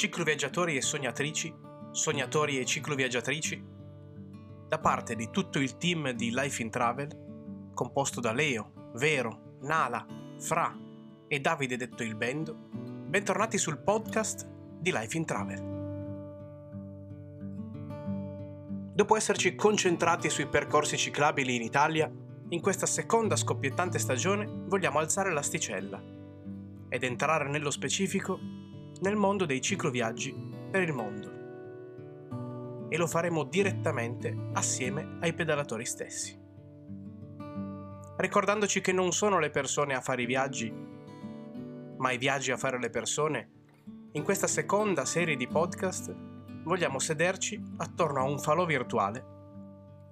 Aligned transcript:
cicloviaggiatori 0.00 0.76
e 0.76 0.80
sognatrici, 0.80 1.54
sognatori 1.90 2.58
e 2.58 2.64
cicloviaggiatrici, 2.64 3.62
da 4.66 4.78
parte 4.78 5.14
di 5.14 5.28
tutto 5.28 5.58
il 5.58 5.76
team 5.76 6.12
di 6.12 6.30
Life 6.30 6.62
in 6.62 6.70
Travel, 6.70 7.70
composto 7.74 8.18
da 8.18 8.32
Leo, 8.32 8.92
Vero, 8.94 9.58
Nala, 9.60 10.06
Fra 10.38 10.74
e 11.28 11.40
Davide 11.40 11.76
detto 11.76 12.02
il 12.02 12.16
Bendo, 12.16 12.56
bentornati 13.08 13.58
sul 13.58 13.82
podcast 13.82 14.48
di 14.80 14.90
Life 14.90 15.14
in 15.18 15.26
Travel. 15.26 15.68
Dopo 18.94 19.16
esserci 19.16 19.54
concentrati 19.54 20.30
sui 20.30 20.46
percorsi 20.46 20.96
ciclabili 20.96 21.56
in 21.56 21.62
Italia, 21.62 22.10
in 22.48 22.60
questa 22.62 22.86
seconda 22.86 23.36
scoppiettante 23.36 23.98
stagione 23.98 24.46
vogliamo 24.64 24.98
alzare 24.98 25.30
l'asticella 25.30 26.02
ed 26.88 27.04
entrare 27.04 27.50
nello 27.50 27.70
specifico 27.70 28.59
nel 29.00 29.16
mondo 29.16 29.46
dei 29.46 29.60
cicloviaggi 29.60 30.34
per 30.70 30.82
il 30.82 30.92
mondo. 30.92 31.38
E 32.88 32.96
lo 32.96 33.06
faremo 33.06 33.44
direttamente 33.44 34.36
assieme 34.52 35.18
ai 35.20 35.32
pedalatori 35.32 35.84
stessi. 35.84 36.38
Ricordandoci 38.16 38.80
che 38.80 38.92
non 38.92 39.12
sono 39.12 39.38
le 39.38 39.50
persone 39.50 39.94
a 39.94 40.00
fare 40.00 40.22
i 40.22 40.26
viaggi, 40.26 40.70
ma 41.96 42.10
i 42.12 42.18
viaggi 42.18 42.50
a 42.50 42.56
fare 42.56 42.78
le 42.78 42.90
persone, 42.90 43.50
in 44.12 44.22
questa 44.22 44.46
seconda 44.46 45.04
serie 45.04 45.36
di 45.36 45.46
podcast 45.46 46.14
vogliamo 46.64 46.98
sederci 46.98 47.62
attorno 47.78 48.20
a 48.20 48.24
un 48.24 48.38
falò 48.38 48.66
virtuale 48.66 49.24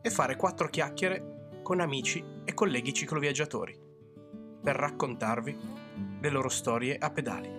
e 0.01 0.11
fare 0.11 0.37
quattro 0.37 0.69
chiacchiere 0.69 1.61
con 1.63 1.81
amici 1.81 2.25
e 2.45 2.55
colleghi 2.55 2.95
cicloviaggiatori 2.95 3.79
per 4.63 4.77
raccontarvi 4.77 5.59
le 6.21 6.31
loro 6.31 6.49
storie 6.49 6.97
a 6.97 7.11
pedali. 7.11 7.58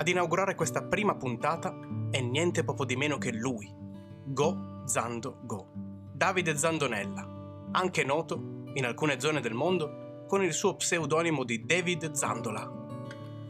Ad 0.00 0.08
inaugurare 0.08 0.54
questa 0.54 0.80
prima 0.80 1.14
puntata 1.14 1.78
è 2.10 2.20
niente 2.22 2.64
poco 2.64 2.86
di 2.86 2.96
meno 2.96 3.18
che 3.18 3.32
lui, 3.32 3.70
Go 4.24 4.80
Zando 4.86 5.40
Go, 5.42 5.66
Davide 6.14 6.56
Zandonella, 6.56 7.68
anche 7.72 8.02
noto, 8.02 8.62
in 8.72 8.86
alcune 8.86 9.20
zone 9.20 9.42
del 9.42 9.52
mondo, 9.52 10.24
con 10.26 10.42
il 10.42 10.54
suo 10.54 10.76
pseudonimo 10.76 11.44
di 11.44 11.66
David 11.66 12.12
Zandola. 12.12 12.66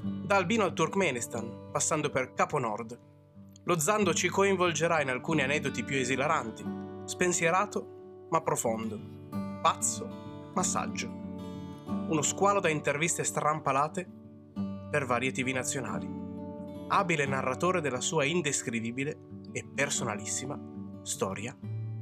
Da 0.03 0.35
Albino 0.35 0.65
al 0.65 0.73
Turkmenistan, 0.73 1.69
passando 1.71 2.11
per 2.11 2.35
Capo 2.35 2.59
Nord, 2.59 2.99
lo 3.63 3.79
Zando 3.79 4.13
ci 4.13 4.29
coinvolgerà 4.29 5.01
in 5.03 5.11
alcuni 5.11 5.43
aneddoti 5.43 5.85
più 5.85 5.99
esilaranti, 5.99 6.65
spensierato 7.05 8.27
ma 8.29 8.41
profondo, 8.41 8.99
pazzo 9.63 10.51
ma 10.53 10.65
saggio. 10.65 11.07
Uno 12.09 12.23
squalo 12.23 12.59
da 12.59 12.69
interviste 12.69 13.23
strampalate 13.23 14.05
per 14.91 15.07
varie 15.07 15.31
tv 15.31 15.51
nazionali 15.51 16.20
abile 16.91 17.25
narratore 17.25 17.81
della 17.81 18.01
sua 18.01 18.25
indescrivibile 18.25 19.17
e 19.53 19.65
personalissima 19.65 20.59
storia 21.03 21.57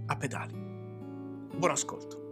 a 0.07 0.17
pedali. 0.17 0.55
Buon 0.55 1.71
ascolto. 1.71 2.27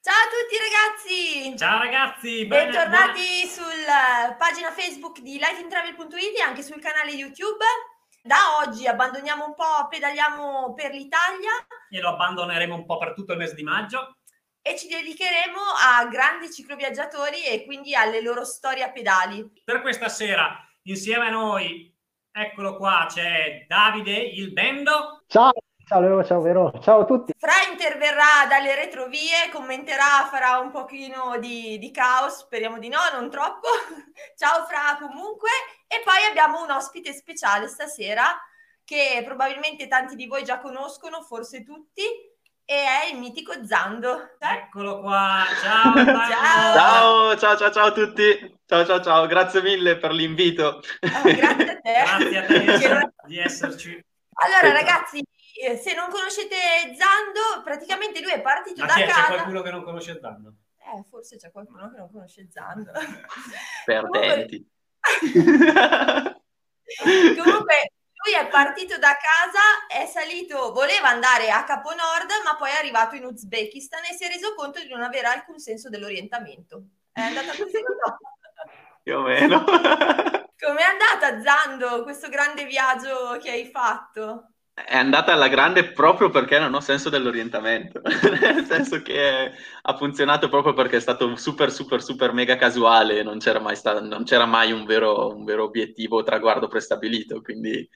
Ciao 0.00 0.14
a 0.14 0.28
tutti 0.30 0.56
ragazzi! 0.58 1.56
Ciao 1.56 1.78
ragazzi! 1.78 2.46
Bene, 2.46 2.70
Bentornati 2.70 3.22
buona... 3.42 3.52
sulla 3.52 4.36
pagina 4.36 4.70
Facebook 4.72 5.20
di 5.20 5.38
lifeintravel.it 5.38 6.38
e 6.38 6.42
anche 6.42 6.62
sul 6.62 6.80
canale 6.80 7.12
YouTube. 7.12 7.64
Da 8.22 8.58
oggi 8.64 8.88
abbandoniamo 8.88 9.46
un 9.46 9.54
po', 9.54 9.86
pedaliamo 9.88 10.74
per 10.74 10.90
l'Italia. 10.90 11.50
E 11.88 12.00
lo 12.00 12.08
abbandoneremo 12.10 12.74
un 12.74 12.84
po' 12.84 12.98
per 12.98 13.14
tutto 13.14 13.32
il 13.32 13.38
mese 13.38 13.54
di 13.54 13.62
maggio 13.62 14.15
e 14.66 14.76
ci 14.76 14.88
dedicheremo 14.88 15.60
a 15.80 16.06
grandi 16.06 16.50
cicloviaggiatori 16.50 17.44
e 17.44 17.64
quindi 17.64 17.94
alle 17.94 18.20
loro 18.20 18.44
storie 18.44 18.82
a 18.82 18.90
pedali. 18.90 19.48
Per 19.62 19.80
questa 19.80 20.08
sera 20.08 20.58
insieme 20.82 21.28
a 21.28 21.30
noi, 21.30 21.94
eccolo 22.32 22.76
qua, 22.76 23.06
c'è 23.08 23.64
Davide 23.68 24.16
il 24.16 24.52
Bendo. 24.52 25.22
Ciao! 25.28 25.52
Ciao 25.86 26.00
Leo, 26.00 26.24
ciao 26.24 26.40
Vero, 26.40 26.72
ciao 26.80 27.02
a 27.02 27.04
tutti. 27.04 27.32
Fra 27.38 27.52
interverrà 27.70 28.44
dalle 28.48 28.74
retrovie, 28.74 29.50
commenterà, 29.52 30.26
farà 30.28 30.58
un 30.58 30.72
pochino 30.72 31.38
di, 31.38 31.78
di, 31.78 31.92
caos, 31.92 32.38
speriamo 32.38 32.80
di 32.80 32.88
no, 32.88 32.98
non 33.12 33.30
troppo. 33.30 33.68
ciao 34.34 34.66
Fra 34.66 34.98
comunque. 34.98 35.50
E 35.86 36.02
poi 36.02 36.24
abbiamo 36.28 36.60
un 36.60 36.72
ospite 36.72 37.12
speciale 37.12 37.68
stasera 37.68 38.36
che 38.82 39.22
probabilmente 39.24 39.86
tanti 39.86 40.16
di 40.16 40.26
voi 40.26 40.42
già 40.42 40.58
conoscono, 40.58 41.22
forse 41.22 41.62
tutti, 41.62 42.02
e 42.66 42.74
è 42.74 43.10
il 43.12 43.18
mitico 43.18 43.64
Zando. 43.64 44.36
Eccolo 44.38 45.00
qua, 45.00 45.44
ciao, 45.62 45.94
ciao. 45.94 46.28
ciao. 46.28 47.36
Ciao, 47.36 47.56
ciao, 47.56 47.70
ciao, 47.70 47.86
a 47.86 47.92
tutti. 47.92 48.58
Ciao, 48.66 48.84
ciao, 48.84 49.00
ciao, 49.00 49.26
grazie 49.26 49.62
mille 49.62 49.96
per 49.96 50.10
l'invito. 50.10 50.80
Oh, 51.00 51.22
grazie 51.22 51.70
a 51.70 51.80
te. 51.80 51.80
grazie 51.80 52.38
a 52.38 52.44
te 52.44 53.12
di 53.26 53.38
esserci. 53.38 54.04
Allora, 54.44 54.72
ragazzi, 54.72 55.24
eh, 55.62 55.76
se 55.76 55.94
non 55.94 56.10
conoscete 56.10 56.56
Zando, 56.96 57.62
praticamente 57.62 58.20
lui 58.20 58.32
è 58.32 58.42
partito 58.42 58.80
Ma 58.80 58.86
da 58.88 58.94
c'è, 58.94 59.06
casa. 59.06 59.20
C'è 59.22 59.28
qualcuno 59.28 59.62
che 59.62 59.70
non 59.70 59.84
conosce 59.84 60.18
Zando? 60.20 60.54
Eh, 60.76 61.04
forse 61.08 61.36
c'è 61.36 61.50
qualcuno 61.52 61.88
che 61.90 61.98
non 61.98 62.10
conosce 62.10 62.48
Zando. 62.50 62.90
Perdenti. 63.86 64.68
Comunque, 67.36 67.92
lui 68.26 68.34
è 68.34 68.48
partito 68.48 68.98
da 68.98 69.16
casa, 69.16 69.86
è 69.86 70.04
salito, 70.06 70.72
voleva 70.72 71.08
andare 71.08 71.48
a 71.50 71.62
Capo 71.62 71.90
Nord, 71.90 72.28
ma 72.44 72.56
poi 72.56 72.70
è 72.70 72.76
arrivato 72.76 73.14
in 73.14 73.24
Uzbekistan 73.24 74.02
e 74.04 74.14
si 74.14 74.24
è 74.24 74.28
reso 74.28 74.54
conto 74.56 74.80
di 74.80 74.88
non 74.88 75.02
avere 75.02 75.28
alcun 75.28 75.60
senso 75.60 75.88
dell'orientamento. 75.88 76.82
È 77.12 77.20
andata 77.20 77.52
così 77.56 77.80
no? 77.80 78.18
Più 79.00 79.16
o 79.16 79.20
meno. 79.20 79.64
Com'è 79.64 80.82
andata 80.82 81.40
Zando 81.40 82.02
questo 82.02 82.28
grande 82.28 82.64
viaggio 82.64 83.38
che 83.40 83.50
hai 83.50 83.70
fatto? 83.70 84.55
È 84.78 84.94
andata 84.94 85.32
alla 85.32 85.48
grande 85.48 85.92
proprio 85.92 86.28
perché 86.28 86.58
non 86.58 86.74
ho 86.74 86.80
senso 86.80 87.08
dell'orientamento, 87.08 88.02
nel 88.40 88.66
senso 88.66 89.00
che 89.00 89.50
ha 89.82 89.96
funzionato 89.96 90.50
proprio 90.50 90.74
perché 90.74 90.98
è 90.98 91.00
stato 91.00 91.34
super, 91.36 91.72
super, 91.72 92.02
super 92.02 92.32
mega 92.34 92.56
casuale, 92.56 93.22
non 93.22 93.38
c'era 93.38 93.58
mai, 93.58 93.74
stato, 93.74 94.04
non 94.04 94.24
c'era 94.24 94.44
mai 94.44 94.72
un, 94.72 94.84
vero, 94.84 95.34
un 95.34 95.44
vero 95.44 95.64
obiettivo 95.64 96.18
o 96.18 96.22
traguardo 96.22 96.68
prestabilito, 96.68 97.40
quindi 97.40 97.88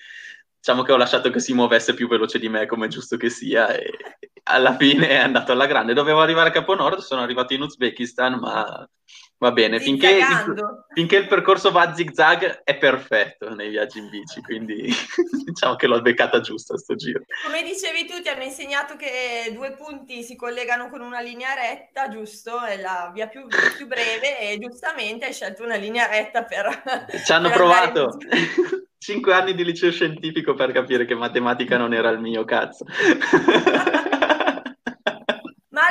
diciamo 0.56 0.82
che 0.82 0.92
ho 0.92 0.96
lasciato 0.96 1.28
che 1.28 1.38
si 1.38 1.52
muovesse 1.52 1.92
più 1.92 2.08
veloce 2.08 2.38
di 2.38 2.48
me 2.48 2.64
come 2.64 2.88
giusto 2.88 3.18
che 3.18 3.28
sia 3.28 3.68
e 3.74 3.90
alla 4.44 4.74
fine 4.74 5.08
è 5.08 5.16
andato 5.16 5.52
alla 5.52 5.66
grande. 5.66 5.92
Dovevo 5.92 6.22
arrivare 6.22 6.48
a 6.48 6.52
Capo 6.52 6.74
Nord, 6.74 7.00
sono 7.00 7.20
arrivato 7.20 7.52
in 7.52 7.60
Uzbekistan, 7.60 8.38
ma 8.38 8.88
Va 9.40 9.52
bene, 9.52 9.80
finché, 9.80 10.18
finché, 10.92 11.16
il 11.16 11.26
percorso 11.26 11.70
va 11.70 11.80
a 11.80 11.94
zigzag 11.94 12.60
è 12.62 12.76
perfetto 12.76 13.48
nei 13.54 13.70
viaggi 13.70 13.98
in 13.98 14.10
bici, 14.10 14.42
quindi 14.42 14.82
diciamo 15.46 15.76
che 15.76 15.86
l'ho 15.86 16.02
beccata 16.02 16.40
giusta 16.40 16.76
sto 16.76 16.94
giro. 16.94 17.22
Come 17.46 17.62
dicevi 17.62 18.04
tu, 18.04 18.20
ti 18.20 18.28
hanno 18.28 18.42
insegnato 18.42 18.96
che 18.96 19.50
due 19.54 19.72
punti 19.72 20.22
si 20.24 20.36
collegano 20.36 20.90
con 20.90 21.00
una 21.00 21.22
linea 21.22 21.54
retta, 21.54 22.10
giusto? 22.10 22.62
È 22.62 22.78
la 22.78 23.10
via 23.14 23.28
più, 23.28 23.46
più 23.78 23.86
breve 23.86 24.40
e 24.40 24.58
giustamente 24.58 25.24
hai 25.24 25.32
scelto 25.32 25.64
una 25.64 25.76
linea 25.76 26.06
retta 26.06 26.44
per... 26.44 26.82
Ci 27.24 27.32
hanno 27.32 27.48
per 27.48 27.56
provato! 27.56 28.18
Cinque 28.98 29.32
anni 29.32 29.54
di 29.54 29.64
liceo 29.64 29.90
scientifico 29.90 30.52
per 30.52 30.72
capire 30.72 31.06
che 31.06 31.14
matematica 31.14 31.78
non 31.78 31.94
era 31.94 32.10
il 32.10 32.20
mio 32.20 32.44
cazzo. 32.44 32.84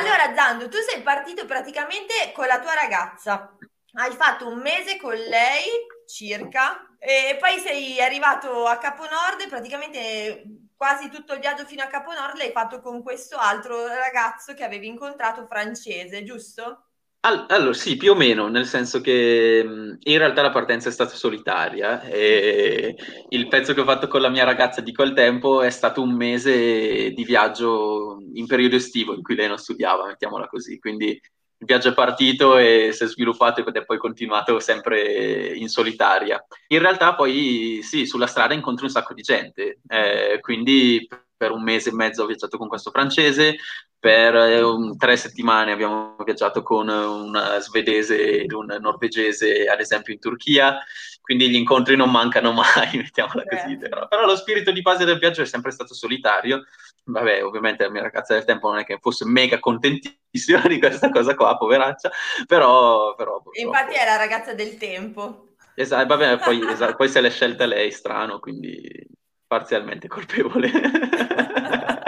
Allora, 0.00 0.34
Zando, 0.34 0.70
tu 0.70 0.78
sei 0.78 1.02
partito 1.02 1.44
praticamente 1.44 2.32
con 2.32 2.46
la 2.46 2.58
tua 2.58 2.72
ragazza. 2.72 3.54
Hai 3.92 4.12
fatto 4.12 4.48
un 4.48 4.58
mese 4.58 4.96
con 4.96 5.14
lei 5.14 5.66
circa 6.06 6.96
e 6.98 7.36
poi 7.38 7.58
sei 7.58 8.00
arrivato 8.00 8.64
a 8.66 8.78
Capo 8.78 9.02
Nord 9.02 9.42
e 9.42 9.48
praticamente 9.48 10.70
quasi 10.74 11.10
tutto 11.10 11.34
il 11.34 11.40
viaggio 11.40 11.66
fino 11.66 11.82
a 11.82 11.88
Capo 11.88 12.14
Nord 12.14 12.38
l'hai 12.38 12.50
fatto 12.50 12.80
con 12.80 13.02
questo 13.02 13.36
altro 13.36 13.86
ragazzo 13.88 14.54
che 14.54 14.64
avevi 14.64 14.86
incontrato 14.86 15.46
francese, 15.46 16.24
giusto? 16.24 16.89
Allora, 17.22 17.74
sì, 17.74 17.98
più 17.98 18.12
o 18.12 18.14
meno, 18.14 18.48
nel 18.48 18.64
senso 18.64 19.02
che 19.02 19.62
in 19.98 20.18
realtà 20.18 20.40
la 20.40 20.50
partenza 20.50 20.88
è 20.88 20.92
stata 20.92 21.14
solitaria 21.14 22.00
e 22.00 22.96
il 23.28 23.46
pezzo 23.48 23.74
che 23.74 23.80
ho 23.82 23.84
fatto 23.84 24.08
con 24.08 24.22
la 24.22 24.30
mia 24.30 24.44
ragazza 24.44 24.80
di 24.80 24.94
quel 24.94 25.12
tempo 25.12 25.60
è 25.60 25.68
stato 25.68 26.00
un 26.00 26.14
mese 26.14 27.10
di 27.10 27.24
viaggio 27.24 28.16
in 28.32 28.46
periodo 28.46 28.76
estivo 28.76 29.12
in 29.12 29.22
cui 29.22 29.34
lei 29.34 29.48
non 29.48 29.58
studiava, 29.58 30.06
mettiamola 30.06 30.46
così, 30.46 30.78
quindi 30.78 31.08
il 31.08 31.66
viaggio 31.66 31.90
è 31.90 31.92
partito 31.92 32.56
e 32.56 32.88
si 32.92 33.04
è 33.04 33.06
sviluppato 33.06 33.66
ed 33.66 33.76
è 33.76 33.84
poi 33.84 33.98
continuato 33.98 34.58
sempre 34.58 35.52
in 35.54 35.68
solitaria. 35.68 36.42
In 36.68 36.78
realtà 36.78 37.14
poi 37.14 37.80
sì, 37.82 38.06
sulla 38.06 38.26
strada 38.26 38.54
incontri 38.54 38.86
un 38.86 38.90
sacco 38.90 39.12
di 39.12 39.20
gente, 39.20 39.80
eh, 39.88 40.38
quindi 40.40 41.06
per 41.36 41.50
un 41.50 41.62
mese 41.62 41.90
e 41.90 41.94
mezzo 41.94 42.22
ho 42.22 42.26
viaggiato 42.26 42.56
con 42.56 42.68
questo 42.68 42.90
francese, 42.90 43.56
per 44.00 44.34
eh, 44.34 44.62
un, 44.62 44.96
tre 44.96 45.16
settimane 45.18 45.72
abbiamo 45.72 46.16
viaggiato 46.24 46.62
con 46.62 46.88
un 46.88 47.58
svedese 47.60 48.40
ed 48.40 48.52
un 48.52 48.78
norvegese, 48.80 49.66
ad 49.66 49.78
esempio, 49.78 50.14
in 50.14 50.18
Turchia, 50.18 50.78
quindi 51.20 51.50
gli 51.50 51.54
incontri 51.54 51.96
non 51.96 52.10
mancano 52.10 52.52
mai, 52.52 52.90
mettiamola 52.96 53.44
così. 53.44 53.76
Però, 53.76 54.08
però, 54.08 54.24
lo 54.24 54.36
spirito 54.36 54.72
di 54.72 54.80
base 54.80 55.04
del 55.04 55.18
viaggio 55.18 55.42
è 55.42 55.46
sempre 55.46 55.70
stato 55.70 55.92
solitario. 55.92 56.64
Vabbè, 57.04 57.44
ovviamente 57.44 57.84
la 57.84 57.90
mia 57.90 58.02
ragazza 58.02 58.34
del 58.34 58.44
tempo 58.44 58.70
non 58.70 58.78
è 58.78 58.84
che 58.84 58.98
fosse 59.00 59.26
mega 59.26 59.58
contentissima 59.58 60.66
di 60.66 60.78
questa 60.78 61.10
cosa 61.10 61.34
qua, 61.34 61.58
poveraccia, 61.58 62.10
però... 62.46 63.14
però 63.14 63.42
Infatti 63.52 63.94
è 63.94 64.04
la 64.04 64.16
ragazza 64.16 64.54
del 64.54 64.78
tempo. 64.78 65.48
Esatto, 65.74 66.06
vabbè, 66.06 66.38
poi, 66.38 66.60
esatto, 66.70 66.96
poi 66.96 67.08
se 67.08 67.20
l'è 67.20 67.30
scelta 67.30 67.66
lei, 67.66 67.90
strano, 67.90 68.38
quindi 68.38 69.06
parzialmente 69.46 70.08
colpevole. 70.08 70.70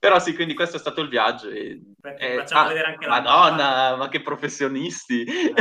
Però 0.00 0.20
sì, 0.20 0.34
quindi 0.34 0.54
questo 0.54 0.76
è 0.76 0.78
stato 0.78 1.00
il 1.00 1.08
viaggio. 1.08 1.48
E, 1.48 1.80
eh, 2.18 2.36
facciamo 2.36 2.66
ah, 2.66 2.68
vedere 2.68 2.86
anche 2.86 3.06
la 3.06 3.20
Madonna, 3.20 3.96
ma 3.96 4.08
che 4.08 4.22
professionisti! 4.22 5.24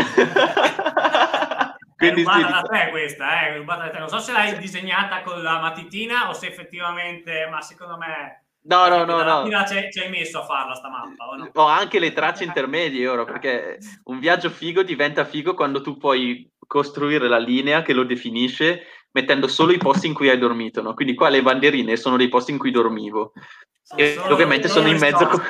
quindi, 1.97 2.21
è 2.21 2.23
rubata 2.23 2.45
sì, 2.45 2.51
da 2.51 2.61
te 2.61 2.89
questa, 2.91 3.47
eh, 3.47 3.57
rubata 3.57 3.85
da 3.85 3.89
te. 3.89 3.97
Non 3.97 4.09
so 4.09 4.19
se 4.19 4.31
l'hai 4.31 4.57
disegnata 4.59 5.23
con 5.23 5.41
la 5.41 5.59
matitina 5.59 6.29
o 6.29 6.33
se 6.33 6.45
effettivamente, 6.47 7.47
ma 7.49 7.61
secondo 7.61 7.97
me... 7.97 8.43
No, 8.67 8.87
no, 8.87 9.05
no, 9.05 9.23
no. 9.23 9.47
Ci 9.65 9.99
hai 9.99 10.09
messo 10.09 10.41
a 10.41 10.45
farla 10.45 10.75
sta 10.75 10.89
mappa, 10.89 11.29
o 11.29 11.35
no? 11.35 11.49
Ho 11.53 11.65
anche 11.65 11.99
le 11.99 12.13
tracce 12.13 12.43
intermedie 12.43 13.07
ora, 13.07 13.23
perché 13.23 13.79
un 14.05 14.19
viaggio 14.19 14.51
figo 14.51 14.83
diventa 14.83 15.25
figo 15.25 15.55
quando 15.55 15.81
tu 15.81 15.97
puoi 15.97 16.47
costruire 16.67 17.27
la 17.27 17.39
linea 17.39 17.81
che 17.81 17.93
lo 17.93 18.03
definisce 18.03 18.83
mettendo 19.11 19.47
solo 19.47 19.71
i 19.71 19.77
posti 19.77 20.05
in 20.05 20.13
cui 20.13 20.29
hai 20.29 20.37
dormito, 20.37 20.81
no? 20.81 20.93
Quindi 20.93 21.15
qua 21.15 21.29
le 21.29 21.41
bandierine 21.41 21.95
sono 21.95 22.17
dei 22.17 22.29
posti 22.29 22.51
in 22.51 22.59
cui 22.59 22.69
dormivo. 22.69 23.33
Sono 23.81 24.01
e 24.01 24.17
ovviamente 24.19 24.67
sono 24.67 24.87
in 24.87 24.97
mezzo... 24.97 25.25
Con... 25.25 25.41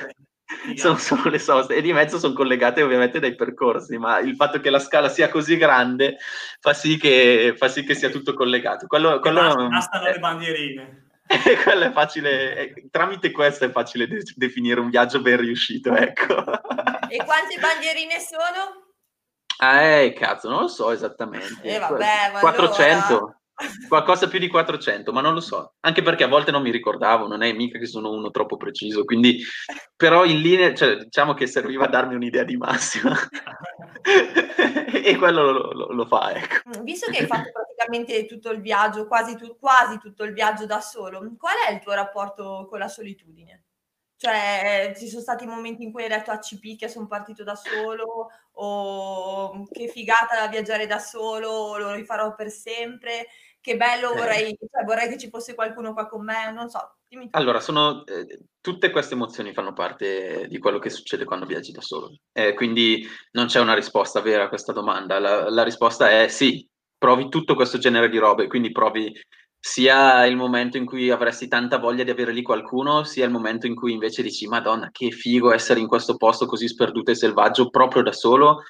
sono 0.75 0.97
solo 0.97 1.29
le 1.29 1.39
soste 1.39 1.75
e 1.75 1.81
di 1.81 1.91
mezzo 1.91 2.17
sono 2.17 2.33
collegate 2.33 2.81
ovviamente 2.81 3.19
dai 3.19 3.35
percorsi, 3.35 3.97
ma 3.97 4.19
il 4.19 4.35
fatto 4.35 4.61
che 4.61 4.69
la 4.69 4.79
scala 4.79 5.09
sia 5.09 5.27
così 5.27 5.57
grande 5.57 6.17
fa 6.61 6.73
sì 6.73 6.97
che, 6.97 7.53
fa 7.57 7.67
sì 7.67 7.83
che 7.83 7.95
sia 7.95 8.09
tutto 8.09 8.33
collegato. 8.33 8.87
Quello, 8.87 9.19
quello 9.19 9.67
bastano, 9.67 10.05
le 10.05 10.19
bandierine. 10.19 11.05
quello 11.63 11.83
è 11.83 11.91
facile, 11.91 12.55
è, 12.55 12.73
tramite 12.89 13.31
questo 13.31 13.65
è 13.65 13.71
facile 13.71 14.07
de- 14.07 14.23
definire 14.35 14.79
un 14.79 14.89
viaggio 14.89 15.21
ben 15.21 15.37
riuscito, 15.37 15.93
ecco. 15.93 16.35
E 17.09 17.17
quante 17.25 17.57
bandierine 17.59 18.19
sono? 18.19 18.86
Eh, 19.59 20.13
cazzo, 20.13 20.49
non 20.49 20.61
lo 20.61 20.67
so 20.67 20.91
esattamente. 20.91 21.61
Eh, 21.63 21.79
vabbè, 21.79 22.39
400. 22.39 23.15
Allora... 23.15 23.37
Qualcosa 23.87 24.27
più 24.27 24.37
di 24.37 24.49
400, 24.49 25.11
ma 25.11 25.19
non 25.19 25.33
lo 25.33 25.39
so. 25.39 25.73
Anche 25.79 26.03
perché 26.03 26.23
a 26.23 26.27
volte 26.27 26.51
non 26.51 26.61
mi 26.61 26.69
ricordavo, 26.69 27.25
non 27.25 27.41
è 27.41 27.51
mica 27.53 27.79
che 27.79 27.87
sono 27.87 28.11
uno 28.11 28.29
troppo 28.29 28.55
preciso. 28.55 29.03
Quindi, 29.03 29.41
però 29.95 30.25
in 30.25 30.41
linea, 30.41 30.75
cioè, 30.75 30.97
diciamo 30.97 31.33
che 31.33 31.47
serviva 31.47 31.85
a 31.85 31.89
darmi 31.89 32.13
un'idea 32.13 32.43
di 32.43 32.55
massima. 32.55 33.17
e 35.03 35.15
quello 35.17 35.51
lo, 35.51 35.71
lo, 35.71 35.91
lo, 35.91 36.05
fa, 36.05 36.33
ecco. 36.35 36.69
Mm, 36.69 36.83
visto 36.83 37.09
che 37.09 37.21
hai 37.21 37.25
fatto 37.25 37.49
praticamente 37.51 38.27
tutto 38.27 38.51
il 38.51 38.61
viaggio, 38.61 39.07
quasi, 39.07 39.35
tu, 39.35 39.57
quasi 39.57 39.97
tutto 39.97 40.23
il 40.23 40.33
viaggio 40.33 40.67
da 40.67 40.79
solo, 40.79 41.19
qual 41.35 41.55
è 41.67 41.71
il 41.71 41.79
tuo 41.79 41.93
rapporto 41.93 42.67
con 42.69 42.77
la 42.77 42.87
solitudine? 42.87 43.63
Cioè, 44.17 44.95
ci 44.97 45.07
sono 45.07 45.21
stati 45.21 45.45
momenti 45.45 45.83
in 45.83 45.91
cui 45.91 46.03
hai 46.03 46.09
detto 46.09 46.31
a 46.31 46.39
CP 46.39 46.75
che 46.75 46.87
sono 46.87 47.05
partito 47.07 47.43
da 47.43 47.55
solo 47.55 48.29
o 48.53 49.67
che 49.71 49.87
figata 49.87 50.47
viaggiare 50.47 50.87
da 50.87 50.97
solo, 50.97 51.77
lo 51.77 51.93
rifarò 51.93 52.33
per 52.33 52.49
sempre 52.49 53.27
che 53.67 53.75
bello, 53.75 54.13
eh. 54.13 54.15
vorrei, 54.15 54.57
cioè, 54.57 54.85
vorrei 54.85 55.09
che 55.09 55.17
ci 55.17 55.29
fosse 55.29 55.53
qualcuno 55.53 55.91
qua 55.91 56.07
con 56.07 56.23
me, 56.23 56.51
non 56.53 56.69
so. 56.69 56.95
Allora, 57.31 57.59
sono, 57.59 58.05
eh, 58.05 58.39
tutte 58.61 58.91
queste 58.91 59.13
emozioni 59.13 59.53
fanno 59.53 59.73
parte 59.73 60.47
di 60.47 60.57
quello 60.57 60.79
che 60.79 60.89
succede 60.89 61.25
quando 61.25 61.45
viaggi 61.45 61.71
da 61.71 61.81
solo, 61.81 62.17
eh, 62.31 62.53
quindi 62.53 63.05
non 63.31 63.47
c'è 63.47 63.59
una 63.59 63.73
risposta 63.73 64.21
vera 64.21 64.45
a 64.45 64.47
questa 64.49 64.73
domanda, 64.73 65.19
la, 65.19 65.49
la 65.49 65.63
risposta 65.63 66.09
è 66.09 66.27
sì, 66.27 66.65
provi 66.97 67.29
tutto 67.29 67.55
questo 67.55 67.77
genere 67.77 68.09
di 68.09 68.17
robe, 68.17 68.47
quindi 68.47 68.71
provi 68.71 69.13
sia 69.67 70.25
il 70.25 70.37
momento 70.37 70.77
in 70.77 70.85
cui 70.85 71.11
avresti 71.11 71.49
tanta 71.49 71.77
voglia 71.77 72.05
di 72.05 72.09
avere 72.09 72.31
lì 72.31 72.41
qualcuno, 72.41 73.03
sia 73.03 73.25
il 73.25 73.31
momento 73.31 73.67
in 73.67 73.75
cui 73.75 73.91
invece 73.91 74.23
dici, 74.23 74.47
Madonna, 74.47 74.91
che 74.91 75.11
figo 75.11 75.51
essere 75.51 75.81
in 75.81 75.87
questo 75.87 76.15
posto 76.15 76.45
così 76.45 76.69
sperduto 76.69 77.11
e 77.11 77.15
selvaggio 77.15 77.69
proprio 77.69 78.01
da 78.01 78.13
solo. 78.13 78.63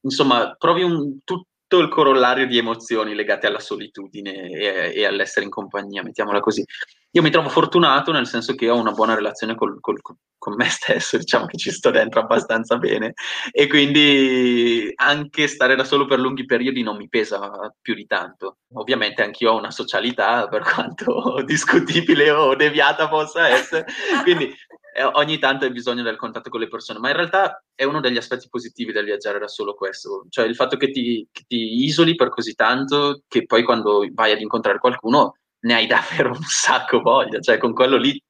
Insomma, 0.00 0.54
provi 0.56 0.84
un, 0.84 1.18
tu, 1.22 1.44
tutto 1.68 1.82
il 1.82 1.90
corollario 1.90 2.46
di 2.46 2.56
emozioni 2.56 3.14
legate 3.14 3.46
alla 3.46 3.60
solitudine 3.60 4.50
e, 4.50 4.92
e, 4.94 5.04
all'essere 5.04 5.44
in 5.44 5.50
compagnia, 5.50 6.02
mettiamola 6.02 6.40
così. 6.40 6.64
Io 7.12 7.22
mi 7.22 7.30
trovo 7.30 7.50
fortunato 7.50 8.10
nel 8.10 8.26
senso 8.26 8.54
che 8.54 8.70
ho 8.70 8.78
una 8.78 8.92
buona 8.92 9.14
relazione 9.14 9.54
col, 9.54 9.78
col, 9.80 10.00
con 10.38 10.54
me 10.54 10.68
stesso, 10.70 11.16
diciamo 11.18 11.44
che 11.44 11.58
ci 11.58 11.70
sto 11.70 11.90
dentro 11.90 12.20
abbastanza 12.20 12.78
bene 12.78 13.12
e 13.50 13.66
quindi 13.66 14.90
anche 14.94 15.46
stare 15.46 15.76
da 15.76 15.84
solo 15.84 16.06
per 16.06 16.18
lunghi 16.18 16.46
periodi 16.46 16.82
non 16.82 16.96
mi 16.96 17.08
pesa 17.08 17.50
più 17.80 17.94
di 17.94 18.06
tanto. 18.06 18.58
Ovviamente 18.74 19.22
anch'io 19.22 19.52
ho 19.52 19.58
una 19.58 19.70
socialità, 19.70 20.48
per 20.48 20.62
quanto 20.72 21.42
discutibile 21.44 22.30
o 22.30 22.54
deviata 22.54 23.08
possa 23.08 23.48
essere, 23.48 23.84
quindi 24.22 24.54
ogni 25.02 25.38
tanto 25.38 25.64
hai 25.64 25.72
bisogno 25.72 26.02
del 26.02 26.16
contatto 26.16 26.50
con 26.50 26.60
le 26.60 26.68
persone, 26.68 26.98
ma 26.98 27.08
in 27.10 27.16
realtà 27.16 27.62
è 27.74 27.84
uno 27.84 28.00
degli 28.00 28.16
aspetti 28.16 28.48
positivi 28.48 28.92
del 28.92 29.04
viaggiare 29.04 29.38
da 29.38 29.48
solo 29.48 29.74
questo, 29.74 30.26
cioè 30.28 30.46
il 30.46 30.54
fatto 30.54 30.76
che 30.76 30.90
ti, 30.90 31.26
che 31.30 31.44
ti 31.46 31.84
isoli 31.84 32.14
per 32.14 32.28
così 32.28 32.54
tanto 32.54 33.22
che 33.28 33.44
poi 33.46 33.62
quando 33.64 34.06
vai 34.12 34.32
ad 34.32 34.40
incontrare 34.40 34.78
qualcuno 34.78 35.36
ne 35.60 35.74
hai 35.74 35.86
davvero 35.86 36.30
un 36.30 36.42
sacco 36.42 37.00
voglia, 37.00 37.40
cioè 37.40 37.58
con 37.58 37.72
quello 37.72 37.96
lì 37.96 38.20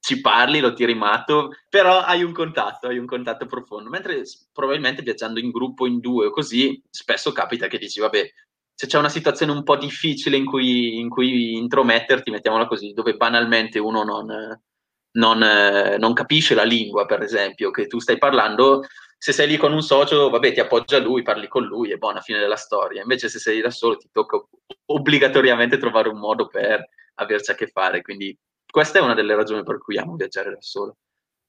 ci 0.00 0.20
parli, 0.20 0.60
lo 0.60 0.74
tiri 0.74 0.94
matto, 0.94 1.52
però 1.68 2.00
hai 2.00 2.22
un 2.22 2.32
contatto, 2.32 2.88
hai 2.88 2.98
un 2.98 3.06
contatto 3.06 3.46
profondo, 3.46 3.88
mentre 3.88 4.22
probabilmente 4.52 5.00
viaggiando 5.00 5.40
in 5.40 5.50
gruppo, 5.50 5.86
in 5.86 5.98
due 5.98 6.26
o 6.26 6.30
così, 6.30 6.82
spesso 6.90 7.32
capita 7.32 7.68
che 7.68 7.78
dici, 7.78 8.00
vabbè, 8.00 8.30
se 8.74 8.86
c'è 8.86 8.98
una 8.98 9.08
situazione 9.08 9.52
un 9.52 9.62
po' 9.62 9.76
difficile 9.76 10.36
in 10.36 10.44
cui, 10.44 10.98
in 10.98 11.08
cui 11.08 11.56
intrometterti, 11.56 12.30
mettiamola 12.30 12.66
così, 12.66 12.92
dove 12.92 13.16
banalmente 13.16 13.78
uno 13.78 14.02
non 14.02 14.60
non, 15.14 15.42
eh, 15.42 15.96
non, 15.98 16.12
capisce 16.12 16.54
la 16.54 16.64
lingua, 16.64 17.06
per 17.06 17.22
esempio, 17.22 17.70
che 17.70 17.86
tu 17.86 17.98
stai 17.98 18.18
parlando, 18.18 18.84
se 19.18 19.32
sei 19.32 19.48
lì 19.48 19.56
con 19.56 19.72
un 19.72 19.82
socio, 19.82 20.28
vabbè, 20.30 20.52
ti 20.52 20.60
appoggia 20.60 20.98
lui, 20.98 21.22
parli 21.22 21.48
con 21.48 21.64
lui, 21.64 21.90
è 21.90 21.96
buona 21.96 22.20
fine 22.20 22.38
della 22.38 22.56
storia. 22.56 23.02
Invece 23.02 23.28
se 23.28 23.38
sei 23.38 23.60
da 23.60 23.70
solo 23.70 23.96
ti 23.96 24.08
tocca 24.12 24.38
obbligatoriamente 24.86 25.78
trovare 25.78 26.08
un 26.08 26.18
modo 26.18 26.46
per 26.46 26.86
averci 27.14 27.50
a 27.50 27.54
che 27.54 27.68
fare. 27.68 28.02
Quindi 28.02 28.36
questa 28.70 28.98
è 28.98 29.02
una 29.02 29.14
delle 29.14 29.34
ragioni 29.34 29.62
per 29.62 29.78
cui 29.78 29.96
amo 29.98 30.16
viaggiare 30.16 30.50
da 30.50 30.60
solo. 30.60 30.96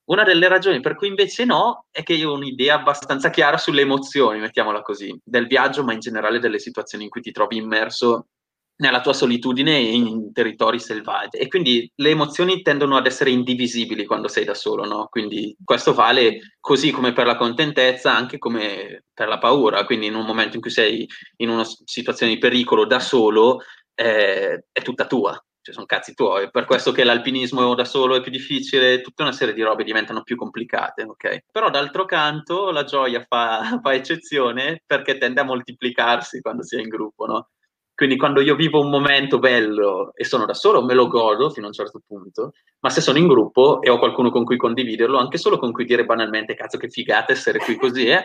Una 0.06 0.24
delle 0.24 0.48
ragioni 0.48 0.80
per 0.80 0.96
cui 0.96 1.08
invece 1.08 1.46
no 1.46 1.88
è 1.90 2.04
che 2.04 2.14
io 2.14 2.30
ho 2.30 2.36
un'idea 2.36 2.76
abbastanza 2.76 3.32
chiara 3.32 3.58
sulle 3.58 3.82
emozioni, 3.82 4.40
mettiamola 4.40 4.84
così, 4.84 5.20
del 5.24 5.48
viaggio, 5.48 5.84
ma 5.84 5.94
in 5.94 6.00
generale 6.00 6.38
delle 6.38 6.60
situazioni 6.60 7.06
in 7.06 7.10
cui 7.10 7.22
ti 7.22 7.32
trovi 7.32 7.58
immerso 7.58 8.28
nella 8.78 9.02
tua 9.02 9.14
solitudine 9.14 9.78
in 9.78 10.34
territori 10.34 10.80
selvaggi 10.80 11.38
e 11.38 11.48
quindi 11.48 11.90
le 11.96 12.10
emozioni 12.10 12.62
tendono 12.62 12.98
ad 12.98 13.06
essere 13.06 13.30
indivisibili 13.30 14.06
quando 14.06 14.28
sei 14.28 14.44
da 14.44 14.54
solo, 14.54 14.86
no? 14.86 15.08
Quindi 15.10 15.56
questo 15.64 15.94
vale 15.94 16.56
così 16.60 16.92
come 16.92 17.14
per 17.14 17.26
la 17.26 17.38
contentezza, 17.38 18.14
anche 18.16 18.38
come 18.38 19.06
per 19.14 19.28
la 19.28 19.38
paura, 19.38 19.86
quindi 19.86 20.08
in 20.08 20.16
un 20.16 20.26
momento 20.26 20.56
in 20.56 20.62
cui 20.62 20.72
sei 20.72 21.08
in 21.38 21.50
una 21.50 21.64
situazione 21.64 22.34
di 22.34 22.40
pericolo 22.40 22.86
da 22.86 23.00
solo 23.00 23.62
eh, 23.96 24.66
è 24.72 24.82
tutta 24.82 25.08
tua, 25.08 25.42
cioè 25.62 25.74
sono 25.74 25.86
cazzi 25.86 26.14
tuoi, 26.14 26.52
per 26.52 26.66
questo 26.66 26.92
che 26.92 27.04
l'alpinismo 27.04 27.74
da 27.76 27.86
solo 27.86 28.16
è 28.16 28.22
più 28.22 28.32
difficile, 28.32 29.02
tutta 29.02 29.24
una 29.24 29.32
serie 29.32 29.54
di 29.54 29.64
robe 29.64 29.84
diventano 29.84 30.22
più 30.24 30.36
complicate, 30.36 31.04
ok? 31.04 31.46
Però 31.52 31.70
d'altro 31.70 32.06
canto 32.06 32.72
la 32.72 32.84
gioia 32.84 33.26
fa, 33.28 33.62
fa 33.82 33.94
eccezione 33.94 34.82
perché 34.86 35.18
tende 35.18 35.42
a 35.42 35.46
moltiplicarsi 35.46 36.42
quando 36.42 36.64
si 36.64 36.76
è 36.76 36.82
in 36.82 36.90
gruppo, 36.90 37.26
no? 37.26 37.50
Quindi 37.96 38.18
quando 38.18 38.42
io 38.42 38.56
vivo 38.56 38.82
un 38.82 38.90
momento 38.90 39.40
bello 39.40 40.14
e 40.16 40.26
sono 40.26 40.46
da 40.46 40.54
solo, 40.54 40.84
me 40.84 40.94
lo 40.94 41.08
godo 41.08 41.50
fino 41.50 41.66
a 41.66 41.70
un 41.70 41.74
certo 41.74 42.02
punto, 42.06 42.52
ma 42.82 42.90
se 42.90 43.00
sono 43.00 43.18
in 43.18 43.28
gruppo 43.28 43.82
e 43.82 43.90
ho 43.90 43.98
qualcuno 43.98 44.30
con 44.32 44.44
cui 44.44 44.58
condividerlo, 44.58 45.18
anche 45.18 45.38
solo 45.38 45.58
con 45.58 45.72
cui 45.72 45.86
dire 45.86 46.04
banalmente, 46.04 46.56
cazzo 46.56 46.78
che 46.78 46.90
figata 46.90 47.32
essere 47.32 47.58
qui 47.58 47.78
così, 47.78 48.08
eh, 48.08 48.24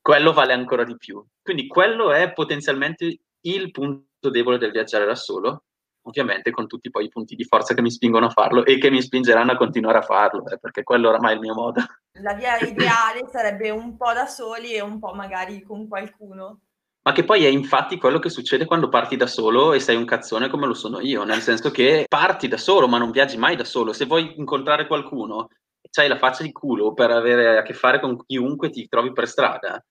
quello 0.00 0.32
vale 0.32 0.54
ancora 0.54 0.84
di 0.84 0.96
più. 0.96 1.22
Quindi 1.42 1.66
quello 1.66 2.12
è 2.12 2.32
potenzialmente 2.32 3.18
il 3.42 3.70
punto 3.70 4.30
debole 4.30 4.56
del 4.56 4.70
viaggiare 4.70 5.04
da 5.04 5.14
solo, 5.14 5.64
ovviamente 6.04 6.50
con 6.50 6.66
tutti 6.66 6.90
poi 6.90 7.04
i 7.04 7.10
punti 7.10 7.34
di 7.34 7.44
forza 7.44 7.74
che 7.74 7.82
mi 7.82 7.90
spingono 7.90 8.26
a 8.26 8.30
farlo 8.30 8.64
e 8.64 8.78
che 8.78 8.90
mi 8.90 9.02
spingeranno 9.02 9.52
a 9.52 9.56
continuare 9.56 9.98
a 9.98 10.02
farlo, 10.02 10.46
eh, 10.46 10.58
perché 10.58 10.82
quello 10.82 11.10
oramai 11.10 11.32
è 11.32 11.34
il 11.34 11.40
mio 11.40 11.54
modo. 11.54 11.82
La 12.22 12.32
via 12.32 12.56
ideale 12.56 13.28
sarebbe 13.30 13.68
un 13.68 13.98
po' 13.98 14.14
da 14.14 14.24
soli 14.24 14.72
e 14.72 14.80
un 14.80 14.98
po' 14.98 15.12
magari 15.12 15.60
con 15.60 15.86
qualcuno 15.88 16.60
ma 17.06 17.12
che 17.12 17.24
poi 17.24 17.44
è 17.44 17.48
infatti 17.48 17.98
quello 17.98 18.18
che 18.18 18.30
succede 18.30 18.64
quando 18.64 18.88
parti 18.88 19.16
da 19.16 19.26
solo 19.26 19.74
e 19.74 19.80
sei 19.80 19.96
un 19.96 20.06
cazzone 20.06 20.48
come 20.48 20.66
lo 20.66 20.72
sono 20.72 21.00
io, 21.00 21.24
nel 21.24 21.42
senso 21.42 21.70
che 21.70 22.06
parti 22.08 22.48
da 22.48 22.56
solo, 22.56 22.88
ma 22.88 22.96
non 22.96 23.10
viaggi 23.10 23.36
mai 23.36 23.56
da 23.56 23.64
solo. 23.64 23.92
Se 23.92 24.06
vuoi 24.06 24.38
incontrare 24.38 24.86
qualcuno, 24.86 25.48
c'hai 25.90 26.08
la 26.08 26.16
faccia 26.16 26.42
di 26.42 26.50
culo 26.50 26.94
per 26.94 27.10
avere 27.10 27.58
a 27.58 27.62
che 27.62 27.74
fare 27.74 28.00
con 28.00 28.24
chiunque 28.24 28.70
ti 28.70 28.88
trovi 28.88 29.12
per 29.12 29.28
strada, 29.28 29.84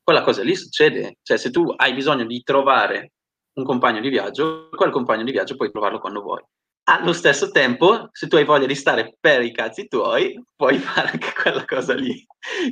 quella 0.00 0.22
cosa 0.22 0.44
lì 0.44 0.54
succede. 0.54 1.16
Cioè, 1.22 1.38
se 1.38 1.50
tu 1.50 1.72
hai 1.76 1.92
bisogno 1.92 2.24
di 2.24 2.40
trovare 2.44 3.12
un 3.54 3.64
compagno 3.64 4.00
di 4.00 4.08
viaggio, 4.08 4.68
quel 4.70 4.92
compagno 4.92 5.24
di 5.24 5.32
viaggio 5.32 5.56
puoi 5.56 5.72
trovarlo 5.72 5.98
quando 5.98 6.22
vuoi. 6.22 6.42
Allo 6.84 7.12
stesso 7.12 7.50
tempo, 7.50 8.10
se 8.12 8.28
tu 8.28 8.36
hai 8.36 8.44
voglia 8.44 8.66
di 8.66 8.74
stare 8.74 9.16
per 9.18 9.42
i 9.42 9.52
cazzi 9.52 9.88
tuoi, 9.88 10.42
puoi 10.54 10.78
fare 10.80 11.10
anche 11.12 11.32
quella 11.32 11.64
cosa 11.64 11.94
lì. 11.94 12.24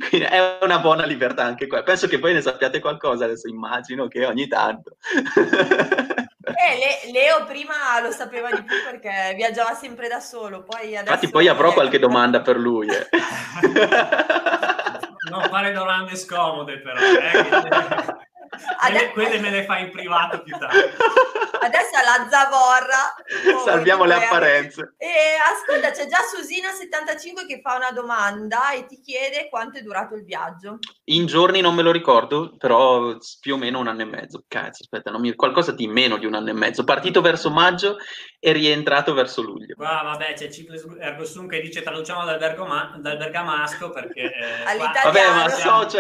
Quindi 0.09 0.27
è 0.27 0.59
una 0.61 0.79
buona 0.81 1.05
libertà 1.07 1.45
anche 1.45 1.67
qua. 1.67 1.83
Penso 1.83 2.07
che 2.09 2.19
voi 2.19 2.35
ne 2.35 2.43
sappiate 2.43 2.79
qualcosa, 2.81 3.25
adesso 3.25 3.49
immagino 3.49 4.09
che 4.09 4.25
ogni 4.27 4.47
tanto. 4.49 4.97
Eh, 6.45 6.77
Le- 7.07 7.13
Leo 7.13 7.45
prima 7.47 8.01
lo 8.03 8.11
sapeva 8.11 8.51
di 8.51 8.63
più 8.63 8.77
perché 8.85 9.33
viaggiava 9.35 9.75
sempre 9.75 10.09
da 10.09 10.21
solo, 10.21 10.63
poi 10.63 10.89
adesso... 10.97 11.13
Infatti 11.13 11.31
poi 11.31 11.49
avrò 11.49 11.73
qualche 11.73 11.99
domanda 11.99 12.43
per 12.43 12.59
lui. 12.61 12.89
eh. 12.89 13.09
Non 15.31 15.43
fare 15.49 15.73
domande 15.73 16.17
scomode 16.17 16.81
però, 16.81 16.99
eh, 17.01 18.29
Adesso- 18.81 19.11
quelle, 19.13 19.39
me 19.39 19.51
le 19.51 19.65
fai 19.65 19.85
in 19.85 19.91
privato 19.91 20.43
più 20.43 20.57
tardi. 20.59 20.79
Adesso 21.63 21.91
alla 21.95 22.29
zavorra. 22.29 23.15
Salviamo 23.65 24.05
le 24.05 24.15
apparenze. 24.15 24.95
E 24.99 25.09
ascolta, 25.55 25.91
c'è 25.93 26.07
già 26.07 26.19
Susina75 26.19 27.47
che 27.47 27.61
fa 27.63 27.77
una 27.77 27.93
domanda 27.93 28.73
e 28.73 28.85
ti 28.87 29.01
chiede 29.01 29.49
quanto 29.49 29.79
è 29.79 29.83
durato 29.83 30.15
il 30.17 30.25
viaggio. 30.25 30.79
In 31.05 31.27
giorni 31.27 31.61
non 31.61 31.75
me 31.75 31.83
lo 31.83 31.93
ricordo, 31.93 32.57
però 32.59 33.17
più 33.41 33.55
o 33.55 33.59
meno 33.59 33.79
un 33.79 33.87
anno 33.89 34.03
e 34.03 34.07
mezzo. 34.07 34.45
Cazzo, 34.49 34.83
aspetta, 34.83 35.11
non 35.11 35.21
mi- 35.21 35.35
qualcosa 35.35 35.73
di 35.73 35.87
meno 35.87 36.17
di 36.19 36.27
un 36.27 36.35
anno 36.35 36.51
e 36.51 36.55
mezzo. 36.55 36.85
Partito 36.85 37.21
verso 37.21 37.51
maggio 37.51 37.97
e 38.45 38.51
rientrato 38.51 39.15
verso 39.15 39.41
luglio. 39.41 39.77
Qua 39.77 40.01
vabbè 40.03 40.33
c'è 40.35 40.49
Ciclis 40.51 40.85
Ergo 40.99 41.25
Sum 41.25 41.47
che 41.47 41.61
dice 41.61 41.81
traduciamo 41.81 42.25
dal, 42.25 42.39
bergoma- 42.41 42.93
dal 42.99 43.17
bergamasco 43.17 43.91
perché... 43.91 44.23
eh, 44.23 44.65
All'italiano. 44.65 45.01
Vabbè, 45.05 45.31
ma 45.33 45.49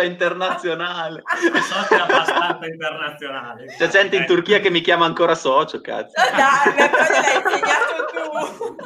è 0.00 0.04
internazionale. 0.04 1.22
So 1.62 1.86
che 1.88 1.94
è 1.94 2.00
abbastanza 2.00 2.66
internazionale. 2.66 3.66
C'è 3.66 3.86
gente 3.86 4.16
in 4.16 4.22
Eh, 4.22 4.26
Turchia 4.26 4.58
che 4.58 4.70
mi 4.70 4.80
chiama 4.80 5.04
ancora 5.04 5.36
socio, 5.36 5.80
cazzo. 5.80 6.20
Oh, 6.20 6.30
dai, 6.34 6.74
ma 6.74 6.88
poi 6.90 7.10
l'hai 7.10 7.36
insegnato 7.36 8.06
tu. 8.10 8.76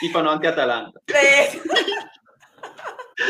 Tifano 0.00 0.28
anche 0.28 0.46
Atalanta. 0.46 1.00
Sì. 1.06 1.62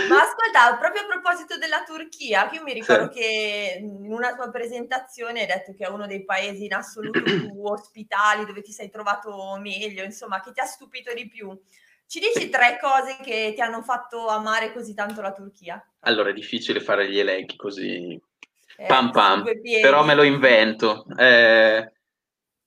Ma 0.08 0.20
ascolta, 0.22 0.76
proprio 0.78 1.02
a 1.02 1.06
proposito 1.06 1.58
della 1.58 1.82
Turchia, 1.84 2.50
io 2.52 2.62
mi 2.62 2.72
ricordo 2.72 3.12
Sì. 3.12 3.18
che 3.20 3.78
in 3.80 4.12
una 4.12 4.34
tua 4.34 4.50
presentazione 4.50 5.40
hai 5.40 5.46
detto 5.46 5.74
che 5.74 5.84
è 5.84 5.88
uno 5.88 6.06
dei 6.06 6.24
paesi 6.24 6.64
in 6.64 6.74
assoluto 6.74 7.22
più 7.22 7.50
ospitali, 7.64 8.46
dove 8.46 8.62
ti 8.62 8.72
sei 8.72 8.90
trovato 8.90 9.56
meglio, 9.60 10.02
insomma, 10.02 10.40
che 10.40 10.52
ti 10.52 10.60
ha 10.60 10.64
stupito 10.64 11.12
di 11.12 11.28
più. 11.28 11.56
Ci 12.06 12.20
dici 12.20 12.48
tre 12.48 12.78
cose 12.80 13.16
che 13.22 13.52
ti 13.54 13.60
hanno 13.60 13.82
fatto 13.82 14.28
amare 14.28 14.72
così 14.72 14.94
tanto 14.94 15.20
la 15.20 15.32
Turchia? 15.32 15.82
Allora 16.00 16.30
è 16.30 16.34
difficile 16.34 16.80
fare 16.80 17.10
gli 17.10 17.18
elenchi 17.18 17.56
così 17.56 18.20
Eh, 18.76 18.86
pam 18.86 19.10
pam, 19.10 19.44
però 19.80 20.04
me 20.04 20.14
lo 20.14 20.22
invento. 20.22 21.06
Eh, 21.18 21.92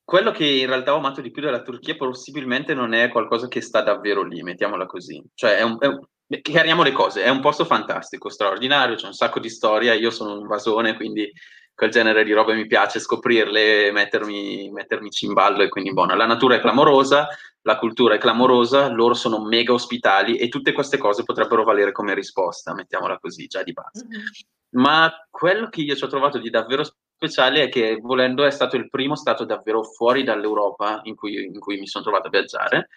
quello 0.03 0.31
che 0.31 0.45
in 0.45 0.67
realtà 0.67 0.93
ho 0.93 0.97
amato 0.97 1.21
di 1.21 1.31
più 1.31 1.41
della 1.41 1.61
Turchia 1.61 1.95
possibilmente 1.95 2.73
non 2.73 2.93
è 2.93 3.09
qualcosa 3.09 3.47
che 3.47 3.61
sta 3.61 3.81
davvero 3.81 4.23
lì, 4.23 4.41
mettiamola 4.41 4.85
così. 4.85 5.23
Cioè, 5.33 5.57
è 5.57 5.61
un, 5.63 5.77
è 5.79 5.85
un- 5.85 5.99
chiariamo 6.41 6.83
le 6.83 6.91
cose, 6.91 7.23
è 7.23 7.29
un 7.29 7.39
posto 7.39 7.65
fantastico, 7.65 8.29
straordinario, 8.29 8.95
c'è 8.95 9.07
un 9.07 9.13
sacco 9.13 9.39
di 9.39 9.49
storia, 9.49 9.93
io 9.93 10.09
sono 10.09 10.37
un 10.37 10.47
vasone, 10.47 10.95
quindi 10.95 11.31
quel 11.73 11.91
genere 11.91 12.23
di 12.23 12.33
robe 12.33 12.55
mi 12.55 12.65
piace 12.65 12.99
scoprirle, 12.99 13.91
mettermi, 13.91 14.71
mettermici 14.71 15.25
in 15.25 15.33
ballo 15.33 15.61
e 15.61 15.69
quindi 15.69 15.93
buona. 15.93 16.15
La 16.15 16.25
natura 16.25 16.55
è 16.55 16.59
clamorosa, 16.59 17.27
la 17.61 17.77
cultura 17.77 18.15
è 18.15 18.17
clamorosa, 18.17 18.89
loro 18.89 19.13
sono 19.13 19.45
mega 19.45 19.73
ospitali 19.73 20.37
e 20.37 20.49
tutte 20.49 20.71
queste 20.71 20.97
cose 20.97 21.23
potrebbero 21.23 21.63
valere 21.63 21.91
come 21.91 22.15
risposta, 22.15 22.73
mettiamola 22.73 23.19
così, 23.19 23.45
già 23.45 23.61
di 23.61 23.73
base. 23.73 24.05
Mhm. 24.09 24.81
Ma 24.81 25.13
quello 25.29 25.69
che 25.69 25.81
io 25.81 25.95
ci 25.95 26.03
ho 26.03 26.07
trovato 26.07 26.39
di 26.39 26.49
davvero 26.49 26.83
speciale 26.83 27.63
è 27.63 27.69
che, 27.69 27.99
volendo, 28.01 28.43
è 28.43 28.51
stato 28.51 28.75
il 28.75 28.89
primo 28.89 29.15
stato 29.15 29.45
davvero 29.45 29.83
fuori 29.83 30.23
dall'Europa 30.23 31.01
in 31.03 31.15
cui, 31.15 31.45
in 31.45 31.59
cui 31.59 31.77
mi 31.77 31.87
sono 31.87 32.03
trovato 32.03 32.27
a 32.27 32.31
viaggiare. 32.31 32.89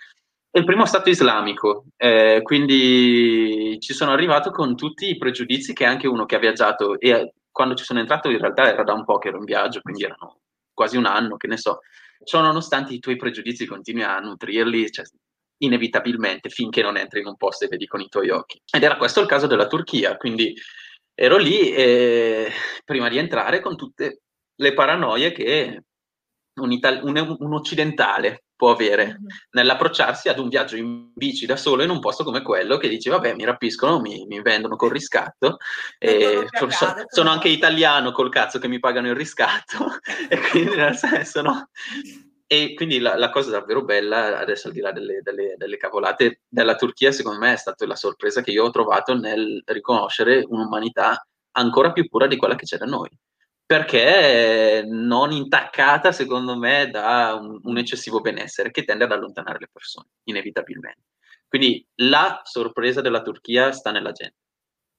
E 0.52 0.59
il 0.59 0.64
primo 0.64 0.85
stato 0.85 1.11
islamico, 1.11 1.85
eh, 1.97 2.40
quindi 2.42 3.78
ci 3.80 3.92
sono 3.92 4.11
arrivato 4.11 4.50
con 4.50 4.75
tutti 4.75 5.09
i 5.09 5.16
pregiudizi 5.16 5.73
che 5.73 5.85
anche 5.85 6.09
uno 6.09 6.26
che 6.26 6.35
ha 6.35 6.40
viaggiato, 6.40 6.99
e 6.99 7.11
eh, 7.11 7.33
quando 7.52 7.75
ci 7.76 7.85
sono 7.85 8.00
entrato 8.00 8.28
in 8.30 8.38
realtà 8.38 8.69
era 8.69 8.83
da 8.83 8.92
un 8.92 9.04
po' 9.04 9.19
che 9.19 9.28
ero 9.28 9.38
in 9.38 9.45
viaggio, 9.45 9.80
quindi 9.80 10.02
erano 10.02 10.40
quasi 10.73 10.97
un 10.97 11.07
anno, 11.07 11.37
che 11.37 11.47
ne 11.47 11.57
so. 11.57 11.80
Ciò 12.25 12.40
nonostante 12.40 12.92
i 12.92 12.99
tuoi 12.99 13.14
pregiudizi 13.14 13.64
continui 13.64 14.02
a 14.02 14.19
nutrirli, 14.19 14.90
cioè, 14.90 15.04
inevitabilmente, 15.59 16.49
finché 16.49 16.83
non 16.83 16.97
entri 16.97 17.21
in 17.21 17.26
un 17.28 17.37
posto 17.37 17.64
e 17.66 17.69
vedi 17.69 17.87
con 17.87 18.00
i 18.00 18.09
tuoi 18.09 18.30
occhi. 18.30 18.61
Ed 18.73 18.83
era 18.83 18.97
questo 18.97 19.21
il 19.21 19.28
caso 19.28 19.47
della 19.47 19.69
Turchia, 19.69 20.16
quindi 20.16 20.52
ero 21.14 21.37
lì 21.37 21.71
eh, 21.71 22.50
prima 22.85 23.09
di 23.09 23.19
entrare 23.19 23.61
con 23.61 23.76
tutte 23.76 24.23
le 24.57 24.75
paranoie 24.75 25.30
che 25.30 25.85
un, 26.61 26.73
ital- 26.73 27.02
un- 27.04 27.37
un 27.38 27.54
occidentale 27.54 28.45
può 28.61 28.71
avere 28.71 29.17
Mhm. 29.19 29.26
nell'approcciarsi 29.52 30.29
ad 30.29 30.38
un 30.38 30.50
viaggio 30.50 30.76
in 30.76 31.12
bici 31.14 31.47
da 31.47 31.57
solo 31.57 31.83
in 31.83 31.88
un 31.88 31.99
posto 31.99 32.25
come 32.25 32.43
quello 32.43 32.76
che 32.76 32.90
dice 32.90 33.09
vabbè 33.09 33.35
mi 33.35 33.45
rapiscono, 33.45 34.00
mi, 34.00 34.26
mi 34.29 34.43
vendono 34.43 34.76
col 34.76 34.90
riscatto 34.90 35.57
e 35.99 36.19
torno 36.19 36.40
più 36.45 36.45
a 36.45 36.49
so- 36.59 36.67
casa, 36.67 36.76
so- 36.76 36.93
torno 36.93 37.05
sono 37.09 37.31
anche 37.31 37.49
italiano 37.49 38.12
col 38.12 38.29
cazzo 38.29 38.59
che 38.59 38.69
mi 38.69 38.79
pagano 38.79 39.09
il 39.09 39.14
riscatto 39.17 39.79
e 40.29 40.38
quindi 40.50 40.76
nel 40.76 40.95
senso 40.95 41.40
no 41.40 41.71
e 42.47 42.75
quindi 42.75 42.99
la, 42.99 43.17
la 43.17 43.31
cosa 43.31 43.50
davvero 43.50 43.83
bella, 43.83 44.38
adesso 44.38 44.67
al 44.69 44.75
di 44.75 44.81
là 44.81 44.93
delle, 44.93 45.21
delle- 45.23 45.55
delle 45.57 45.76
cavolate 45.79 46.40
della 46.47 46.75
Turchia, 46.75 47.12
secondo 47.12 47.38
me 47.38 47.55
è 47.55 47.57
stata 47.57 47.87
la 47.87 47.97
sorpresa 47.97 48.43
che 48.43 48.50
io 48.50 48.64
ho 48.64 48.71
trovato 48.71 49.14
nel 49.17 49.62
riconoscere 49.64 50.45
un'umanità 50.47 51.25
ancora 51.52 51.93
più 51.93 52.07
pura 52.09 52.26
di 52.26 52.37
quella 52.37 52.57
che 52.57 52.64
c'è 52.67 52.76
da 52.76 52.85
noi. 52.87 53.09
Perché 53.71 54.85
non 54.85 55.31
intaccata, 55.31 56.11
secondo 56.11 56.57
me, 56.57 56.89
da 56.91 57.39
un, 57.41 57.61
un 57.62 57.79
eccessivo 57.79 58.21
benessere 58.21 58.73
che 58.73 58.83
tende 58.83 59.05
ad 59.05 59.12
allontanare 59.12 59.61
le 59.61 59.69
persone, 59.73 60.09
inevitabilmente. 60.25 61.03
Quindi 61.47 61.87
la 62.00 62.41
sorpresa 62.43 63.00
della 63.00 63.23
Turchia 63.23 63.71
sta 63.71 63.93
nella 63.93 64.11
gente 64.11 64.39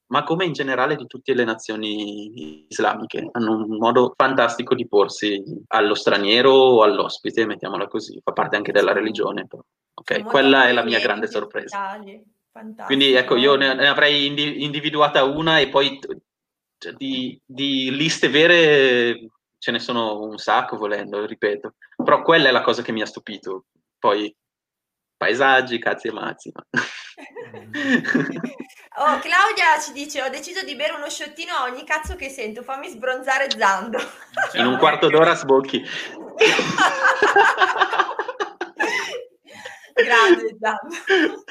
ma 0.06 0.24
come 0.24 0.46
in 0.46 0.52
generale 0.52 0.96
di 0.96 1.06
tutte 1.06 1.34
le 1.34 1.44
nazioni 1.44 2.66
islamiche, 2.68 3.28
hanno 3.32 3.56
un 3.56 3.76
modo 3.78 4.12
fantastico 4.16 4.74
di 4.74 4.86
porsi 4.86 5.42
allo 5.68 5.94
straniero 5.94 6.50
o 6.50 6.82
all'ospite, 6.82 7.46
mettiamola 7.46 7.88
così, 7.88 8.20
fa 8.22 8.32
parte 8.32 8.56
anche 8.56 8.72
della 8.72 8.92
religione. 8.92 9.46
Però. 9.46 9.62
Ok, 9.94 10.12
Sono 10.12 10.24
molto 10.24 10.38
quella 10.38 10.68
è 10.68 10.72
la 10.72 10.82
mia 10.82 10.98
accoglienti, 10.98 11.06
grande 11.06 11.26
sorpresa. 11.28 11.78
Fantastico. 12.52 12.84
Quindi 12.84 13.12
ecco, 13.14 13.36
io 13.36 13.54
ne, 13.54 13.74
ne 13.74 13.88
avrei 13.88 14.26
indi- 14.26 14.62
individuata 14.64 15.24
una 15.24 15.58
e 15.58 15.68
poi 15.68 15.98
t- 15.98 16.14
cioè, 16.82 16.92
di, 16.94 17.40
di 17.46 17.94
liste 17.94 18.28
vere 18.28 19.28
ce 19.56 19.70
ne 19.70 19.78
sono 19.78 20.20
un 20.20 20.36
sacco 20.36 20.76
volendo, 20.76 21.24
ripeto. 21.24 21.74
Però 22.04 22.22
quella 22.22 22.48
è 22.48 22.50
la 22.50 22.62
cosa 22.62 22.82
che 22.82 22.90
mi 22.90 23.02
ha 23.02 23.06
stupito. 23.06 23.66
Poi 23.96 24.34
paesaggi, 25.16 25.78
cazzi 25.78 26.08
e 26.08 26.12
mazzi. 26.12 26.50
ma- 26.52 26.66
Oh, 28.94 29.18
Claudia 29.20 29.80
ci 29.80 29.92
dice: 29.92 30.20
Ho 30.20 30.28
deciso 30.28 30.62
di 30.64 30.74
bere 30.74 30.92
uno 30.92 31.08
sciottino 31.08 31.54
a 31.54 31.62
ogni 31.62 31.82
cazzo 31.84 32.14
che 32.14 32.28
sento. 32.28 32.62
Fammi 32.62 32.88
sbronzare 32.88 33.48
Zando. 33.50 33.98
In 34.54 34.66
un 34.66 34.76
quarto 34.76 35.08
d'ora 35.08 35.34
sbocchi. 35.34 35.82
Grande 39.94 40.56
Zando. 40.60 41.44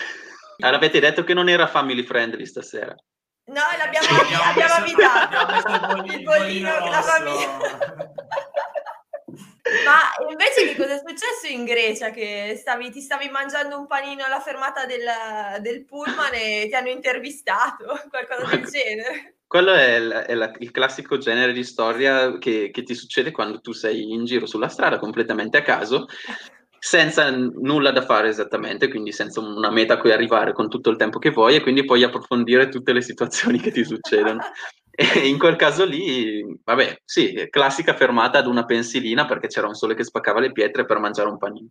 Allora, 0.60 0.78
avete 0.78 1.00
detto 1.00 1.24
che 1.24 1.34
non 1.34 1.50
era 1.50 1.66
family 1.66 2.04
friendly 2.04 2.46
stasera. 2.46 2.94
No, 3.52 3.62
l'abbiamo, 3.78 4.08
abbiamo 4.22 4.74
abbiamo 4.76 4.86
messo 4.86 6.16
il 6.16 6.24
bollino, 6.24 6.70
la 6.70 6.80
rosso. 6.80 7.02
famiglia. 7.02 7.58
Ma 9.86 10.30
invece 10.30 10.68
che 10.68 10.76
cosa 10.76 10.96
è 10.96 10.98
successo 11.06 11.48
in 11.48 11.64
Grecia? 11.66 12.12
Che 12.12 12.56
stavi, 12.60 12.92
ti 12.92 13.00
stavi 13.02 13.30
mangiando 13.30 13.78
un 13.78 13.88
panino 13.88 14.24
alla 14.24 14.40
fermata 14.40 14.86
del, 14.86 15.06
del 15.62 15.86
pullman 15.86 16.34
e 16.34 16.68
ti 16.68 16.76
hanno 16.76 16.90
intervistato, 16.90 17.86
qualcosa 18.10 18.56
del 18.56 18.66
genere. 18.66 19.36
Quello 19.46 19.74
è, 19.74 19.96
il, 19.96 20.10
è 20.12 20.34
la- 20.34 20.52
il 20.60 20.72
classico 20.72 21.18
genere 21.18 21.52
di 21.52 21.64
storia 21.64 22.38
che, 22.38 22.70
che 22.72 22.84
ti 22.84 22.96
succede 22.96 23.32
quando 23.32 23.60
tu 23.60 23.74
sei 23.74 24.12
in 24.14 24.24
giro 24.26 24.46
sulla 24.46 24.70
strada 24.70 24.98
completamente 24.98 25.58
a 25.58 25.62
caso, 25.62 26.06
senza 26.84 27.30
nulla 27.30 27.92
da 27.92 28.02
fare 28.02 28.30
esattamente, 28.30 28.88
quindi 28.88 29.12
senza 29.12 29.40
una 29.40 29.70
meta 29.70 29.94
a 29.94 29.98
cui 30.00 30.12
arrivare 30.12 30.52
con 30.52 30.68
tutto 30.68 30.90
il 30.90 30.98
tempo 30.98 31.20
che 31.20 31.30
vuoi 31.30 31.56
e 31.56 31.62
quindi 31.62 31.86
puoi 31.86 32.02
approfondire 32.02 32.70
tutte 32.70 32.92
le 32.92 33.04
situazioni 33.04 33.60
che 33.60 33.72
ti 33.72 33.86
succedono. 33.86 34.40
E 34.94 35.26
in 35.26 35.40
quel 35.40 35.56
caso 35.56 35.86
lì, 35.86 36.44
vabbè, 36.64 37.02
sì, 37.06 37.48
classica 37.50 37.96
fermata 37.96 38.40
ad 38.40 38.46
una 38.46 38.66
pensilina 38.66 39.26
perché 39.26 39.48
c'era 39.48 39.66
un 39.66 39.74
sole 39.74 39.96
che 39.96 40.04
spaccava 40.04 40.42
le 40.42 40.52
pietre 40.52 40.86
per 40.86 41.00
mangiare 41.00 41.30
un 41.30 41.38
panino. 41.38 41.70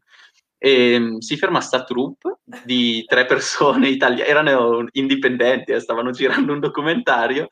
E 0.57 0.99
mm, 0.99 1.19
si 1.19 1.37
ferma 1.37 1.61
sta 1.61 1.85
troupe 1.85 2.38
di 2.64 3.05
tre 3.07 3.26
persone 3.26 3.88
italiane, 3.88 4.29
erano 4.29 4.87
indipendenti, 4.93 5.73
eh, 5.73 5.81
stavano 5.81 6.11
girando 6.12 6.52
un 6.55 6.61
documentario 6.61 7.49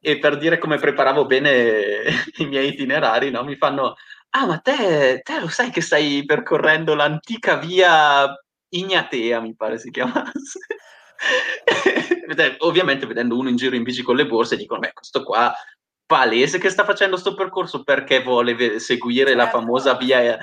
e 0.00 0.18
per 0.18 0.38
dire 0.38 0.58
come 0.58 0.76
preparavo 0.76 1.24
bene 1.24 2.02
i 2.38 2.46
miei 2.46 2.68
itinerari, 2.70 3.30
no, 3.30 3.44
mi 3.44 3.56
fanno 3.56 3.94
Ah, 4.30 4.46
ma 4.46 4.58
te, 4.58 5.20
te 5.22 5.40
lo 5.40 5.48
sai 5.48 5.70
che 5.70 5.80
stai 5.80 6.24
percorrendo 6.24 6.94
l'antica 6.94 7.56
via 7.56 8.28
Ignatea, 8.68 9.40
mi 9.40 9.54
pare 9.56 9.78
si 9.78 9.90
chiamasse. 9.90 10.58
Ovviamente 12.60 13.06
vedendo 13.06 13.36
uno 13.36 13.48
in 13.48 13.56
giro 13.56 13.74
in 13.74 13.82
bici 13.82 14.02
con 14.02 14.14
le 14.16 14.26
borse 14.26 14.56
dicono, 14.56 14.80
beh, 14.80 14.92
questo 14.92 15.24
qua 15.24 15.52
palese 16.06 16.58
che 16.58 16.70
sta 16.70 16.84
facendo 16.84 17.12
questo 17.12 17.34
percorso 17.34 17.82
perché 17.82 18.22
vuole 18.22 18.54
ve- 18.54 18.78
seguire 18.78 19.34
la 19.34 19.44
Certo. 19.44 19.58
famosa 19.58 19.94
via... 19.94 20.38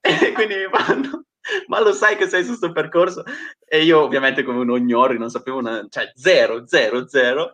E 0.00 0.32
quindi 0.32 0.54
mi 0.56 0.68
fanno, 0.70 1.24
ma 1.66 1.80
lo 1.80 1.92
sai 1.92 2.16
che 2.16 2.28
sei 2.28 2.42
su 2.42 2.48
questo 2.48 2.72
percorso? 2.72 3.24
E 3.64 3.82
io 3.82 4.00
ovviamente 4.02 4.42
come 4.42 4.58
un 4.60 4.70
ognori 4.70 5.18
non 5.18 5.30
sapevo, 5.30 5.58
una, 5.58 5.86
cioè 5.88 6.12
zero, 6.14 6.66
zero, 6.66 7.08
zero. 7.08 7.52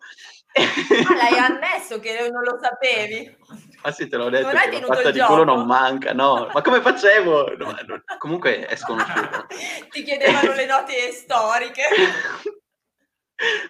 Ma 1.05 1.15
l'hai 1.15 1.39
ammesso 1.39 2.01
che 2.01 2.29
non 2.31 2.43
lo 2.43 2.59
sapevi? 2.61 3.37
Ah 3.83 3.93
sì, 3.93 4.09
te 4.09 4.17
l'ho 4.17 4.29
detto, 4.29 4.47
Non 4.47 4.57
che 4.57 4.81
la 4.81 5.03
il 5.03 5.13
di 5.13 5.21
culo 5.21 5.45
non 5.45 5.67
manca, 5.67 6.13
no. 6.13 6.49
Ma 6.53 6.63
come 6.63 6.81
facevo? 6.81 7.55
No, 7.57 7.77
no, 7.87 8.03
comunque 8.19 8.67
è 8.67 8.77
sconosciuto. 8.77 9.47
Ti 9.91 10.03
chiedevano 10.03 10.53
le 10.55 10.67
note 10.67 11.13
storiche. 11.13 11.83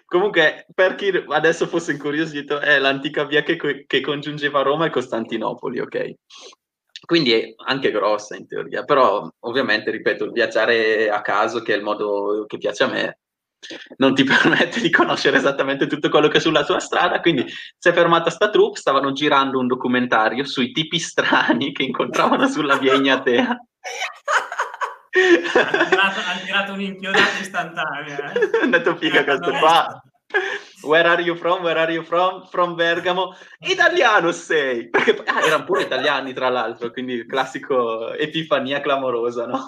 Comunque, 0.05 0.65
per 0.73 0.95
chi 0.95 1.11
adesso 1.27 1.67
fosse 1.67 1.91
incuriosito, 1.91 2.59
è 2.59 2.79
l'antica 2.79 3.25
via 3.25 3.43
che, 3.43 3.55
co- 3.55 3.83
che 3.85 4.01
congiungeva 4.01 4.63
Roma 4.63 4.87
e 4.87 4.89
Costantinopoli, 4.89 5.79
ok? 5.79 6.13
Quindi 7.05 7.33
è 7.33 7.53
anche 7.67 7.91
grossa 7.91 8.35
in 8.35 8.47
teoria, 8.47 8.83
però 8.83 9.29
ovviamente, 9.41 9.91
ripeto, 9.91 10.31
viaggiare 10.31 11.09
a 11.09 11.21
caso, 11.21 11.61
che 11.61 11.73
è 11.73 11.77
il 11.77 11.83
modo 11.83 12.45
che 12.47 12.57
piace 12.57 12.83
a 12.83 12.87
me, 12.87 13.18
non 13.97 14.13
ti 14.13 14.23
permette 14.25 14.79
di 14.81 14.89
conoscere 14.89 15.37
esattamente 15.37 15.87
tutto 15.87 16.09
quello 16.09 16.27
che 16.27 16.37
è 16.37 16.41
sulla 16.41 16.63
tua 16.63 16.79
strada, 16.79 17.19
quindi 17.19 17.45
si 17.77 17.89
è 17.89 17.93
fermata 17.93 18.29
sta 18.29 18.49
troupe, 18.49 18.79
stavano 18.79 19.11
girando 19.11 19.59
un 19.59 19.67
documentario 19.67 20.45
sui 20.45 20.71
tipi 20.71 20.99
strani 20.99 21.71
che 21.71 21.83
incontravano 21.83 22.47
sulla 22.47 22.77
via 22.77 22.93
Ignatea. 22.93 23.47
Hanno 25.11 25.87
tirato, 25.89 26.45
tirato 26.45 26.73
un'inchiodata 26.73 27.39
istantanea. 27.39 28.31
Eh? 28.31 28.49
Ho 28.63 28.67
detto 28.67 28.95
figa 28.95 29.23
questo 29.23 29.51
qua. 29.51 30.01
Where 30.83 31.07
are 31.07 31.21
you 31.21 31.35
from? 31.35 31.63
Where 31.63 31.77
are 31.77 31.91
you 31.91 32.03
from? 32.03 32.45
From 32.47 32.75
Bergamo. 32.75 33.35
Italiano 33.59 34.31
sei! 34.31 34.87
Perché 34.89 35.21
ah, 35.25 35.41
erano 35.43 35.65
pure 35.65 35.81
italiani, 35.83 36.33
tra 36.33 36.49
l'altro, 36.49 36.91
quindi 36.91 37.25
classico 37.25 38.13
epifania 38.13 38.79
clamorosa, 38.79 39.45
no? 39.45 39.63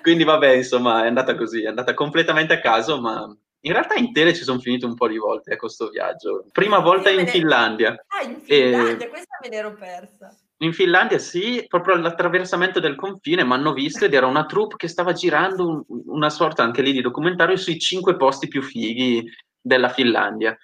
Quindi 0.00 0.24
vabbè, 0.24 0.52
insomma, 0.52 1.04
è 1.04 1.08
andata 1.08 1.34
così, 1.34 1.62
è 1.62 1.68
andata 1.68 1.94
completamente 1.94 2.54
a 2.54 2.60
caso, 2.60 3.00
ma 3.00 3.24
in 3.64 3.72
realtà 3.72 3.94
in 3.94 4.12
tele 4.12 4.34
ci 4.34 4.42
sono 4.42 4.58
finito 4.58 4.86
un 4.86 4.94
po' 4.94 5.06
di 5.08 5.18
volte, 5.18 5.52
ecco, 5.52 5.68
sto 5.68 5.88
viaggio. 5.88 6.46
Prima 6.50 6.78
volta 6.78 7.10
in 7.10 7.22
ne- 7.22 7.26
Finlandia. 7.26 7.90
Ah, 8.08 8.24
in 8.24 8.40
E- 8.46 8.70
Finlandia, 8.70 9.08
questa 9.08 9.38
me 9.42 9.48
l'ero 9.48 9.74
persa. 9.74 10.36
In 10.58 10.72
Finlandia 10.72 11.18
sì, 11.18 11.64
proprio 11.68 11.94
all'attraversamento 11.96 12.78
del 12.80 12.94
confine 12.94 13.44
mi 13.44 13.52
hanno 13.52 13.72
visto 13.72 14.04
ed 14.04 14.14
era 14.14 14.26
una 14.26 14.46
troupe 14.46 14.76
che 14.76 14.88
stava 14.88 15.12
girando 15.12 15.68
un- 15.68 16.02
una 16.06 16.30
sorta 16.30 16.62
anche 16.62 16.82
lì 16.82 16.92
di 16.92 17.00
documentario 17.00 17.56
sui 17.56 17.78
cinque 17.80 18.16
posti 18.16 18.46
più 18.48 18.62
fighi 18.62 19.28
della 19.62 19.88
Finlandia. 19.88 20.56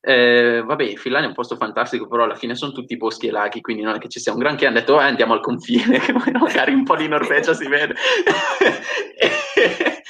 Eh, 0.00 0.62
vabbè, 0.64 0.84
in 0.84 0.96
Finlandia 0.96 1.28
è 1.28 1.32
un 1.32 1.36
posto 1.36 1.56
fantastico, 1.56 2.06
però 2.06 2.22
alla 2.24 2.36
fine 2.36 2.54
sono 2.54 2.70
tutti 2.70 2.96
boschi 2.96 3.26
e 3.26 3.32
laghi, 3.32 3.60
quindi 3.60 3.82
non 3.82 3.96
è 3.96 3.98
che 3.98 4.08
ci 4.08 4.20
sia 4.20 4.32
un 4.32 4.38
granché. 4.38 4.66
Hanno 4.66 4.78
detto, 4.78 5.00
eh, 5.00 5.04
andiamo 5.04 5.32
al 5.32 5.40
confine, 5.40 5.98
che 6.00 6.12
magari 6.12 6.72
un 6.72 6.84
po' 6.84 6.96
di 6.96 7.08
Norvegia 7.08 7.54
si 7.54 7.66
vede. 7.66 7.94
e, 9.18 10.02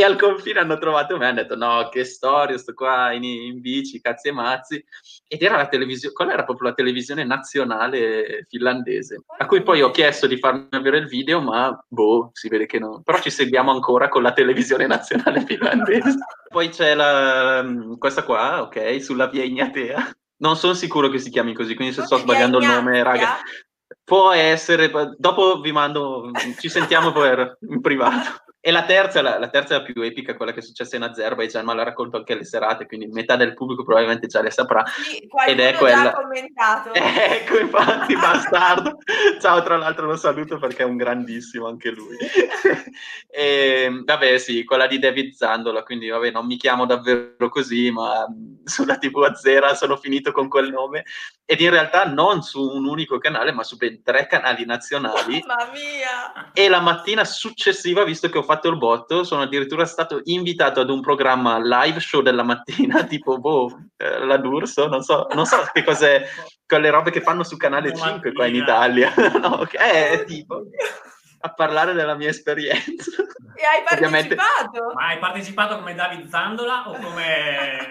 e 0.00 0.04
al 0.04 0.18
confine 0.18 0.60
hanno 0.60 0.78
trovato 0.78 1.16
me 1.16 1.24
e 1.24 1.28
hanno 1.28 1.42
detto, 1.42 1.56
no, 1.56 1.88
che 1.90 2.04
storia, 2.04 2.58
sto 2.58 2.72
qua 2.74 3.12
in, 3.12 3.24
in 3.24 3.60
bici, 3.60 4.00
cazzi 4.00 4.28
e 4.28 4.32
mazzi. 4.32 4.84
Ed 5.28 5.42
era 5.42 5.56
la 5.56 5.68
televisione, 5.68 6.14
quella 6.14 6.32
era 6.32 6.44
proprio 6.44 6.68
la 6.68 6.74
televisione 6.74 7.24
nazionale 7.24 8.46
finlandese, 8.48 9.22
a 9.38 9.46
cui 9.46 9.62
poi 9.62 9.82
ho 9.82 9.90
chiesto 9.90 10.26
di 10.26 10.38
farmi 10.38 10.68
avere 10.70 10.98
il 10.98 11.06
video, 11.06 11.40
ma 11.40 11.78
boh, 11.88 12.30
si 12.32 12.48
vede 12.48 12.66
che 12.66 12.78
no. 12.78 13.02
Però 13.04 13.20
ci 13.20 13.30
seguiamo 13.30 13.70
ancora 13.70 14.08
con 14.08 14.22
la 14.22 14.32
televisione 14.32 14.86
nazionale 14.86 15.44
finlandese. 15.44 16.16
Poi 16.50 16.68
c'è 16.68 16.94
la, 16.94 17.64
questa 17.96 18.24
qua, 18.24 18.62
ok, 18.62 19.00
sulla 19.00 19.28
via 19.28 19.44
Ignatea. 19.44 20.10
Non 20.38 20.56
sono 20.56 20.74
sicuro 20.74 21.08
che 21.08 21.18
si 21.18 21.30
chiami 21.30 21.54
così, 21.54 21.76
quindi 21.76 21.94
se 21.94 22.02
sto 22.02 22.16
sbagliando 22.16 22.58
il 22.58 22.66
nome, 22.66 23.02
raga. 23.02 23.38
Può 24.02 24.32
essere, 24.32 24.90
dopo 25.16 25.60
vi 25.60 25.70
mando, 25.70 26.30
ci 26.58 26.68
sentiamo 26.68 27.12
per, 27.12 27.58
in 27.68 27.80
privato. 27.80 28.49
E 28.62 28.70
la 28.70 28.84
terza, 28.84 29.22
la, 29.22 29.38
la 29.38 29.48
terza 29.48 29.74
è 29.74 29.78
la 29.78 29.84
più 29.84 30.02
epica, 30.02 30.36
quella 30.36 30.52
che 30.52 30.58
è 30.58 30.62
successa 30.62 30.94
in 30.94 31.02
Azerbaijan, 31.02 31.64
ma 31.64 31.72
la 31.72 31.82
racconto 31.82 32.18
anche 32.18 32.34
alle 32.34 32.44
serate, 32.44 32.84
quindi 32.86 33.06
metà 33.06 33.34
del 33.36 33.54
pubblico 33.54 33.84
probabilmente 33.84 34.26
già 34.26 34.42
le 34.42 34.50
saprà. 34.50 34.84
Sì, 34.86 35.26
Ed 35.46 35.60
è 35.60 35.74
quella- 35.76 36.12
commentato. 36.12 36.92
Ecco, 37.30 37.58
infatti, 37.58 38.14
bastardo. 38.14 38.98
Ciao, 39.40 39.62
tra 39.62 39.76
l'altro 39.78 40.06
lo 40.06 40.16
saluto 40.16 40.58
perché 40.58 40.82
è 40.82 40.86
un 40.86 40.98
grandissimo 40.98 41.68
anche 41.68 41.90
lui. 41.90 42.16
e, 43.30 44.02
vabbè, 44.04 44.36
sì, 44.36 44.64
quella 44.64 44.86
di 44.86 44.98
David 44.98 45.32
Zandola, 45.32 45.82
quindi 45.82 46.08
vabbè, 46.08 46.30
non 46.30 46.44
mi 46.44 46.56
chiamo 46.56 46.84
davvero 46.84 47.48
così, 47.48 47.90
ma 47.90 48.28
mh, 48.28 48.64
sulla 48.64 48.98
TV 48.98 49.22
a 49.22 49.34
Zera 49.34 49.74
sono 49.74 49.96
finito 49.96 50.32
con 50.32 50.48
quel 50.48 50.70
nome. 50.70 51.04
Ed 51.46 51.60
in 51.60 51.70
realtà 51.70 52.04
non 52.04 52.42
su 52.42 52.62
un 52.62 52.86
unico 52.86 53.18
canale, 53.18 53.52
ma 53.52 53.64
su 53.64 53.76
ben 53.76 54.02
tre 54.02 54.26
canali 54.26 54.64
nazionali. 54.64 55.42
Mamma 55.46 55.70
mia! 55.72 56.50
E 56.52 56.68
la 56.68 56.80
mattina 56.80 57.24
successiva, 57.24 58.04
visto 58.04 58.28
che 58.28 58.38
ho 58.38 58.42
fatto 58.50 58.68
il 58.68 58.76
botto, 58.76 59.22
sono 59.22 59.42
addirittura 59.42 59.84
stato 59.84 60.20
invitato 60.24 60.80
ad 60.80 60.90
un 60.90 61.00
programma 61.00 61.58
live 61.58 62.00
show 62.00 62.20
della 62.20 62.42
mattina, 62.42 63.04
tipo 63.06 63.38
boh, 63.38 63.70
eh, 63.96 64.24
la 64.24 64.38
D'Urso, 64.38 64.88
non 64.88 65.02
so, 65.02 65.28
non 65.34 65.46
so 65.46 65.56
che 65.72 65.84
cos'è, 65.84 66.26
quelle 66.66 66.90
robe 66.90 67.12
che 67.12 67.20
fanno 67.20 67.44
su 67.44 67.56
Canale 67.56 67.94
5 67.94 68.32
qua 68.32 68.46
in 68.46 68.56
Italia. 68.56 69.12
no, 69.40 69.60
ok, 69.60 69.74
è 69.74 70.24
tipo 70.26 70.64
a 71.42 71.52
parlare 71.54 71.92
della 71.94 72.14
mia 72.14 72.28
esperienza. 72.28 73.22
E 73.54 73.64
hai 73.64 73.82
partecipato? 73.88 74.92
Ma 74.94 75.06
hai 75.08 75.18
partecipato 75.18 75.76
come 75.76 75.94
David 75.94 76.28
Zandola 76.28 76.88
o 76.88 76.92
come... 76.98 77.88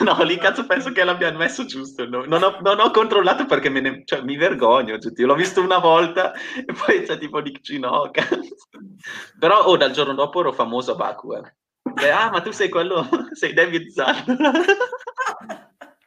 No, 0.00 0.22
lì 0.22 0.38
cazzo 0.38 0.64
penso 0.64 0.92
che 0.92 1.04
l'abbiano 1.04 1.36
messo 1.36 1.66
giusto. 1.66 2.08
no? 2.08 2.24
Non, 2.24 2.42
ho, 2.42 2.58
non 2.62 2.80
ho 2.80 2.90
controllato 2.90 3.44
perché 3.44 3.68
me 3.68 3.80
ne- 3.80 4.02
cioè, 4.06 4.22
mi 4.22 4.36
vergogno. 4.36 4.94
oggettivo. 4.94 5.28
L'ho 5.28 5.34
visto 5.34 5.60
una 5.60 5.76
volta 5.78 6.32
e 6.32 6.64
poi 6.72 7.02
c'è 7.02 7.18
tipo 7.18 7.38
Nick 7.40 7.60
Cinoca. 7.62 8.26
Però 9.38 9.64
oh, 9.64 9.76
dal 9.76 9.90
giorno 9.90 10.14
dopo 10.14 10.40
ero 10.40 10.52
famoso 10.52 10.92
a 10.92 10.96
Baku. 10.96 11.34
eh. 11.34 11.54
Eh, 12.02 12.08
ah, 12.08 12.30
ma 12.30 12.40
tu 12.40 12.50
sei 12.50 12.68
quello, 12.70 13.06
sei 13.32 13.52
David 13.52 13.88
Zandola. 13.90 14.52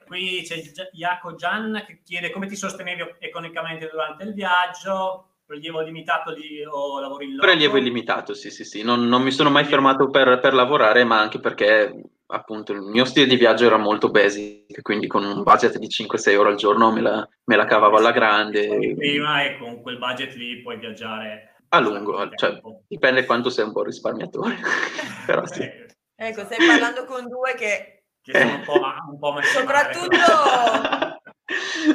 Qui 0.07 0.43
c'è 0.43 0.61
Jaco 0.91 1.35
Gian 1.35 1.83
che 1.85 2.01
chiede 2.03 2.31
come 2.31 2.47
ti 2.47 2.55
sostenevi 2.55 3.15
economicamente 3.19 3.89
durante 3.91 4.23
il 4.23 4.33
viaggio, 4.33 5.32
prelievo 5.45 5.81
limitato 5.81 6.33
di, 6.33 6.63
o 6.65 6.99
lavori 6.99 7.25
in 7.25 7.35
loco? 7.35 7.45
Prelievo 7.45 7.77
illimitato, 7.77 8.33
sì, 8.33 8.49
sì, 8.49 8.63
sì. 8.63 8.83
Non, 8.83 9.07
non 9.07 9.21
mi 9.21 9.31
sono 9.31 9.49
mai 9.49 9.65
fermato 9.65 10.09
per, 10.09 10.39
per 10.39 10.53
lavorare, 10.53 11.03
ma 11.03 11.19
anche 11.19 11.39
perché 11.39 11.93
appunto 12.27 12.73
il 12.73 12.81
mio 12.81 13.05
stile 13.05 13.27
di 13.27 13.35
viaggio 13.35 13.65
era 13.65 13.77
molto 13.77 14.09
basic, 14.09 14.81
quindi 14.81 15.07
con 15.07 15.23
un 15.23 15.43
budget 15.43 15.77
di 15.77 15.87
5-6 15.87 16.29
euro 16.29 16.49
al 16.49 16.55
giorno 16.55 16.91
me 16.91 17.01
la, 17.01 17.27
me 17.43 17.55
la 17.55 17.65
cavavo 17.65 17.97
alla 17.97 18.11
grande. 18.11 18.95
Prima 18.95 19.43
e 19.43 19.57
con 19.57 19.81
quel 19.81 19.97
budget 19.97 20.33
lì 20.33 20.61
puoi 20.61 20.77
viaggiare 20.77 21.55
A 21.69 21.79
lungo, 21.79 22.17
un 22.17 22.31
cioè, 22.35 22.59
dipende 22.87 23.25
quanto 23.25 23.49
sei 23.49 23.65
un 23.65 23.71
buon 23.71 23.85
risparmiatore. 23.85 24.57
Però 25.25 25.45
sì. 25.45 25.69
Ecco, 26.15 26.45
stai 26.45 26.65
parlando 26.65 27.05
con 27.05 27.27
due 27.27 27.53
che 27.55 28.03
che 28.23 28.39
sono 28.39 28.55
un 28.55 28.63
po', 28.63 28.79
un 29.11 29.19
po' 29.19 29.41
soprattutto 29.41 31.12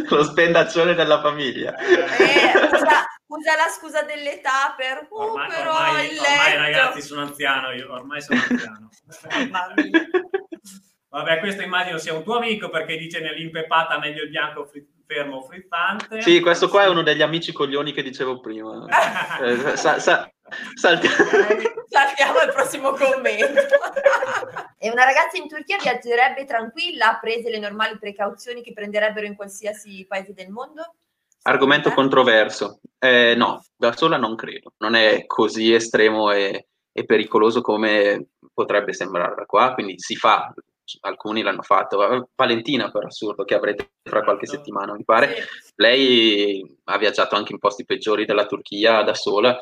Lo 0.09 0.23
spendaccione 0.25 0.95
della 0.95 1.21
famiglia. 1.21 1.75
eh, 1.77 2.53
usa, 2.73 3.07
usa 3.27 3.57
la 3.57 3.69
scusa 3.71 4.03
dell'età 4.03 4.75
per 4.77 5.07
uh, 5.11 5.17
Ormai, 5.17 5.49
però 5.49 5.75
ormai- 5.75 6.13
il 6.13 6.19
ormai, 6.19 6.57
ragazzi 6.57 7.01
sono 7.03 7.23
anziano 7.23 7.73
io, 7.73 7.91
ormai 7.93 8.21
sono 8.21 8.41
anziano. 8.49 8.89
Vabbè, 11.11 11.39
questo 11.41 11.63
immagino 11.63 11.97
sia 11.99 12.13
un 12.13 12.23
tuo 12.23 12.37
amico 12.37 12.69
perché 12.69 12.99
dice 12.99 13.21
nell'impepata 13.21 13.99
meglio 13.99 14.25
il 14.25 14.29
bianco 14.29 14.67
fri- 14.67 14.87
fermo 15.07 15.41
frizzante. 15.43 16.21
Sì, 16.21 16.41
questo 16.41 16.69
qua 16.69 16.83
è 16.85 16.89
uno 16.89 17.03
degli 17.03 17.23
amici 17.23 17.51
coglioni 17.53 17.93
che 17.93 18.03
dicevo 18.03 18.41
prima. 18.41 18.85
Eh, 19.41 19.77
sa- 19.77 19.99
sa- 20.01 20.31
salti- 20.75 21.09
Saltiamo 21.89 22.39
al 22.39 22.53
prossimo 22.53 22.93
commento. 22.93 23.61
e 24.79 24.91
una 24.91 25.05
ragazza 25.05 25.37
in 25.37 25.49
Turchia 25.49 25.79
viaggerebbe 25.81 26.45
tranquilla, 26.45 27.11
ha 27.11 27.19
prese 27.19 27.51
le 27.51 27.59
normali 27.59 27.99
precauzioni 27.99 28.63
che 28.63 28.73
prenderebbero 28.73 29.27
in 29.27 29.37
qualsiasi 29.37 30.05
paese 30.07 30.35
del 30.35 30.51
mondo? 30.51 30.95
Argomento 31.43 31.89
Eh? 31.89 31.95
controverso. 31.95 32.81
Eh, 32.99 33.35
no, 33.37 33.63
da 33.77 33.97
sola 33.97 34.17
non 34.17 34.35
credo. 34.37 34.73
Non 34.79 34.95
è 34.95 35.25
così 35.27 35.73
estremo 35.73 36.31
e, 36.31 36.67
e 36.93 37.05
pericoloso 37.05 37.61
come 37.63 38.29
potrebbe 38.53 38.93
sembrare 38.93 39.35
da 39.35 39.47
qua. 39.47 39.73
Quindi 39.73 39.95
si 39.99 40.15
fa, 40.17 40.53
alcuni 41.01 41.43
l'hanno 41.43 41.63
fatto. 41.63 42.29
Valentina, 42.35 42.91
per 42.91 43.07
assurdo, 43.07 43.45
che 43.45 43.55
avrete 43.55 43.93
fra 44.03 44.23
qualche 44.23 44.47
Certo. 44.47 44.63
settimana, 44.63 44.95
mi 44.95 45.05
pare. 45.05 45.37
Sì. 45.37 45.73
Lei 45.77 46.77
ha 46.85 46.99
viaggiato 46.99 47.35
anche 47.35 47.53
in 47.53 47.59
posti 47.59 47.85
peggiori 47.85 48.25
della 48.27 48.47
Turchia 48.47 49.03
da 49.03 49.15
sola, 49.15 49.57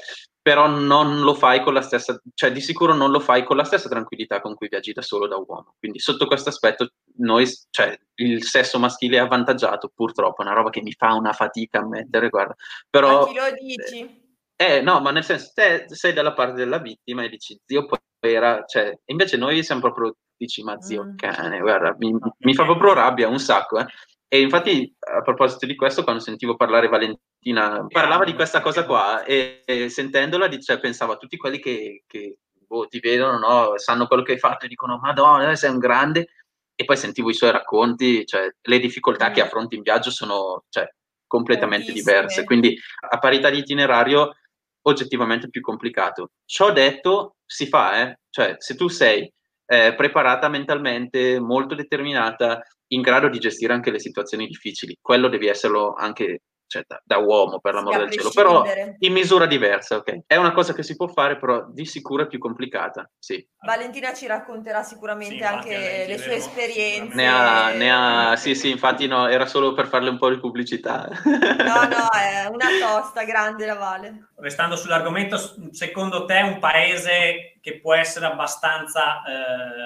però 0.46 0.68
non 0.68 1.22
lo 1.22 1.34
fai 1.34 1.60
con 1.60 1.74
la 1.74 1.80
stessa, 1.82 2.22
cioè 2.32 2.52
di 2.52 2.60
sicuro 2.60 2.94
non 2.94 3.10
lo 3.10 3.18
fai 3.18 3.42
con 3.42 3.56
la 3.56 3.64
stessa 3.64 3.88
tranquillità 3.88 4.40
con 4.40 4.54
cui 4.54 4.68
viaggi 4.68 4.92
da 4.92 5.02
solo 5.02 5.26
da 5.26 5.34
uomo. 5.34 5.74
Quindi 5.80 5.98
sotto 5.98 6.28
questo 6.28 6.50
aspetto 6.50 6.90
noi, 7.16 7.48
cioè 7.70 7.98
il 8.14 8.44
sesso 8.44 8.78
maschile 8.78 9.16
è 9.16 9.20
avvantaggiato, 9.20 9.90
purtroppo, 9.92 10.42
è 10.42 10.44
una 10.46 10.54
roba 10.54 10.70
che 10.70 10.82
mi 10.82 10.92
fa 10.92 11.14
una 11.14 11.32
fatica 11.32 11.80
a 11.80 11.88
mettere, 11.88 12.28
guarda. 12.28 12.54
Però 12.88 13.24
A 13.24 13.26
chi 13.26 13.34
lo 13.34 13.42
dici? 13.60 14.22
eh, 14.54 14.80
no, 14.82 15.00
ma 15.00 15.10
nel 15.10 15.24
senso, 15.24 15.50
te 15.52 15.86
sei 15.88 16.12
dalla 16.12 16.32
parte 16.32 16.54
della 16.54 16.78
vittima 16.78 17.24
e 17.24 17.28
dici, 17.28 17.60
zio, 17.66 17.84
poi 17.86 17.98
era, 18.20 18.62
cioè, 18.66 18.96
invece 19.06 19.36
noi 19.38 19.64
siamo 19.64 19.80
proprio, 19.80 20.14
dici, 20.36 20.62
ma 20.62 20.80
zio 20.80 21.06
Mm. 21.06 21.16
cane, 21.16 21.58
guarda, 21.58 21.92
mi, 21.98 22.16
mi 22.38 22.54
fa 22.54 22.62
proprio 22.62 22.92
rabbia 22.92 23.26
un 23.26 23.40
sacco, 23.40 23.80
eh. 23.80 23.86
E 24.28 24.40
infatti, 24.40 24.92
a 24.98 25.22
proposito 25.22 25.66
di 25.66 25.76
questo, 25.76 26.02
quando 26.02 26.20
sentivo 26.20 26.56
parlare 26.56 26.88
Valentina, 26.88 27.86
parlava 27.88 28.24
di 28.24 28.34
questa 28.34 28.60
cosa 28.60 28.84
qua 28.84 29.22
e, 29.22 29.62
e 29.64 29.88
sentendola 29.88 30.48
cioè, 30.58 30.80
pensavo 30.80 31.12
a 31.12 31.16
tutti 31.16 31.36
quelli 31.36 31.60
che, 31.60 32.02
che 32.06 32.38
boh, 32.66 32.86
ti 32.86 32.98
vedono, 32.98 33.38
no? 33.38 33.78
sanno 33.78 34.06
quello 34.06 34.22
che 34.22 34.32
hai 34.32 34.38
fatto 34.38 34.64
e 34.64 34.68
dicono 34.68 34.98
Madonna, 34.98 35.54
sei 35.54 35.70
un 35.70 35.78
grande. 35.78 36.28
E 36.74 36.84
poi 36.84 36.96
sentivo 36.96 37.30
i 37.30 37.34
suoi 37.34 37.52
racconti, 37.52 38.26
cioè, 38.26 38.48
le 38.60 38.78
difficoltà 38.78 39.30
mm. 39.30 39.32
che 39.32 39.40
affronti 39.40 39.76
in 39.76 39.82
viaggio 39.82 40.10
sono 40.10 40.64
cioè, 40.68 40.86
completamente 41.26 41.92
diverse. 41.92 42.44
Quindi 42.44 42.76
a 43.08 43.18
parità 43.18 43.48
di 43.48 43.58
itinerario 43.58 44.34
oggettivamente 44.82 45.48
più 45.48 45.60
complicato. 45.60 46.30
Ciò 46.44 46.72
detto, 46.72 47.36
si 47.46 47.66
fa, 47.66 48.02
eh? 48.02 48.18
cioè 48.30 48.56
se 48.58 48.74
tu 48.74 48.88
sei 48.88 49.30
eh, 49.66 49.94
preparata 49.94 50.48
mentalmente, 50.48 51.40
molto 51.40 51.74
determinata, 51.74 52.62
in 52.88 53.00
grado 53.00 53.28
di 53.28 53.38
gestire 53.38 53.72
anche 53.72 53.90
le 53.90 54.00
situazioni 54.00 54.46
difficili. 54.46 54.96
Quello 55.00 55.28
devi 55.28 55.48
esserlo 55.48 55.94
anche 55.94 56.42
cioè, 56.68 56.82
da, 56.86 57.00
da, 57.04 57.18
uomo, 57.18 57.60
per 57.60 57.74
l'amore 57.74 57.98
del 57.98 58.10
cielo, 58.10 58.30
però 58.34 58.64
in 58.98 59.12
misura 59.12 59.46
diversa, 59.46 59.96
ok? 59.96 60.22
È 60.26 60.36
una 60.36 60.52
cosa 60.52 60.72
che 60.72 60.82
si 60.82 60.96
può 60.96 61.06
fare, 61.06 61.38
però 61.38 61.64
di 61.70 61.86
sicuro 61.86 62.24
è 62.24 62.26
più 62.26 62.38
complicata, 62.38 63.08
sì. 63.18 63.46
Valentina 63.64 64.12
ci 64.12 64.26
racconterà 64.26 64.82
sicuramente 64.82 65.36
sì, 65.36 65.42
anche 65.42 66.04
le 66.08 66.18
sue 66.18 66.36
esperienze. 66.36 67.14
Ne 67.14 67.28
ha, 67.28 67.70
ne 67.70 67.92
ha, 67.92 68.36
sì, 68.36 68.54
sì, 68.54 68.70
infatti 68.70 69.06
no, 69.06 69.28
era 69.28 69.46
solo 69.46 69.74
per 69.74 69.86
farle 69.86 70.10
un 70.10 70.18
po' 70.18 70.28
di 70.28 70.40
pubblicità. 70.40 71.08
No, 71.24 71.82
no, 71.84 72.10
è 72.12 72.46
una 72.50 72.66
tosta 72.80 73.24
grande 73.24 73.66
la 73.66 73.74
Vale. 73.74 74.30
Restando 74.36 74.76
sull'argomento, 74.76 75.38
secondo 75.70 76.24
te 76.24 76.40
un 76.40 76.58
paese 76.58 77.55
che 77.66 77.80
può 77.80 77.94
essere 77.94 78.26
abbastanza, 78.26 79.24
eh, 79.24 79.32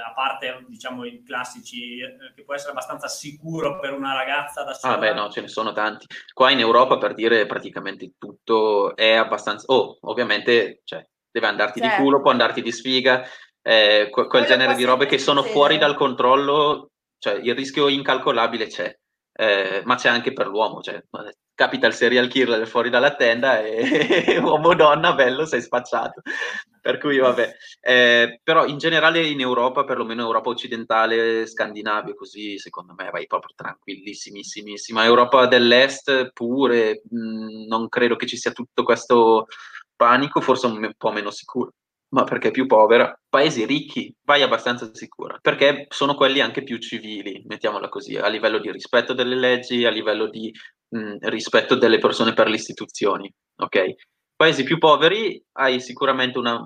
a 0.06 0.12
parte 0.14 0.66
diciamo 0.68 1.06
i 1.06 1.22
classici, 1.22 1.98
eh, 1.98 2.34
che 2.34 2.44
può 2.44 2.52
essere 2.52 2.72
abbastanza 2.72 3.08
sicuro 3.08 3.80
per 3.80 3.94
una 3.94 4.12
ragazza 4.12 4.62
da 4.62 4.74
sola? 4.74 4.96
Ah 4.96 4.98
beh 4.98 5.14
no, 5.14 5.30
ce 5.30 5.40
ne 5.40 5.48
sono 5.48 5.72
tanti. 5.72 6.04
Qua 6.34 6.50
in 6.50 6.60
Europa 6.60 6.98
per 6.98 7.14
dire 7.14 7.46
praticamente 7.46 8.12
tutto 8.18 8.94
è 8.94 9.14
abbastanza... 9.14 9.64
Oh, 9.72 9.96
ovviamente 10.02 10.82
cioè, 10.84 11.02
deve 11.30 11.46
andarti 11.46 11.80
certo. 11.80 11.96
di 11.96 12.02
culo, 12.02 12.20
può 12.20 12.30
andarti 12.30 12.60
di 12.60 12.70
sfiga, 12.70 13.22
eh, 13.62 14.08
quel 14.10 14.26
Quello 14.26 14.44
genere 14.44 14.74
di 14.74 14.84
robe 14.84 15.06
che 15.06 15.16
sono 15.16 15.42
fuori 15.42 15.78
dal 15.78 15.96
controllo, 15.96 16.90
cioè 17.16 17.36
il 17.36 17.54
rischio 17.54 17.88
incalcolabile 17.88 18.66
c'è. 18.66 18.94
Eh, 19.40 19.80
ma 19.86 19.94
c'è 19.94 20.10
anche 20.10 20.34
per 20.34 20.48
l'uomo, 20.48 20.82
cioè, 20.82 21.02
capita 21.54 21.86
il 21.86 21.94
serial 21.94 22.28
killer 22.28 22.66
fuori 22.66 22.90
dalla 22.90 23.14
tenda 23.14 23.60
e 23.60 24.36
uomo 24.36 24.74
donna, 24.74 25.14
bello, 25.14 25.46
sei 25.46 25.62
spacciato. 25.62 26.20
Per 26.78 26.98
cui 26.98 27.16
vabbè, 27.16 27.50
eh, 27.80 28.40
però 28.42 28.66
in 28.66 28.76
generale 28.76 29.26
in 29.26 29.40
Europa, 29.40 29.84
perlomeno 29.84 30.20
Europa 30.20 30.50
occidentale, 30.50 31.46
Scandinavia, 31.46 32.14
così 32.14 32.58
secondo 32.58 32.92
me 32.94 33.08
vai 33.10 33.26
proprio 33.26 33.54
tranquillissimissimissima. 33.56 35.04
Europa 35.04 35.46
dell'Est 35.46 36.32
pure, 36.34 37.00
mh, 37.08 37.18
mm, 37.18 37.66
non 37.66 37.88
credo 37.88 38.16
che 38.16 38.26
ci 38.26 38.36
sia 38.36 38.52
tutto 38.52 38.82
questo 38.82 39.46
panico, 39.96 40.42
forse 40.42 40.66
un 40.66 40.92
po' 40.98 41.12
meno 41.12 41.30
sicuro 41.30 41.72
ma 42.10 42.24
perché 42.24 42.48
è 42.48 42.52
più 42.52 42.66
povera. 42.66 43.12
Paesi 43.28 43.64
ricchi, 43.64 44.14
vai 44.24 44.42
abbastanza 44.42 44.90
sicura, 44.92 45.38
perché 45.40 45.86
sono 45.90 46.14
quelli 46.14 46.40
anche 46.40 46.62
più 46.62 46.78
civili, 46.78 47.42
mettiamola 47.46 47.88
così, 47.88 48.16
a 48.16 48.28
livello 48.28 48.58
di 48.58 48.70
rispetto 48.70 49.12
delle 49.12 49.36
leggi, 49.36 49.84
a 49.84 49.90
livello 49.90 50.28
di 50.28 50.52
mh, 50.88 51.28
rispetto 51.28 51.74
delle 51.74 51.98
persone 51.98 52.32
per 52.32 52.48
le 52.48 52.56
istituzioni, 52.56 53.32
ok? 53.56 53.94
Paesi 54.34 54.62
più 54.64 54.78
poveri 54.78 55.42
hai 55.52 55.80
sicuramente 55.80 56.38
una, 56.38 56.56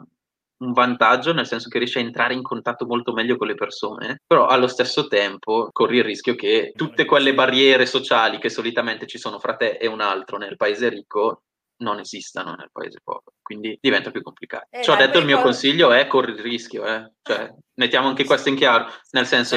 un 0.59 0.73
vantaggio, 0.73 1.33
nel 1.33 1.47
senso 1.47 1.69
che 1.69 1.79
riesci 1.79 1.99
a 1.99 2.03
entrare 2.03 2.35
in 2.35 2.43
contatto 2.43 2.87
molto 2.87 3.13
meglio 3.13 3.37
con 3.37 3.49
le 3.49 3.55
persone, 3.55 4.23
però 4.27 4.47
allo 4.47 4.69
stesso 4.69 5.09
tempo 5.09 5.69
corri 5.73 5.99
il 5.99 6.05
rischio 6.05 6.35
che 6.35 6.73
tutte 6.75 7.05
quelle 7.05 7.35
barriere 7.35 7.85
sociali 7.87 8.39
che 8.39 8.49
solitamente 8.49 9.07
ci 9.07 9.19
sono 9.19 9.39
fra 9.39 9.57
te 9.57 9.73
e 9.73 9.87
un 9.87 10.01
altro 10.01 10.39
nel 10.39 10.57
paese 10.57 10.89
ricco 10.89 11.43
non 11.79 11.99
esistano 11.99 12.55
nel 12.55 12.71
paese 12.73 13.01
povero, 13.03 13.33
quindi 13.43 13.79
diventa 13.81 14.11
più 14.11 14.23
complicato. 14.23 14.67
Eh, 14.71 14.83
Ciò 14.83 14.97
detto, 14.97 15.19
il 15.19 15.25
mio 15.25 15.37
quando... 15.37 15.53
consiglio 15.53 15.93
è 15.93 16.07
corri 16.07 16.33
il 16.33 16.39
rischio, 16.39 16.87
eh? 16.87 17.13
cioè, 17.23 17.53
mettiamo 17.75 18.09
anche 18.09 18.25
questo 18.25 18.49
in 18.49 18.57
chiaro, 18.57 18.87
nel 19.11 19.27
senso... 19.27 19.57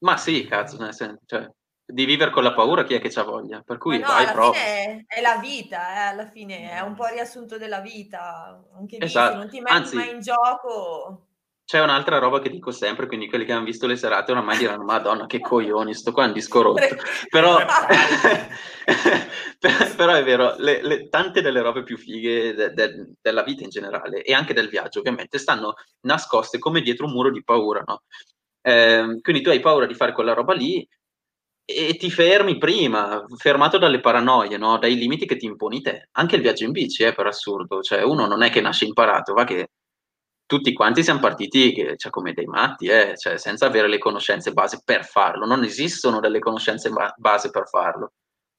Ma 0.00 0.16
sì, 0.16 0.46
cazzo, 0.46 0.76
nel 0.78 0.94
senso, 0.94 1.22
cioè, 1.26 1.48
di 1.84 2.04
vivere 2.04 2.30
con 2.30 2.42
la 2.42 2.52
paura 2.52 2.84
chi 2.84 2.94
è 2.94 3.00
che 3.00 3.08
c'ha 3.08 3.24
voglia, 3.24 3.62
per 3.64 3.78
cui 3.78 3.98
no, 3.98 4.06
vai 4.06 4.30
proprio. 4.30 4.60
È, 4.62 5.04
è, 5.06 5.20
la 5.20 5.38
vita, 5.38 5.94
eh, 5.94 5.98
alla 6.08 6.26
fine 6.26 6.70
è 6.70 6.80
un 6.80 6.94
po' 6.94 7.06
riassunto 7.06 7.56
della 7.56 7.80
vita, 7.80 8.62
anche 8.76 8.98
lì, 8.98 9.04
esatto. 9.04 9.36
non 9.38 9.48
ti 9.48 9.60
metti 9.60 9.72
Anzi, 9.72 9.96
mai 9.96 10.10
in 10.10 10.20
gioco 10.20 11.27
c'è 11.68 11.82
un'altra 11.82 12.16
roba 12.16 12.40
che 12.40 12.48
dico 12.48 12.70
sempre, 12.70 13.06
quindi 13.06 13.28
quelli 13.28 13.44
che 13.44 13.52
hanno 13.52 13.66
visto 13.66 13.86
le 13.86 13.96
serate 13.96 14.32
oramai 14.32 14.56
diranno 14.56 14.84
Madonna 14.84 15.26
che 15.26 15.38
coglioni, 15.38 15.92
sto 15.92 16.12
qua 16.12 16.24
è 16.24 16.28
un 16.28 16.32
disco 16.32 16.62
rotto. 16.62 16.96
Però, 17.28 17.58
però 19.94 20.14
è 20.14 20.24
vero, 20.24 20.54
le, 20.56 20.82
le, 20.82 21.10
tante 21.10 21.42
delle 21.42 21.60
robe 21.60 21.82
più 21.82 21.98
fighe 21.98 22.54
de, 22.54 22.72
de, 22.72 23.12
della 23.20 23.42
vita 23.42 23.64
in 23.64 23.68
generale 23.68 24.22
e 24.22 24.32
anche 24.32 24.54
del 24.54 24.70
viaggio 24.70 25.00
ovviamente 25.00 25.36
stanno 25.36 25.74
nascoste 26.06 26.58
come 26.58 26.80
dietro 26.80 27.04
un 27.04 27.12
muro 27.12 27.30
di 27.30 27.44
paura, 27.44 27.82
no? 27.84 28.04
Eh, 28.62 29.18
quindi 29.20 29.42
tu 29.42 29.50
hai 29.50 29.60
paura 29.60 29.84
di 29.84 29.94
fare 29.94 30.12
quella 30.12 30.32
roba 30.32 30.54
lì 30.54 30.88
e 31.66 31.96
ti 31.98 32.10
fermi 32.10 32.56
prima, 32.56 33.26
fermato 33.36 33.76
dalle 33.76 34.00
paranoie, 34.00 34.56
no? 34.56 34.78
dai 34.78 34.96
limiti 34.96 35.26
che 35.26 35.36
ti 35.36 35.44
imponi 35.44 35.82
te. 35.82 36.08
Anche 36.12 36.36
il 36.36 36.40
viaggio 36.40 36.64
in 36.64 36.70
bici 36.70 37.04
è 37.04 37.14
per 37.14 37.26
assurdo, 37.26 37.82
cioè 37.82 38.00
uno 38.04 38.26
non 38.26 38.42
è 38.42 38.48
che 38.48 38.62
nasce 38.62 38.86
imparato, 38.86 39.34
va 39.34 39.44
che 39.44 39.68
tutti 40.48 40.72
quanti 40.72 41.02
siamo 41.02 41.20
partiti 41.20 41.74
cioè, 41.98 42.10
come 42.10 42.32
dei 42.32 42.46
matti, 42.46 42.86
eh, 42.86 43.14
cioè, 43.18 43.36
senza 43.36 43.66
avere 43.66 43.86
le 43.86 43.98
conoscenze 43.98 44.52
base 44.52 44.80
per 44.82 45.04
farlo. 45.04 45.44
Non 45.44 45.62
esistono 45.62 46.20
delle 46.20 46.38
conoscenze 46.38 46.90
base 47.18 47.50
per 47.50 47.68
farlo. 47.68 48.12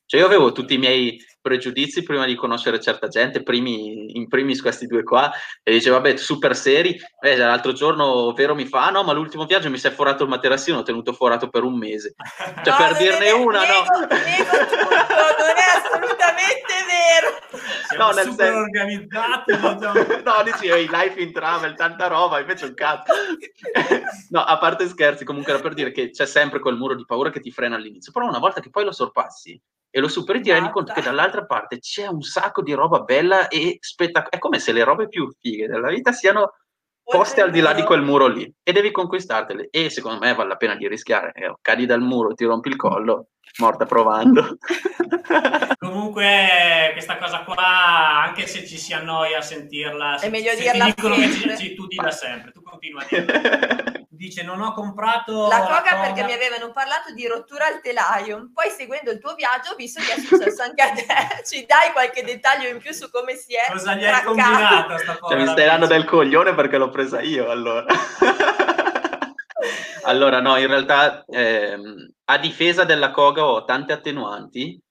Cioè 0.10 0.22
io 0.22 0.26
avevo 0.26 0.52
tutti 0.52 0.74
i 0.74 0.80
miei 0.80 1.24
pregiudizi 1.40 2.02
prima 2.02 2.26
di 2.26 2.34
conoscere 2.34 2.80
certa 2.80 3.08
gente, 3.10 3.44
primi, 3.44 4.18
in 4.18 4.28
primis 4.28 4.60
questi 4.60 4.88
due 4.88 5.04
qua, 5.04 5.32
e 5.62 5.72
dicevo, 5.72 5.98
vabbè, 5.98 6.18
super 6.18 6.56
seri, 6.56 7.00
eh, 7.22 7.38
l'altro 7.38 7.74
giorno 7.74 8.34
Vero 8.34 8.56
mi 8.56 8.66
fa, 8.66 8.88
ah, 8.88 8.90
no, 8.90 9.04
ma 9.04 9.14
l'ultimo 9.14 9.46
viaggio 9.46 9.70
mi 9.70 9.78
si 9.78 9.86
è 9.86 9.92
forato 9.92 10.24
il 10.24 10.30
materassino, 10.30 10.80
ho 10.80 10.82
tenuto 10.82 11.14
forato 11.14 11.50
per 11.50 11.62
un 11.62 11.78
mese. 11.78 12.16
Cioè, 12.64 12.74
no, 12.74 12.88
per 12.88 12.98
dirne 12.98 13.30
una, 13.30 13.62
nego, 13.62 13.84
no? 13.84 14.00
Nego 14.00 14.58
tutto, 14.66 14.96
non 14.98 15.56
è 15.56 15.78
assolutamente 15.78 16.74
vero. 16.90 17.40
Siamo 17.88 18.04
no, 18.06 18.12
nel 18.12 18.26
super 18.26 18.46
senso... 18.46 18.60
organizzati. 18.62 19.52
no, 20.26 20.44
dici, 20.44 20.66
i 20.66 20.90
life 20.90 21.22
in 21.22 21.32
travel, 21.32 21.76
tanta 21.76 22.08
roba, 22.08 22.40
invece 22.40 22.66
un 22.66 22.74
cazzo. 22.74 23.14
no, 24.30 24.44
a 24.44 24.58
parte 24.58 24.88
scherzi, 24.88 25.24
comunque 25.24 25.54
era 25.54 25.62
per 25.62 25.76
dire 25.76 25.92
che 25.92 26.10
c'è 26.10 26.26
sempre 26.26 26.60
quel 26.60 26.78
muro 26.78 26.96
di 26.96 27.06
paura 27.06 27.30
che 27.30 27.42
ti 27.42 27.52
frena 27.52 27.76
all'inizio, 27.76 28.12
però 28.12 28.28
una 28.28 28.40
volta 28.40 28.60
che 28.60 28.72
poi 28.72 28.86
lo 28.86 28.92
sorpassi, 28.92 29.62
e 29.90 30.00
lo 30.00 30.08
superi 30.08 30.42
ti 30.42 30.52
rendi 30.52 30.70
conto 30.70 30.94
che 30.94 31.02
dall'altra 31.02 31.46
parte 31.46 31.80
c'è 31.80 32.08
un 32.08 32.22
sacco 32.22 32.62
di 32.62 32.74
roba 32.74 33.00
bella 33.02 33.48
e 33.48 33.78
spettacolare. 33.80 34.36
È 34.36 34.40
come 34.40 34.60
se 34.60 34.72
le 34.72 34.84
robe 34.84 35.08
più 35.08 35.28
fighe 35.40 35.68
della 35.68 35.90
vita 35.90 36.12
siano 36.12 36.54
poste 37.04 37.42
al 37.42 37.50
di 37.50 37.60
là 37.60 37.74
di 37.74 37.82
quel 37.84 38.04
muro 38.04 38.28
lì 38.28 38.52
e 38.62 38.72
devi 38.72 38.92
conquistartele. 38.92 39.68
E 39.72 39.90
secondo 39.90 40.20
me 40.20 40.34
vale 40.34 40.50
la 40.50 40.58
pena 40.58 40.76
di 40.76 40.88
rischiare. 40.88 41.32
Eh, 41.34 41.54
cadi 41.62 41.86
dal 41.86 42.02
muro, 42.02 42.34
ti 42.34 42.46
rompi 42.46 42.70
il 42.70 42.76
collo, 42.76 43.30
morta 43.58 43.86
provando. 43.86 44.58
Comunque, 45.90 46.90
questa 46.94 47.18
cosa 47.18 47.44
qua, 47.44 48.24
anche 48.24 48.46
se 48.48 48.66
ci 48.66 48.78
si 48.78 48.94
annoia 48.94 49.40
a 49.40 49.42
sentirla, 49.42 50.20
è 50.20 50.30
meglio 50.30 50.52
se 50.52 50.62
dirla 50.62 50.86
ti 50.86 50.94
dicono 50.96 51.16
sempre. 51.16 51.50
che 51.50 51.58
ci, 51.58 51.74
tu 51.76 51.88
dilla 51.88 52.12
sempre, 52.12 52.52
tu 52.52 52.62
continua 52.62 53.02
a 53.02 53.06
dire. 53.10 53.98
dice 54.20 54.44
non 54.44 54.60
ho 54.60 54.74
comprato 54.74 55.48
la 55.48 55.62
coga 55.62 56.02
perché 56.02 56.26
mi 56.26 56.34
avevano 56.34 56.74
parlato 56.74 57.14
di 57.14 57.26
rottura 57.26 57.68
al 57.68 57.80
telaio. 57.82 58.52
Poi 58.54 58.70
seguendo 58.70 59.12
il 59.12 59.20
tuo 59.20 59.34
viaggio 59.34 59.72
ho 59.72 59.76
visto 59.76 60.02
che 60.02 60.16
è 60.16 60.20
successo 60.20 60.62
anche 60.62 60.82
a 60.82 60.92
te. 60.92 61.44
Ci 61.48 61.66
dai 61.66 61.92
qualche 61.94 62.24
dettaglio 62.24 62.68
in 62.68 62.80
più 62.80 62.92
su 62.92 63.10
come 63.10 63.36
si 63.36 63.56
è 63.56 63.72
cosa 63.72 63.96
gli 63.96 64.04
hai 64.04 64.24
combinato 64.24 64.98
sta 64.98 65.18
cioè, 65.26 65.38
mi 65.38 65.48
stai 65.48 65.66
dando 65.66 65.88
del 65.88 66.04
coglione 66.04 66.54
perché 66.54 66.78
l'ho 66.78 66.90
presa 66.90 67.22
io 67.22 67.50
allora. 67.50 67.86
Allora 70.04 70.40
no 70.40 70.58
in 70.58 70.66
realtà 70.66 71.24
ehm, 71.28 72.14
a 72.26 72.38
difesa 72.40 72.84
della 72.84 73.12
coga 73.12 73.46
ho 73.46 73.66
tante 73.66 73.94
attenuanti 73.94 74.82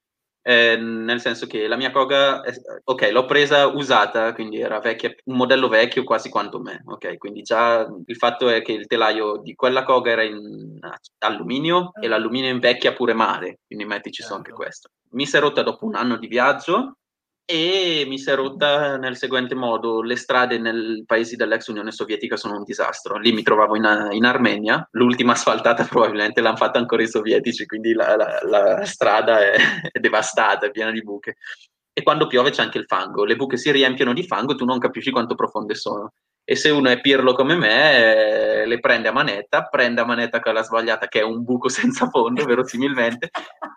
eh, 0.49 0.77
nel 0.77 1.21
senso 1.21 1.45
che 1.45 1.67
la 1.67 1.75
mia 1.75 1.91
Koga, 1.91 2.41
ok, 2.83 3.09
l'ho 3.11 3.25
presa 3.25 3.67
usata, 3.67 4.33
quindi 4.33 4.59
era 4.59 4.79
vecchia, 4.79 5.13
un 5.25 5.37
modello 5.37 5.67
vecchio 5.67 6.03
quasi 6.03 6.31
quanto 6.31 6.59
me, 6.59 6.81
ok, 6.85 7.19
quindi 7.19 7.43
già 7.43 7.87
il 8.07 8.15
fatto 8.15 8.49
è 8.49 8.63
che 8.63 8.71
il 8.71 8.87
telaio 8.87 9.37
di 9.43 9.53
quella 9.53 9.83
Koga 9.83 10.09
era 10.09 10.23
in 10.23 10.79
alluminio 11.19 11.91
e 12.01 12.07
l'alluminio 12.07 12.49
invecchia 12.49 12.93
pure 12.93 13.13
male, 13.13 13.59
quindi 13.67 13.85
mettici 13.85 14.23
su 14.23 14.33
anche 14.33 14.49
certo. 14.49 14.63
questo. 14.63 14.89
Mi 15.11 15.27
si 15.27 15.37
è 15.37 15.39
rotta 15.39 15.61
dopo 15.61 15.85
un 15.85 15.93
anno 15.93 16.17
di 16.17 16.25
viaggio 16.25 16.97
e 17.51 18.05
mi 18.05 18.19
si 18.19 18.29
è 18.29 18.35
rotta 18.35 18.97
nel 18.97 19.17
seguente 19.17 19.55
modo, 19.55 20.03
le 20.03 20.17
strade 20.17 20.59
nei 20.59 21.03
paesi 21.03 21.35
dell'ex 21.35 21.65
Unione 21.65 21.89
Sovietica 21.89 22.37
sono 22.37 22.57
un 22.57 22.63
disastro, 22.63 23.17
lì 23.17 23.31
mi 23.31 23.41
trovavo 23.41 23.75
in, 23.75 24.09
in 24.11 24.23
Armenia, 24.25 24.87
l'ultima 24.91 25.31
asfaltata 25.31 25.83
probabilmente 25.89 26.41
l'hanno 26.41 26.57
fatta 26.57 26.77
ancora 26.77 27.01
i 27.01 27.07
sovietici, 27.07 27.65
quindi 27.65 27.93
la, 27.93 28.15
la, 28.15 28.39
la 28.43 28.85
strada 28.85 29.39
è, 29.39 29.55
è, 29.91 29.99
devastata, 29.99 30.67
è 30.67 30.69
piena 30.69 30.91
di 30.91 31.01
buche. 31.01 31.37
E 31.91 32.03
quando 32.03 32.27
piove 32.27 32.51
c'è 32.51 32.61
anche 32.61 32.77
il 32.77 32.85
fango, 32.85 33.25
le 33.25 33.35
buche 33.35 33.57
si 33.57 33.71
riempiono 33.71 34.13
di 34.13 34.27
fango, 34.27 34.53
tu 34.53 34.65
non 34.65 34.77
capisci 34.77 35.09
quanto 35.09 35.33
profonde 35.33 35.73
sono. 35.73 36.11
E 36.49 36.55
se 36.55 36.71
uno 36.71 36.89
è 36.89 36.99
pirlo 36.99 37.35
come 37.35 37.53
me, 37.53 38.61
eh, 38.61 38.65
le 38.65 38.79
prende 38.79 39.07
a 39.07 39.11
manetta, 39.11 39.65
prende 39.65 40.01
a 40.01 40.05
manetta 40.05 40.39
quella 40.39 40.63
sbagliata 40.63 41.07
che 41.07 41.19
è 41.19 41.23
un 41.23 41.43
buco 41.43 41.69
senza 41.69 42.09
fondo, 42.09 42.43
verosimilmente, 42.43 43.29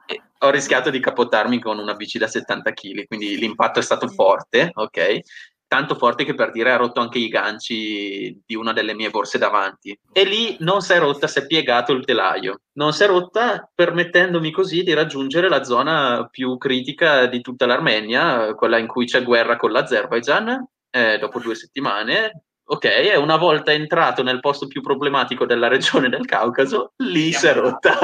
e 0.06 0.22
ho 0.38 0.48
rischiato 0.48 0.88
di 0.88 0.98
capottarmi 0.98 1.60
con 1.60 1.78
una 1.78 1.92
bici 1.92 2.16
da 2.16 2.26
70 2.26 2.72
kg, 2.72 3.06
quindi 3.06 3.36
l'impatto 3.36 3.78
è 3.78 3.82
stato 3.82 4.08
forte, 4.08 4.70
ok? 4.72 5.20
tanto 5.68 5.94
forte 5.94 6.24
che 6.24 6.34
per 6.34 6.50
dire 6.50 6.70
ha 6.70 6.76
rotto 6.76 7.00
anche 7.00 7.18
i 7.18 7.28
ganci 7.28 8.42
di 8.44 8.54
una 8.54 8.74
delle 8.74 8.94
mie 8.94 9.08
borse 9.08 9.38
davanti. 9.38 9.98
E 10.12 10.24
lì 10.24 10.56
non 10.60 10.82
si 10.82 10.92
è 10.92 10.98
rotta, 10.98 11.26
si 11.26 11.38
è 11.38 11.46
piegato 11.46 11.92
il 11.92 12.04
telaio. 12.04 12.60
Non 12.72 12.92
si 12.92 13.04
è 13.04 13.06
rotta 13.06 13.70
permettendomi 13.74 14.50
così 14.50 14.82
di 14.82 14.92
raggiungere 14.92 15.48
la 15.48 15.64
zona 15.64 16.28
più 16.30 16.58
critica 16.58 17.24
di 17.24 17.40
tutta 17.40 17.64
l'Armenia, 17.64 18.54
quella 18.54 18.76
in 18.76 18.86
cui 18.86 19.06
c'è 19.06 19.22
guerra 19.22 19.56
con 19.56 19.72
l'Azerbaijan, 19.72 20.66
eh, 20.90 21.16
dopo 21.18 21.38
due 21.38 21.54
settimane. 21.54 22.42
Ok, 22.64 22.84
e 22.84 23.16
una 23.16 23.36
volta 23.36 23.72
entrato 23.72 24.22
nel 24.22 24.40
posto 24.40 24.66
più 24.66 24.80
problematico 24.80 25.44
della 25.44 25.68
regione 25.68 26.08
del 26.08 26.24
Caucaso, 26.24 26.92
lì 26.98 27.32
si 27.32 27.46
è 27.46 27.54
rotta. 27.54 27.98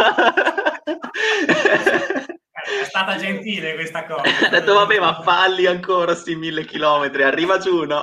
È 2.69 2.85
stata 2.85 3.17
gentile 3.17 3.75
questa 3.75 4.05
cosa. 4.05 4.23
ha 4.45 4.49
detto, 4.51 4.75
vabbè, 4.75 4.99
ma 4.99 5.23
falli 5.23 5.65
ancora 5.67 6.15
sti 6.15 6.37
mille 6.37 6.65
chilometri, 6.65 7.23
arriva 7.23 7.59
giù, 7.59 7.85
no? 7.85 8.03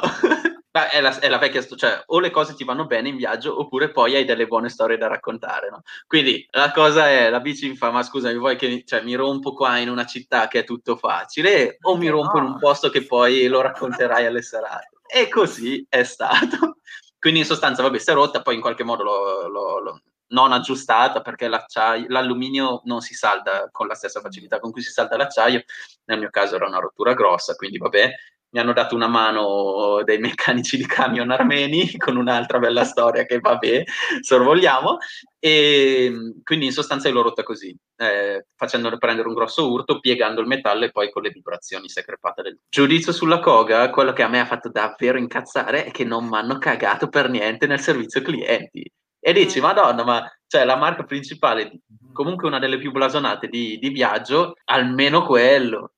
È, 0.72 1.00
la, 1.00 1.18
è 1.20 1.30
la, 1.30 1.38
vecchia 1.38 1.62
storia, 1.62 1.88
cioè 1.88 2.04
o 2.08 2.20
le 2.20 2.32
cose 2.32 2.54
ti 2.54 2.66
vanno 2.66 2.86
bene 2.86 3.08
in 3.08 3.16
viaggio 3.16 3.58
oppure 3.58 3.92
poi 3.92 4.16
hai 4.16 4.26
delle 4.26 4.46
buone 4.46 4.68
storie 4.68 4.98
da 4.98 5.08
raccontare, 5.08 5.70
no? 5.70 5.84
Quindi 6.06 6.46
la 6.52 6.72
cosa 6.72 7.10
è, 7.10 7.30
la 7.30 7.40
bici 7.40 7.70
mi 7.70 7.78
fa, 7.78 7.92
ma 7.92 8.04
scusami, 8.04 8.38
vuoi 8.38 8.58
che 8.58 8.84
cioè, 8.86 9.02
mi 9.02 9.16
rompo 9.16 9.54
qua 9.54 9.78
in 9.78 9.90
una 9.90 10.06
città 10.06 10.50
che 10.50 10.60
è 10.60 10.64
tutto 10.66 10.98
facile 10.98 11.78
o 11.82 11.96
mi 11.96 12.10
rompo 12.10 12.40
no. 12.40 12.46
in 12.46 12.52
un 12.54 12.60
posto 12.60 12.90
che 12.90 13.06
poi 13.06 13.48
lo 13.48 13.62
racconterai 13.62 14.26
alle 14.26 14.42
serate? 14.42 14.95
E 15.16 15.30
così 15.30 15.86
è 15.88 16.04
stato. 16.04 16.80
Quindi 17.18 17.40
in 17.40 17.46
sostanza, 17.46 17.82
vabbè, 17.82 17.98
si 18.00 18.10
è 18.10 18.14
rotta, 18.14 18.42
poi 18.42 18.56
in 18.56 18.60
qualche 18.60 18.84
modo 18.84 19.02
lo, 19.02 19.48
lo, 19.48 19.80
lo 19.80 20.02
non 20.32 20.52
aggiustata 20.52 21.22
perché 21.22 21.48
l'alluminio 21.48 22.82
non 22.84 23.00
si 23.00 23.14
salda 23.14 23.70
con 23.72 23.88
la 23.88 23.94
stessa 23.96 24.20
facilità 24.20 24.60
con 24.60 24.72
cui 24.74 24.82
si 24.82 24.92
salda 24.92 25.16
l'acciaio. 25.16 25.64
Nel 26.04 26.20
mio 26.20 26.30
caso 26.30 26.56
era 26.56 26.68
una 26.68 26.80
rottura 26.80 27.14
grossa, 27.14 27.56
quindi 27.56 27.78
vabbè, 27.78 28.14
mi 28.56 28.62
hanno 28.62 28.72
dato 28.72 28.96
una 28.96 29.08
mano 29.08 30.02
dei 30.06 30.18
meccanici 30.18 30.78
di 30.78 30.86
camion 30.86 31.30
armeni 31.30 31.92
con 32.00 32.16
un'altra 32.16 32.58
bella 32.58 32.86
storia 32.86 33.26
che 33.26 33.40
vabbè, 33.40 33.84
sorvoliamo. 34.22 34.98
E 35.38 36.32
quindi 36.42 36.66
in 36.66 36.72
sostanza 36.72 37.10
l'ho 37.10 37.22
rotta 37.22 37.44
così, 37.44 37.76
eh, 37.98 38.48
facendole 38.56 38.98
prendere 38.98 39.28
un 39.28 39.34
grosso 39.34 39.70
urto, 39.70 40.00
piegando 40.00 40.40
il 40.40 40.48
metallo 40.48 40.86
e 40.86 40.92
poi 40.92 41.12
con 41.12 41.22
le 41.22 41.32
vibrazioni 41.32 41.90
si 41.90 42.00
è 42.00 42.04
crepata 42.04 42.42
del 42.42 42.58
giudizio 42.70 43.12
sulla 43.12 43.40
Koga. 43.40 43.90
Quello 43.90 44.14
che 44.14 44.24
a 44.24 44.30
me 44.30 44.40
ha 44.40 44.46
fatto 44.46 44.70
davvero 44.70 45.18
incazzare 45.18 45.84
è 45.86 45.92
che 45.92 46.06
non 46.06 46.26
mi 46.26 46.38
hanno 46.38 46.58
cagato 46.58 47.10
per 47.10 47.30
niente 47.30 47.68
nel 47.68 47.82
servizio 47.82 48.22
clienti 48.22 48.90
e 49.28 49.34
dici, 49.34 49.60
madonna, 49.60 50.04
ma 50.04 50.32
cioè, 50.46 50.66
la 50.66 50.76
marca 50.76 51.04
principale, 51.04 51.80
comunque 52.14 52.48
una 52.48 52.60
delle 52.60 52.78
più 52.78 52.92
blasonate 52.92 53.48
di, 53.48 53.80
di 53.80 53.90
viaggio, 53.90 54.54
almeno 54.66 55.26
quello. 55.26 55.95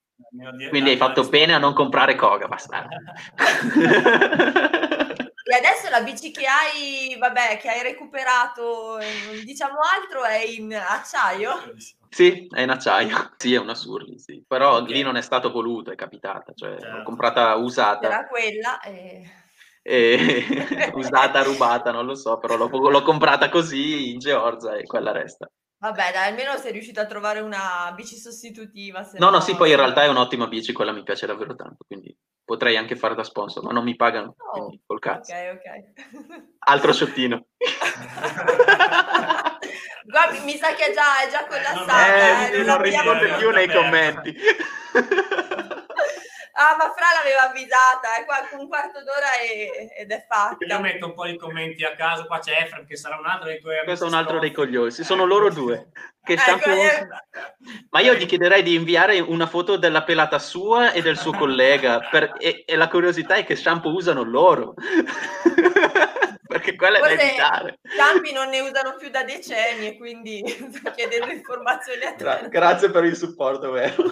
Quindi 0.68 0.90
hai 0.90 0.96
fatto 0.96 1.26
bene 1.28 1.54
a 1.54 1.58
non 1.58 1.74
comprare 1.74 2.14
Koga, 2.14 2.48
bastardo. 2.48 2.96
E 5.50 5.54
adesso 5.54 5.88
la 5.88 6.02
bici 6.02 6.30
che 6.30 6.44
hai, 6.44 7.16
vabbè, 7.18 7.56
che 7.56 7.70
hai 7.70 7.82
recuperato, 7.82 8.98
diciamo 9.46 9.78
altro, 9.80 10.22
è 10.22 10.42
in 10.42 10.74
acciaio? 10.74 11.72
Sì, 12.10 12.46
è 12.50 12.60
in 12.60 12.68
acciaio. 12.68 13.32
Sì, 13.38 13.54
è 13.54 13.58
una 13.58 13.74
Surly, 13.74 14.18
sì. 14.18 14.44
Però 14.46 14.76
okay. 14.76 14.92
lì 14.92 15.02
non 15.02 15.16
è 15.16 15.22
stato 15.22 15.50
voluto, 15.50 15.90
è 15.90 15.94
capitata. 15.94 16.52
Cioè, 16.54 16.78
certo. 16.78 16.96
l'ho 16.98 17.02
comprata 17.02 17.54
usata. 17.54 18.08
Era 18.08 18.26
quella 18.26 18.78
e 18.80 19.22
e 19.80 20.92
usata, 20.94 21.42
rubata, 21.42 21.92
non 21.92 22.04
lo 22.04 22.14
so, 22.14 22.36
però 22.36 22.56
l'ho, 22.56 22.68
l'ho, 22.68 23.02
comprata 23.02 23.48
così 23.48 24.10
in 24.12 24.18
Georgia 24.18 24.74
e 24.74 24.84
quella 24.84 25.12
resta. 25.12 25.50
Vabbè, 25.80 26.10
dai, 26.12 26.28
almeno 26.28 26.56
sei 26.56 26.72
riuscito 26.72 26.98
a 27.00 27.06
trovare 27.06 27.38
una 27.40 27.92
bici 27.94 28.16
sostitutiva. 28.16 29.08
no, 29.18 29.26
no, 29.26 29.30
no, 29.30 29.40
sì, 29.40 29.54
poi 29.54 29.70
in 29.70 29.76
realtà 29.76 30.02
è 30.02 30.08
un'ottima 30.08 30.48
bici, 30.48 30.72
quella 30.72 30.90
mi 30.90 31.04
piace 31.04 31.26
davvero 31.26 31.54
tanto, 31.54 31.84
quindi 31.86 32.12
potrei 32.44 32.76
anche 32.76 32.96
fare 32.96 33.14
da 33.14 33.22
sponsor, 33.22 33.62
ma 33.62 33.70
non 33.70 33.84
mi 33.84 33.94
pagano, 33.94 34.34
oh, 34.36 34.50
quindi 34.50 34.82
col 34.84 34.98
cazzo. 34.98 35.32
Ok, 35.32 35.60
ok. 35.60 36.44
Altro 36.66 36.92
sciottino. 36.92 37.46
Guardi, 40.04 40.40
mi 40.40 40.56
sa 40.56 40.72
che 40.72 40.86
è 40.86 40.94
già, 40.94 41.22
è 41.22 41.30
già 41.30 41.46
collassata. 41.46 42.48
Eh, 42.48 42.54
eh, 42.54 42.56
non, 42.56 42.66
non 42.66 42.82
risponde 42.82 43.34
più 43.36 43.50
nei 43.50 43.68
commenti. 43.68 44.34
Ah, 46.60 46.74
ma 46.76 46.92
Fra 46.92 47.06
l'aveva 47.14 47.48
avvisata, 47.48 48.16
è 48.18 48.24
qua 48.24 48.38
un 48.58 48.66
quarto 48.66 48.98
d'ora 49.04 49.38
e, 49.40 49.92
ed 49.96 50.10
è 50.10 50.26
fatta. 50.28 50.64
Io 50.64 50.80
metto 50.80 51.06
un 51.06 51.14
po' 51.14 51.24
di 51.26 51.36
commenti 51.36 51.84
a 51.84 51.94
caso, 51.94 52.26
qua 52.26 52.40
c'è 52.40 52.62
Efraim 52.62 52.84
che 52.84 52.96
sarà 52.96 53.16
un 53.16 53.26
altro 53.26 53.46
dei 53.46 53.60
tuoi 53.60 53.74
amici. 53.74 53.86
Questo 53.86 54.06
è 54.06 54.08
un 54.08 54.14
altro 54.14 54.40
dei 54.40 54.50
coglioni, 54.50 54.90
sono 54.90 55.24
loro 55.24 55.50
due. 55.50 55.90
Che 56.24 56.32
eh. 56.34 57.08
Ma 57.90 58.00
io 58.00 58.14
gli 58.14 58.26
chiederei 58.26 58.64
di 58.64 58.74
inviare 58.74 59.20
una 59.20 59.46
foto 59.46 59.76
della 59.76 60.02
pelata 60.02 60.40
sua 60.40 60.90
e 60.90 61.00
del 61.00 61.16
suo 61.16 61.32
collega, 61.32 62.00
per... 62.10 62.34
e, 62.38 62.64
e, 62.66 62.74
la 62.74 62.88
curiosità 62.88 63.36
è 63.36 63.44
che 63.44 63.54
shampoo 63.54 63.92
usano 63.92 64.24
loro. 64.24 64.74
Perché 66.48 66.74
quella 66.74 66.98
Forse 66.98 67.14
è 67.14 67.16
da 67.16 67.22
evitare. 67.22 67.78
Campi 67.96 68.32
non 68.32 68.48
ne 68.48 68.60
usano 68.60 68.96
più 68.96 69.10
da 69.10 69.22
decenni, 69.22 69.96
quindi 69.96 70.42
sto 70.74 70.90
chiedendo 70.90 71.30
informazioni 71.30 72.02
a 72.02 72.14
te. 72.14 72.24
Gra- 72.24 72.48
grazie 72.48 72.90
per 72.90 73.04
il 73.04 73.14
supporto, 73.14 73.70
vero? 73.70 73.94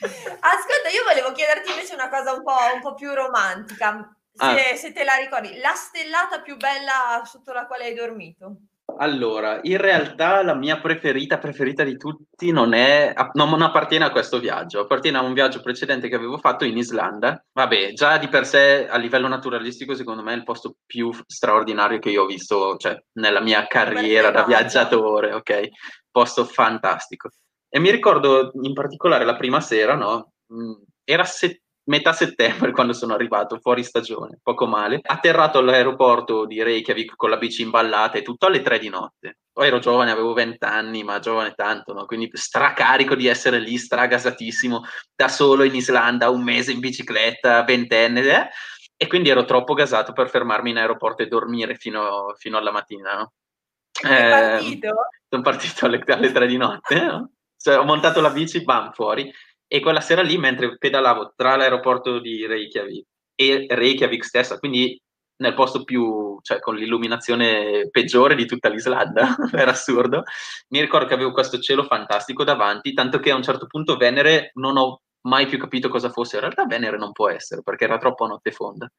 Ascolta, 0.00 0.88
io 0.92 1.04
volevo 1.06 1.32
chiederti 1.32 1.70
invece 1.70 1.94
una 1.94 2.08
cosa 2.08 2.32
un 2.32 2.42
po', 2.42 2.56
un 2.74 2.80
po 2.80 2.94
più 2.94 3.12
romantica, 3.12 4.14
se, 4.32 4.44
ah. 4.44 4.76
se, 4.76 4.92
te 4.92 5.04
la 5.04 5.16
ricordi. 5.16 5.58
La 5.58 5.74
stellata 5.74 6.40
più 6.40 6.56
bella 6.56 7.22
sotto 7.24 7.52
la 7.52 7.66
quale 7.66 7.84
hai 7.84 7.94
dormito? 7.94 8.56
Allora, 8.98 9.60
in 9.62 9.76
realtà 9.76 10.42
la 10.42 10.54
mia 10.54 10.80
preferita, 10.80 11.38
preferita 11.38 11.84
di 11.84 11.96
tutti 11.96 12.50
non 12.50 12.72
è, 12.72 13.14
non 13.34 13.62
appartiene 13.62 14.04
a 14.04 14.10
questo 14.10 14.38
viaggio, 14.38 14.80
appartiene 14.80 15.18
a 15.18 15.22
un 15.22 15.32
viaggio 15.32 15.60
precedente 15.60 16.08
che 16.08 16.16
avevo 16.16 16.38
fatto 16.38 16.64
in 16.64 16.76
Islanda. 16.76 17.42
Vabbè, 17.52 17.92
già 17.92 18.18
di 18.18 18.28
per 18.28 18.46
sé 18.46 18.88
a 18.88 18.96
livello 18.96 19.28
naturalistico, 19.28 19.94
secondo 19.94 20.22
me 20.22 20.32
è 20.32 20.36
il 20.36 20.44
posto 20.44 20.76
più 20.84 21.10
straordinario 21.26 21.98
che 21.98 22.10
io 22.10 22.24
ho 22.24 22.26
visto, 22.26 22.76
cioè 22.76 23.00
nella 23.12 23.40
mia 23.40 23.66
carriera 23.66 24.30
da 24.30 24.44
viaggiatore, 24.44 25.32
ok? 25.32 25.68
Posto 26.10 26.44
fantastico. 26.44 27.30
E 27.72 27.78
mi 27.78 27.90
ricordo 27.90 28.50
in 28.62 28.72
particolare 28.72 29.24
la 29.24 29.36
prima 29.36 29.60
sera, 29.60 29.94
no? 29.94 30.32
Mm, 30.52 30.72
era 31.04 31.24
set- 31.24 31.62
metà 31.84 32.12
settembre 32.12 32.72
quando 32.72 32.92
sono 32.92 33.14
arrivato, 33.14 33.58
fuori 33.60 33.84
stagione, 33.84 34.40
poco 34.42 34.66
male. 34.66 35.00
Atterrato 35.02 35.58
all'aeroporto 35.58 36.46
di 36.46 36.62
Reykjavik 36.62 37.14
con 37.14 37.30
la 37.30 37.36
bici 37.36 37.62
imballata 37.62 38.18
e 38.18 38.22
tutto 38.22 38.46
alle 38.46 38.60
tre 38.60 38.80
di 38.80 38.88
notte. 38.88 39.38
Poi 39.52 39.68
ero 39.68 39.78
giovane, 39.78 40.10
avevo 40.10 40.32
vent'anni, 40.32 41.04
ma 41.04 41.20
giovane 41.20 41.52
tanto, 41.54 41.92
no? 41.92 42.06
Quindi 42.06 42.28
stracarico 42.32 43.14
di 43.14 43.28
essere 43.28 43.60
lì, 43.60 43.78
stragasatissimo, 43.78 44.82
da 45.14 45.28
solo 45.28 45.62
in 45.62 45.74
Islanda, 45.74 46.28
un 46.28 46.42
mese 46.42 46.72
in 46.72 46.80
bicicletta, 46.80 47.62
ventenne, 47.62 48.20
eh? 48.20 48.48
E 48.96 49.06
quindi 49.06 49.28
ero 49.28 49.44
troppo 49.44 49.74
gasato 49.74 50.12
per 50.12 50.28
fermarmi 50.28 50.70
in 50.70 50.78
aeroporto 50.78 51.22
e 51.22 51.26
dormire 51.26 51.76
fino, 51.76 52.34
fino 52.36 52.58
alla 52.58 52.72
mattina, 52.72 53.14
no? 53.14 53.32
Eh, 54.02 54.28
partito? 54.28 54.88
Sono 55.28 55.42
partito 55.42 55.86
alle, 55.86 56.02
alle 56.06 56.32
tre 56.32 56.46
di 56.46 56.56
notte, 56.56 57.00
no? 57.00 57.30
Cioè, 57.60 57.78
ho 57.78 57.84
montato 57.84 58.20
la 58.20 58.30
bici, 58.30 58.62
bam, 58.62 58.92
fuori. 58.92 59.30
E 59.66 59.80
quella 59.80 60.00
sera 60.00 60.22
lì, 60.22 60.36
mentre 60.38 60.76
pedalavo 60.78 61.34
tra 61.36 61.56
l'aeroporto 61.56 62.18
di 62.18 62.46
Reykjavik 62.46 63.06
e 63.34 63.66
Reykjavik 63.68 64.24
stessa, 64.24 64.58
quindi 64.58 65.00
nel 65.36 65.54
posto 65.54 65.84
più, 65.84 66.38
cioè 66.42 66.58
con 66.60 66.76
l'illuminazione 66.76 67.88
peggiore 67.90 68.34
di 68.34 68.46
tutta 68.46 68.68
l'Islanda, 68.68 69.36
era 69.52 69.70
assurdo, 69.70 70.24
mi 70.68 70.80
ricordo 70.80 71.06
che 71.06 71.14
avevo 71.14 71.32
questo 71.32 71.58
cielo 71.58 71.84
fantastico 71.84 72.44
davanti, 72.44 72.92
tanto 72.92 73.20
che 73.20 73.30
a 73.30 73.36
un 73.36 73.42
certo 73.42 73.66
punto 73.66 73.96
Venere 73.96 74.50
non 74.54 74.76
ho 74.76 75.02
mai 75.22 75.46
più 75.46 75.58
capito 75.58 75.88
cosa 75.88 76.10
fosse. 76.10 76.36
In 76.36 76.42
realtà 76.42 76.66
Venere 76.66 76.96
non 76.96 77.12
può 77.12 77.28
essere, 77.28 77.62
perché 77.62 77.84
era 77.84 77.98
troppo 77.98 78.24
a 78.24 78.28
notte 78.28 78.52
fonda. 78.52 78.90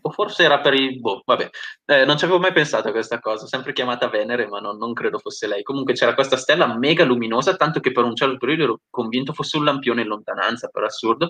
O 0.00 0.10
forse 0.10 0.44
era 0.44 0.60
per 0.60 0.74
il... 0.74 1.00
Boh, 1.00 1.22
vabbè, 1.24 1.50
eh, 1.86 2.04
non 2.06 2.16
ci 2.16 2.24
avevo 2.24 2.40
mai 2.40 2.52
pensato 2.52 2.88
a 2.88 2.92
questa 2.92 3.20
cosa, 3.20 3.46
sempre 3.46 3.74
chiamata 3.74 4.08
Venere, 4.08 4.46
ma 4.46 4.58
non, 4.58 4.78
non, 4.78 4.94
credo 4.94 5.18
fosse 5.18 5.46
lei. 5.46 5.62
Comunque 5.62 5.92
c'era 5.92 6.14
questa 6.14 6.36
stella 6.36 6.78
mega 6.78 7.04
luminosa, 7.04 7.56
tanto 7.56 7.80
che 7.80 7.92
per 7.92 8.04
un 8.04 8.16
certo 8.16 8.38
periodo 8.38 8.62
ero 8.62 8.80
convinto 8.88 9.32
fosse 9.34 9.58
un 9.58 9.64
lampione 9.64 10.00
in 10.00 10.08
lontananza, 10.08 10.68
per 10.68 10.84
assurdo, 10.84 11.28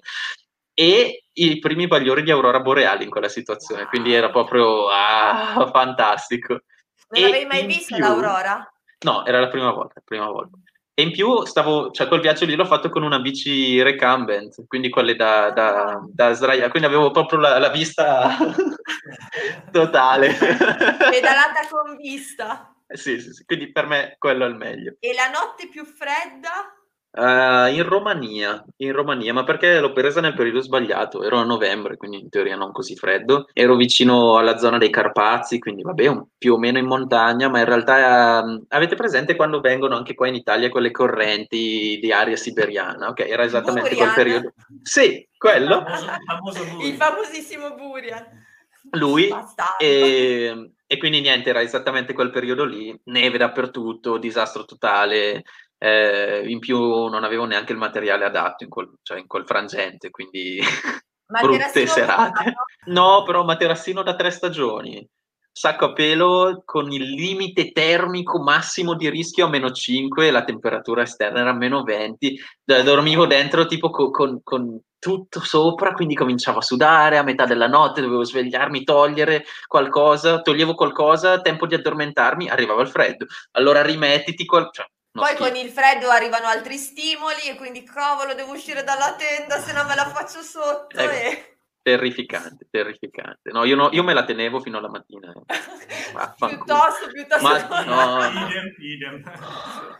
e 0.79 1.25
i 1.33 1.59
primi 1.59 1.87
bagliori 1.87 2.23
di 2.23 2.31
aurora 2.31 2.61
boreali 2.61 3.05
in 3.05 3.11
quella 3.11 3.29
situazione, 3.29 3.87
quindi 3.87 4.13
era 4.13 4.31
proprio 4.31 4.89
ah, 4.91 5.69
fantastico. 5.73 6.61
Non 7.09 7.23
l'avevi 7.23 7.47
mai 7.47 7.67
vista 7.67 7.97
più... 7.97 8.05
l'aurora? 8.05 8.71
No, 9.05 9.25
era 9.25 9.41
la 9.41 9.49
prima 9.49 9.71
volta, 9.73 10.01
prima 10.05 10.27
volta. 10.31 10.57
E 10.99 11.03
in 11.03 11.13
più 11.13 11.45
stavo, 11.45 11.91
cioè 11.91 12.09
quel 12.09 12.23
viaggio 12.23 12.47
lì 12.47 12.55
l'ho 12.55 12.65
fatto 12.65 12.89
con 12.89 13.03
una 13.03 13.19
bici 13.19 13.83
recumbent, 13.83 14.67
quindi 14.67 14.89
quelle 14.89 15.15
da, 15.15 15.51
da, 15.51 16.01
da 16.09 16.33
sdraiare, 16.33 16.71
quindi 16.71 16.89
avevo 16.89 17.11
proprio 17.11 17.39
la, 17.39 17.59
la 17.59 17.69
vista 17.69 18.35
totale. 19.71 20.33
Pedalata 20.33 21.69
con 21.69 21.99
vista. 21.99 22.75
Sì, 22.89 23.21
sì, 23.21 23.35
sì, 23.35 23.45
quindi 23.45 23.73
per 23.73 23.87
me 23.87 24.17
quello 24.19 24.47
è 24.47 24.49
il 24.49 24.55
meglio. 24.55 24.97
E 24.99 25.13
la 25.13 25.29
notte 25.29 25.69
più 25.69 25.85
fredda? 25.85 26.75
Uh, 27.17 27.73
in 27.73 27.83
Romania, 27.83 28.63
in 28.77 28.93
Romania, 28.93 29.33
ma 29.33 29.43
perché 29.43 29.81
l'ho 29.81 29.93
presa 29.93 30.21
nel 30.21 30.35
periodo 30.35 30.61
sbagliato, 30.61 31.23
ero 31.23 31.39
a 31.39 31.45
novembre, 31.45 31.97
quindi 31.97 32.21
in 32.21 32.29
teoria 32.29 32.57
non 32.57 32.73
così 32.73 32.95
freddo, 32.95 33.49
ero 33.55 33.75
vicino 33.75 34.37
alla 34.37 34.59
zona 34.59 34.77
dei 34.77 34.91
Carpazi, 34.91 35.59
quindi 35.59 35.81
vabbè, 35.81 36.07
un, 36.09 36.27
più 36.37 36.53
o 36.53 36.59
meno 36.59 36.77
in 36.77 36.85
montagna, 36.85 37.49
ma 37.49 37.61
in 37.61 37.65
realtà 37.65 38.43
uh, 38.43 38.63
avete 38.69 38.97
presente 38.97 39.35
quando 39.35 39.61
vengono 39.61 39.97
anche 39.97 40.15
qua 40.15 40.29
in 40.29 40.35
Italia 40.35 40.69
quelle 40.69 40.91
correnti 40.91 41.99
di 42.03 42.13
aria 42.13 42.37
siberiana? 42.37 43.09
Ok, 43.09 43.21
era 43.21 43.45
esattamente 43.45 43.95
Burian. 43.95 44.13
quel 44.13 44.25
periodo. 44.25 44.53
Sì, 44.83 45.27
quello. 45.39 45.79
Il 45.79 46.21
famoso, 46.27 46.61
il 46.61 46.69
famoso. 46.69 46.87
Il 46.87 46.95
famosissimo 46.97 47.75
Burian. 47.75 48.45
Lui 48.93 49.29
Bastardo. 49.29 49.79
e, 49.79 50.71
e 50.87 50.99
quindi 50.99 51.21
niente, 51.21 51.51
era 51.51 51.63
esattamente 51.63 52.13
quel 52.13 52.31
periodo 52.31 52.65
lì, 52.65 52.97
neve 53.05 53.39
dappertutto, 53.39 54.19
disastro 54.19 54.65
totale, 54.65 55.45
eh, 55.79 56.43
in 56.47 56.59
più 56.59 56.79
non 57.07 57.25
avevo 57.25 57.45
neanche 57.45 57.73
il 57.73 57.79
materiale 57.79 58.25
adatto 58.25 58.65
in 58.65 58.71
quel, 58.71 58.91
cioè 59.03 59.19
in 59.19 59.27
quel 59.27 59.47
frangente, 59.47 60.11
quindi 60.11 60.59
brutte 61.27 61.87
serate. 61.87 62.55
No, 62.87 63.23
però 63.25 63.45
materassino 63.45 64.03
da 64.03 64.15
tre 64.15 64.31
stagioni, 64.31 65.07
sacco 65.51 65.87
a 65.87 65.93
pelo 65.93 66.63
con 66.65 66.93
il 66.93 67.11
limite 67.11 67.73
termico 67.73 68.41
massimo 68.43 68.95
di 68.95 69.09
rischio 69.09 69.47
a 69.47 69.49
meno 69.49 69.71
5, 69.71 70.31
la 70.31 70.45
temperatura 70.45 71.03
esterna 71.03 71.41
era 71.41 71.51
a 71.51 71.55
meno 71.55 71.83
20, 71.83 72.41
d- 72.63 72.83
dormivo 72.83 73.27
dentro 73.27 73.67
tipo 73.67 73.91
co- 73.91 74.11
con, 74.11 74.41
con 74.43 74.79
tutto 74.99 75.41
sopra, 75.41 75.93
quindi 75.93 76.15
cominciavo 76.15 76.59
a 76.59 76.63
sudare 76.63 77.17
a 77.17 77.23
metà 77.23 77.45
della 77.45 77.69
notte, 77.69 78.01
dovevo 78.01 78.25
svegliarmi, 78.25 78.83
togliere 78.85 79.45
qualcosa, 79.67 80.41
toglievo 80.41 80.75
qualcosa, 80.75 81.41
tempo 81.41 81.67
di 81.67 81.75
addormentarmi, 81.75 82.49
arrivava 82.49 82.83
il 82.83 82.89
freddo, 82.89 83.27
allora 83.53 83.83
rimettiti 83.83 84.45
qual- 84.45 84.71
cioè, 84.73 84.87
Poi 85.21 85.35
schifo. 85.35 85.45
con 85.49 85.57
il 85.57 85.69
freddo 85.71 86.09
arrivano 86.11 86.47
altri 86.47 86.77
stimoli 86.77 87.43
e 87.49 87.57
quindi 87.57 87.83
cavolo 87.85 88.35
devo 88.35 88.53
uscire 88.53 88.83
dalla 88.85 89.15
tenda 89.17 89.59
se 89.61 89.73
no 89.73 89.85
me 89.85 89.95
la 89.95 90.07
faccio 90.07 90.43
sotto 90.43 90.97
Ecco. 90.99 91.11
e... 91.13 91.51
Terrificante, 91.87 92.67
terrificante. 92.69 93.51
No, 93.53 93.63
io, 93.65 93.77
no- 93.77 93.91
io 93.93 94.03
me 94.03 94.13
la 94.13 94.25
tenevo 94.25 94.59
fino 94.61 94.79
alla 94.79 94.89
mattina. 94.89 95.31
eh. 95.33 95.45
Piuttosto, 96.49 97.07
piuttosto 97.13 97.43
Ma- 97.47 97.85
no. 97.85 98.49
Idem, 98.49 98.75
idem. 98.79 99.23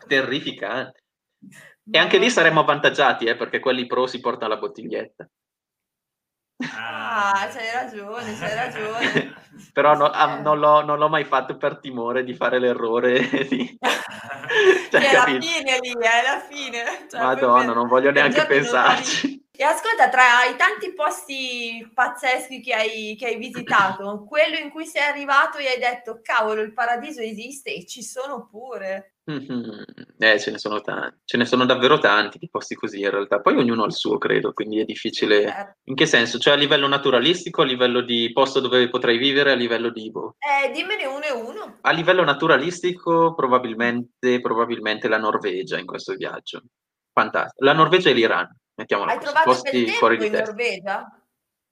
Terrificante. 0.09 1.03
E 1.89 1.99
anche 1.99 2.19
lì 2.19 2.29
saremmo 2.31 2.61
avvantaggiati, 2.61 3.27
eh, 3.27 3.37
perché 3.37 3.61
quelli 3.61 3.87
pro 3.87 4.09
si 4.09 4.19
portano 4.19 4.55
la 4.55 4.59
bottiglietta. 4.59 5.29
Ah, 6.59 7.49
c'hai 7.53 7.71
ragione, 7.73 8.35
c'hai 8.39 8.55
ragione. 8.55 9.35
Però 9.73 9.95
no- 9.95 10.07
ah, 10.07 10.39
Eh. 10.39 10.41
non, 10.41 10.59
l'ho, 10.59 10.83
non 10.85 10.99
l'ho 10.99 11.09
mai 11.09 11.25
fatto 11.25 11.57
per 11.57 11.79
timore 11.79 12.25
di 12.25 12.35
fare 12.35 12.59
l'errore 12.59 13.21
di... 13.49 13.79
Cioè, 14.91 15.01
è 15.01 15.13
la 15.13 15.19
capito? 15.25 15.47
fine 15.47 15.79
lì, 15.81 15.93
è 15.93 16.23
la 16.23 16.41
fine. 16.49 17.07
Cioè, 17.11 17.21
Madonna, 17.21 17.73
non 17.75 17.89
voglio 17.89 18.11
neanche 18.11 18.47
pensarci. 18.47 19.46
E 19.59 19.65
ascolta, 19.65 20.09
tra 20.11 20.45
i 20.53 20.57
tanti 20.57 20.93
posti 20.93 21.91
pazzeschi 21.95 22.61
che 22.61 22.75
hai, 22.75 23.17
che 23.19 23.27
hai 23.27 23.37
visitato, 23.37 24.25
quello 24.29 24.59
in 24.59 24.71
cui 24.71 24.85
sei 24.85 25.03
arrivato 25.03 25.57
e 25.57 25.69
hai 25.69 25.79
detto, 25.79 26.21
cavolo, 26.23 26.61
il 26.61 26.75
paradiso 26.75 27.21
esiste 27.21 27.73
e 27.73 27.87
ci 27.87 28.03
sono 28.03 28.47
pure. 28.51 29.15
Mhm. 29.25 29.85
Eh, 30.19 30.39
ce 30.39 30.51
ne 30.53 30.59
sono 30.59 30.81
tanti, 30.81 31.19
ce 31.25 31.37
ne 31.37 31.47
sono 31.47 31.65
davvero 31.65 31.99
tanti 31.99 32.39
di 32.39 32.49
posti 32.49 32.75
così 32.75 33.01
in 33.01 33.11
realtà. 33.11 33.41
Poi 33.41 33.57
ognuno 33.57 33.83
ha 33.83 33.87
il 33.87 33.93
suo, 33.93 34.19
credo, 34.19 34.53
quindi 34.53 34.79
è 34.79 34.85
difficile. 34.85 35.43
Eh, 35.45 35.77
In 35.85 35.95
che 35.95 36.07
senso? 36.07 36.39
Cioè 36.39 36.53
a 36.53 36.57
livello 36.57 36.87
naturalistico, 36.87 37.63
a 37.63 37.65
livello 37.65 38.03
di 38.03 38.31
posto 38.33 38.61
dove 38.61 38.89
potrei 38.89 39.19
vivere, 39.19 39.53
a 39.53 39.57
livello 39.57 39.91
di... 39.91 40.11
boh. 40.11 40.37
Eh, 40.39 40.71
dimmene 40.71 41.07
uno 41.07 41.25
e 41.25 41.33
uno. 41.33 41.79
A 41.81 41.91
livello 41.91 42.23
naturalistico, 42.23 43.35
probabilmente, 43.35 44.41
probabilmente 44.41 45.09
la 45.09 45.19
Norvegia 45.19 45.79
in 45.79 45.87
questo 45.87 46.15
viaggio. 46.15 46.63
Fantastico. 47.13 47.65
La 47.65 47.73
Norvegia 47.73 48.11
e 48.11 48.13
l'Iran, 48.13 48.49
mettiamola 48.77 49.11
Hai 49.13 49.19
così, 49.19 49.31
trovato 49.33 49.51
posti 49.51 49.87
fuori 49.89 50.17
di 50.19 50.27
in 50.27 50.33
testa. 50.33 50.47
Norvegia? 50.47 51.21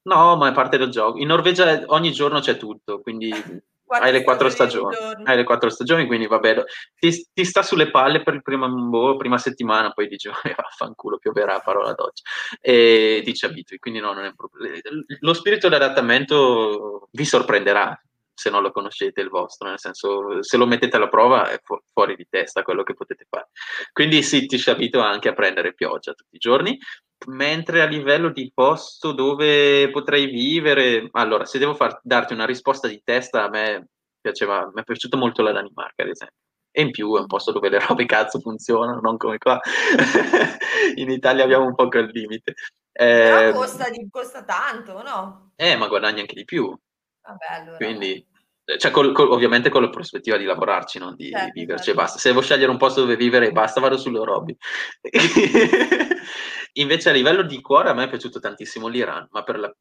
No, 0.03 0.37
ma 0.37 0.49
è 0.49 0.53
parte 0.53 0.77
del 0.77 0.91
gioco. 0.91 1.19
In 1.19 1.29
Norvegia 1.29 1.83
ogni 1.87 2.13
giorno 2.13 2.41
c'è 2.41 2.57
tutto, 2.57 3.01
quindi 3.01 3.31
hai 3.87 4.13
le 4.13 4.23
quattro 4.23 4.49
stagioni. 4.51 4.97
Hai 5.25 5.37
le 5.37 5.45
quattro 5.45 5.71
stagioni, 5.71 6.07
quindi 6.07 6.27
vabbè, 6.27 6.63
ti, 6.99 7.27
ti 7.33 7.45
sta 7.45 7.63
sulle 7.63 7.91
palle 7.91 8.23
per 8.23 8.35
la 8.35 8.41
prima, 8.41 8.69
boh, 8.69 9.17
prima 9.17 9.39
settimana, 9.39 9.93
poi 9.93 10.09
dici, 10.09 10.29
"Eh, 10.45 10.55
vaffanculo, 10.57 11.19
pioverà, 11.19 11.61
farò 11.61 11.83
la 11.83 11.95
doccia. 11.95 12.23
E 12.61 13.23
ti 13.25 13.35
ci 13.35 13.47
abitui, 13.47 13.79
quindi 13.79 14.01
no, 14.01 14.13
non 14.13 14.25
è 14.25 14.29
un 14.29 14.35
problema. 14.35 14.79
Lo 15.21 15.33
spirito 15.33 15.69
di 15.69 15.75
adattamento 15.75 17.09
vi 17.13 17.25
sorprenderà 17.25 17.99
se 18.35 18.51
non 18.51 18.63
lo 18.63 18.73
conoscete 18.73 19.21
il 19.21 19.29
vostro, 19.29 19.69
nel 19.69 19.79
senso, 19.79 20.43
se 20.43 20.57
lo 20.57 20.67
mettete 20.67 20.97
alla 20.97 21.09
prova 21.09 21.49
è 21.51 21.59
fu- 21.63 21.79
fuori 21.93 22.17
di 22.17 22.27
testa 22.29 22.63
quello 22.63 22.83
che 22.83 22.95
potete 22.95 23.27
fare. 23.29 23.49
Quindi 23.93 24.23
sì, 24.23 24.47
ti 24.47 24.59
ci 24.59 24.71
abitua 24.71 25.09
anche 25.09 25.29
a 25.29 25.33
prendere 25.35 25.75
pioggia 25.75 26.13
tutti 26.13 26.37
i 26.37 26.39
giorni, 26.39 26.79
mentre 27.29 27.81
a 27.81 27.87
livello 27.87 28.31
di 28.31 28.51
posto 28.53 29.13
dove 29.13 29.91
potrei 29.91 30.27
vivere, 30.27 31.09
allora, 31.13 31.45
se 31.45 31.59
devo 31.59 31.75
far- 31.75 32.01
darti 32.03 32.33
una 32.35 32.45
risposta 32.47 32.89
di 32.89 33.01
testa, 33.03 33.45
a 33.45 33.49
me 33.49 33.89
piaceva, 34.21 34.71
mi 34.73 34.81
è 34.81 34.85
piaciuta 34.85 35.17
molto 35.17 35.43
la 35.43 35.53
Danimarca, 35.53 36.03
ad 36.03 36.09
esempio. 36.11 36.37
E 36.77 36.83
in 36.83 36.91
più 36.91 37.17
è 37.17 37.21
un 37.21 37.27
posto 37.27 37.53
dove 37.53 37.69
le 37.69 37.79
robe 37.79 38.05
cazzo 38.05 38.41
funzionano, 38.41 39.01
non 39.01 39.17
come 39.17 39.39
qua. 39.39 39.61
in 40.97 41.11
Italia 41.11 41.45
abbiamo 41.45 41.67
un 41.67 41.75
po' 41.75 41.89
quel 41.89 42.11
limite. 42.13 42.55
Però 42.93 43.37
Eh, 43.39 43.53
costa, 43.53 43.89
di- 43.91 44.09
costa 44.11 44.45
tanto, 44.45 45.03
no? 45.03 45.53
eh, 45.57 45.77
ma 45.77 45.89
guadagni 45.89 46.21
anche 46.21 46.35
di 46.35 46.45
più. 46.45 46.77
Vabbè, 47.27 47.47
allora. 47.61 47.77
Quindi, 47.77 48.27
cioè, 48.79 48.91
col- 48.91 49.13
col- 49.13 49.31
ovviamente 49.31 49.69
con 49.71 49.83
la 49.83 49.91
prospettiva 49.91 50.37
di 50.37 50.45
lavorarci, 50.45 50.99
non 50.99 51.15
di, 51.17 51.31
Certo, 51.31 51.45
di 51.53 51.61
viverci 51.61 51.85
certo. 51.87 52.01
e 52.01 52.03
basta. 52.03 52.19
Se 52.19 52.29
devo 52.29 52.41
scegliere 52.43 52.71
un 52.71 52.77
posto 52.79 53.01
dove 53.01 53.17
vivere 53.17 53.49
e 53.49 53.53
basta, 53.53 53.81
vado 53.81 53.97
sulle 53.97 54.19
hobby. 54.19 54.57
Invece 56.77 57.11
a 57.11 57.13
livello 57.13 57.43
di 57.43 57.61
cuore 57.61 57.91
a 57.91 57.95
me 57.95 58.05
è 58.05 58.09
piaciuto 58.09 58.41
tantissimo 58.41 58.89
l'Iran, 58.89 59.29
ma 59.31 59.43
per, 59.43 59.59
la- 59.59 59.75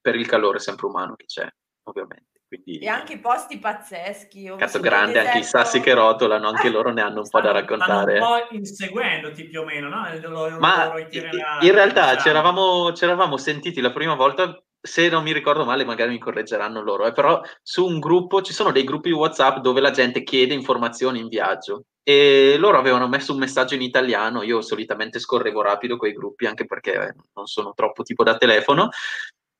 per 0.00 0.14
il 0.16 0.26
calore 0.26 0.58
sempre 0.58 0.86
umano 0.86 1.14
che 1.14 1.26
c'è, 1.26 1.46
ovviamente. 1.84 2.26
Quindi, 2.48 2.78
E 2.78 2.88
anche 2.88 3.12
i 3.14 3.18
posti 3.20 3.58
pazzeschi. 3.58 4.54
cazzo 4.56 4.80
grande, 4.80 5.18
anche 5.18 5.36
i 5.38 5.40
deserto- 5.42 5.58
sassi 5.58 5.80
che 5.80 5.92
rotolano, 5.92 6.48
anche 6.48 6.70
loro 6.70 6.90
ne 6.94 7.02
hanno 7.02 7.20
un 7.20 7.28
po' 7.28 7.42
da 7.42 7.52
raccontare. 7.52 8.16
Stanno 8.16 8.34
un 8.36 8.46
po' 8.48 8.54
inseguendoti 8.54 9.44
più 9.44 9.60
o 9.60 9.64
meno, 9.66 9.88
no? 9.90 10.06
Loro- 10.22 10.58
Ma 10.58 10.86
loro 10.86 10.98
in 11.00 11.72
realtà 11.72 12.14
diciamo. 12.14 12.90
ci 12.90 12.96
ci 12.96 13.04
eravamo 13.04 13.36
sentiti 13.36 13.82
la 13.82 13.92
prima 13.92 14.14
volta, 14.14 14.58
se 14.80 15.08
non 15.08 15.22
mi 15.22 15.32
ricordo 15.32 15.64
male, 15.64 15.84
magari 15.84 16.12
mi 16.12 16.18
correggeranno 16.18 16.82
loro, 16.82 17.06
eh, 17.06 17.12
però 17.12 17.40
su 17.62 17.84
un 17.84 17.98
gruppo, 17.98 18.42
ci 18.42 18.52
sono 18.52 18.70
dei 18.70 18.84
gruppi 18.84 19.10
WhatsApp 19.10 19.58
dove 19.58 19.80
la 19.80 19.90
gente 19.90 20.22
chiede 20.22 20.54
informazioni 20.54 21.20
in 21.20 21.28
viaggio 21.28 21.84
e 22.02 22.56
loro 22.58 22.78
avevano 22.78 23.06
messo 23.06 23.32
un 23.32 23.38
messaggio 23.38 23.74
in 23.74 23.82
italiano, 23.82 24.42
io 24.42 24.62
solitamente 24.62 25.18
scorrevo 25.18 25.60
rapido 25.60 25.96
quei 25.96 26.12
gruppi 26.14 26.46
anche 26.46 26.64
perché 26.64 26.94
eh, 26.94 27.14
non 27.34 27.46
sono 27.46 27.74
troppo 27.74 28.02
tipo 28.02 28.22
da 28.22 28.36
telefono. 28.36 28.88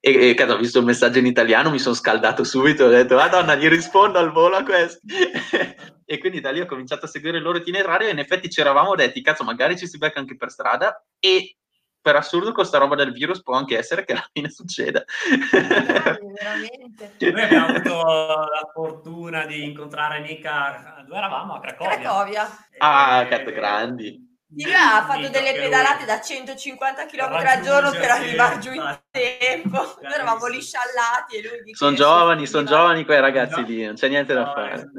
E, 0.00 0.30
e 0.30 0.34
cazzo, 0.34 0.54
ho 0.54 0.58
visto 0.58 0.78
il 0.78 0.84
messaggio 0.84 1.18
in 1.18 1.26
italiano, 1.26 1.70
mi 1.70 1.78
sono 1.80 1.94
scaldato 1.94 2.44
subito, 2.44 2.84
ho 2.84 2.88
detto, 2.88 3.16
Madonna, 3.16 3.56
gli 3.56 3.66
rispondo 3.66 4.18
al 4.18 4.32
volo 4.32 4.56
a 4.56 4.62
questi. 4.62 5.06
e 6.06 6.18
quindi 6.18 6.40
da 6.40 6.50
lì 6.50 6.60
ho 6.60 6.66
cominciato 6.66 7.04
a 7.04 7.08
seguire 7.08 7.36
il 7.36 7.42
loro 7.42 7.58
itinerario 7.58 8.08
e 8.08 8.12
in 8.12 8.18
effetti 8.18 8.48
ci 8.48 8.60
eravamo 8.60 8.94
detti, 8.94 9.20
cazzo, 9.20 9.44
magari 9.44 9.76
ci 9.76 9.86
si 9.86 9.98
becca 9.98 10.20
anche 10.20 10.36
per 10.36 10.50
strada 10.50 11.04
e 11.18 11.57
per 12.00 12.16
assurdo 12.16 12.52
con 12.52 12.64
sta 12.64 12.78
roba 12.78 12.94
del 12.94 13.12
virus 13.12 13.42
può 13.42 13.54
anche 13.54 13.76
essere 13.76 14.04
che 14.04 14.12
alla 14.12 14.26
fine 14.32 14.50
succeda. 14.50 15.04
Veramente. 15.50 17.14
Noi 17.30 17.42
abbiamo 17.42 17.66
avuto 17.66 18.02
la 18.02 18.70
fortuna 18.72 19.44
di 19.46 19.64
incontrare 19.64 20.20
Nica, 20.20 21.02
dove 21.06 21.18
eravamo? 21.18 21.54
A 21.54 21.60
Cracovia. 21.60 21.98
Cracovia. 21.98 22.48
ah, 22.78 23.22
E- 23.22 23.28
cazzo, 23.28 23.52
grandi. 23.52 24.26
Silvia 24.50 24.94
ha 24.94 25.04
fatto 25.04 25.28
delle 25.28 25.52
pedalate 25.52 26.06
da 26.06 26.22
150 26.22 27.04
km 27.04 27.34
al 27.34 27.60
giorno 27.60 27.90
per 27.90 28.08
arrivare 28.12 28.58
giù 28.60 28.72
in 28.72 28.98
tempo. 29.10 29.98
Noi 30.00 30.10
eravamo 30.14 30.46
lì 30.46 30.62
sciallati 30.62 31.36
e 31.36 31.42
lui 31.46 31.62
di 31.64 31.74
Sono 31.74 31.94
giovani, 31.94 32.46
sono 32.46 32.64
giovani 32.66 33.04
quei 33.04 33.20
ragazzi 33.20 33.60
No. 33.60 33.66
lì, 33.66 33.84
non 33.84 33.94
c'è 33.96 34.08
niente 34.08 34.32
da 34.32 34.50
fare. 34.54 34.90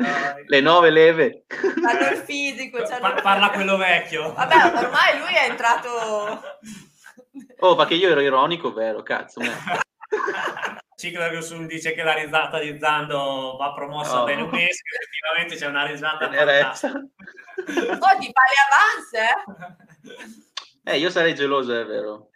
Le 0.46 0.62
nuove 0.62 0.92
leve. 0.92 1.46
Hanno 1.84 2.10
il 2.12 2.18
fisico. 2.24 2.78
parla 3.24 3.50
quello 3.50 3.76
vecchio. 3.78 4.34
Vabbè, 4.34 4.56
ormai 4.56 5.18
lui 5.18 5.34
è 5.34 5.50
entrato... 5.50 6.42
Oh, 7.62 7.76
ma 7.76 7.86
che 7.86 7.96
io 7.96 8.10
ero 8.10 8.22
ironico, 8.22 8.72
vero, 8.74 9.02
cazzo. 9.04 9.42
Ciclo 10.96 11.28
dice 11.68 11.94
che 11.94 12.04
la 12.04 12.14
risata 12.14 12.58
di 12.60 12.78
Zando 12.80 13.58
va 13.58 13.74
promossa 13.74 14.22
Oh. 14.22 14.26
bene 14.26 14.42
UNESCO, 14.44 14.96
effettivamente 14.96 15.56
c'è 15.56 15.66
una 15.68 15.86
risata 15.86 16.30
Tenerezza. 16.30 16.90
fantastica. 16.90 17.94
Oh, 17.94 18.18
ti 18.20 18.32
fa 18.32 18.42
le 18.48 18.56
avance, 18.70 19.18
eh? 20.86 20.94
Eh, 20.94 20.98
io 20.98 21.10
sarei 21.10 21.36
geloso, 21.36 21.78
è 21.78 21.86
vero. 21.86 22.30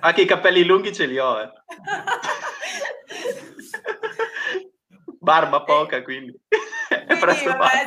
Anche 0.00 0.20
i 0.22 0.26
capelli 0.26 0.64
lunghi 0.64 0.94
ce 0.94 1.06
li 1.06 1.18
ho, 1.18 1.40
eh. 1.40 1.50
Barba 5.20 5.62
poca, 5.62 6.02
quindi. 6.02 6.32
È 6.88 7.04
Quindi, 7.04 7.18
presto 7.18 7.50
vabbè, 7.50 7.86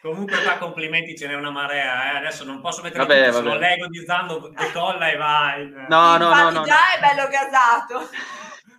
Comunque 0.00 0.42
qua 0.42 0.56
complimenti 0.56 1.14
ce 1.16 1.26
n'è 1.26 1.34
una 1.34 1.50
marea, 1.50 2.12
eh. 2.14 2.16
adesso 2.18 2.44
non 2.44 2.60
posso 2.60 2.80
mettere 2.82 3.04
Vabbè, 3.04 3.26
tutto, 3.26 3.42
vabbè. 3.42 3.48
lo 3.54 3.58
leggo 3.60 3.86
di 3.88 4.02
Zando 4.04 4.48
decolla 4.48 5.10
e 5.10 5.16
vai. 5.16 5.68
No, 5.68 6.16
no, 6.16 6.16
no, 6.16 6.28
Infatti 6.28 6.54
no. 6.54 6.60
no. 6.60 6.64
già 6.66 6.94
è 6.96 7.00
bello 7.00 7.28
gasato. 7.28 8.08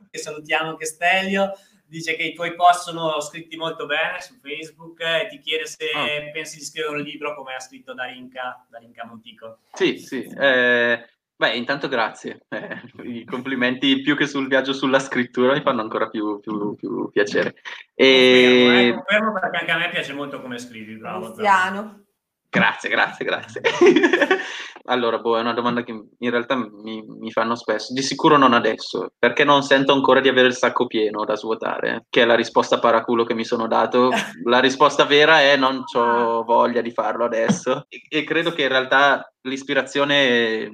E 0.10 0.18
salutiamo 0.18 0.70
anche 0.70 0.86
Stelio. 0.86 1.52
dice 1.86 2.16
che 2.16 2.24
i 2.24 2.34
tuoi 2.34 2.56
post 2.56 2.84
sono 2.84 3.20
scritti 3.20 3.56
molto 3.58 3.86
bene 3.86 4.20
su 4.22 4.34
Facebook 4.42 5.00
e 5.02 5.28
ti 5.30 5.40
chiede 5.40 5.66
se 5.68 5.90
Oh. 5.94 6.32
pensi 6.32 6.58
di 6.58 6.64
scrivere 6.64 6.96
un 6.96 7.02
libro 7.02 7.36
come 7.36 7.54
ha 7.54 7.60
scritto 7.60 7.94
Darinka, 7.94 8.66
Darinka 8.70 9.06
Montico. 9.06 9.60
Sì, 9.74 9.98
sì. 10.00 10.24
eh, 10.40 11.06
beh, 11.42 11.56
intanto 11.56 11.88
grazie. 11.88 12.46
Eh, 12.50 12.82
I 13.04 13.26
complimenti 13.26 14.02
più 14.02 14.16
che 14.16 14.28
sul 14.28 14.48
viaggio 14.48 14.74
sulla 14.74 15.00
scrittura 15.00 15.54
mi 15.54 15.62
fanno 15.62 15.82
ancora 15.82 16.08
più, 16.08 16.40
più- 16.40 16.76
più 16.76 17.10
piacere. 17.10 17.56
Confermo, 17.96 18.72
eh, 18.76 18.88
E... 18.88 18.94
confermo 18.94 19.34
perché 19.34 19.58
anche 19.58 19.72
a 19.72 19.78
me 19.78 19.90
piace 19.90 20.14
molto 20.14 20.40
come 20.40 20.60
scrivi, 20.60 20.98
bravo. 20.98 21.32
bravo. 21.32 21.34
Cristiano. 21.34 22.04
Grazie, 22.48 22.90
grazie, 22.90 23.26
grazie. 23.26 23.62
Allora, 24.86 25.20
boh, 25.20 25.38
è 25.38 25.42
una 25.42 25.54
domanda 25.54 25.84
che 25.84 25.92
in 25.92 26.30
realtà 26.32 26.56
mi, 26.56 27.04
mi 27.06 27.32
fanno 27.32 27.56
spesso. 27.56 27.94
Di 27.94 28.02
sicuro 28.02 28.36
non 28.38 28.54
adesso, 28.54 29.14
perché 29.18 29.44
non 29.44 29.62
sento 29.62 29.94
ancora 29.94 30.20
di 30.20 30.28
avere 30.28 30.48
il 30.48 30.56
sacco 30.56 30.88
pieno 30.88 31.24
da 31.24 31.36
svuotare, 31.36 32.06
che 32.10 32.24
è 32.24 32.26
la 32.26 32.34
risposta 32.36 32.80
paraculo 32.80 33.24
che 33.24 33.36
mi 33.36 33.46
sono 33.46 33.68
dato. 33.68 34.10
La 34.46 34.60
risposta 34.60 35.06
vera 35.06 35.40
è 35.40 35.56
non 35.56 35.84
ho 35.96 36.44
voglia 36.44 36.82
di 36.82 36.92
farlo 36.92 37.26
adesso. 37.26 37.86
E, 37.90 38.02
e 38.10 38.24
credo 38.24 38.52
che 38.54 38.64
in 38.64 38.70
realtà 38.70 39.32
l'ispirazione 39.42 40.72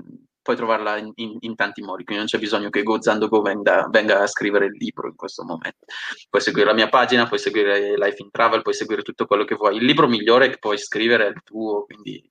puoi 0.47 0.55
trovarla 0.55 0.95
in, 0.95 1.11
in- 1.15 1.35
in 1.41 1.55
tanti 1.55 1.81
modi, 1.81 2.05
quindi 2.05 2.23
non 2.23 2.25
c'è 2.25 2.39
bisogno 2.39 2.69
che 2.69 2.81
Gozando 2.81 3.27
Go 3.27 3.41
venga, 3.41 3.85
venga 3.91 4.21
a 4.21 4.27
scrivere 4.27 4.67
il 4.67 4.77
libro 4.77 5.09
in 5.09 5.15
questo 5.17 5.43
momento. 5.43 5.83
Puoi 6.29 6.41
seguire 6.41 6.69
la 6.69 6.73
mia 6.73 6.87
pagina, 6.87 7.27
puoi 7.27 7.37
seguire 7.37 7.97
Life 7.97 8.21
in 8.21 8.31
Travel, 8.31 8.61
puoi 8.61 8.73
seguire 8.73 9.01
tutto 9.01 9.25
quello 9.25 9.43
che 9.43 9.55
vuoi. 9.55 9.75
Il 9.75 9.83
libro 9.83 10.07
migliore 10.07 10.49
che 10.49 10.57
puoi 10.57 10.77
scrivere 10.77 11.25
è 11.25 11.29
il 11.31 11.41
tuo, 11.43 11.83
quindi 11.83 12.23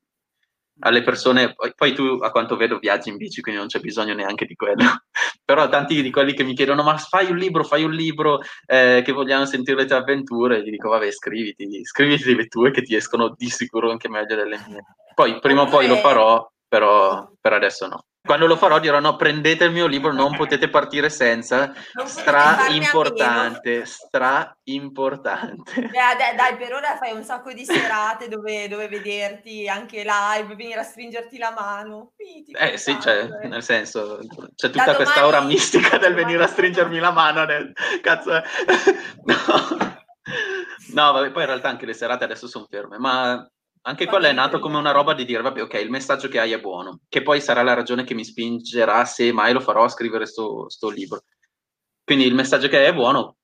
alle 0.78 1.02
persone, 1.02 1.52
poi, 1.52 1.74
poi 1.74 1.94
tu 1.94 2.18
a 2.22 2.30
quanto 2.30 2.56
vedo 2.56 2.78
viaggi 2.78 3.10
in 3.10 3.18
bici, 3.18 3.42
quindi 3.42 3.60
non 3.60 3.68
c'è 3.68 3.80
bisogno 3.80 4.14
neanche 4.14 4.46
di 4.46 4.54
quello. 4.54 4.76
Però 5.44 5.68
tanti 5.68 6.00
di 6.00 6.10
quelli 6.10 6.32
che 6.32 6.42
mi 6.42 6.54
chiedono, 6.54 6.82
ma 6.82 6.96
fai 6.96 7.30
un 7.30 7.36
libro, 7.36 7.64
fai 7.64 7.84
un 7.84 7.92
libro, 7.92 8.40
eh, 8.64 9.02
che 9.04 9.12
vogliamo 9.12 9.44
sentire 9.44 9.76
le 9.76 9.84
tue 9.84 9.96
avventure, 9.96 10.62
gli 10.62 10.70
dico, 10.70 10.88
vabbè, 10.88 11.10
scriviti, 11.10 11.84
scriviti 11.84 12.34
le 12.34 12.46
tue 12.46 12.70
che 12.70 12.80
ti 12.80 12.94
escono 12.94 13.34
di 13.36 13.50
sicuro 13.50 13.90
anche 13.90 14.08
meglio 14.08 14.36
delle 14.36 14.58
mie. 14.66 14.82
Poi 15.14 15.38
prima 15.38 15.62
o 15.62 15.66
poi 15.66 15.86
lo 15.86 15.96
farò, 15.96 16.46
però 16.68 17.28
per 17.40 17.52
adesso 17.52 17.86
no. 17.86 18.04
Quando 18.26 18.48
lo 18.48 18.56
farò 18.56 18.80
dirò 18.80 18.98
no, 18.98 19.14
prendete 19.14 19.64
il 19.64 19.70
mio 19.70 19.86
libro, 19.86 20.12
non 20.12 20.36
potete 20.36 20.68
partire 20.68 21.08
senza, 21.10 21.72
stra 22.04 22.66
importante, 22.70 23.86
stra 23.86 24.52
importante. 24.64 25.82
Beh, 25.82 26.16
dai, 26.18 26.34
dai, 26.34 26.56
per 26.56 26.72
ora 26.72 26.96
fai 26.96 27.12
un 27.12 27.22
sacco 27.22 27.52
di 27.52 27.64
serate 27.64 28.26
dove, 28.26 28.66
dove 28.66 28.88
vederti 28.88 29.68
anche 29.68 30.04
live, 30.04 30.56
venire 30.56 30.80
a 30.80 30.82
stringerti 30.82 31.38
la 31.38 31.54
mano. 31.56 32.14
Mitico, 32.16 32.58
Eh 32.58 32.76
sì, 32.76 32.98
cioè, 33.00 33.28
nel 33.44 33.62
senso, 33.62 34.18
c'è 34.56 34.70
tutta 34.70 34.96
questa 34.96 35.20
domani- 35.20 35.20
aura 35.20 35.40
mistica 35.42 35.96
del 35.96 36.14
venire 36.14 36.42
a 36.42 36.48
stringermi 36.48 36.98
la 36.98 37.12
mano 37.12 37.42
adesso. 37.42 37.72
Cazzo, 38.02 38.34
eh. 38.34 38.42
no. 39.24 39.94
No, 40.94 41.12
vabbè, 41.12 41.30
poi 41.30 41.42
in 41.42 41.48
realtà 41.48 41.68
anche 41.68 41.86
le 41.86 41.94
serate 41.94 42.24
adesso 42.24 42.48
sono 42.48 42.66
ferme, 42.68 42.98
ma 42.98 43.48
anche 43.86 44.06
quello 44.06 44.26
è 44.26 44.32
nato 44.32 44.58
come 44.58 44.78
una 44.78 44.90
roba 44.90 45.14
di 45.14 45.24
dire, 45.24 45.42
vabbè, 45.42 45.62
ok, 45.62 45.74
il 45.74 45.90
messaggio 45.90 46.26
che 46.26 46.40
hai 46.40 46.50
è 46.50 46.60
buono, 46.60 47.02
che 47.08 47.22
poi 47.22 47.40
sarà 47.40 47.62
la 47.62 47.72
ragione 47.72 48.02
che 48.02 48.14
mi 48.14 48.24
spingerà, 48.24 49.04
se 49.04 49.32
mai 49.32 49.52
lo 49.52 49.60
farò, 49.60 49.84
a 49.84 49.88
scrivere 49.88 50.26
sto, 50.26 50.68
sto 50.68 50.88
libro. 50.88 51.22
Quindi 52.02 52.24
il 52.24 52.34
messaggio 52.34 52.66
che 52.66 52.78
hai 52.78 52.86
è 52.86 52.94
buono, 52.94 53.36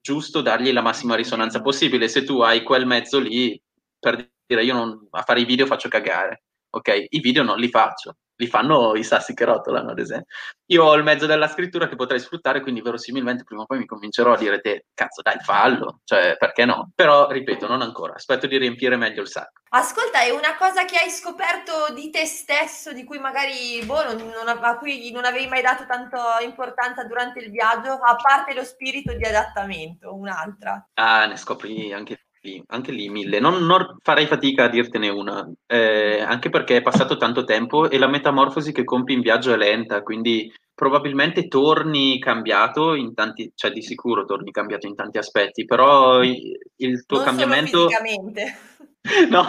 giusto 0.00 0.40
dargli 0.40 0.72
la 0.72 0.80
massima 0.80 1.16
risonanza 1.16 1.60
possibile. 1.60 2.08
Se 2.08 2.24
tu 2.24 2.40
hai 2.40 2.62
quel 2.62 2.86
mezzo 2.86 3.18
lì, 3.18 3.60
per 3.98 4.30
dire, 4.46 4.64
io 4.64 4.72
non, 4.72 5.06
a 5.10 5.22
fare 5.22 5.40
i 5.40 5.44
video 5.44 5.66
faccio 5.66 5.90
cagare, 5.90 6.44
ok? 6.70 7.06
I 7.10 7.20
video 7.20 7.42
non 7.42 7.58
li 7.58 7.68
faccio, 7.68 8.16
li 8.40 8.46
fanno 8.46 8.96
i 8.96 9.04
sassi 9.04 9.34
che 9.34 9.44
rotolano, 9.44 9.90
ad 9.90 9.98
esempio. 9.98 10.34
Io 10.70 10.84
ho 10.84 10.94
il 10.94 11.02
mezzo 11.02 11.26
della 11.26 11.46
scrittura 11.46 11.88
che 11.88 11.94
potrei 11.94 12.18
sfruttare, 12.18 12.62
quindi 12.62 12.80
verosimilmente 12.80 13.44
prima 13.44 13.62
o 13.62 13.66
poi 13.66 13.78
mi 13.78 13.84
convincerò 13.86 14.32
a 14.32 14.38
dire 14.38 14.60
te, 14.60 14.86
cazzo 14.94 15.20
dai, 15.20 15.38
fallo, 15.40 16.00
cioè 16.04 16.36
perché 16.38 16.64
no? 16.64 16.90
Però, 16.94 17.28
ripeto, 17.28 17.66
non 17.66 17.82
ancora, 17.82 18.14
aspetto 18.14 18.46
di 18.46 18.56
riempire 18.56 18.96
meglio 18.96 19.20
il 19.20 19.28
sacco. 19.28 19.60
Ascolta, 19.72 20.22
è 20.22 20.30
una 20.30 20.56
cosa 20.56 20.86
che 20.86 20.96
hai 20.96 21.10
scoperto 21.10 21.92
di 21.92 22.08
te 22.08 22.24
stesso, 22.24 22.92
di 22.92 23.04
cui 23.04 23.18
magari 23.18 23.82
boh, 23.84 24.04
non, 24.04 24.16
non- 24.16 24.58
a 24.62 24.78
cui 24.78 25.10
non 25.12 25.26
avevi 25.26 25.46
mai 25.46 25.60
dato 25.60 25.84
tanta 25.86 26.40
importanza 26.40 27.04
durante 27.04 27.40
il 27.40 27.50
viaggio, 27.50 27.92
a 27.92 28.16
parte 28.16 28.54
lo 28.54 28.64
spirito 28.64 29.12
di 29.12 29.24
adattamento, 29.24 30.14
un'altra. 30.14 30.88
Ah, 30.94 31.26
ne 31.26 31.36
scopri 31.36 31.92
anche 31.92 32.24
lì, 32.42 32.62
anche 32.68 32.92
lì 32.92 33.08
mille. 33.08 33.40
Non, 33.40 33.64
non 33.64 33.96
farei 34.02 34.26
fatica 34.26 34.64
a 34.64 34.68
dirtene 34.68 35.08
una, 35.08 35.48
eh, 35.66 36.20
anche 36.20 36.48
perché 36.50 36.76
è 36.76 36.82
passato 36.82 37.16
tanto 37.16 37.44
tempo 37.44 37.88
e 37.90 37.98
la 37.98 38.08
metamorfosi 38.08 38.72
che 38.72 38.84
compi 38.84 39.12
in 39.12 39.20
viaggio 39.20 39.52
è 39.52 39.56
lenta, 39.56 40.02
quindi 40.02 40.52
probabilmente 40.74 41.46
torni 41.48 42.18
cambiato 42.18 42.94
in 42.94 43.12
tanti, 43.12 43.52
cioè 43.54 43.70
di 43.70 43.82
sicuro 43.82 44.24
torni 44.24 44.50
cambiato 44.50 44.86
in 44.86 44.94
tanti 44.94 45.18
aspetti, 45.18 45.64
però 45.66 46.22
i- 46.22 46.56
il 46.76 47.04
tuo 47.04 47.18
non 47.18 47.26
cambiamento... 47.26 47.76
solo 47.76 47.88
fisicamente. 47.88 48.58
No, 49.30 49.44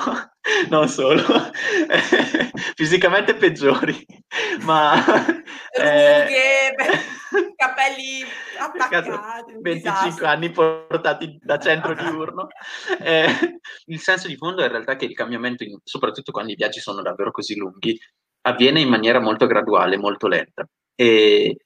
non 0.69 0.87
solo. 0.87 1.21
Fisicamente 2.75 3.35
peggiori, 3.35 4.05
ma... 4.61 4.93
eh, 5.71 6.23
Rughe, 6.23 6.73
beh, 6.77 7.53
capelli 7.55 8.23
attaccati. 8.57 9.09
Cazzo, 9.09 9.55
un 9.55 9.61
25 9.61 10.03
disastro. 10.03 10.27
anni 10.27 10.51
portati 10.51 11.37
da 11.41 11.59
centro 11.59 11.93
diurno. 11.93 12.47
Eh, 12.99 13.27
il 13.85 13.99
senso 13.99 14.27
di 14.27 14.35
fondo 14.37 14.61
è 14.61 14.65
in 14.65 14.71
realtà 14.71 14.95
che 14.95 15.05
il 15.05 15.13
cambiamento, 15.13 15.63
in- 15.63 15.79
soprattutto 15.83 16.31
quando 16.31 16.51
i 16.51 16.55
viaggi 16.55 16.79
sono 16.79 17.01
davvero 17.01 17.31
così 17.31 17.55
lunghi, 17.55 17.99
avviene 18.41 18.79
in 18.79 18.89
maniera 18.89 19.19
molto 19.19 19.45
graduale, 19.47 19.97
molto 19.97 20.27
lenta. 20.27 20.65
E 20.95 21.57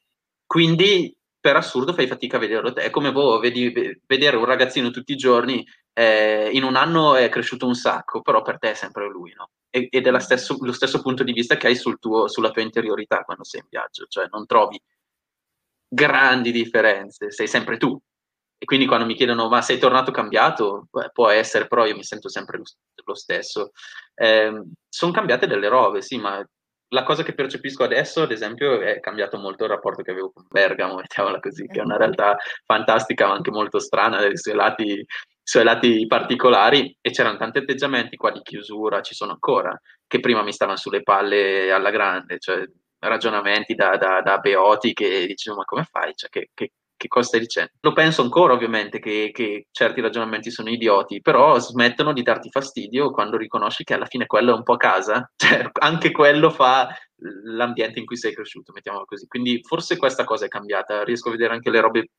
quindi 0.46 1.16
per 1.40 1.56
assurdo 1.56 1.94
fai 1.94 2.08
fatica 2.08 2.38
a 2.38 2.40
vederlo 2.40 2.74
te. 2.74 2.82
È 2.84 2.90
come 2.90 3.12
boh, 3.12 3.40
vedi, 3.40 3.72
ve- 3.72 4.02
vedere 4.06 4.36
un 4.38 4.46
ragazzino 4.46 4.90
tutti 4.90 5.14
i 5.14 5.18
giorni, 5.18 5.64
eh, 5.96 6.50
in 6.54 6.64
un 6.64 6.76
anno 6.76 7.16
è 7.16 7.30
cresciuto 7.30 7.66
un 7.68 7.76
sacco, 7.76 8.22
però 8.22 8.42
per 8.42 8.60
te 8.60 8.72
è 8.72 8.74
sempre 8.76 9.08
lui, 9.10 9.34
no? 9.36 9.50
E- 9.70 9.88
Ed 9.90 10.08
è 10.08 10.20
stesso- 10.20 10.58
lo 10.62 10.72
stesso 10.74 11.02
punto 11.02 11.24
di 11.24 11.34
vista 11.34 11.58
che 11.58 11.68
hai 11.68 11.76
sul 11.76 12.00
tuo- 12.00 12.28
sulla 12.28 12.52
tua 12.52 12.62
interiorità 12.62 13.24
quando 13.24 13.44
sei 13.44 13.62
in 13.62 13.68
viaggio, 13.70 14.06
cioè 14.08 14.28
non 14.32 14.46
trovi 14.46 14.80
grandi 15.88 16.52
differenze, 16.52 17.32
sei 17.32 17.48
sempre 17.48 17.78
tu. 17.78 18.00
E 18.58 18.66
quindi 18.66 18.86
quando 18.86 19.06
mi 19.06 19.16
chiedono 19.16 19.48
ma 19.50 19.62
sei 19.62 19.78
tornato 19.78 20.12
cambiato, 20.12 20.88
Beh, 20.92 21.10
può 21.14 21.30
essere, 21.30 21.68
però 21.68 21.86
io 21.86 21.96
mi 21.96 22.04
sento 22.04 22.30
sempre 22.30 22.58
lo, 22.58 22.64
lo 23.06 23.16
stesso. 23.16 23.72
sono 24.90 25.12
cambiate 25.12 25.48
delle 25.48 25.68
robe, 25.68 26.02
sì, 26.02 26.18
ma 26.18 26.44
la 26.90 27.04
cosa 27.04 27.24
che 27.24 27.34
percepisco 27.34 27.84
adesso, 27.84 28.22
ad 28.22 28.32
esempio, 28.32 28.80
è 28.80 29.00
cambiato 29.00 29.38
molto 29.38 29.64
il 29.66 29.70
rapporto 29.72 30.02
che 30.04 30.12
avevo 30.12 30.32
con 30.32 30.46
Bergamo, 30.50 30.96
mettiamola 30.96 31.40
così, 31.40 31.66
che 31.68 31.80
è 31.80 31.84
una 31.84 31.98
realtà 31.98 32.38
fantastica, 32.66 33.28
ma 33.28 33.34
anche 33.34 33.52
molto 33.52 33.80
strana, 33.80 34.20
dai 34.20 34.38
suoi 34.38 34.56
lati, 34.56 35.06
suoi 35.46 35.64
lati 35.64 36.08
particolari, 36.08 36.98
e 37.00 37.12
c'erano 37.12 37.38
tanti 37.38 37.60
atteggiamenti 37.60 38.18
qua 38.18 38.32
di 38.32 38.42
chiusura, 38.42 39.02
ci 39.02 39.14
sono 39.14 39.34
ancora, 39.34 39.80
che 40.08 40.20
prima 40.20 40.42
mi 40.42 40.52
stavano 40.52 40.78
sulle 40.78 41.04
palle 41.04 41.72
alla 41.72 41.92
grande, 41.92 42.40
cioè 42.40 42.64
ragionamenti 42.98 43.76
da, 43.76 43.96
da, 43.96 44.22
da 44.22 44.40
beoti 44.40 44.94
che 44.94 45.28
dicevo 45.28 45.58
ma 45.58 45.64
come 45.64 45.84
fai? 45.84 46.14
Cioè, 46.16 46.30
che, 46.30 46.50
che, 46.52 46.72
che 46.98 47.08
cosa 47.08 47.28
stai 47.28 47.42
dicendo? 47.42 47.74
Lo 47.82 47.94
penso 47.94 48.24
ancora 48.24 48.54
ovviamente 48.54 48.98
che, 48.98 49.30
che, 49.32 49.68
certi 49.70 50.02
ragionamenti 50.02 50.50
sono 50.50 50.70
idioti, 50.70 51.22
però 51.22 51.60
smettono 51.60 52.12
di 52.12 52.24
darti 52.24 52.50
fastidio 52.50 53.12
quando 53.12 53.38
riconosci 53.38 53.84
che 53.84 53.94
alla 53.94 54.08
fine 54.08 54.26
quello 54.26 54.52
è 54.52 54.56
un 54.56 54.64
po' 54.64 54.78
casa, 54.78 55.32
cioè 55.38 55.70
anche 55.74 56.12
quello 56.12 56.50
fa 56.50 56.90
l'ambiente 57.44 58.00
in 58.00 58.06
cui 58.06 58.18
sei 58.18 58.34
cresciuto, 58.34 58.72
mettiamolo 58.74 59.06
così. 59.06 59.28
Quindi 59.28 59.62
forse 59.64 59.96
questa 59.98 60.24
cosa 60.24 60.46
è 60.46 60.48
cambiata, 60.48 61.04
riesco 61.04 61.30
a 61.30 61.34
vedere 61.34 61.54
anche 61.54 61.70
le 61.70 61.82
robe 61.82 62.10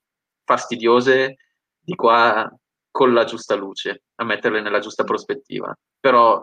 fastidiose 0.45 1.37
di 1.81 1.95
qua 1.97 2.49
con 2.97 3.13
la 3.13 3.25
giusta 3.25 3.55
luce, 3.55 4.05
a 4.15 4.25
metterle 4.25 4.63
nella 4.63 4.79
giusta 4.79 5.05
prospettiva. 5.05 5.71
Però 6.01 6.43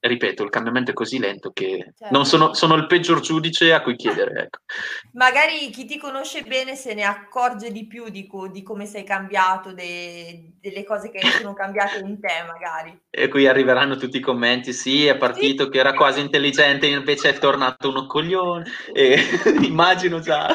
ripeto, 0.00 0.42
il 0.42 0.50
cambiamento 0.50 0.90
è 0.90 0.94
così 0.94 1.18
lento 1.18 1.50
che 1.50 1.94
certo. 1.96 2.14
non 2.14 2.26
sono, 2.26 2.52
sono, 2.52 2.74
il 2.74 2.86
peggior 2.86 3.20
giudice 3.20 3.72
a 3.72 3.80
cui 3.80 3.96
chiedere. 3.96 4.42
Ecco. 4.42 4.58
Magari 5.14 5.70
chi 5.70 5.86
ti 5.86 5.96
conosce 5.96 6.42
bene 6.42 6.74
se 6.74 6.92
ne 6.92 7.04
accorge 7.04 7.72
di 7.72 7.86
più 7.86 8.10
di, 8.10 8.26
co- 8.26 8.48
di 8.48 8.62
come 8.62 8.84
sei 8.84 9.02
cambiato, 9.02 9.72
de- 9.72 10.56
delle 10.60 10.84
cose 10.84 11.10
che 11.10 11.26
sono 11.26 11.54
cambiate 11.54 12.00
in 12.00 12.20
te, 12.20 12.44
magari. 12.46 13.00
E 13.08 13.28
qui 13.28 13.46
arriveranno 13.46 13.96
tutti 13.96 14.18
i 14.18 14.20
commenti: 14.20 14.74
sì, 14.74 15.06
è 15.06 15.16
partito 15.16 15.64
sì. 15.64 15.70
che 15.70 15.78
era 15.78 15.94
quasi 15.94 16.20
intelligente, 16.20 16.86
invece 16.86 17.30
è 17.30 17.38
tornato 17.38 17.88
uno 17.88 18.04
coglione. 18.04 18.70
E 18.92 19.16
immagino 19.64 20.20
già. 20.20 20.54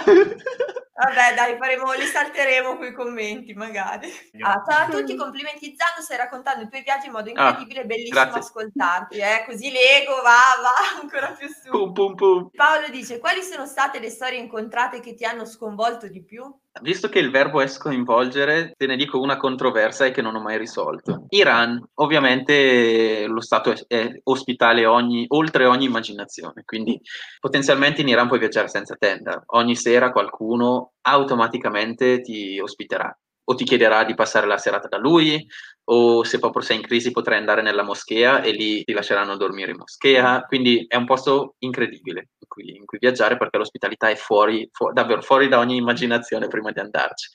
Vabbè, 0.96 1.34
dai, 1.34 1.58
faremo, 1.58 1.92
li 1.94 2.06
salteremo 2.06 2.78
quei 2.78 2.94
commenti, 2.94 3.54
magari. 3.56 4.08
Ah, 4.42 4.64
ciao 4.64 4.86
a 4.86 4.90
tutti, 4.90 5.16
complimenti 5.16 5.76
Zano, 5.76 6.04
stai 6.04 6.18
raccontando 6.18 6.64
i 6.64 6.70
tuoi 6.70 6.84
viaggi 6.84 7.08
in 7.08 7.14
modo 7.14 7.30
incredibile, 7.30 7.82
ah, 7.82 7.86
bellissimo 7.86 8.22
grazie. 8.22 8.40
ascoltarti, 8.40 9.18
eh? 9.18 9.44
così 9.48 9.72
l'ego 9.72 10.22
va, 10.22 10.62
va 10.62 11.02
ancora 11.02 11.32
più 11.32 11.48
su. 11.48 11.70
Pum, 11.72 11.94
pum, 11.94 12.14
pum. 12.14 12.50
Paolo 12.54 12.90
dice, 12.90 13.18
quali 13.18 13.42
sono 13.42 13.66
state 13.66 14.00
le 14.00 14.12
storie 14.12 14.38
incontrate 14.38 15.00
che 15.00 15.16
ti 15.16 15.26
hanno 15.26 15.46
sconvolto 15.46 16.08
di 16.08 16.24
più? 16.24 16.44
Visto 16.82 17.08
che 17.08 17.20
il 17.20 17.30
verbo 17.30 17.62
è 17.62 17.68
sconvolgere, 17.68 18.74
te 18.76 18.88
ne 18.88 18.96
dico 18.96 19.20
una 19.20 19.38
controversa 19.38 20.06
e 20.06 20.12
che 20.12 20.24
non 20.24 20.36
ho 20.36 20.42
mai 20.42 20.58
risolto. 20.58 21.26
Iran, 21.30 21.80
ovviamente 21.96 23.26
lo 23.28 23.42
Stato 23.42 23.72
è, 23.72 23.76
è 23.88 24.20
ospitale 24.24 24.86
ogni, 24.88 25.26
oltre 25.30 25.68
ogni 25.68 25.86
immaginazione, 25.86 26.64
quindi 26.66 27.00
potenzialmente 27.40 28.02
in 28.02 28.08
Iran 28.08 28.28
puoi 28.28 28.40
viaggiare 28.40 28.70
senza 28.70 28.96
tenda. 28.96 29.44
Ogni 29.48 29.76
sera 29.76 30.12
qualcuno 30.12 30.94
automaticamente 31.02 32.22
ti 32.22 32.60
ospiterà. 32.60 33.16
O 33.46 33.56
ti 33.56 33.64
chiederà 33.64 34.04
di 34.04 34.16
passare 34.16 34.48
la 34.48 34.58
serata 34.58 34.88
da 34.88 34.98
lui, 34.98 35.46
o 35.86 36.24
se 36.24 36.40
proprio 36.40 36.62
sei 36.64 36.78
in 36.78 36.84
crisi 36.84 37.12
potrai 37.12 37.38
andare 37.40 37.62
nella 37.62 37.84
moschea 37.84 38.42
e 38.42 38.52
lì 38.52 38.84
ti 38.84 38.94
lasceranno 38.94 39.36
dormire 39.36 39.72
in 39.72 39.78
moschea. 39.78 40.42
Quindi 40.44 40.86
è 40.88 40.96
un 40.96 41.06
posto 41.06 41.56
incredibile 41.60 42.30
in 42.40 42.48
cui, 42.48 42.76
in 42.78 42.86
cui 42.86 43.00
viaggiare 43.00 43.38
perché 43.38 43.58
l'ospitalità 43.58 44.10
è 44.10 44.16
fuori, 44.16 44.68
fu- 44.72 44.92
davvero 44.94 45.22
fuori 45.22 45.48
da 45.50 45.60
ogni 45.60 45.76
immaginazione 45.78 46.48
prima 46.48 46.72
di 46.72 46.80
andarci. 46.80 47.30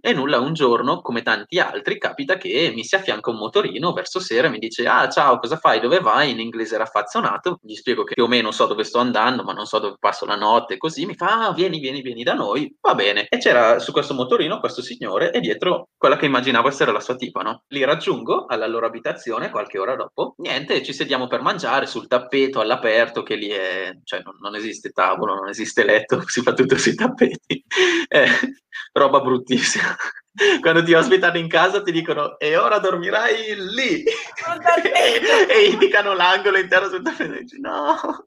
E 0.00 0.12
nulla, 0.12 0.38
un 0.40 0.52
giorno, 0.52 1.00
come 1.00 1.22
tanti 1.22 1.58
altri, 1.58 1.98
capita 1.98 2.36
che 2.36 2.72
mi 2.74 2.84
si 2.84 2.94
affianca 2.94 3.30
un 3.30 3.36
motorino 3.36 3.92
verso 3.92 4.20
sera 4.20 4.48
e 4.48 4.50
mi 4.50 4.58
dice: 4.58 4.86
Ah, 4.86 5.08
ciao, 5.08 5.38
cosa 5.38 5.56
fai? 5.56 5.80
Dove 5.80 6.00
vai? 6.00 6.30
In 6.30 6.40
inglese 6.40 6.76
raffazzonato. 6.76 7.58
Gli 7.62 7.74
spiego 7.74 8.04
che 8.04 8.14
più 8.14 8.24
o 8.24 8.28
meno 8.28 8.50
so 8.50 8.66
dove 8.66 8.84
sto 8.84 8.98
andando, 8.98 9.42
ma 9.42 9.52
non 9.52 9.66
so 9.66 9.78
dove 9.78 9.96
passo 9.98 10.26
la 10.26 10.36
notte. 10.36 10.76
Così 10.76 11.06
mi 11.06 11.14
fa: 11.14 11.46
Ah, 11.46 11.52
vieni, 11.52 11.78
vieni, 11.78 12.02
vieni 12.02 12.22
da 12.22 12.34
noi. 12.34 12.74
Va 12.80 12.94
bene. 12.94 13.26
E 13.28 13.38
c'era 13.38 13.78
su 13.78 13.92
questo 13.92 14.14
motorino 14.14 14.60
questo 14.60 14.82
signore 14.82 15.30
e 15.32 15.40
dietro 15.40 15.88
quella 15.96 16.16
che 16.16 16.26
immaginavo 16.26 16.68
essere 16.68 16.92
la 16.92 17.00
sua 17.00 17.16
tipa, 17.16 17.42
no? 17.42 17.64
Li 17.68 17.84
raggiungo 17.84 18.46
alla 18.46 18.66
loro 18.66 18.86
abitazione 18.86 19.50
qualche 19.50 19.78
ora 19.78 19.96
dopo. 19.96 20.34
Niente, 20.38 20.82
ci 20.82 20.92
sediamo 20.92 21.26
per 21.26 21.42
mangiare 21.42 21.86
sul 21.86 22.06
tappeto 22.06 22.60
all'aperto, 22.60 23.22
che 23.22 23.36
lì 23.36 23.48
è. 23.48 23.92
cioè, 24.04 24.22
non, 24.22 24.36
non 24.40 24.54
esiste 24.54 24.90
tavolo, 24.90 25.34
non 25.34 25.48
esiste 25.48 25.84
letto, 25.84 26.22
si 26.28 26.40
fa 26.42 26.52
tutto 26.52 26.76
sui 26.76 26.94
tappeti. 26.94 27.64
Eh, 28.08 28.26
roba 28.92 29.20
bruttissima. 29.20 29.83
Quando 30.60 30.82
ti 30.82 30.92
ospitano 30.92 31.38
in 31.38 31.48
casa 31.48 31.82
ti 31.82 31.92
dicono 31.92 32.38
e 32.38 32.56
ora 32.56 32.78
dormirai 32.78 33.54
lì. 33.72 34.02
E, 34.02 34.12
e 35.48 35.64
indicano 35.70 36.12
l'angolo 36.14 36.58
intero 36.58 36.88
sul 36.88 37.02
tappeto 37.02 37.34
e 37.34 37.40
dici 37.40 37.60
no. 37.60 38.26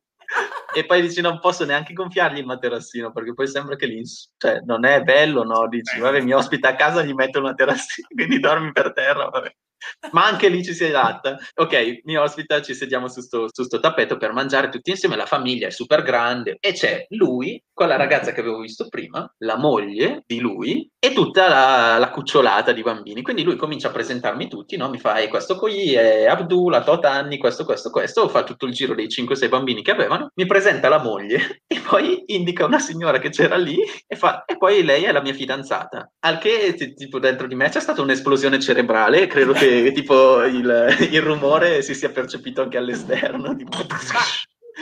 E 0.74 0.86
poi 0.86 1.02
dici 1.02 1.22
non 1.22 1.40
posso 1.40 1.64
neanche 1.66 1.94
gonfiargli 1.94 2.40
il 2.40 2.46
materassino 2.46 3.12
perché 3.14 3.34
poi 3.34 3.48
sembra 3.48 3.78
che 3.78 3.86
lì 3.86 4.04
cioè, 4.38 4.60
non 4.66 4.86
è 4.86 5.02
bello 5.02 5.44
no? 5.44 5.68
Dici 5.70 6.00
vabbè 6.00 6.22
mi 6.22 6.34
ospita 6.34 6.70
a 6.70 6.76
casa 6.76 7.02
gli 7.02 7.14
metto 7.14 7.38
il 7.38 7.46
materassino 7.46 8.08
quindi 8.14 8.40
dormi 8.40 8.72
per 8.74 8.92
terra 8.92 9.30
vabbè 9.30 9.56
ma 10.12 10.26
anche 10.26 10.50
lì 10.50 10.64
ci 10.64 10.74
si 10.74 10.86
adatta. 10.86 11.38
Ok, 11.56 12.02
mi 12.04 12.18
ospita, 12.18 12.62
ci 12.62 12.74
sediamo 12.74 13.08
su 13.08 13.22
sto, 13.22 13.80
tappeto 13.80 14.18
per 14.18 14.34
mangiare 14.34 14.70
tutti 14.70 14.90
insieme, 14.90 15.16
la 15.16 15.26
famiglia 15.26 15.68
è 15.68 15.72
super 15.72 16.04
grande 16.04 16.58
e 16.60 16.74
c'è 16.74 17.06
lui 17.10 17.62
con 17.74 17.88
la 17.88 17.96
ragazza 17.96 18.32
che 18.32 18.40
avevo 18.40 18.60
visto 18.60 18.88
prima, 18.88 19.32
la 19.40 19.58
moglie 19.58 20.24
di 20.26 20.40
lui 20.40 20.90
e 20.98 21.14
tutta 21.14 21.48
la, 21.48 21.98
la 22.00 22.10
cucciolata 22.10 22.72
di 22.72 22.82
bambini. 22.82 23.22
Quindi 23.22 23.44
lui 23.44 23.56
comincia 23.56 23.90
a 23.90 23.92
presentarmi 23.92 24.48
tutti, 24.48 24.78
no? 24.78 24.90
mi 24.90 24.98
fa 24.98 25.18
e 25.18 25.28
questo 25.28 25.58
qui 25.58 25.94
è 25.94 26.26
Abdul, 26.26 26.74
a 26.74 26.84
tot 26.84 27.06
anni, 27.06 27.38
questo, 27.38 27.66
questo, 27.66 27.92
questo, 27.92 28.28
fa 28.30 28.44
tutto 28.44 28.66
il 28.66 28.74
giro 28.74 28.96
dei 28.96 29.08
5-6 29.08 29.50
bambini 29.50 29.84
che 29.84 29.92
avevano, 29.92 30.32
mi 30.36 30.46
presenta 30.46 30.90
la 30.90 31.02
moglie 31.02 31.62
e 31.68 31.80
poi 31.88 32.24
indica 32.28 32.66
una 32.66 32.80
signora 32.80 33.20
che 33.20 33.30
c'era 33.30 33.58
lì 33.58 33.78
e 34.08 34.16
fa 34.16 34.44
e 34.46 34.58
poi 34.58 34.84
lei 34.84 35.04
è 35.04 35.12
la 35.12 35.22
mia 35.22 35.34
fidanzata. 35.34 36.12
Al 36.20 36.40
che 36.40 36.74
tipo 36.96 37.20
dentro 37.20 37.48
di 37.48 37.56
me 37.56 37.70
c'è 37.70 37.80
stata 37.80 38.02
un'esplosione 38.02 38.60
cerebrale, 38.60 39.28
credo 39.28 39.54
che 39.54 39.67
che 39.68 39.92
tipo 39.92 40.44
il, 40.44 41.08
il, 41.12 41.22
rumore 41.22 41.82
si 41.82 41.94
sia 41.94 42.10
percepito 42.10 42.62
anche 42.62 42.78
all'esterno. 42.78 43.56
Tipo... 43.56 43.78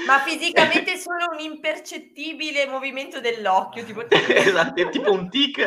Ma, 0.05 0.19
fisicamente 0.19 0.97
solo 0.97 1.29
un 1.31 1.39
impercettibile 1.39 2.67
movimento 2.67 3.19
dell'occhio. 3.19 3.83
Tipo, 3.83 4.05
esatto, 4.09 4.81
è 4.81 4.89
tipo 4.89 5.11
un 5.11 5.29
tic 5.29 5.65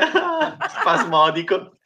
spasmodico. 0.78 1.78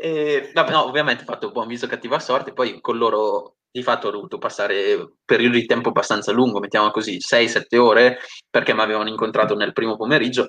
E, 0.00 0.50
vabbè, 0.52 0.70
no, 0.70 0.86
ovviamente 0.86 1.22
ho 1.22 1.26
fatto 1.26 1.50
buon 1.50 1.66
viso 1.66 1.86
cattiva 1.86 2.18
sorte, 2.18 2.52
poi 2.52 2.80
con 2.80 2.96
loro 2.96 3.56
di 3.72 3.82
fatto 3.82 4.08
ho 4.08 4.10
dovuto 4.10 4.38
passare 4.38 5.14
periodi 5.24 5.60
di 5.60 5.66
tempo 5.66 5.90
abbastanza 5.90 6.32
lungo, 6.32 6.58
mettiamo 6.58 6.90
così, 6.90 7.18
6-7 7.18 7.76
ore, 7.76 8.18
perché 8.48 8.74
mi 8.74 8.80
avevano 8.80 9.08
incontrato 9.08 9.54
nel 9.54 9.72
primo 9.72 9.96
pomeriggio, 9.96 10.48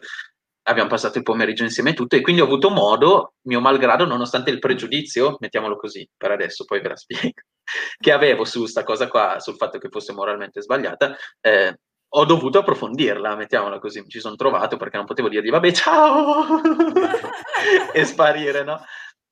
abbiamo 0.64 0.89
passato 0.89 1.18
il 1.18 1.24
pomeriggio 1.24 1.64
insieme 1.64 1.93
tutto 1.93 2.16
e 2.16 2.22
quindi 2.22 2.41
ho 2.41 2.45
avuto 2.45 2.70
modo, 2.70 3.34
mio 3.43 3.59
malgrado, 3.62 4.05
nonostante 4.05 4.51
il 4.51 4.59
pregiudizio, 4.59 5.38
mettiamolo 5.39 5.76
così 5.76 6.07
per 6.16 6.32
adesso, 6.32 6.66
poi 6.66 6.82
ve 6.82 6.89
la 6.89 6.95
spiego, 6.95 7.41
che 7.99 8.12
avevo 8.12 8.45
su 8.45 8.59
questa 8.59 8.84
cosa 8.84 9.07
qua, 9.07 9.39
sul 9.39 9.55
fatto 9.55 9.78
che 9.78 9.89
fosse 9.89 10.14
moralmente 10.14 10.62
sbagliata, 10.62 11.16
eh, 11.39 11.80
ho 12.14 12.26
dovuto 12.26 12.59
approfondirla, 12.59 13.36
mettiamola 13.36 13.80
così, 13.80 14.01
mi 14.01 14.09
ci 14.09 14.20
sono 14.20 14.36
trovato 14.36 14.76
perché 14.76 14.97
non 14.97 15.05
potevo 15.05 15.30
dirgli 15.30 15.49
vabbè 15.49 15.72
ciao 15.72 16.62
e 17.93 18.05
sparire, 18.05 18.64
no? 18.64 18.84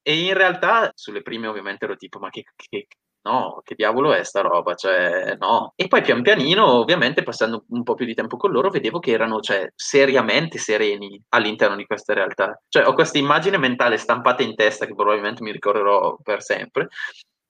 E 0.01 0.17
in 0.17 0.33
realtà 0.33 0.91
sulle 0.95 1.21
prime 1.21 1.47
ovviamente 1.47 1.83
ero 1.83 1.97
tipo 1.97 2.19
ma 2.19 2.29
che, 2.29 2.45
che, 2.55 2.87
no, 3.23 3.61
che 3.63 3.75
diavolo 3.75 4.13
è 4.13 4.23
sta 4.23 4.41
roba, 4.41 4.75
cioè 4.75 5.35
no. 5.39 5.73
E 5.75 5.87
poi 5.87 6.01
pian 6.01 6.21
pianino, 6.21 6.65
ovviamente, 6.65 7.23
passando 7.23 7.65
un 7.69 7.83
po' 7.83 7.95
più 7.95 8.05
di 8.05 8.13
tempo 8.13 8.37
con 8.37 8.51
loro, 8.51 8.69
vedevo 8.69 8.99
che 8.99 9.11
erano, 9.11 9.39
cioè, 9.39 9.71
seriamente 9.75 10.57
sereni 10.57 11.21
all'interno 11.29 11.75
di 11.75 11.85
questa 11.85 12.13
realtà. 12.13 12.59
Cioè, 12.67 12.87
ho 12.87 12.93
questa 12.93 13.17
immagine 13.17 13.57
mentale 13.57 13.97
stampata 13.97 14.43
in 14.43 14.55
testa 14.55 14.85
che 14.85 14.95
probabilmente 14.95 15.43
mi 15.43 15.51
ricorderò 15.51 16.17
per 16.23 16.41
sempre, 16.41 16.87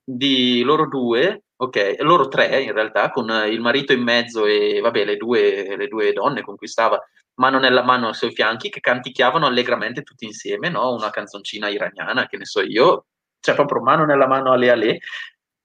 di 0.04 0.64
loro 0.64 0.88
due, 0.88 1.44
ok, 1.56 1.98
loro 2.00 2.28
tre 2.28 2.62
in 2.62 2.74
realtà, 2.74 3.12
con 3.12 3.30
il 3.48 3.60
marito 3.62 3.94
in 3.94 4.02
mezzo 4.02 4.46
e, 4.46 4.80
vabbè, 4.82 5.06
le 5.06 5.18
due, 5.18 5.76
le 5.78 5.88
due 5.88 6.14
donne 6.14 6.42
con 6.42 6.56
cui 6.56 6.68
stava, 6.68 7.00
mano 7.36 7.60
nella 7.60 7.84
mano 7.84 8.08
ai 8.08 8.14
suoi 8.16 8.32
fianchi, 8.32 8.70
che 8.70 8.80
canticchiavano 8.80 9.46
allegramente 9.46 10.02
tutti 10.02 10.26
insieme, 10.26 10.70
no? 10.70 10.94
Una 10.94 11.10
canzoncina 11.12 11.70
iraniana, 11.70 12.28
che 12.28 12.38
ne 12.38 12.46
so 12.46 12.62
io, 12.62 13.06
cioè 13.40 13.56
proprio 13.56 13.82
mano 13.82 14.04
nella 14.06 14.28
mano 14.28 14.52
alle 14.52 14.70
ale, 14.72 15.00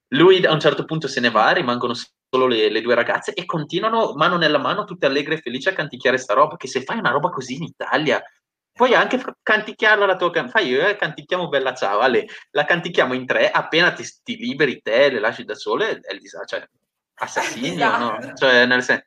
lui 0.09 0.45
a 0.45 0.51
un 0.51 0.59
certo 0.59 0.85
punto 0.85 1.07
se 1.07 1.19
ne 1.19 1.29
va, 1.29 1.51
rimangono 1.51 1.93
solo 1.93 2.47
le, 2.47 2.69
le, 2.69 2.81
due 2.81 2.95
ragazze 2.95 3.33
e 3.33 3.45
continuano 3.45 4.13
mano 4.13 4.37
nella 4.37 4.57
mano, 4.57 4.83
tutte 4.83 5.05
allegre 5.05 5.35
e 5.35 5.41
felici 5.41 5.69
a 5.69 5.73
canticchiare 5.73 6.17
sta 6.17 6.33
roba, 6.33 6.57
che 6.57 6.67
se 6.67 6.83
fai 6.83 6.97
una 6.97 7.11
roba 7.11 7.29
così 7.29 7.55
in 7.55 7.63
Italia, 7.63 8.23
puoi 8.71 8.93
anche 8.93 9.21
canticchiarla 9.41 10.05
la 10.05 10.15
tua 10.15 10.31
canzone. 10.31 10.51
Fai 10.51 10.69
io, 10.69 10.87
eh, 10.87 10.95
canticchiamo 10.95 11.47
Bella 11.47 11.73
Ciao, 11.73 11.99
Ale, 11.99 12.27
la 12.51 12.65
canticchiamo 12.65 13.13
in 13.13 13.25
tre, 13.25 13.49
appena 13.49 13.91
ti, 13.93 14.03
ti 14.23 14.37
liberi 14.37 14.81
te, 14.81 15.09
le 15.09 15.19
lasci 15.19 15.43
da 15.43 15.55
sole, 15.55 15.99
è 15.99 16.13
il 16.13 16.19
disastro, 16.19 16.59
cioè, 16.59 16.69
assassinio, 17.15 17.97
no? 17.97 18.17
Esatto. 18.19 18.35
Cioè, 18.35 18.65
nel 18.65 18.83
senso 18.83 19.05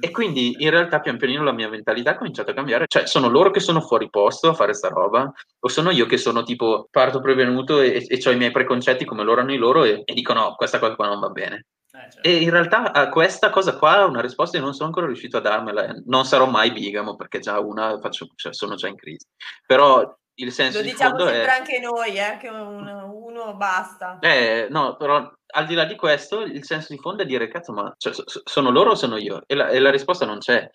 e 0.00 0.10
quindi 0.10 0.56
in 0.58 0.70
realtà 0.70 1.00
pian 1.00 1.18
pianino 1.18 1.42
la 1.42 1.52
mia 1.52 1.68
mentalità 1.68 2.12
ha 2.12 2.16
cominciato 2.16 2.50
a 2.50 2.54
cambiare. 2.54 2.86
Cioè, 2.86 3.06
sono 3.06 3.28
loro 3.28 3.50
che 3.50 3.60
sono 3.60 3.80
fuori 3.80 4.08
posto 4.08 4.48
a 4.48 4.54
fare 4.54 4.72
sta 4.72 4.88
roba? 4.88 5.30
O 5.60 5.68
sono 5.68 5.90
io 5.90 6.06
che 6.06 6.16
sono 6.16 6.42
tipo 6.42 6.88
parto 6.90 7.20
prevenuto 7.20 7.80
e, 7.80 8.06
e 8.08 8.22
ho 8.24 8.30
i 8.30 8.36
miei 8.36 8.50
preconcetti 8.50 9.04
come 9.04 9.24
loro 9.24 9.40
hanno 9.40 9.52
i 9.52 9.58
loro 9.58 9.84
e, 9.84 10.02
e 10.04 10.14
dico 10.14 10.32
no, 10.32 10.54
questa 10.56 10.78
cosa 10.78 10.94
qua 10.94 11.08
non 11.08 11.20
va 11.20 11.28
bene. 11.28 11.66
Eh, 11.90 12.10
certo. 12.10 12.28
E 12.28 12.36
in 12.36 12.50
realtà 12.50 12.92
a 12.92 13.08
questa 13.08 13.50
cosa 13.50 13.76
qua 13.76 14.06
una 14.06 14.20
risposta 14.20 14.56
io 14.56 14.62
non 14.62 14.72
sono 14.72 14.88
ancora 14.88 15.06
riuscito 15.06 15.36
a 15.36 15.40
darmela. 15.40 15.94
Non 16.06 16.24
sarò 16.24 16.46
mai 16.46 16.72
bigamo 16.72 17.16
perché 17.16 17.40
già 17.40 17.58
una 17.58 17.98
faccio, 18.00 18.28
cioè, 18.36 18.54
sono 18.54 18.74
già 18.74 18.88
in 18.88 18.96
crisi. 18.96 19.26
Però 19.66 20.16
il 20.40 20.52
senso 20.52 20.78
Lo 20.78 20.84
diciamo 20.84 21.16
di 21.16 21.22
sempre 21.22 21.44
è... 21.44 21.58
anche 21.58 21.78
noi, 21.80 22.16
eh, 22.16 22.36
che 22.38 22.48
uno, 22.48 23.12
uno 23.12 23.54
basta. 23.54 24.18
Eh, 24.20 24.68
no, 24.70 24.96
però 24.96 25.30
al 25.46 25.66
di 25.66 25.74
là 25.74 25.84
di 25.84 25.96
questo, 25.96 26.40
il 26.40 26.64
senso 26.64 26.92
di 26.92 27.00
fondo 27.00 27.22
è 27.22 27.26
dire, 27.26 27.48
cazzo, 27.48 27.72
ma 27.72 27.92
cioè, 27.96 28.12
sono 28.44 28.70
loro 28.70 28.90
o 28.90 28.94
sono 28.94 29.16
io? 29.16 29.42
E 29.46 29.54
la, 29.54 29.68
e 29.68 29.78
la, 29.78 29.90
risposta 29.90 30.26
non 30.26 30.38
c'è. 30.38 30.68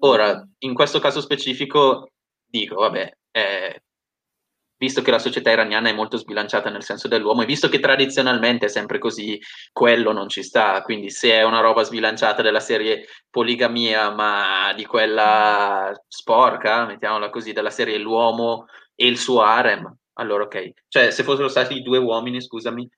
Ora, 0.00 0.42
in 0.58 0.74
questo 0.74 0.98
caso 0.98 1.20
specifico, 1.20 2.08
dico, 2.46 2.76
vabbè, 2.76 3.12
eh, 3.32 3.82
visto 4.78 5.02
che 5.02 5.10
la 5.10 5.18
società 5.18 5.50
iraniana 5.50 5.90
è 5.90 5.92
molto 5.92 6.16
sbilanciata 6.16 6.70
nel 6.70 6.82
senso 6.82 7.06
dell'uomo 7.06 7.42
e 7.42 7.46
visto 7.46 7.68
che 7.68 7.78
tradizionalmente 7.78 8.66
è 8.66 8.68
sempre 8.68 8.98
così, 8.98 9.38
quello 9.72 10.12
non 10.12 10.28
ci 10.28 10.42
sta. 10.42 10.80
Quindi 10.82 11.10
se 11.10 11.32
è 11.32 11.42
una 11.42 11.60
roba 11.60 11.82
sbilanciata 11.82 12.40
della 12.40 12.60
serie 12.60 13.06
poligamia, 13.28 14.10
ma 14.10 14.72
di 14.74 14.86
quella 14.86 15.92
sporca, 16.08 16.86
mettiamola 16.86 17.28
così, 17.28 17.52
della 17.52 17.70
serie 17.70 17.98
l'uomo 17.98 18.66
e 19.02 19.08
il 19.08 19.18
suo 19.18 19.42
harem, 19.42 19.92
allora 20.14 20.44
ok. 20.44 20.70
Cioè, 20.86 21.10
se 21.10 21.24
fossero 21.24 21.48
stati 21.48 21.82
due 21.82 21.98
uomini, 21.98 22.40
scusami, 22.40 22.88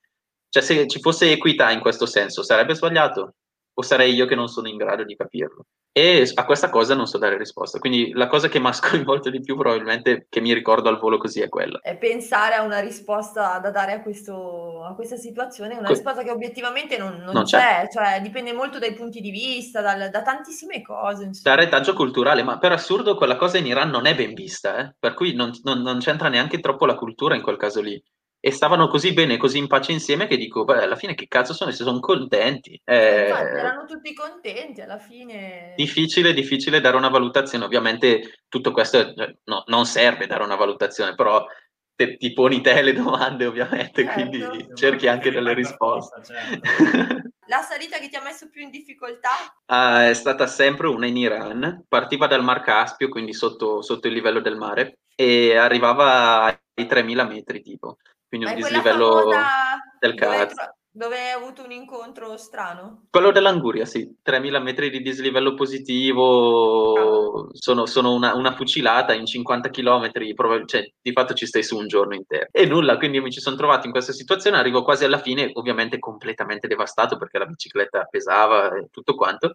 cioè, 0.50 0.62
se 0.62 0.86
ci 0.86 1.00
fosse 1.00 1.30
equità 1.32 1.70
in 1.70 1.80
questo 1.80 2.04
senso, 2.04 2.42
sarebbe 2.42 2.74
sbagliato? 2.74 3.36
O 3.74 3.82
sarei 3.82 4.14
io 4.14 4.26
che 4.26 4.34
non 4.34 4.48
sono 4.48 4.68
in 4.68 4.76
grado 4.76 5.04
di 5.04 5.16
capirlo? 5.16 5.66
E 5.96 6.28
a 6.34 6.44
questa 6.44 6.70
cosa 6.70 6.96
non 6.96 7.06
so 7.06 7.18
dare 7.18 7.38
risposta. 7.38 7.78
Quindi 7.78 8.10
la 8.14 8.26
cosa 8.26 8.48
che 8.48 8.58
mi 8.58 8.66
ha 8.66 8.72
sconvolto 8.74 9.30
di 9.30 9.40
più, 9.40 9.56
probabilmente, 9.56 10.26
che 10.28 10.40
mi 10.40 10.52
ricordo 10.52 10.88
al 10.88 10.98
volo 10.98 11.18
così, 11.18 11.40
è 11.40 11.48
quella. 11.48 11.78
È 11.80 11.96
pensare 11.96 12.54
a 12.54 12.62
una 12.62 12.80
risposta 12.80 13.60
da 13.60 13.70
dare 13.70 13.92
a, 13.92 14.02
questo, 14.02 14.82
a 14.84 14.94
questa 14.96 15.14
situazione, 15.14 15.74
una 15.74 15.86
que- 15.86 15.94
risposta 15.94 16.24
che 16.24 16.32
obiettivamente 16.32 16.98
non, 16.98 17.18
non, 17.18 17.32
non 17.32 17.44
c'è. 17.44 17.58
c'è. 17.58 17.88
cioè 17.92 18.20
dipende 18.20 18.52
molto 18.52 18.80
dai 18.80 18.92
punti 18.92 19.20
di 19.20 19.30
vista, 19.30 19.80
dal, 19.80 20.10
da 20.10 20.22
tantissime 20.22 20.82
cose. 20.82 21.26
Insomma. 21.26 21.54
Da 21.54 21.62
retaggio 21.62 21.94
culturale, 21.94 22.42
ma 22.42 22.58
per 22.58 22.72
assurdo 22.72 23.14
quella 23.16 23.36
cosa 23.36 23.58
in 23.58 23.66
Iran 23.66 23.90
non 23.90 24.06
è 24.06 24.16
ben 24.16 24.34
vista, 24.34 24.78
eh? 24.78 24.94
per 24.98 25.14
cui 25.14 25.32
non, 25.34 25.52
non, 25.62 25.80
non 25.80 26.00
c'entra 26.00 26.28
neanche 26.28 26.58
troppo 26.58 26.86
la 26.86 26.96
cultura 26.96 27.36
in 27.36 27.42
quel 27.42 27.56
caso 27.56 27.80
lì 27.80 28.02
e 28.46 28.50
stavano 28.50 28.88
così 28.88 29.14
bene, 29.14 29.38
così 29.38 29.56
in 29.56 29.68
pace 29.68 29.92
insieme 29.92 30.26
che 30.26 30.36
dico, 30.36 30.64
beh, 30.64 30.82
alla 30.82 30.96
fine 30.96 31.14
che 31.14 31.28
cazzo 31.28 31.54
sono, 31.54 31.70
se 31.70 31.82
sono 31.82 31.98
contenti. 31.98 32.78
Eh, 32.84 33.28
Infatti, 33.28 33.56
erano 33.56 33.86
tutti 33.86 34.12
contenti, 34.12 34.82
alla 34.82 34.98
fine... 34.98 35.72
Difficile, 35.74 36.34
difficile 36.34 36.82
dare 36.82 36.98
una 36.98 37.08
valutazione, 37.08 37.64
ovviamente 37.64 38.42
tutto 38.46 38.70
questo 38.70 39.14
cioè, 39.14 39.34
no, 39.44 39.64
non 39.68 39.86
serve 39.86 40.26
dare 40.26 40.44
una 40.44 40.56
valutazione, 40.56 41.14
però 41.14 41.42
te, 41.96 42.18
ti 42.18 42.34
poni 42.34 42.60
te 42.60 42.82
le 42.82 42.92
domande 42.92 43.46
ovviamente, 43.46 44.04
certo. 44.04 44.28
quindi 44.28 44.66
cerchi 44.76 45.08
anche 45.08 45.30
delle 45.30 45.54
risposte. 45.54 46.22
Certo. 46.22 47.22
La 47.48 47.62
salita 47.62 47.96
che 47.96 48.10
ti 48.10 48.16
ha 48.16 48.22
messo 48.22 48.50
più 48.50 48.60
in 48.60 48.68
difficoltà? 48.68 49.30
Uh, 49.64 50.10
è 50.10 50.14
stata 50.14 50.46
sempre 50.46 50.88
una 50.88 51.06
in 51.06 51.16
Iran, 51.16 51.84
partiva 51.88 52.26
dal 52.26 52.44
Mar 52.44 52.60
Caspio, 52.60 53.08
quindi 53.08 53.32
sotto, 53.32 53.80
sotto 53.80 54.06
il 54.06 54.12
livello 54.12 54.40
del 54.40 54.56
mare, 54.56 54.98
e 55.14 55.56
arrivava 55.56 56.58
i 56.74 56.86
3000 56.86 57.24
metri 57.24 57.62
tipo, 57.62 57.98
quindi 58.34 58.46
un 58.46 58.54
dislivello 58.54 59.24
del 60.00 60.14
tro- 60.14 60.74
dove 60.96 61.16
hai 61.16 61.30
avuto 61.32 61.64
un 61.64 61.72
incontro 61.72 62.36
strano? 62.36 63.06
Quello 63.10 63.32
dell'Anguria, 63.32 63.84
sì, 63.84 64.16
3000 64.22 64.60
metri 64.60 64.90
di 64.90 65.02
dislivello 65.02 65.54
positivo, 65.54 67.48
sono, 67.52 67.86
sono 67.86 68.12
una, 68.12 68.34
una 68.34 68.54
fucilata 68.54 69.12
in 69.12 69.26
50 69.26 69.70
km, 69.70 70.10
cioè 70.66 70.88
di 71.00 71.12
fatto 71.12 71.34
ci 71.34 71.46
stai 71.46 71.64
su 71.64 71.76
un 71.76 71.88
giorno 71.88 72.14
intero. 72.14 72.46
E 72.52 72.66
nulla, 72.66 72.96
quindi 72.96 73.20
mi 73.20 73.32
ci 73.32 73.40
sono 73.40 73.56
trovato 73.56 73.86
in 73.86 73.92
questa 73.92 74.12
situazione, 74.12 74.56
arrivo 74.56 74.84
quasi 74.84 75.04
alla 75.04 75.18
fine, 75.18 75.50
ovviamente 75.54 75.98
completamente 75.98 76.68
devastato 76.68 77.16
perché 77.16 77.38
la 77.38 77.46
bicicletta 77.46 78.06
pesava 78.08 78.76
e 78.76 78.86
tutto 78.92 79.16
quanto, 79.16 79.52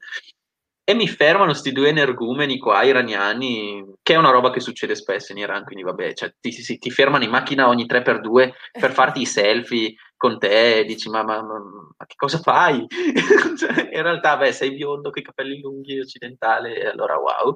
e 0.90 0.96
mi 0.96 1.08
fermano 1.08 1.54
sti 1.54 1.72
due 1.72 1.90
energumeni 1.90 2.58
qua, 2.58 2.82
iraniani, 2.82 3.94
che 4.02 4.16
è 4.16 4.18
una 4.18 4.32
roba 4.32 4.50
che 4.50 4.60
succede 4.60 4.96
spesso 4.96 5.34
in 5.34 5.38
Iran, 5.38 5.64
quindi 5.64 5.84
vabbè, 5.84 6.14
cioè, 6.14 6.34
ti, 6.40 6.50
ti, 6.50 6.80
ti 6.80 6.90
fermano 6.90 7.24
in 7.24 7.30
macchina 7.30 7.68
ogni 7.68 7.86
3x2 7.86 8.54
per 8.72 8.92
farti 8.92 9.22
i 9.22 9.28
selfie 9.28 9.94
con 10.18 10.40
te, 10.40 10.80
e 10.80 10.86
dici 10.86 11.08
ma, 11.08 11.22
ma, 11.22 11.44
ma, 11.44 11.60
ma 11.60 12.06
che 12.08 12.16
cosa 12.16 12.40
fai? 12.40 12.88
cioè, 13.56 13.90
in 13.94 14.02
realtà, 14.02 14.36
beh, 14.38 14.52
sei 14.52 14.74
biondo, 14.74 15.12
con 15.12 15.22
i 15.22 15.26
capelli 15.26 15.62
lunghi, 15.62 16.00
occidentale, 16.00 16.76
e 16.80 16.88
allora 16.88 17.18
wow. 17.18 17.56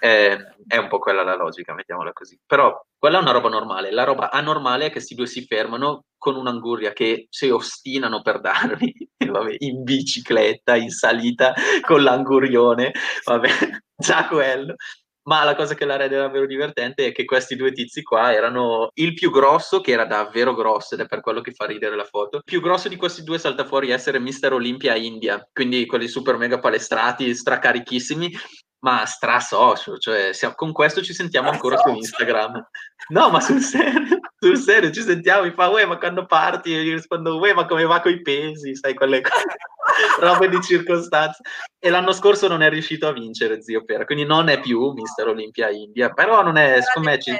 Eh, 0.00 0.38
è 0.66 0.78
un 0.78 0.88
po' 0.88 1.00
quella 1.00 1.22
la 1.22 1.36
logica, 1.36 1.74
mettiamola 1.74 2.14
così. 2.14 2.40
Però 2.46 2.82
quella 2.98 3.18
è 3.18 3.20
una 3.20 3.32
roba 3.32 3.50
normale. 3.50 3.92
La 3.92 4.04
roba 4.04 4.30
anormale 4.30 4.84
è 4.84 4.86
che 4.86 4.94
questi 4.94 5.14
due 5.14 5.26
si 5.26 5.44
fermano 5.44 6.04
con 6.16 6.34
un'anguria 6.34 6.94
che 6.94 7.26
si 7.28 7.50
ostinano 7.50 8.22
per 8.22 8.40
darmi, 8.40 8.92
vabbè, 9.38 9.56
in 9.58 9.82
bicicletta, 9.82 10.76
in 10.76 10.90
salita, 10.90 11.54
con 11.80 12.02
l'angurione, 12.02 12.92
vabbè, 13.24 13.48
già 13.96 14.26
quello. 14.26 14.74
Ma 15.22 15.44
la 15.44 15.54
cosa 15.54 15.74
che 15.74 15.84
la 15.84 15.96
rende 15.96 16.16
davvero 16.16 16.46
divertente 16.46 17.06
è 17.06 17.12
che 17.12 17.24
questi 17.24 17.54
due 17.54 17.72
tizi 17.72 18.02
qua 18.02 18.32
erano 18.32 18.90
il 18.94 19.12
più 19.12 19.30
grosso, 19.30 19.80
che 19.80 19.92
era 19.92 20.06
davvero 20.06 20.54
grosso, 20.54 20.94
ed 20.94 21.02
è 21.02 21.06
per 21.06 21.20
quello 21.20 21.40
che 21.40 21.52
fa 21.52 21.66
ridere 21.66 21.94
la 21.94 22.04
foto. 22.04 22.38
Il 22.38 22.44
più 22.44 22.60
grosso 22.60 22.88
di 22.88 22.96
questi 22.96 23.22
due 23.22 23.38
salta 23.38 23.66
fuori 23.66 23.90
essere 23.90 24.18
Mister 24.18 24.52
Olympia 24.54 24.96
India, 24.96 25.46
quindi 25.52 25.86
quelli 25.86 26.08
super 26.08 26.36
mega 26.36 26.58
palestrati, 26.58 27.34
stracarichissimi, 27.34 28.32
ma 28.80 29.04
stra 29.04 29.40
socio, 29.40 29.98
cioè 29.98 30.32
siamo, 30.32 30.54
con 30.54 30.72
questo 30.72 31.02
ci 31.02 31.12
sentiamo 31.12 31.50
ancora 31.50 31.76
su 31.76 31.90
Instagram. 31.90 32.68
No, 33.08 33.30
ma 33.30 33.40
sul 33.40 33.60
serio, 33.60 34.20
sul 34.38 34.56
serio 34.56 34.90
ci 34.90 35.02
sentiamo, 35.02 35.44
mi 35.44 35.52
fa, 35.52 35.68
uè, 35.68 35.84
ma 35.84 35.98
quando 35.98 36.26
parti? 36.26 36.70
Io 36.70 36.94
rispondo, 36.94 37.38
uè, 37.38 37.52
ma 37.52 37.66
come 37.66 37.84
va 37.84 38.00
con 38.00 38.12
i 38.12 38.22
pesi? 38.22 38.74
Sai, 38.74 38.94
quelle 38.94 39.20
cose, 39.20 39.44
robe 40.20 40.48
di 40.48 40.60
circostanza. 40.62 41.42
E 41.78 41.90
l'anno 41.90 42.12
scorso 42.12 42.48
non 42.48 42.62
è 42.62 42.70
riuscito 42.70 43.06
a 43.06 43.12
vincere, 43.12 43.62
zio 43.62 43.84
Pera, 43.84 44.04
quindi 44.04 44.24
non 44.24 44.48
è 44.48 44.60
più 44.60 44.92
Mister 44.92 45.28
Olympia 45.28 45.70
India, 45.70 46.10
però 46.10 46.42
non 46.42 46.56
è, 46.56 46.80
secondo 46.80 47.10
me, 47.10 47.18
ci, 47.18 47.34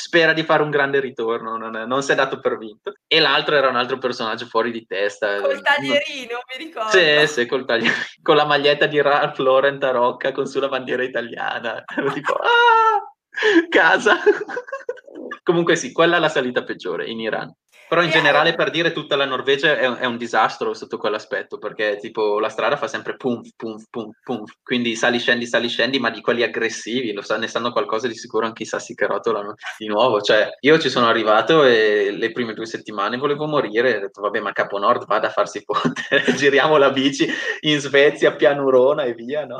spera 0.00 0.32
di 0.32 0.44
fare 0.44 0.62
un 0.62 0.70
grande 0.70 1.00
ritorno, 1.00 1.56
non, 1.56 1.72
non 1.72 2.02
si 2.04 2.12
è 2.12 2.14
dato 2.14 2.38
per 2.38 2.56
vinto. 2.56 2.92
E 3.08 3.18
l'altro 3.18 3.56
era 3.56 3.68
un 3.68 3.74
altro 3.74 3.98
personaggio 3.98 4.46
fuori 4.46 4.70
di 4.70 4.86
testa. 4.86 5.40
Col 5.40 5.60
taglierino, 5.60 6.38
mi 6.46 6.64
ricordo. 6.64 6.90
Sì, 6.90 7.26
sì, 7.26 7.46
col 7.46 7.64
taglierino, 7.64 7.96
con 8.22 8.36
la 8.36 8.44
maglietta 8.44 8.86
di 8.86 9.02
Ralph 9.02 9.38
Lauren 9.38 9.80
Tarocca 9.80 10.30
con 10.30 10.46
sulla 10.46 10.68
bandiera 10.68 11.02
italiana. 11.02 11.82
Ero 11.96 12.12
tipo, 12.12 12.34
ah, 12.38 13.66
casa. 13.68 14.18
Comunque 15.42 15.74
sì, 15.74 15.90
quella 15.90 16.18
è 16.18 16.20
la 16.20 16.28
salita 16.28 16.62
peggiore 16.62 17.06
in 17.06 17.18
Iran. 17.18 17.52
Però 17.88 18.02
in 18.02 18.08
E 18.08 18.12
generale, 18.12 18.50
allora- 18.50 18.64
per 18.64 18.70
dire, 18.70 18.92
tutta 18.92 19.16
la 19.16 19.24
Norvegia 19.24 19.76
è 19.78 19.86
un, 19.86 19.96
è 19.98 20.04
un 20.04 20.16
disastro 20.16 20.74
sotto 20.74 20.98
quell'aspetto, 20.98 21.58
perché 21.58 21.96
tipo 22.00 22.38
la 22.38 22.48
strada 22.48 22.76
fa 22.76 22.86
sempre 22.86 23.16
pum, 23.16 23.40
pum, 23.56 23.82
pum, 23.90 24.10
pum, 24.22 24.44
quindi 24.62 24.94
sali, 24.94 25.18
scendi, 25.18 25.46
sali, 25.46 25.68
scendi, 25.68 25.98
ma 25.98 26.10
di 26.10 26.20
quelli 26.20 26.42
aggressivi, 26.42 27.12
lo 27.12 27.22
sa, 27.22 27.36
ne 27.38 27.48
sanno 27.48 27.72
qualcosa 27.72 28.06
di 28.06 28.14
sicuro 28.14 28.46
anche 28.46 28.64
i 28.64 28.66
sassi 28.66 28.94
che 28.94 29.06
rotolano 29.06 29.54
di 29.78 29.86
nuovo. 29.86 30.20
Cioè, 30.20 30.48
io 30.60 30.78
ci 30.78 30.90
sono 30.90 31.06
arrivato 31.08 31.64
e 31.64 32.10
le 32.12 32.32
prime 32.32 32.54
due 32.54 32.66
settimane 32.66 33.16
volevo 33.16 33.46
morire, 33.46 33.96
ho 33.96 34.00
detto, 34.00 34.20
vabbè, 34.20 34.40
ma 34.40 34.52
Capo 34.52 34.78
Nord 34.78 35.06
vada 35.06 35.28
a 35.28 35.30
farsi 35.30 35.62
fottere, 35.64 36.34
giriamo 36.34 36.76
la 36.76 36.90
bici 36.90 37.26
in 37.60 37.78
Svezia, 37.80 38.34
pianurona 38.34 39.04
e 39.04 39.14
via, 39.14 39.44
no? 39.46 39.58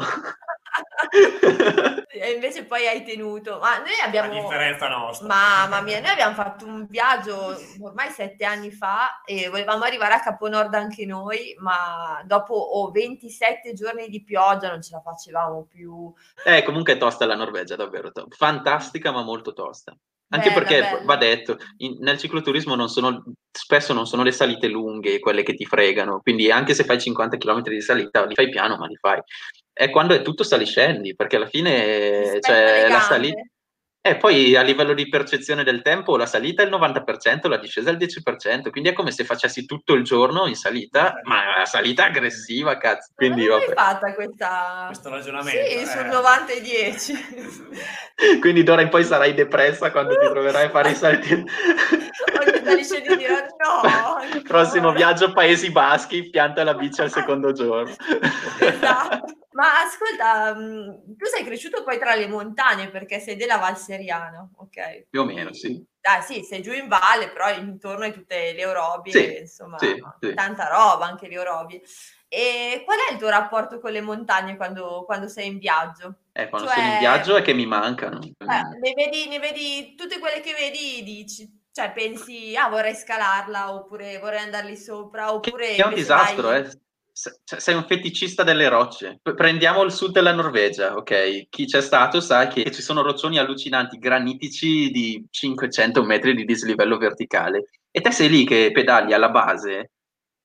E 2.11 2.33
invece 2.33 2.65
poi 2.65 2.87
hai 2.87 3.05
tenuto. 3.05 3.59
Ma 3.61 3.79
noi 3.79 3.91
La 4.01 4.07
abbiamo... 4.07 4.33
differenza 4.33 4.89
nostra. 4.89 5.27
Mamma 5.27 5.81
mia, 5.83 6.01
noi 6.01 6.11
abbiamo 6.11 6.35
fatto 6.35 6.65
un 6.67 6.87
viaggio 6.89 7.57
ormai 7.81 8.11
sette 8.11 8.45
anni 8.45 8.71
fa 8.71 9.23
e 9.25 9.49
volevamo 9.49 9.85
arrivare 9.85 10.15
a 10.15 10.21
Caponord 10.21 10.75
anche 10.75 11.07
noi, 11.07 11.55
ma 11.59 12.21
dopo 12.25 12.55
oh, 12.55 12.91
27 12.91 13.73
giorni 13.75 14.09
di 14.09 14.25
pioggia 14.25 14.69
non 14.69 14.83
ce 14.83 14.95
la 14.95 15.01
facevamo 15.01 15.67
più. 15.71 16.13
Eh, 16.45 16.63
comunque 16.65 16.95
è 16.95 16.97
tosta 16.97 17.27
la 17.27 17.37
Norvegia, 17.37 17.77
davvero 17.77 18.11
to- 18.11 18.27
fantastica, 18.31 19.13
ma 19.13 19.23
molto 19.23 19.53
tosta. 19.53 19.97
Anche 20.31 20.49
Bella, 20.51 20.61
perché 20.61 20.81
bella. 20.81 21.05
va 21.05 21.17
detto, 21.17 21.57
in- 21.79 21.97
nel 22.01 22.19
cicloturismo 22.19 22.75
non 22.75 22.89
sono, 22.89 23.23
spesso 23.51 23.95
non 23.95 24.07
sono 24.07 24.23
le 24.23 24.33
salite 24.33 24.69
lunghe 24.69 25.21
quelle 25.21 25.43
che 25.43 25.55
ti 25.55 25.65
fregano, 25.65 26.21
quindi 26.21 26.51
anche 26.51 26.75
se 26.75 26.85
fai 26.85 27.01
50 27.01 27.39
km 27.39 27.63
di 27.63 27.81
salita, 27.81 28.27
li 28.27 28.35
fai 28.35 28.51
piano, 28.51 28.77
ma 28.77 28.87
li 28.87 28.97
fai. 28.97 29.21
È 29.79 29.91
quando 29.91 30.13
è 30.13 30.23
tutto 30.23 30.43
saliscendi, 30.43 31.15
perché 31.15 31.37
alla 31.37 31.47
fine 31.47 32.33
Ti 32.33 32.41
cioè, 32.41 32.89
la 32.89 32.99
salita. 32.99 33.41
E 34.01 34.17
poi 34.17 34.57
a 34.57 34.63
livello 34.63 34.93
di 34.93 35.09
percezione 35.09 35.63
del 35.63 35.83
tempo, 35.83 36.17
la 36.17 36.27
salita 36.27 36.65
è 36.65 36.67
il 36.67 36.73
90%, 36.73 37.47
la 37.47 37.59
discesa 37.59 37.91
è 37.91 37.93
il 37.93 37.99
10%, 37.99 38.71
quindi 38.71 38.89
è 38.89 38.93
come 38.93 39.13
se 39.13 39.23
facessi 39.23 39.67
tutto 39.67 39.95
il 39.95 40.03
giorno 40.03 40.49
in 40.49 40.57
salita, 40.57 41.21
ma 41.23 41.45
è 41.45 41.55
una 41.55 41.65
salita 41.65 42.07
aggressiva, 42.07 42.77
cazzo. 42.77 43.13
Quindi, 43.15 43.47
non 43.47 43.59
l'hai 43.59 43.73
fatta 43.73 44.15
questa... 44.15 44.85
Questo 44.87 45.11
ragionamento. 45.11 45.65
Sì, 45.65 45.75
eh. 45.75 45.87
sul 45.87 46.07
90 46.07 46.53
e 46.53 46.61
10. 46.61 47.15
Quindi 48.41 48.65
d'ora 48.65 48.83
in 48.83 48.89
poi 48.89 49.05
sarai 49.05 49.33
depressa 49.33 49.93
quando 49.93 50.19
ti 50.19 50.27
troverai 50.27 50.65
a 50.65 50.71
fare 50.71 50.91
i 50.91 50.95
salti. 50.97 51.35
Ogni 51.39 52.65
saliscendi 52.65 53.17
dirà 53.17 53.47
no. 53.63 53.81
ancora. 53.83 54.43
Prossimo 54.43 54.91
viaggio 54.91 55.31
Paesi 55.31 55.71
Baschi, 55.71 56.31
pianta 56.31 56.65
la 56.65 56.75
bici 56.75 57.01
al 57.01 57.13
secondo 57.13 57.53
giorno. 57.53 57.95
Esatto. 58.59 59.38
Ma 59.59 59.81
ascolta, 59.83 60.55
mh, 60.55 61.17
tu 61.17 61.27
sei 61.27 61.45
cresciuto 61.45 61.83
poi 61.83 61.99
tra 61.99 62.15
le 62.15 62.29
montagne 62.29 62.91
perché 62.91 63.19
sei 63.19 63.35
della 63.35 63.57
Val 63.57 63.77
Seriana, 63.77 64.49
ok? 64.57 65.07
Più 65.11 65.21
o 65.23 65.25
meno, 65.25 65.53
sì. 65.53 65.85
Ah 66.03 66.21
sì, 66.21 66.45
sei 66.45 66.63
giù 66.63 66.73
in 66.73 66.87
valle, 66.87 67.29
però 67.33 67.51
intorno 67.53 68.05
hai 68.05 68.13
tutte 68.13 68.53
le 68.53 68.65
orobie, 68.65 69.13
Sì, 69.13 69.41
insomma, 69.41 69.77
sì, 69.79 70.01
sì. 70.21 70.33
tanta 70.33 70.69
roba 70.69 71.07
anche 71.07 71.27
le 71.27 71.41
orobie. 71.41 71.83
E 72.29 72.83
qual 72.85 72.99
è 73.09 73.13
il 73.13 73.19
tuo 73.19 73.29
rapporto 73.31 73.81
con 73.81 73.91
le 73.91 74.01
montagne 74.01 74.57
quando, 74.57 75.03
quando 75.05 75.27
sei 75.27 75.49
in 75.49 75.59
viaggio? 75.59 76.19
Eh, 76.33 76.49
quando 76.49 76.69
Cioè- 76.69 76.79
sono 76.79 76.93
in 76.93 76.99
viaggio 77.01 77.37
è 77.37 77.43
che 77.43 77.53
mi 77.53 77.67
mancano. 77.67 78.21
Eh, 78.23 78.47
ne 78.47 78.93
vedi, 78.95 79.27
ne 79.27 79.41
vedi 79.41 79.97
tutte 79.97 80.21
quelle 80.21 80.41
che 80.41 80.53
vedi, 80.53 81.03
dici, 81.03 81.51
cioè 81.73 81.91
pensi, 81.91 82.55
ah 82.57 82.69
vorrei 82.69 82.95
scalarla, 82.95 83.75
oppure 83.75 84.19
vorrei 84.21 84.39
andarli 84.41 84.77
sopra, 84.77 85.33
oppure... 85.35 85.75
È 85.75 85.85
un 85.85 85.95
disastro, 85.95 86.47
vai- 86.49 86.61
eh. 86.65 86.81
Cioè, 87.45 87.59
sei 87.59 87.75
un 87.75 87.85
feticista 87.85 88.45
delle 88.45 88.69
rocce. 88.69 89.19
Prendiamo 89.23 89.83
il 89.83 89.91
sud 89.91 90.13
della 90.13 90.33
Norvegia, 90.33 90.95
ok? 90.95 91.49
Chi 91.49 91.67
c'è 91.67 91.81
stato 91.81 92.21
sa 92.21 92.47
che 92.47 92.71
ci 92.71 92.81
sono 92.81 93.03
roccioni 93.03 93.39
allucinanti, 93.39 93.99
granitici 93.99 94.91
di 94.91 95.27
500 95.29 96.05
metri 96.05 96.35
di 96.35 96.45
dislivello 96.45 96.97
verticale. 96.97 97.71
E 97.91 98.01
te 98.01 98.13
sei 98.13 98.29
lì 98.29 98.45
che 98.45 98.71
pedali 98.73 99.13
alla 99.13 99.31
base 99.31 99.91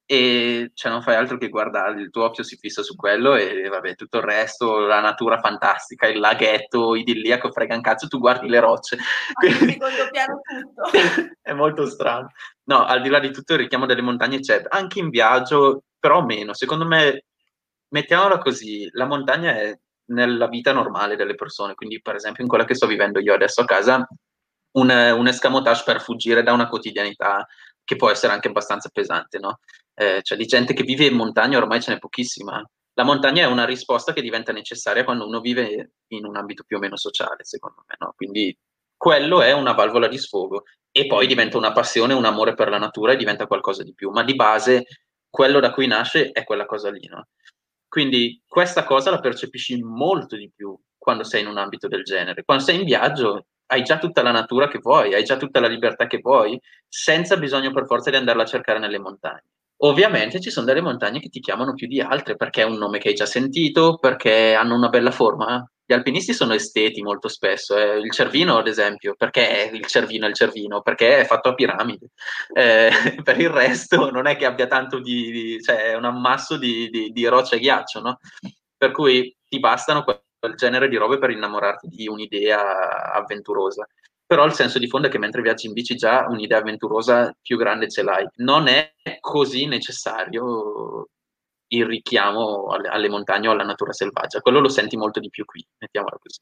e 0.05 0.71
cioè, 0.74 0.91
non 0.91 1.01
fai 1.01 1.15
altro 1.15 1.38
che 1.38 1.49
guardare, 1.49 2.01
il 2.01 2.09
tuo 2.09 2.26
occhio 2.26 2.43
si 2.43 2.57
fissa 2.57 2.84
su 2.84 2.95
quello 2.95 3.36
e 3.36 3.69
vabbè, 3.69 3.95
tutto 3.95 4.17
il 4.17 4.24
resto, 4.24 4.80
la 4.80 4.99
natura 4.99 5.39
fantastica, 5.39 6.07
il 6.07 6.19
laghetto 6.19 6.95
idilliaco, 6.95 7.51
frega 7.51 7.76
un 7.76 7.82
cazzo, 7.82 8.07
tu 8.07 8.19
guardi 8.19 8.49
le 8.49 8.59
rocce. 8.59 8.97
Ah, 8.97 9.49
secondo 9.49 10.09
piano 10.11 10.41
tutto. 10.41 10.89
è 11.41 11.53
molto 11.53 11.86
strano. 11.88 12.32
No, 12.63 12.84
al 12.84 13.01
di 13.01 13.09
là 13.09 13.19
di 13.19 13.32
tutto 13.32 13.53
il 13.53 13.59
richiamo 13.59 13.86
delle 13.86 14.01
montagne 14.01 14.39
c'è, 14.39 14.63
anche 14.67 14.99
in 14.99 15.09
viaggio, 15.09 15.84
però 16.04 16.22
meno. 16.22 16.54
Secondo 16.54 16.86
me, 16.86 17.24
mettiamola 17.88 18.39
così, 18.39 18.89
la 18.91 19.06
montagna 19.06 19.54
è 19.54 19.74
nella 20.08 20.49
vita 20.49 20.74
normale 20.74 21.16
delle 21.16 21.34
persone, 21.34 21.76
quindi 21.76 22.01
per 22.01 22.16
esempio 22.16 22.43
in 22.43 22.49
quella 22.49 22.66
che 22.66 22.76
sto 22.76 22.88
vivendo 22.88 23.22
io 23.22 23.34
adesso 23.34 23.62
a 23.62 23.66
casa, 23.66 24.06
un, 24.72 24.89
un 24.89 25.28
escamotage 25.28 25.84
per 25.86 26.01
fuggire 26.01 26.43
da 26.43 26.51
una 26.51 26.68
quotidianità 26.68 27.47
che 27.86 27.95
può 27.95 28.10
essere 28.10 28.34
anche 28.34 28.49
abbastanza 28.49 28.89
pesante, 28.89 29.39
no? 29.39 29.60
Eh, 29.93 30.20
cioè 30.24 30.38
di 30.38 30.45
gente 30.45 30.74
che 30.74 30.84
vive 30.84 31.06
in 31.06 31.16
montagna 31.16 31.58
ormai 31.58 31.82
ce 31.82 31.93
n'è 31.93 31.99
pochissima. 31.99 32.62
La 32.95 33.04
montagna 33.06 33.43
è 33.43 33.47
una 33.47 33.64
risposta 33.66 34.12
che 34.12 34.22
diventa 34.22 34.51
necessaria 34.51 35.06
quando 35.06 35.26
uno 35.26 35.39
vive 35.39 35.93
in 36.08 36.26
un 36.26 36.36
ambito 36.36 36.64
più 36.68 36.76
o 36.76 36.80
meno 36.82 36.97
sociale, 36.97 37.45
secondo 37.45 37.86
me, 37.88 37.95
no? 37.99 38.12
Quindi 38.18 38.54
quello 38.97 39.41
è 39.41 39.54
una 39.54 39.72
valvola 39.72 40.10
di 40.10 40.18
sfogo 40.18 40.64
e 40.91 41.08
poi 41.08 41.28
diventa 41.28 41.56
una 41.56 41.72
passione, 41.72 42.14
un 42.14 42.26
amore 42.26 42.56
per 42.56 42.68
la 42.68 42.78
natura 42.78 43.14
e 43.14 43.16
diventa 43.16 43.47
qualcosa 43.47 43.84
di 43.84 43.93
più, 43.93 44.10
ma 44.10 44.24
di 44.24 44.36
base 44.36 44.84
quello 45.34 45.59
da 45.59 45.71
cui 45.71 45.88
nasce 45.88 46.29
è 46.29 46.43
quella 46.43 46.67
cosa 46.67 46.91
lì, 46.91 47.07
no? 47.07 47.29
Quindi 47.88 48.39
questa 48.45 48.84
cosa 48.84 49.09
la 49.09 49.19
percepisci 49.19 49.81
molto 49.81 50.36
di 50.36 50.51
più 50.55 50.79
quando 50.95 51.23
sei 51.23 51.41
in 51.41 51.47
un 51.47 51.57
ambito 51.57 51.88
del 51.88 52.03
genere. 52.03 52.43
Quando 52.43 52.63
sei 52.63 52.75
in 52.75 52.84
viaggio 52.84 53.47
hai 53.71 53.81
già 53.81 53.97
tutta 53.97 54.21
la 54.21 54.29
natura 54.29 54.67
che 54.67 54.77
vuoi, 54.77 55.15
hai 55.15 55.23
già 55.23 55.36
tutta 55.36 55.59
la 55.59 55.67
libertà 55.67 56.05
che 56.05 56.19
vuoi, 56.19 56.59
senza 56.88 57.36
bisogno 57.38 57.71
per 57.71 57.88
forza 57.88 58.11
di 58.11 58.15
andarla 58.17 58.43
a 58.43 58.45
cercare 58.45 58.77
nelle 58.77 58.99
montagne. 58.99 59.45
Ovviamente 59.77 60.39
ci 60.39 60.51
sono 60.51 60.67
delle 60.67 60.81
montagne 60.81 61.19
che 61.19 61.29
ti 61.29 61.39
chiamano 61.39 61.73
più 61.73 61.88
di 61.88 61.99
altre 61.99 62.36
perché 62.36 62.61
è 62.61 62.65
un 62.65 62.77
nome 62.77 62.99
che 62.99 63.07
hai 63.07 63.15
già 63.15 63.25
sentito, 63.25 63.97
perché 63.97 64.53
hanno 64.53 64.75
una 64.75 64.89
bella 64.89 65.09
forma, 65.09 65.67
Gli 65.86 65.93
alpinisti 65.93 66.34
sono 66.34 66.53
esteti 66.53 67.01
molto 67.01 67.27
spesso, 67.27 67.77
eh. 67.77 67.97
il 67.97 68.11
cervino 68.11 68.57
ad 68.57 68.67
esempio, 68.67 69.15
perché 69.15 69.69
il 69.73 69.86
cervino 69.86 70.25
è 70.25 70.29
il 70.29 70.36
cervino? 70.36 70.81
Perché 70.81 71.19
è 71.19 71.25
fatto 71.25 71.49
a 71.49 71.53
piramide. 71.53 72.11
Eh, 72.53 72.89
per 73.23 73.39
il 73.39 73.49
resto 73.49 74.09
non 74.09 74.27
è 74.27 74.36
che 74.38 74.45
abbia 74.45 74.67
tanto 74.67 74.99
di... 74.99 75.31
di 75.31 75.61
cioè 75.61 75.91
è 75.91 75.95
un 75.95 76.05
ammasso 76.05 76.57
di, 76.57 76.89
di, 76.89 77.09
di 77.11 77.25
roccia 77.25 77.55
e 77.55 77.59
ghiaccio, 77.59 77.99
no? 77.99 78.19
Per 78.77 78.91
cui 78.91 79.36
ti 79.47 79.59
bastano 79.59 80.03
quel 80.03 80.55
genere 80.55 80.88
di 80.89 80.97
robe 80.97 81.17
per 81.17 81.29
innamorarti 81.29 81.88
di 81.88 82.07
un'idea 82.07 83.13
avventurosa 83.13 83.88
però 84.34 84.45
il 84.45 84.53
senso 84.53 84.79
di 84.79 84.88
fondo 84.88 85.07
è 85.07 85.11
che 85.11 85.19
mentre 85.19 85.43
viaggi 85.43 85.67
in 85.67 85.73
bici 85.73 85.95
già 85.95 86.25
un'idea 86.27 86.57
avventurosa 86.57 87.31
più 87.39 87.55
grande 87.55 87.88
ce 87.88 88.01
l'hai. 88.01 88.27
Non 88.38 88.67
è 88.67 88.91
così 89.19 89.67
necessario 89.67 91.09
il 91.76 91.86
richiamo 91.86 92.67
alle, 92.67 92.89
alle 92.89 93.09
montagne 93.09 93.47
o 93.47 93.51
alla 93.51 93.63
natura 93.63 93.93
selvaggia, 93.93 94.41
quello 94.41 94.59
lo 94.59 94.69
senti 94.69 94.97
molto 94.97 95.19
di 95.19 95.30
più 95.30 95.45
qui, 95.45 95.65
mettiamola 95.78 96.17
così. 96.21 96.39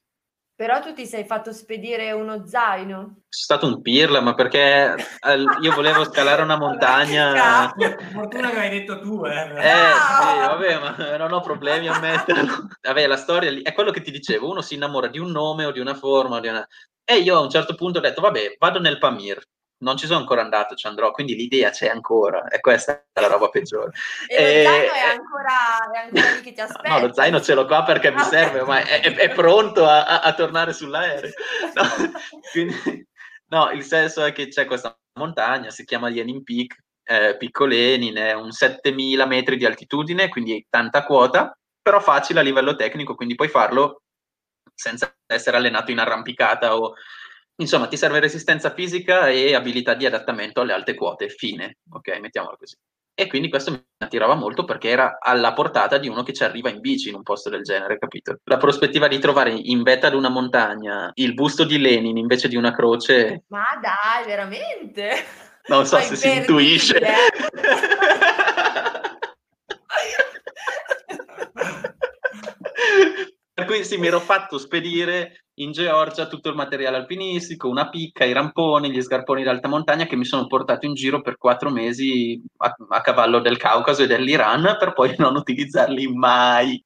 Però 0.61 0.79
tu 0.79 0.93
ti 0.93 1.07
sei 1.07 1.25
fatto 1.25 1.51
spedire 1.53 2.11
uno 2.11 2.45
zaino. 2.45 2.95
Sono 2.95 3.15
stato 3.27 3.65
un 3.65 3.81
pirla, 3.81 4.21
ma 4.21 4.35
perché 4.35 4.95
io 5.59 5.73
volevo 5.73 6.03
scalare 6.03 6.43
una 6.43 6.53
montagna. 6.59 7.73
Fortuna 8.11 8.51
che 8.51 8.59
hai 8.59 8.69
detto 8.69 8.99
tu, 8.99 9.25
eh. 9.25 9.41
Eh, 9.57 9.91
sì, 9.91 10.37
vabbè, 10.37 10.79
ma 10.79 11.17
non 11.17 11.33
ho 11.33 11.39
problemi 11.39 11.87
a 11.87 11.97
metterlo. 11.97 12.67
Vabbè, 12.79 13.07
la 13.07 13.17
storia 13.17 13.51
è 13.63 13.73
quello 13.73 13.89
che 13.89 14.01
ti 14.01 14.11
dicevo, 14.11 14.51
uno 14.51 14.61
si 14.61 14.75
innamora 14.75 15.07
di 15.07 15.17
un 15.17 15.31
nome 15.31 15.65
o 15.65 15.71
di 15.71 15.79
una 15.79 15.95
forma, 15.95 16.39
di 16.39 16.49
una... 16.49 16.63
E 17.03 17.15
io 17.15 17.37
a 17.37 17.41
un 17.41 17.49
certo 17.49 17.73
punto 17.73 17.97
ho 17.97 18.01
detto, 18.01 18.21
vabbè, 18.21 18.57
vado 18.59 18.79
nel 18.79 18.99
Pamir. 18.99 19.41
Non 19.81 19.97
ci 19.97 20.05
sono 20.05 20.19
ancora 20.19 20.41
andato, 20.41 20.75
ci 20.75 20.85
andrò, 20.85 21.11
quindi 21.11 21.35
l'idea 21.35 21.71
c'è 21.71 21.87
ancora 21.87 22.47
e 22.47 22.59
questa 22.59 23.03
è 23.11 23.19
la 23.19 23.27
roba 23.27 23.49
peggiore. 23.49 23.91
E, 24.27 24.35
e... 24.35 24.63
lo 24.63 24.69
zaino 24.69 24.93
è 24.93 24.99
ancora, 24.99 25.91
è 25.91 25.97
ancora 25.97 26.35
lì 26.35 26.41
che 26.41 26.53
ti 26.53 26.61
aspetta? 26.61 26.89
No, 26.89 26.99
lo 26.99 27.13
zaino 27.13 27.41
ce 27.41 27.53
l'ho 27.53 27.65
qua 27.65 27.83
perché 27.83 28.11
mi 28.11 28.21
serve, 28.25 28.63
ma 28.63 28.79
è, 28.79 29.01
è, 29.01 29.15
è 29.15 29.29
pronto 29.29 29.85
a, 29.85 30.05
a, 30.05 30.19
a, 30.21 30.33
tornare 30.33 30.73
sull'aereo. 30.73 31.31
No, 31.73 31.83
quindi, 32.51 33.07
no, 33.47 33.71
il 33.71 33.83
senso 33.83 34.23
è 34.23 34.31
che 34.31 34.49
c'è 34.49 34.65
questa 34.65 34.95
montagna, 35.19 35.69
si 35.71 35.83
chiama 35.83 36.09
Lenin 36.09 36.43
Peak, 36.43 36.75
eh, 37.03 37.35
piccolenin, 37.37 38.15
è 38.15 38.33
un 38.33 38.51
7000 38.51 39.25
metri 39.25 39.57
di 39.57 39.65
altitudine, 39.65 40.29
quindi 40.29 40.65
tanta 40.69 41.03
quota, 41.03 41.57
però 41.81 41.99
facile 41.99 42.39
a 42.39 42.43
livello 42.43 42.75
tecnico, 42.75 43.15
quindi 43.15 43.35
puoi 43.35 43.49
farlo 43.49 44.03
senza 44.73 45.15
essere 45.27 45.57
allenato 45.57 45.91
in 45.91 45.99
arrampicata 45.99 46.77
o 46.77 46.93
insomma 47.55 47.87
ti 47.87 47.97
serve 47.97 48.19
resistenza 48.19 48.73
fisica 48.73 49.27
e 49.27 49.53
abilità 49.55 49.93
di 49.93 50.05
adattamento 50.05 50.61
alle 50.61 50.73
alte 50.73 50.95
quote, 50.95 51.29
fine, 51.29 51.77
ok, 51.89 52.19
mettiamola 52.19 52.55
così. 52.57 52.75
E 53.13 53.27
quindi 53.27 53.49
questo 53.49 53.71
mi 53.71 53.83
attirava 53.97 54.35
molto 54.35 54.63
perché 54.63 54.89
era 54.89 55.17
alla 55.19 55.53
portata 55.53 55.97
di 55.97 56.07
uno 56.07 56.23
che 56.23 56.33
ci 56.33 56.43
arriva 56.43 56.69
in 56.69 56.79
bici 56.79 57.09
in 57.09 57.15
un 57.15 57.23
posto 57.23 57.49
del 57.49 57.61
genere, 57.61 57.99
capito? 57.99 58.37
La 58.45 58.57
prospettiva 58.57 59.07
di 59.07 59.19
trovare 59.19 59.51
in 59.51 59.83
vetta 59.83 60.07
ad 60.07 60.15
una 60.15 60.29
montagna 60.29 61.11
il 61.15 61.33
busto 61.33 61.63
di 61.63 61.77
Lenin 61.77 62.17
invece 62.17 62.47
di 62.47 62.55
una 62.55 62.73
croce. 62.73 63.43
Ma 63.49 63.65
dai, 63.81 64.25
veramente? 64.25 65.11
Non 65.67 65.85
so 65.85 65.99
se 65.99 66.15
si 66.15 66.35
intuisce. 66.35 66.99
Per 73.61 73.69
cui 73.69 73.85
sì, 73.85 73.97
mi 73.97 74.07
ero 74.07 74.19
fatto 74.19 74.57
spedire 74.57 75.43
in 75.59 75.71
Georgia 75.71 76.25
tutto 76.25 76.49
il 76.49 76.55
materiale 76.55 76.97
alpinistico, 76.97 77.69
una 77.69 77.89
picca, 77.89 78.25
i 78.25 78.33
ramponi, 78.33 78.89
gli 78.89 79.01
scarponi 79.01 79.43
d'alta 79.43 79.67
montagna 79.67 80.07
che 80.07 80.15
mi 80.15 80.25
sono 80.25 80.47
portato 80.47 80.87
in 80.87 80.95
giro 80.95 81.21
per 81.21 81.37
quattro 81.37 81.69
mesi 81.69 82.41
a, 82.57 82.75
a 82.89 83.01
cavallo 83.01 83.39
del 83.39 83.57
Caucaso 83.57 84.01
e 84.01 84.07
dell'Iran 84.07 84.77
per 84.79 84.93
poi 84.93 85.13
non 85.19 85.35
utilizzarli 85.35 86.07
mai. 86.07 86.83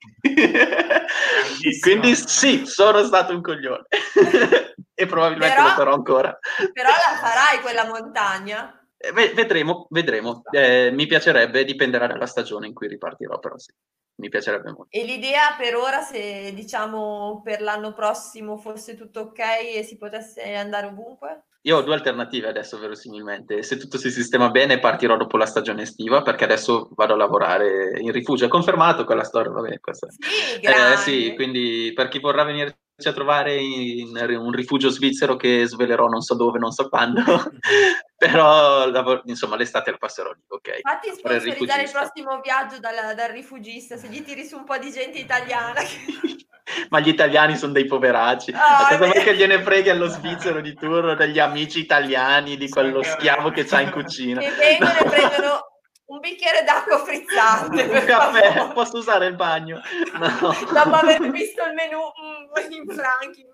Quindi 1.80 2.14
sì, 2.16 2.66
sono 2.66 3.04
stato 3.06 3.34
un 3.34 3.42
coglione 3.42 3.86
e 4.94 5.06
probabilmente 5.06 5.56
però, 5.56 5.68
lo 5.68 5.74
farò 5.76 5.94
ancora. 5.94 6.38
Però 6.74 6.90
la 6.90 7.18
farai 7.22 7.62
quella 7.62 7.86
montagna? 7.86 8.85
Vedremo, 9.14 9.88
vedremo. 9.90 10.42
Eh, 10.52 10.92
mi 10.92 11.06
piacerebbe, 11.06 11.64
dipenderà 11.64 12.08
dalla 12.08 12.26
stagione 12.26 12.68
in 12.68 12.74
cui 12.74 12.88
ripartirò, 12.88 13.40
però 13.40 13.58
sì 13.58 13.74
mi 14.18 14.30
piacerebbe 14.30 14.72
molto. 14.72 14.88
E 14.90 15.04
l'idea 15.04 15.56
per 15.58 15.76
ora, 15.76 16.02
se 16.02 16.54
diciamo 16.54 17.42
per 17.44 17.62
l'anno 17.62 17.94
prossimo 17.94 18.58
fosse 18.58 18.96
tutto 18.96 19.22
ok 19.22 19.40
e 19.76 19.84
si 19.84 19.98
potesse 19.98 20.54
andare 20.54 20.88
ovunque? 20.88 21.46
Io 21.66 21.78
ho 21.78 21.82
due 21.82 21.96
alternative 21.96 22.48
adesso, 22.48 22.78
verosimilmente. 22.78 23.64
Se 23.64 23.78
tutto 23.78 23.98
si 23.98 24.12
sistema 24.12 24.50
bene, 24.52 24.80
partirò 24.80 25.18
dopo 25.18 25.36
la 25.36 25.48
stagione 25.48 25.82
estiva, 25.82 26.22
perché 26.22 26.44
adesso 26.44 26.90
vado 26.94 27.14
a 27.14 27.18
lavorare 27.18 28.00
in 28.00 28.12
rifugio. 28.12 28.46
È 28.46 28.50
confermato 28.50 29.04
quella 29.04 29.24
storia, 29.24 29.50
vabbè, 29.50 29.80
questa. 29.80 30.08
Sì, 30.12 30.60
eh, 30.62 30.98
sì, 30.98 31.34
quindi 31.34 31.92
per 31.96 32.08
chi 32.08 32.20
vorrà 32.20 32.44
venire 32.44 32.78
a 33.04 33.14
trovare 33.14 33.56
in 33.56 34.16
un 34.16 34.52
rifugio 34.52 34.88
svizzero 34.90 35.36
che 35.36 35.66
svelerò 35.66 36.08
non 36.08 36.22
so 36.22 36.34
dove, 36.34 36.60
non 36.60 36.72
so 36.72 36.88
quando, 36.88 37.22
però 38.18 38.90
insomma 39.26 39.58
l'estate 39.58 39.92
la 39.92 39.98
passerò 39.98 40.32
lì, 40.32 40.42
ok? 40.48 40.80
Fatti 40.82 41.10
sponsorizzare 41.14 41.82
il, 41.82 41.88
il 41.88 41.92
prossimo 41.92 42.40
viaggio 42.42 42.80
dal, 42.80 43.14
dal, 43.14 43.30
rifugista, 43.32 43.98
se 43.98 44.08
gli 44.08 44.24
tiri 44.24 44.46
su 44.46 44.56
un 44.56 44.64
po' 44.64 44.78
di 44.78 44.92
gente 44.92 45.18
italiana. 45.18 45.82
Ma 46.90 47.00
gli 47.00 47.10
italiani 47.10 47.58
sono 47.58 47.74
dei 47.74 47.86
poveracci, 47.86 48.52
oh, 48.52 48.88
cosa 48.88 48.98
vuoi 48.98 49.24
che 49.24 49.36
gliene 49.36 49.62
freghi 49.62 49.90
allo 49.90 50.08
svizzero 50.08 50.62
di 50.62 50.74
turno 50.74 51.14
degli 51.14 51.38
amici 51.38 51.80
italiani, 51.80 52.58
di 52.58 52.70
quello 52.70 53.04
schiavo 53.04 53.52
che 53.52 53.66
c'ha 53.66 53.82
in 53.82 53.92
cucina? 53.94 54.40
Che 54.40 54.52
vengono 54.52 54.98
e 54.98 55.04
prendono 55.04 55.75
un 56.08 56.20
bicchiere 56.20 56.64
d'acqua 56.64 57.00
frizzante. 57.00 57.84
un 57.84 58.06
caffè, 58.06 58.54
favore. 58.54 58.74
posso 58.74 58.98
usare 58.98 59.28
il 59.28 59.36
bagno? 59.36 59.82
No. 60.16 60.54
Dopo 60.72 60.96
aver 60.96 61.30
visto 61.30 61.64
il 61.64 61.74
menù 61.74 62.00
mm, 62.00 62.72
in 62.72 62.96
franchi. 62.96 63.46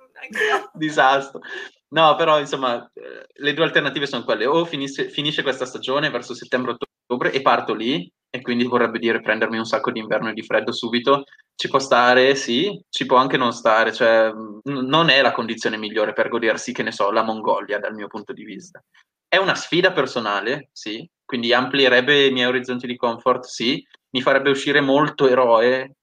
Disastro. 0.73 1.41
No, 1.89 2.15
però 2.15 2.39
insomma, 2.39 2.89
eh, 2.93 3.25
le 3.33 3.53
due 3.53 3.65
alternative 3.65 4.05
sono 4.05 4.23
quelle: 4.23 4.45
o 4.45 4.65
finisce, 4.65 5.09
finisce 5.09 5.41
questa 5.41 5.65
stagione 5.65 6.09
verso 6.09 6.33
settembre-ottobre 6.33 7.31
e 7.31 7.41
parto 7.41 7.73
lì, 7.73 8.09
e 8.29 8.41
quindi 8.41 8.63
vorrebbe 8.63 8.99
dire 8.99 9.21
prendermi 9.21 9.57
un 9.57 9.65
sacco 9.65 9.91
di 9.91 9.99
inverno 9.99 10.29
e 10.29 10.33
di 10.33 10.43
freddo 10.43 10.71
subito. 10.71 11.23
Ci 11.53 11.67
può 11.67 11.79
stare, 11.79 12.35
sì, 12.35 12.81
ci 12.89 13.05
può 13.05 13.17
anche 13.17 13.37
non 13.37 13.51
stare, 13.51 13.91
cioè 13.91 14.31
n- 14.31 14.61
non 14.63 15.09
è 15.09 15.21
la 15.21 15.31
condizione 15.33 15.77
migliore 15.77 16.13
per 16.13 16.29
godersi, 16.29 16.71
che 16.71 16.83
ne 16.83 16.91
so, 16.91 17.11
la 17.11 17.23
Mongolia 17.23 17.79
dal 17.79 17.93
mio 17.93 18.07
punto 18.07 18.33
di 18.33 18.43
vista. 18.43 18.81
È 19.27 19.37
una 19.37 19.55
sfida 19.55 19.91
personale, 19.91 20.69
sì, 20.71 21.07
quindi 21.31 21.53
amplierebbe 21.53 22.25
i 22.25 22.31
miei 22.33 22.47
orizzonti 22.47 22.85
di 22.85 22.97
comfort, 22.97 23.45
sì, 23.45 23.81
mi 24.09 24.21
farebbe 24.21 24.49
uscire 24.49 24.81
molto 24.81 25.29
eroe, 25.29 25.95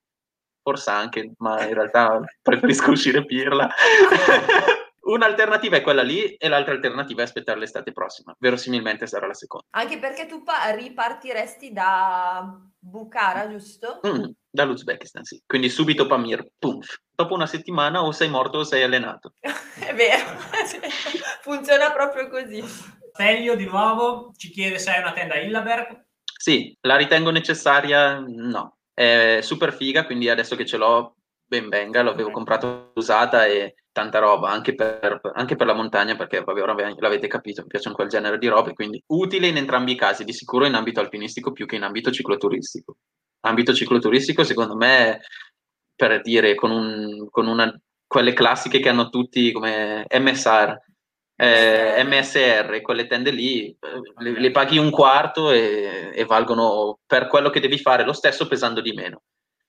forse 0.62 0.88
anche, 0.88 1.32
ma 1.36 1.66
in 1.66 1.74
realtà 1.74 2.18
preferisco 2.40 2.92
uscire 2.92 3.26
pirla. 3.26 3.68
Un'alternativa 5.04 5.76
è 5.76 5.82
quella 5.82 6.00
lì 6.00 6.32
e 6.32 6.48
l'altra 6.48 6.72
alternativa 6.72 7.20
è 7.20 7.24
aspettare 7.24 7.58
l'estate 7.58 7.92
prossima. 7.92 8.34
Verosimilmente 8.38 9.06
sarà 9.06 9.26
la 9.26 9.34
seconda. 9.34 9.66
Anche 9.72 9.98
perché 9.98 10.24
tu 10.24 10.42
pa- 10.42 10.70
ripartiresti 10.70 11.74
da 11.74 12.58
Bukhara, 12.78 13.50
giusto? 13.50 14.00
Mm, 14.06 14.30
dall'Uzbekistan, 14.48 15.24
sì. 15.24 15.42
Quindi 15.46 15.68
subito 15.68 16.06
Pamir, 16.06 16.52
pum. 16.58 16.78
Dopo 17.14 17.34
una 17.34 17.46
settimana 17.46 18.02
o 18.02 18.12
sei 18.12 18.30
morto 18.30 18.58
o 18.58 18.64
sei 18.64 18.82
allenato. 18.82 19.34
è 19.42 19.94
vero, 19.94 20.24
funziona 21.44 21.92
proprio 21.92 22.28
così. 22.28 22.64
Feglio 23.12 23.54
di 23.56 23.64
nuovo 23.64 24.32
ci 24.36 24.50
chiede 24.50 24.78
se 24.78 24.90
hai 24.90 25.00
una 25.00 25.12
tenda 25.12 25.36
Illaberg. 25.36 26.06
Sì, 26.38 26.76
la 26.82 26.96
ritengo 26.96 27.30
necessaria? 27.30 28.18
No. 28.20 28.78
È 28.92 29.40
super 29.42 29.72
figa, 29.72 30.06
quindi 30.06 30.28
adesso 30.28 30.56
che 30.56 30.64
ce 30.64 30.76
l'ho, 30.76 31.16
ben 31.44 31.68
venga, 31.68 32.02
l'avevo 32.02 32.30
comprata 32.30 32.90
usata 32.94 33.46
e 33.46 33.74
tanta 33.92 34.18
roba, 34.20 34.50
anche 34.50 34.74
per, 34.74 35.20
anche 35.34 35.56
per 35.56 35.66
la 35.66 35.74
montagna, 35.74 36.14
perché 36.14 36.42
vabbè, 36.42 36.62
ora 36.62 36.74
l'avete 36.74 37.26
capito, 37.26 37.62
mi 37.62 37.68
piacciono 37.68 37.96
quel 37.96 38.08
genere 38.08 38.38
di 38.38 38.46
robe, 38.46 38.74
quindi 38.74 39.02
utile 39.08 39.48
in 39.48 39.56
entrambi 39.56 39.92
i 39.92 39.96
casi, 39.96 40.22
di 40.22 40.32
sicuro 40.32 40.66
in 40.66 40.74
ambito 40.74 41.00
alpinistico 41.00 41.50
più 41.50 41.66
che 41.66 41.76
in 41.76 41.82
ambito 41.82 42.10
cicloturistico. 42.10 42.96
Ambito 43.40 43.74
cicloturistico, 43.74 44.44
secondo 44.44 44.76
me, 44.76 45.20
per 45.96 46.20
dire, 46.20 46.54
con, 46.54 46.70
un, 46.70 47.28
con 47.30 47.48
una, 47.48 47.76
quelle 48.06 48.32
classiche 48.32 48.78
che 48.78 48.88
hanno 48.88 49.08
tutti 49.08 49.50
come 49.50 50.06
MSR, 50.08 50.76
eh, 51.40 52.02
MSR, 52.04 52.80
quelle 52.80 53.06
tende 53.06 53.30
lì, 53.30 53.68
eh, 53.68 53.78
le, 54.18 54.40
le, 54.40 54.50
paghi 54.50 54.76
un 54.76 54.90
quarto 54.90 55.52
e, 55.52 56.10
e, 56.12 56.24
valgono 56.24 56.98
per 57.06 57.28
quello 57.28 57.48
che 57.48 57.60
devi 57.60 57.78
fare 57.78 58.02
lo 58.02 58.12
stesso 58.12 58.48
pesando 58.48 58.80
di 58.80 58.92
meno. 58.92 59.22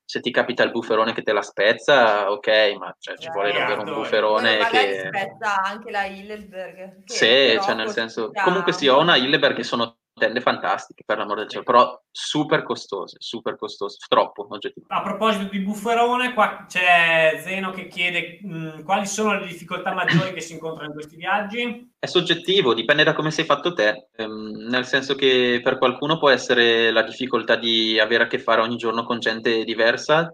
Se 0.04 0.20
ti 0.20 0.32
capita 0.32 0.64
il 0.64 0.72
bufferone 0.72 1.14
che 1.14 1.22
te 1.22 1.32
la 1.32 1.44
spezza, 1.44 2.32
ok, 2.32 2.76
ma 2.80 2.96
cioè, 2.98 3.16
ci 3.18 3.30
vuole 3.30 3.52
davvero 3.52 3.84
un 3.84 3.94
bufferone 3.94 4.58
Poi 4.58 4.70
che... 4.72 5.04
spezza 5.06 5.62
anche 5.62 5.92
la 5.92 6.06
Hilleberg. 6.06 7.04
Sì, 7.06 7.60
cioè 7.62 7.76
nel 7.76 7.90
senso... 7.90 8.32
Comunque 8.44 8.74
sì, 8.74 8.88
ho 8.88 9.00
una 9.00 9.18
Hilleberg 9.18 9.56
che 9.56 9.64
sono 9.64 9.99
tende 10.20 10.42
fantastiche, 10.42 11.04
per 11.04 11.18
l'amor 11.18 11.38
del 11.38 11.50
cielo, 11.50 11.64
però 11.64 12.00
super 12.12 12.62
costose, 12.62 13.16
super 13.20 13.58
costose, 13.58 13.98
troppo 14.08 14.46
oggettivamente. 14.48 14.94
A 14.94 15.02
proposito 15.02 15.50
di 15.50 15.60
bufferone, 15.62 16.34
qua 16.36 16.66
c'è 16.68 17.40
Zeno 17.42 17.72
che 17.72 17.88
chiede 17.88 18.40
mh, 18.44 18.84
quali 18.84 19.08
sono 19.08 19.40
le 19.40 19.48
difficoltà 19.48 19.92
maggiori 19.94 20.34
che 20.34 20.42
si 20.42 20.54
incontrano 20.54 20.90
in 20.90 20.94
questi 20.94 21.16
viaggi? 21.16 21.92
È 21.98 22.06
soggettivo, 22.06 22.76
dipende 22.76 23.04
da 23.04 23.14
come 23.14 23.32
sei 23.32 23.46
fatto 23.46 23.74
te, 23.74 24.10
ehm, 24.16 24.68
nel 24.70 24.86
senso 24.86 25.16
che 25.16 25.60
per 25.64 25.80
qualcuno 25.80 26.20
può 26.20 26.30
essere 26.30 26.92
la 26.92 27.02
difficoltà 27.02 27.56
di 27.56 28.00
avere 28.00 28.26
a 28.26 28.28
che 28.28 28.38
fare 28.38 28.62
ogni 28.62 28.78
giorno 28.78 29.04
con 29.04 29.20
gente 29.20 29.64
diversa, 29.64 30.32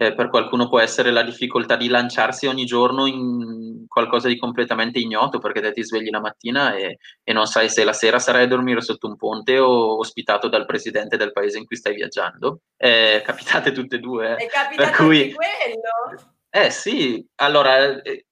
eh, 0.00 0.14
per 0.14 0.30
qualcuno 0.30 0.68
può 0.68 0.78
essere 0.78 1.10
la 1.10 1.24
difficoltà 1.24 1.74
di 1.74 1.88
lanciarsi 1.88 2.46
ogni 2.46 2.64
giorno 2.64 3.06
in 3.06 3.84
qualcosa 3.88 4.28
di 4.28 4.38
completamente 4.38 5.00
ignoto 5.00 5.40
perché 5.40 5.60
te 5.60 5.72
ti 5.72 5.82
svegli 5.82 6.10
la 6.10 6.20
mattina 6.20 6.74
e, 6.76 6.98
e 7.24 7.32
non 7.32 7.46
sai 7.46 7.68
se 7.68 7.82
la 7.82 7.92
sera 7.92 8.20
sarai 8.20 8.44
a 8.44 8.46
dormire 8.46 8.80
sotto 8.80 9.08
un 9.08 9.16
ponte 9.16 9.58
o 9.58 9.98
ospitato 9.98 10.48
dal 10.48 10.66
presidente 10.66 11.16
del 11.16 11.32
paese 11.32 11.58
in 11.58 11.66
cui 11.66 11.74
stai 11.74 11.96
viaggiando. 11.96 12.60
Eh, 12.76 13.22
capitate 13.24 13.72
tutte 13.72 13.96
e 13.96 13.98
due. 13.98 14.36
È 14.36 14.46
capitato 14.46 14.88
per 14.88 14.96
cui... 14.96 15.32
quello? 15.32 16.36
Eh 16.50 16.70
sì, 16.70 17.26
allora, 17.36 18.00
eh, 18.00 18.27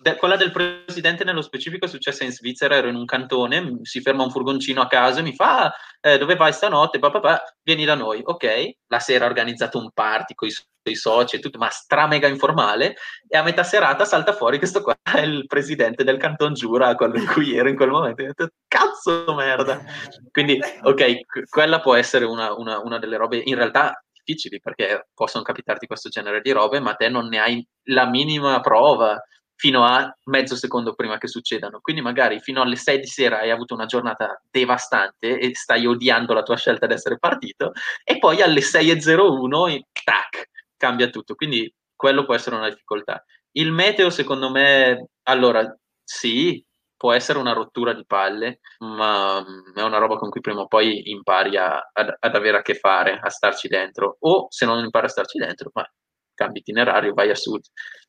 de- 0.00 0.16
quella 0.16 0.36
del 0.36 0.52
presidente 0.52 1.24
nello 1.24 1.42
specifico 1.42 1.86
è 1.86 1.88
successa 1.88 2.24
in 2.24 2.32
Svizzera, 2.32 2.76
ero 2.76 2.88
in 2.88 2.94
un 2.94 3.04
cantone, 3.04 3.78
si 3.82 4.00
ferma 4.00 4.22
un 4.22 4.30
furgoncino 4.30 4.80
a 4.80 4.86
caso 4.86 5.20
e 5.20 5.22
mi 5.22 5.34
fa, 5.34 5.66
ah, 5.66 5.74
eh, 6.00 6.18
dove 6.18 6.36
vai 6.36 6.52
stanotte? 6.52 6.98
Pa, 6.98 7.10
pa, 7.10 7.20
pa, 7.20 7.42
vieni 7.62 7.84
da 7.84 7.94
noi. 7.94 8.20
Ok, 8.24 8.70
la 8.86 9.00
sera 9.00 9.24
ha 9.24 9.28
organizzato 9.28 9.78
un 9.78 9.90
party 9.92 10.34
con 10.34 10.48
i 10.48 10.50
suoi 10.50 10.94
soci 10.94 11.36
e 11.36 11.38
tutto, 11.40 11.58
ma 11.58 11.68
stra 11.70 12.06
mega 12.06 12.28
informale, 12.28 12.96
e 13.26 13.36
a 13.36 13.42
metà 13.42 13.62
serata 13.62 14.04
salta 14.04 14.32
fuori 14.32 14.58
questo 14.58 14.82
qua 14.82 14.96
è 15.02 15.20
il 15.20 15.46
presidente 15.46 16.04
del 16.04 16.16
canton 16.16 16.54
Giura, 16.54 16.94
quello 16.94 17.16
in 17.18 17.26
cui 17.26 17.56
ero 17.56 17.68
in 17.68 17.76
quel 17.76 17.90
momento. 17.90 18.22
Ho 18.22 18.26
detto, 18.26 18.50
cazzo 18.66 19.34
merda! 19.34 19.82
Quindi, 20.30 20.58
ok, 20.82 21.48
quella 21.48 21.80
può 21.80 21.94
essere 21.94 22.24
una, 22.24 22.54
una, 22.54 22.80
una 22.80 22.98
delle 22.98 23.16
robe, 23.16 23.42
in 23.44 23.54
realtà 23.54 24.02
difficili 24.28 24.60
perché 24.60 25.08
possono 25.14 25.42
capitarti 25.42 25.86
questo 25.86 26.10
genere 26.10 26.40
di 26.40 26.50
robe, 26.52 26.80
ma 26.80 26.94
te 26.94 27.08
non 27.08 27.28
ne 27.28 27.38
hai 27.38 27.66
la 27.84 28.06
minima 28.06 28.60
prova 28.60 29.18
fino 29.58 29.84
a 29.84 30.16
mezzo 30.26 30.54
secondo 30.54 30.94
prima 30.94 31.18
che 31.18 31.26
succedano. 31.26 31.80
Quindi 31.80 32.00
magari 32.00 32.38
fino 32.40 32.62
alle 32.62 32.76
6 32.76 33.00
di 33.00 33.06
sera 33.06 33.40
hai 33.40 33.50
avuto 33.50 33.74
una 33.74 33.86
giornata 33.86 34.40
devastante 34.48 35.36
e 35.36 35.54
stai 35.54 35.84
odiando 35.84 36.32
la 36.32 36.44
tua 36.44 36.56
scelta 36.56 36.86
di 36.86 36.94
essere 36.94 37.18
partito 37.18 37.72
e 38.04 38.18
poi 38.18 38.40
alle 38.40 38.60
6.01 38.60 39.80
tac, 40.04 40.48
cambia 40.76 41.10
tutto. 41.10 41.34
Quindi 41.34 41.72
quello 41.96 42.24
può 42.24 42.34
essere 42.34 42.54
una 42.54 42.68
difficoltà. 42.68 43.24
Il 43.52 43.72
meteo 43.72 44.10
secondo 44.10 44.48
me, 44.48 45.08
allora 45.24 45.76
sì, 46.04 46.64
può 46.96 47.12
essere 47.12 47.40
una 47.40 47.52
rottura 47.52 47.92
di 47.94 48.04
palle, 48.06 48.60
ma 48.78 49.44
è 49.74 49.82
una 49.82 49.98
roba 49.98 50.16
con 50.16 50.30
cui 50.30 50.40
prima 50.40 50.60
o 50.60 50.68
poi 50.68 51.10
impari 51.10 51.56
a, 51.56 51.80
ad, 51.92 52.14
ad 52.16 52.34
avere 52.36 52.58
a 52.58 52.62
che 52.62 52.74
fare, 52.74 53.18
a 53.20 53.28
starci 53.28 53.66
dentro. 53.66 54.18
O 54.20 54.46
se 54.50 54.66
non 54.66 54.84
impari 54.84 55.06
a 55.06 55.08
starci 55.08 55.38
dentro, 55.38 55.70
ma 55.74 55.84
cambi 56.38 56.60
itinerario, 56.60 57.14
vai 57.14 57.30
a 57.30 57.34
sud. 57.34 57.62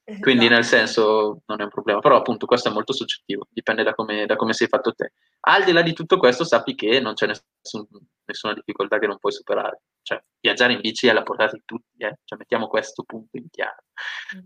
Quindi 0.04 0.46
Esatto. 0.46 0.54
nel 0.54 0.64
senso 0.64 1.42
non 1.46 1.62
è 1.62 1.64
un 1.64 1.70
problema, 1.70 2.00
però 2.00 2.18
appunto 2.18 2.46
questo 2.46 2.70
è 2.70 2.72
molto 2.72 2.94
soggettivo, 2.94 3.48
dipende 3.50 3.84
da 3.84 3.94
come, 3.94 4.26
da 4.26 4.36
come 4.36 4.54
sei 4.54 4.68
fatto 4.68 4.94
te. 4.94 5.14
Al 5.42 5.64
di 5.64 5.72
là 5.72 5.82
di 5.82 5.94
tutto 5.94 6.18
questo 6.18 6.44
sappi 6.44 6.74
che 6.74 7.00
non 7.00 7.14
c'è 7.14 7.28
nessun- 7.28 7.88
nessuna 8.26 8.54
difficoltà 8.54 8.98
che 8.98 9.08
non 9.08 9.20
puoi 9.20 9.32
superare, 9.32 9.82
cioè 10.02 10.20
viaggiare 10.40 10.74
in 10.74 10.82
bici 10.82 11.08
è 11.08 11.12
alla 11.12 11.24
portata 11.24 11.54
di 11.56 11.62
tutti, 11.66 11.98
eh? 11.98 12.20
cioè, 12.24 12.40
mettiamo 12.40 12.68
questo 12.68 13.04
punto 13.04 13.38
in 13.38 13.50
chiaro. 13.50 13.84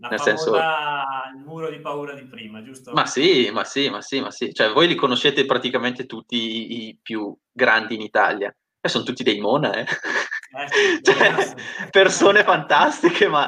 La 0.00 0.08
Nel 0.08 0.20
senso- 0.20 0.54
il 0.54 1.42
muro 1.44 1.70
di 1.70 1.80
paura 1.80 2.12
di 2.14 2.24
prima, 2.24 2.62
giusto? 2.62 2.92
Ma 2.92 3.06
sì, 3.06 3.50
ma 3.50 3.64
sì, 3.64 3.88
ma 3.88 4.02
sì, 4.02 4.20
ma 4.20 4.30
sì, 4.30 4.52
cioè 4.52 4.70
voi 4.70 4.86
li 4.86 4.94
conoscete 4.94 5.46
praticamente 5.46 6.04
tutti 6.04 6.36
i, 6.36 6.88
i 6.88 6.98
più 7.00 7.34
grandi 7.50 7.94
in 7.94 8.02
Italia, 8.02 8.54
e 8.80 8.88
sono 8.90 9.04
tutti 9.04 9.22
dei 9.22 9.40
Mona, 9.40 9.72
eh? 9.74 9.86
Eh, 10.56 11.00
Cioè, 11.02 11.54
persone 11.90 12.44
fantastiche, 12.44 13.28
ma... 13.28 13.46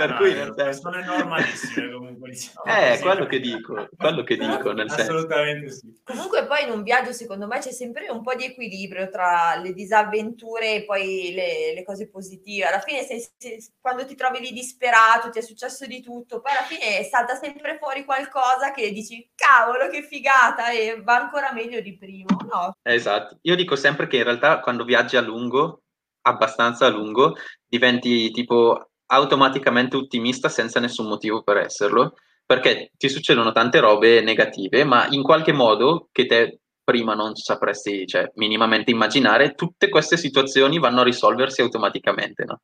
per 0.00 0.10
Ah, 0.12 0.16
cui 0.16 0.32
nel 0.32 0.54
senso... 0.56 0.64
persone 0.64 1.04
normalissime 1.04 1.92
comunque 1.92 2.30
diciamo 2.30 2.64
Eh, 2.66 2.98
quello 3.00 3.26
che 3.26 3.40
dico, 3.40 3.88
quello 3.96 4.22
che 4.22 4.36
dico, 4.36 4.72
nel 4.72 4.90
senso. 4.90 5.12
assolutamente 5.12 5.70
sì 5.70 5.98
Comunque 6.02 6.46
poi 6.46 6.64
in 6.64 6.70
un 6.70 6.82
viaggio 6.82 7.12
secondo 7.12 7.46
me 7.46 7.60
c'è 7.60 7.70
sempre 7.70 8.08
un 8.10 8.22
po' 8.22 8.34
di 8.34 8.44
equilibrio 8.44 9.08
tra 9.10 9.54
le 9.56 9.72
disavventure 9.72 10.74
e 10.74 10.84
poi 10.84 11.32
le, 11.32 11.72
le 11.74 11.84
cose 11.84 12.08
positive. 12.08 12.66
Alla 12.66 12.80
fine 12.80 13.02
se, 13.04 13.30
se- 13.36 13.58
quando 13.80 14.04
ti 14.04 14.16
trovi 14.16 14.40
lì 14.40 14.50
disperato, 14.50 15.30
ti 15.30 15.38
è 15.38 15.42
successo 15.42 15.86
di 15.86 16.00
tutto, 16.02 16.40
poi 16.40 16.50
alla 16.52 16.66
fine 16.66 17.04
salta 17.04 17.36
sempre 17.36 17.76
fuori 17.78 18.04
qualcosa 18.04 18.72
che 18.72 18.90
dici 18.90 19.30
cavolo 19.36 19.88
che 19.88 20.02
figata 20.02 20.70
e 20.72 21.00
va 21.00 21.16
ancora 21.20 21.52
meglio 21.52 21.80
di 21.80 21.96
prima. 21.96 22.34
No, 22.50 22.72
Esatto. 22.82 23.38
Io 23.42 23.54
dico 23.54 23.76
sempre 23.76 24.06
che 24.08 24.16
in 24.16 24.24
realtà 24.24 24.58
quando 24.60 24.84
viaggi 24.84 25.16
a 25.16 25.20
lungo, 25.20 25.82
abbastanza 26.22 26.86
a 26.86 26.88
lungo, 26.88 27.36
diventi 27.68 28.30
tipo 28.32 28.89
automaticamente 29.12 29.96
ottimista 29.96 30.48
senza 30.48 30.80
nessun 30.80 31.06
motivo 31.06 31.42
per 31.42 31.58
esserlo, 31.58 32.14
perché 32.44 32.92
ti 32.96 33.08
succedono 33.08 33.52
tante 33.52 33.80
robe 33.80 34.20
negative, 34.20 34.84
ma 34.84 35.06
in 35.10 35.22
qualche 35.22 35.52
modo 35.52 36.08
che 36.12 36.26
te 36.26 36.60
prima 36.82 37.14
non 37.14 37.36
sapresti, 37.36 38.06
cioè, 38.06 38.30
minimamente 38.34 38.90
immaginare, 38.90 39.54
tutte 39.54 39.88
queste 39.88 40.16
situazioni 40.16 40.78
vanno 40.78 41.00
a 41.00 41.04
risolversi 41.04 41.60
automaticamente, 41.60 42.44
no? 42.44 42.60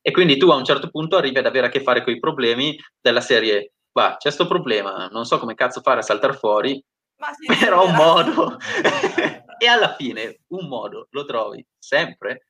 E 0.00 0.10
quindi 0.10 0.36
tu 0.36 0.50
a 0.50 0.56
un 0.56 0.64
certo 0.64 0.90
punto 0.90 1.16
arrivi 1.16 1.38
ad 1.38 1.46
avere 1.46 1.68
a 1.68 1.70
che 1.70 1.82
fare 1.82 2.02
con 2.02 2.12
i 2.12 2.18
problemi 2.18 2.76
della 3.00 3.20
serie, 3.20 3.72
va, 3.92 4.16
c'è 4.18 4.30
sto 4.30 4.46
problema, 4.46 5.08
non 5.10 5.24
so 5.24 5.38
come 5.38 5.54
cazzo 5.54 5.80
fare 5.80 6.00
a 6.00 6.02
saltare 6.02 6.34
fuori, 6.34 6.82
però 7.60 7.86
un 7.86 7.94
modo. 7.94 8.56
E 9.62 9.66
alla 9.68 9.94
fine 9.94 10.40
un 10.48 10.66
modo 10.66 11.06
lo 11.10 11.24
trovi 11.24 11.64
sempre 11.78 12.48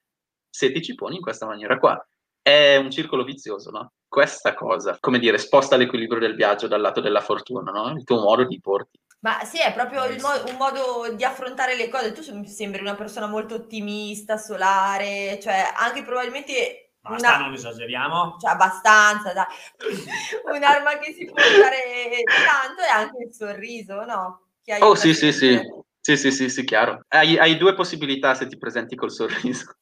se 0.49 0.73
ti 0.73 0.81
ci 0.81 0.95
poni 0.95 1.17
in 1.17 1.21
questa 1.21 1.45
maniera 1.45 1.77
qua 1.79 2.03
è 2.43 2.77
un 2.77 2.91
circolo 2.91 3.23
vizioso 3.25 3.71
no? 3.71 3.93
questa 4.09 4.53
cosa 4.53 4.97
come 5.01 5.19
dire 5.19 5.39
sposta 5.39 5.77
l'equilibrio 5.77 6.21
del 6.21 6.35
viaggio 6.35 6.67
dal 6.67 6.81
lato 6.81 7.01
della 7.01 7.21
fortuna 7.21 7.71
no? 7.71 7.91
il 7.91 8.05
tuo 8.05 8.21
modo 8.21 8.45
di 8.45 8.61
porti 8.61 8.99
Ma 9.21 9.45
sì, 9.45 9.61
è 9.61 9.73
proprio 9.73 10.05
il 10.07 10.21
mo- 10.21 10.51
un 10.51 10.57
modo 10.57 11.15
di 11.15 11.23
affrontare 11.23 11.77
le 11.77 11.89
cose. 11.89 12.11
Tu 12.11 12.23
sem- 12.23 12.43
sembri 12.45 12.81
una 12.81 12.97
persona 12.97 13.29
molto 13.29 13.55
ottimista, 13.55 14.37
solare, 14.37 15.39
cioè 15.41 15.63
anche 15.77 16.03
probabilmente 16.03 16.95
basta 17.01 17.37
una- 17.37 17.45
non 17.45 17.53
esageriamo 17.53 18.37
cioè 18.41 18.51
abbastanza, 18.51 19.33
dai. 19.33 19.47
Un'arma 20.57 20.99
che 20.99 21.13
si 21.13 21.25
può 21.25 21.37
usare 21.37 22.25
tanto 22.27 22.83
è 22.83 22.91
anche 22.91 23.23
il 23.23 23.33
sorriso, 23.33 24.05
no? 24.05 24.47
Che 24.65 24.77
oh 24.81 24.97
sì 24.97 25.15
sì 25.15 25.31
sì. 25.33 25.61
Sì 26.03 26.17
sì 26.17 26.33
sì 26.33 26.49
sì 26.51 26.65
chiaro. 26.65 27.05
Hai, 27.09 27.39
hai 27.39 27.57
due 27.57 27.75
possibilità 27.75 28.35
se 28.35 28.49
ti 28.49 28.59
presenti 28.59 28.97
col 28.97 29.13
sorriso. 29.13 29.77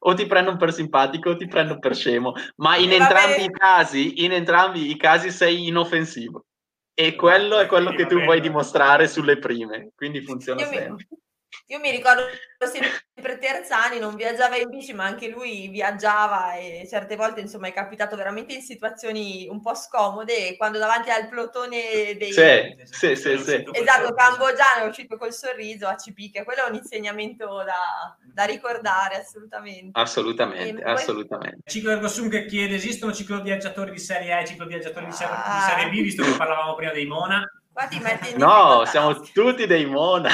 O 0.00 0.14
ti 0.14 0.26
prendono 0.26 0.56
per 0.56 0.72
simpatico 0.72 1.30
o 1.30 1.36
ti 1.36 1.48
prendono 1.48 1.80
per 1.80 1.96
scemo. 1.96 2.34
Ma 2.56 2.76
in 2.76 2.92
entrambi 2.92 3.42
i 3.42 3.50
casi 3.50 4.24
in 4.24 4.32
entrambi 4.32 4.90
i 4.90 4.96
casi 4.96 5.30
sei 5.30 5.66
inoffensivo. 5.66 6.44
E 6.94 7.16
quello 7.16 7.58
è 7.58 7.66
quello 7.66 7.90
che 7.90 8.06
tu 8.06 8.22
vuoi 8.22 8.40
dimostrare 8.40 9.08
sulle 9.08 9.38
prime. 9.38 9.90
Quindi 9.96 10.22
funziona 10.22 10.64
sempre 10.64 11.06
io 11.68 11.80
mi 11.80 11.90
ricordo 11.90 12.22
sempre 12.58 13.38
Terzani, 13.38 13.98
non 13.98 14.14
viaggiava 14.14 14.56
in 14.56 14.68
bici, 14.68 14.92
ma 14.92 15.04
anche 15.04 15.28
lui 15.28 15.68
viaggiava 15.68 16.54
e 16.54 16.86
certe 16.88 17.16
volte 17.16 17.40
insomma 17.40 17.66
è 17.66 17.72
capitato 17.72 18.14
veramente 18.14 18.54
in 18.54 18.62
situazioni 18.62 19.48
un 19.50 19.60
po' 19.60 19.74
scomode 19.74 20.56
quando 20.56 20.78
davanti 20.78 21.10
al 21.10 21.28
plotone 21.28 22.14
dei... 22.16 22.32
Sì, 22.32 22.76
sì, 22.84 23.16
sì, 23.16 23.38
sì. 23.38 23.64
Esatto, 23.72 24.14
cambogiano 24.14 24.84
è 24.84 24.86
uscito 24.86 25.16
col 25.16 25.32
sorriso 25.32 25.88
a 25.88 25.96
Cipica, 25.96 26.44
quello 26.44 26.66
è 26.66 26.68
un 26.68 26.76
insegnamento 26.76 27.46
da, 27.64 28.16
da 28.22 28.44
ricordare 28.44 29.16
assolutamente. 29.16 29.98
Assolutamente, 29.98 30.82
poi- 30.82 30.92
assolutamente. 30.92 31.58
Ciclo 31.64 31.90
Ergosum 31.90 32.28
che 32.28 32.44
chiede 32.46 32.76
esistono 32.76 33.12
cicloviaggiatori 33.12 33.90
di 33.90 33.98
serie 33.98 34.32
A 34.32 34.40
e 34.40 34.46
cicloviaggiatori 34.46 35.06
di 35.06 35.12
serie, 35.12 35.34
di 35.34 35.40
Ah. 35.42 35.60
serie 35.68 35.88
B 35.90 36.02
visto 36.02 36.22
che 36.22 36.30
parlavamo 36.36 36.74
prima 36.74 36.92
dei 36.92 37.06
Mona 37.06 37.44
No, 38.38 38.84
siamo 38.86 39.20
tutti 39.20 39.66
dei 39.66 39.86
mona. 39.86 40.30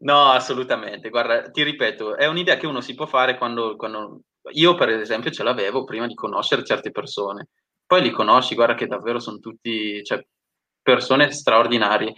No, 0.00 0.30
assolutamente. 0.30 1.08
Guarda, 1.10 1.50
ti 1.50 1.62
ripeto, 1.62 2.16
è 2.16 2.26
un'idea 2.26 2.56
che 2.56 2.66
uno 2.66 2.80
si 2.80 2.94
può 2.94 3.06
fare 3.06 3.36
quando, 3.36 3.76
quando- 3.76 4.22
Io, 4.52 4.74
per 4.74 4.88
esempio, 4.90 5.30
ce 5.30 5.42
l'avevo 5.42 5.84
prima 5.84 6.06
di 6.06 6.14
conoscere 6.14 6.64
certe 6.64 6.90
persone. 6.90 7.48
Poi 7.86 8.02
li 8.02 8.10
conosci, 8.10 8.54
guarda 8.54 8.74
che 8.74 8.86
davvero 8.86 9.18
sono 9.18 9.38
tutti, 9.38 10.02
cioè, 10.04 10.24
persone 10.82 11.30
straordinarie. 11.32 12.12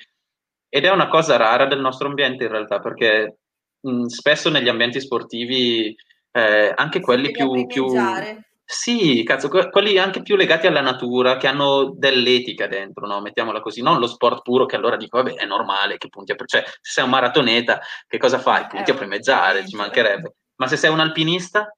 Ed 0.68 0.84
è 0.84 0.90
una 0.90 1.08
cosa 1.08 1.36
rara 1.36 1.66
del 1.66 1.80
nostro 1.80 2.08
ambiente, 2.08 2.44
in 2.44 2.50
realtà, 2.50 2.78
perché 2.78 3.38
mh, 3.80 4.06
spesso 4.06 4.50
negli 4.50 4.68
ambienti 4.68 5.00
sportivi, 5.00 5.94
eh, 6.32 6.72
anche 6.74 7.00
quelli 7.00 7.30
più, 7.32 7.46
più... 7.66 7.86
Sì, 8.72 9.24
cazzo, 9.24 9.48
que- 9.48 9.68
quelli 9.68 9.98
anche 9.98 10.22
più 10.22 10.36
legati 10.36 10.68
alla 10.68 10.80
natura, 10.80 11.36
che 11.38 11.48
hanno 11.48 11.92
dell'etica 11.96 12.68
dentro, 12.68 13.04
no? 13.06 13.20
Mettiamola 13.20 13.60
così, 13.60 13.82
non 13.82 13.98
lo 13.98 14.06
sport 14.06 14.42
puro 14.42 14.64
che 14.64 14.76
allora 14.76 14.96
dico, 14.96 15.16
vabbè, 15.20 15.34
è 15.34 15.44
normale 15.44 15.98
che 15.98 16.08
punti 16.08 16.30
a... 16.30 16.34
pre- 16.36 16.46
Cioè, 16.46 16.62
se 16.64 16.78
sei 16.80 17.04
un 17.04 17.10
maratoneta, 17.10 17.80
che 18.06 18.16
cosa 18.18 18.38
fai? 18.38 18.66
Punti 18.68 18.90
Eh, 18.90 18.94
a 18.94 18.96
primeggiare, 18.96 19.66
ci 19.66 19.74
ovviamente. 19.74 20.00
mancherebbe. 20.00 20.34
Ma 20.54 20.68
se 20.68 20.76
sei 20.76 20.90
un 20.90 21.00
alpinista, 21.00 21.68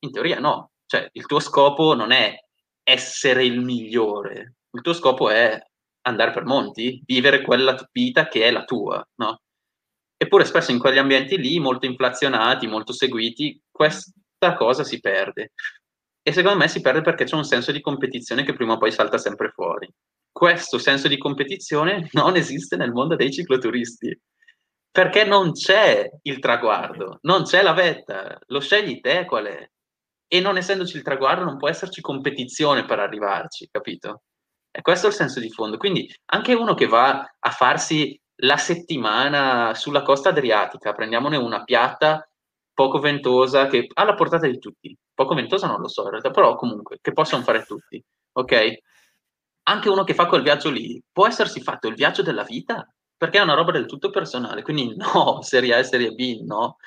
in 0.00 0.12
teoria 0.12 0.38
no. 0.40 0.72
Cioè, 0.84 1.08
il 1.12 1.24
tuo 1.24 1.40
scopo 1.40 1.94
non 1.94 2.12
è 2.12 2.34
essere 2.82 3.44
il 3.46 3.58
migliore, 3.60 4.56
il 4.72 4.80
tuo 4.82 4.92
scopo 4.92 5.30
è 5.30 5.58
andare 6.02 6.32
per 6.32 6.44
monti, 6.44 7.00
vivere 7.06 7.40
quella 7.40 7.74
vita 7.92 8.28
che 8.28 8.42
è 8.44 8.50
la 8.50 8.64
tua, 8.64 9.02
no? 9.16 9.40
Eppure 10.18 10.44
spesso 10.44 10.70
in 10.70 10.78
quegli 10.78 10.98
ambienti 10.98 11.38
lì, 11.38 11.58
molto 11.60 11.86
inflazionati, 11.86 12.66
molto 12.66 12.92
seguiti, 12.92 13.58
questa 13.70 14.54
cosa 14.54 14.84
si 14.84 15.00
perde. 15.00 15.52
E 16.22 16.32
secondo 16.32 16.58
me 16.58 16.68
si 16.68 16.80
perde 16.80 17.00
perché 17.00 17.24
c'è 17.24 17.34
un 17.34 17.44
senso 17.44 17.72
di 17.72 17.80
competizione 17.80 18.44
che 18.44 18.52
prima 18.52 18.74
o 18.74 18.78
poi 18.78 18.92
salta 18.92 19.18
sempre 19.18 19.50
fuori. 19.50 19.88
Questo 20.30 20.78
senso 20.78 21.08
di 21.08 21.18
competizione 21.18 22.08
non 22.12 22.36
esiste 22.36 22.76
nel 22.76 22.92
mondo 22.92 23.16
dei 23.16 23.32
cicloturisti. 23.32 24.18
Perché 24.92 25.24
non 25.24 25.52
c'è 25.52 26.08
il 26.22 26.40
traguardo, 26.40 27.18
non 27.22 27.44
c'è 27.44 27.62
la 27.62 27.72
vetta, 27.72 28.38
lo 28.46 28.60
scegli 28.60 29.00
te 29.00 29.24
qual 29.24 29.46
è. 29.46 29.70
E 30.26 30.40
non 30.40 30.56
essendoci 30.56 30.96
il 30.96 31.02
traguardo 31.02 31.44
non 31.44 31.56
può 31.56 31.68
esserci 31.68 32.00
competizione 32.00 32.84
per 32.84 32.98
arrivarci, 32.98 33.68
capito? 33.70 34.22
E 34.70 34.82
questo 34.82 35.06
è 35.06 35.10
il 35.10 35.16
senso 35.16 35.40
di 35.40 35.50
fondo. 35.50 35.76
Quindi 35.76 36.12
anche 36.26 36.54
uno 36.54 36.74
che 36.74 36.86
va 36.86 37.24
a 37.38 37.50
farsi 37.50 38.20
la 38.42 38.56
settimana 38.56 39.74
sulla 39.74 40.02
costa 40.02 40.30
adriatica, 40.30 40.92
prendiamone 40.92 41.36
una 41.36 41.64
piatta 41.64 42.29
poco 42.80 42.98
ventosa 42.98 43.66
che 43.66 43.88
ha 43.92 44.04
la 44.04 44.14
portata 44.14 44.46
di 44.46 44.58
tutti. 44.58 44.96
Poco 45.12 45.34
ventosa 45.34 45.66
non 45.66 45.82
lo 45.82 45.88
so 45.88 46.04
in 46.04 46.10
realtà, 46.12 46.30
però 46.30 46.56
comunque 46.56 46.96
che 47.02 47.12
possono 47.12 47.42
fare 47.42 47.62
tutti, 47.64 48.02
ok? 48.32 48.78
Anche 49.64 49.90
uno 49.90 50.02
che 50.02 50.14
fa 50.14 50.24
quel 50.24 50.40
viaggio 50.40 50.70
lì 50.70 50.98
può 51.12 51.26
essersi 51.26 51.60
fatto 51.60 51.88
il 51.88 51.94
viaggio 51.94 52.22
della 52.22 52.42
vita 52.42 52.90
perché 53.14 53.36
è 53.36 53.42
una 53.42 53.52
roba 53.52 53.72
del 53.72 53.84
tutto 53.84 54.08
personale. 54.08 54.62
Quindi 54.62 54.96
no, 54.96 55.42
Serie 55.42 55.74
A 55.74 55.78
e 55.78 55.84
Serie 55.84 56.12
B, 56.12 56.40
no. 56.40 56.78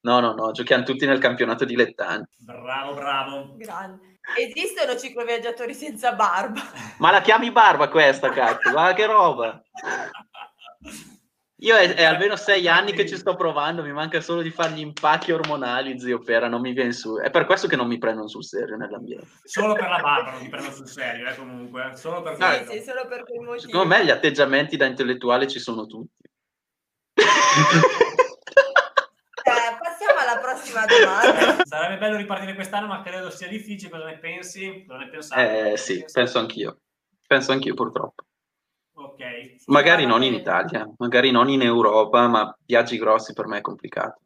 No, 0.00 0.20
no, 0.20 0.32
no, 0.32 0.50
giochiamo 0.50 0.82
tutti 0.82 1.04
nel 1.04 1.18
campionato 1.18 1.66
dilettanti. 1.66 2.36
Bravo, 2.38 2.94
bravo. 2.94 3.54
Grande. 3.56 4.20
Esistono 4.38 4.96
cicloviaggiatori 4.96 5.74
senza 5.74 6.12
barba. 6.12 6.62
Ma 6.98 7.10
la 7.10 7.20
chiami 7.20 7.52
barba 7.52 7.90
questa, 7.90 8.30
cazzo? 8.30 8.70
Guarda 8.70 8.94
che 8.94 9.04
roba. 9.04 9.62
Io 11.58 11.76
è, 11.76 11.94
è, 11.94 12.02
almeno 12.02 12.34
sei 12.34 12.66
anni 12.66 12.92
che 12.92 13.06
ci 13.06 13.16
sto 13.16 13.36
provando, 13.36 13.82
mi 13.82 13.92
manca 13.92 14.20
solo 14.20 14.42
di 14.42 14.50
fare 14.50 14.72
gli 14.72 14.80
impacchi 14.80 15.30
ormonali, 15.30 15.98
zio 16.00 16.18
Pera, 16.18 16.48
non 16.48 16.60
mi 16.60 16.72
viene 16.72 16.92
su. 16.92 17.16
È 17.16 17.30
per 17.30 17.46
questo 17.46 17.68
che 17.68 17.76
non 17.76 17.86
mi 17.86 17.96
prendono 17.98 18.26
sul 18.26 18.44
serio 18.44 18.76
nell'ambiente. 18.76 19.28
Solo 19.44 19.74
per 19.74 19.88
la 19.88 20.00
barba 20.00 20.32
non 20.32 20.42
mi 20.42 20.48
prendono 20.50 20.74
sul 20.74 20.88
serio, 20.88 21.28
eh, 21.28 21.36
comunque. 21.36 21.92
Solo 21.94 22.22
per 22.22 22.38
no, 22.38 22.52
sì, 22.52 22.64
sì, 22.70 22.82
solo 22.82 23.06
per 23.06 23.22
quel 23.24 23.40
motivo. 23.40 23.58
Secondo 23.58 23.86
me 23.86 24.04
gli 24.04 24.10
atteggiamenti 24.10 24.76
da 24.76 24.86
intellettuale 24.86 25.46
ci 25.46 25.60
sono 25.60 25.86
tutti. 25.86 26.22
Eh, 29.46 29.76
passiamo 29.78 30.18
alla 30.20 30.40
prossima 30.40 30.86
domanda. 30.86 31.62
Sarebbe 31.64 31.98
bello 31.98 32.16
ripartire 32.16 32.54
quest'anno, 32.54 32.86
ma 32.86 33.02
credo 33.02 33.28
sia 33.28 33.46
difficile. 33.46 33.90
Cosa 33.90 34.06
ne 34.06 34.18
pensi? 34.18 34.84
Cosa 34.86 34.98
ne 34.98 35.08
pensate? 35.10 35.72
Eh 35.72 35.76
sì, 35.76 36.02
penso 36.10 36.38
anch'io. 36.38 36.78
Penso 37.26 37.52
anch'io, 37.52 37.74
purtroppo. 37.74 38.24
Ok. 38.96 39.22
Magari 39.66 40.06
non 40.06 40.22
in 40.22 40.34
Italia, 40.34 40.88
magari 40.98 41.30
non 41.32 41.48
in 41.48 41.62
Europa, 41.62 42.28
ma 42.28 42.56
viaggi 42.64 42.96
grossi 42.96 43.32
per 43.32 43.46
me 43.46 43.58
è 43.58 43.60
complicato. 43.60 44.20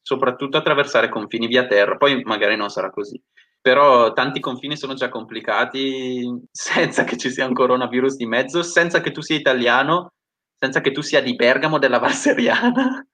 Soprattutto 0.00 0.56
attraversare 0.56 1.08
confini 1.08 1.46
via 1.46 1.66
terra, 1.66 1.96
poi 1.96 2.22
magari 2.22 2.56
non 2.56 2.70
sarà 2.70 2.90
così. 2.90 3.20
Però 3.60 4.12
tanti 4.12 4.40
confini 4.40 4.76
sono 4.76 4.94
già 4.94 5.08
complicati 5.08 6.24
senza 6.50 7.04
che 7.04 7.16
ci 7.16 7.30
sia 7.30 7.46
un 7.46 7.52
coronavirus 7.52 8.16
di 8.16 8.26
mezzo, 8.26 8.62
senza 8.62 9.00
che 9.00 9.10
tu 9.10 9.20
sia 9.20 9.36
italiano, 9.36 10.12
senza 10.58 10.80
che 10.80 10.92
tu 10.92 11.02
sia 11.02 11.20
di 11.20 11.34
Bergamo 11.34 11.78
della 11.78 11.98
Valseriana, 12.00 13.06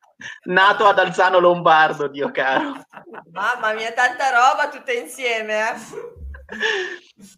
nato 0.44 0.86
ad 0.86 0.98
Alzano 0.98 1.40
Lombardo, 1.40 2.06
Dio 2.06 2.30
caro. 2.30 2.74
Mamma 3.32 3.72
mia, 3.72 3.92
tanta 3.92 4.30
roba 4.30 4.68
tutta 4.68 4.92
insieme, 4.92 5.70
eh. 5.70 6.20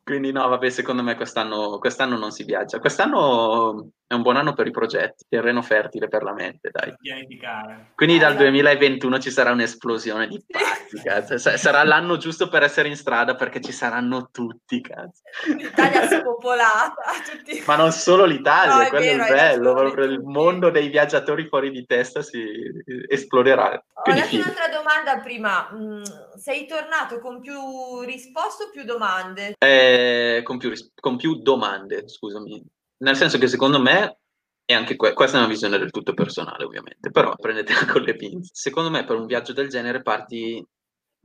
Quindi 0.03 0.33
no, 0.33 0.49
vabbè, 0.49 0.71
secondo 0.71 1.03
me 1.03 1.15
quest'anno, 1.15 1.79
quest'anno, 1.79 2.17
non 2.17 2.31
si 2.31 2.45
viaggia. 2.45 2.79
Quest'anno 2.79 3.91
è 4.07 4.13
un 4.13 4.23
buon 4.23 4.37
anno 4.37 4.53
per 4.53 4.67
i 4.67 4.71
progetti, 4.71 5.25
terreno 5.29 5.63
fertile 5.63 6.09
per 6.09 6.23
la 6.23 6.35
mente, 6.35 6.71
dai. 6.71 6.95
Pianificare. 7.01 7.93
Quindi 7.95 8.19
dal 8.19 8.37
2021 8.37 9.19
ci 9.19 9.31
sarà 9.31 9.51
un'esplosione 9.53 10.29
di 10.29 10.45
pazzi, 10.47 11.03
cazzo. 11.03 11.39
Sarà 11.39 11.83
l'anno 11.85 12.19
giusto 12.19 12.49
per 12.49 12.63
essere 12.63 12.89
in 12.89 12.97
strada 12.97 13.35
perché 13.35 13.63
ci 13.63 13.73
saranno 13.73 14.29
tutti, 14.31 14.83
cazzo. 14.83 15.23
L'Italia 15.57 16.07
spopolata. 16.07 17.03
Tutti... 17.25 17.63
Ma 17.67 17.77
non 17.77 17.91
solo 17.93 18.25
l'Italia, 18.25 18.85
no, 18.85 18.89
quello 18.89 19.05
è, 19.05 19.17
vero, 19.17 19.25
è 19.25 19.35
bello, 19.35 19.75
proprio 19.75 20.05
il 20.05 20.21
mondo 20.21 20.69
dei 20.69 20.89
viaggiatori 20.89 21.47
fuori 21.47 21.71
di 21.71 21.87
testa 21.87 22.23
si 22.23 22.45
esploderà. 23.09 23.83
Quindi, 24.03 24.21
Ho 24.21 24.41
un'altra 24.41 24.69
domanda 24.69 25.19
prima. 25.21 25.71
Mm, 25.73 26.03
sei 26.37 26.67
tornato 26.67 27.21
con 27.21 27.41
più 27.41 28.01
risposte 28.03 28.65
o 28.65 28.71
più 28.71 28.85
domande? 28.85 29.55
Eh, 29.59 30.43
con, 30.45 30.59
più, 30.59 30.73
con 31.01 31.17
più 31.17 31.41
domande, 31.41 32.07
scusami 32.09 32.63
nel 33.05 33.17
senso 33.17 33.39
che 33.39 33.47
secondo 33.49 33.81
me, 33.81 34.19
e 34.65 34.75
anche 34.75 34.97
que- 34.97 35.13
questa 35.13 35.37
è 35.37 35.41
una 35.41 35.49
visione 35.49 35.79
del 35.79 35.91
tutto 35.91 36.15
personale 36.15 36.65
ovviamente, 36.65 37.11
però 37.11 37.35
prendetela 37.37 37.81
con 37.99 38.03
le 38.03 38.17
pinze. 38.17 38.51
Secondo 38.55 38.91
me 38.91 39.05
per 39.05 39.17
un 39.17 39.27
viaggio 39.27 39.53
del 39.53 39.69
genere 39.69 40.03
parti, 40.03 40.65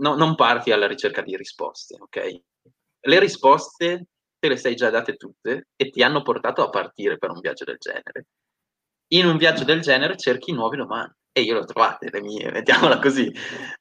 no, 0.02 0.16
non 0.16 0.36
parti 0.36 0.72
alla 0.72 0.88
ricerca 0.88 1.22
di 1.22 1.36
risposte, 1.38 1.96
ok? 2.00 2.40
Le 3.02 3.20
risposte 3.20 4.08
te 4.38 4.48
le 4.48 4.58
sei 4.58 4.76
già 4.76 4.90
date 4.90 5.16
tutte 5.16 5.70
e 5.76 5.90
ti 5.90 6.04
hanno 6.04 6.22
portato 6.22 6.62
a 6.64 6.70
partire 6.70 7.18
per 7.18 7.32
un 7.32 7.40
viaggio 7.40 7.66
del 7.66 7.78
genere. 7.78 8.28
In 9.14 9.26
un 9.26 9.38
viaggio 9.38 9.64
del 9.64 9.82
genere 9.82 10.18
cerchi 10.18 10.52
nuove 10.52 10.78
domande 10.78 11.16
e 11.32 11.42
io 11.42 11.54
le 11.54 11.60
ho 11.60 11.66
trovate, 11.66 12.10
le 12.12 12.22
mie, 12.22 12.52
mettiamola 12.52 13.00
così. 13.00 13.32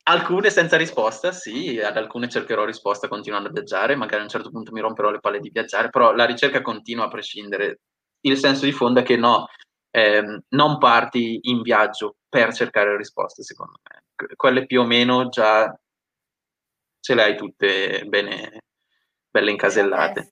Alcune 0.04 0.50
senza 0.50 0.76
risposta, 0.76 1.32
sì, 1.32 1.78
ad 1.80 1.96
alcune 1.96 2.28
cercherò 2.28 2.64
risposta 2.64 3.08
continuando 3.08 3.48
a 3.48 3.52
viaggiare, 3.52 3.96
magari 3.96 4.20
a 4.20 4.24
un 4.24 4.28
certo 4.28 4.50
punto 4.50 4.72
mi 4.72 4.80
romperò 4.80 5.10
le 5.10 5.20
palle 5.20 5.40
di 5.40 5.50
viaggiare, 5.50 5.90
però 5.90 6.12
la 6.12 6.24
ricerca 6.24 6.62
continua 6.62 7.06
a 7.06 7.08
prescindere. 7.08 7.80
Il 8.20 8.36
senso 8.36 8.64
di 8.64 8.72
fondo 8.72 9.00
è 9.00 9.02
che 9.02 9.16
no, 9.16 9.46
ehm, 9.90 10.40
non 10.50 10.78
parti 10.78 11.38
in 11.42 11.62
viaggio 11.62 12.16
per 12.28 12.52
cercare 12.52 12.96
risposte, 12.96 13.42
secondo 13.42 13.78
me. 13.88 14.02
Quelle 14.34 14.66
più 14.66 14.80
o 14.80 14.84
meno 14.84 15.28
già 15.28 15.72
ce 17.00 17.14
le 17.14 17.22
hai 17.22 17.36
tutte 17.36 18.04
bene, 18.06 18.60
belle 19.30 19.50
incasellate. 19.50 20.30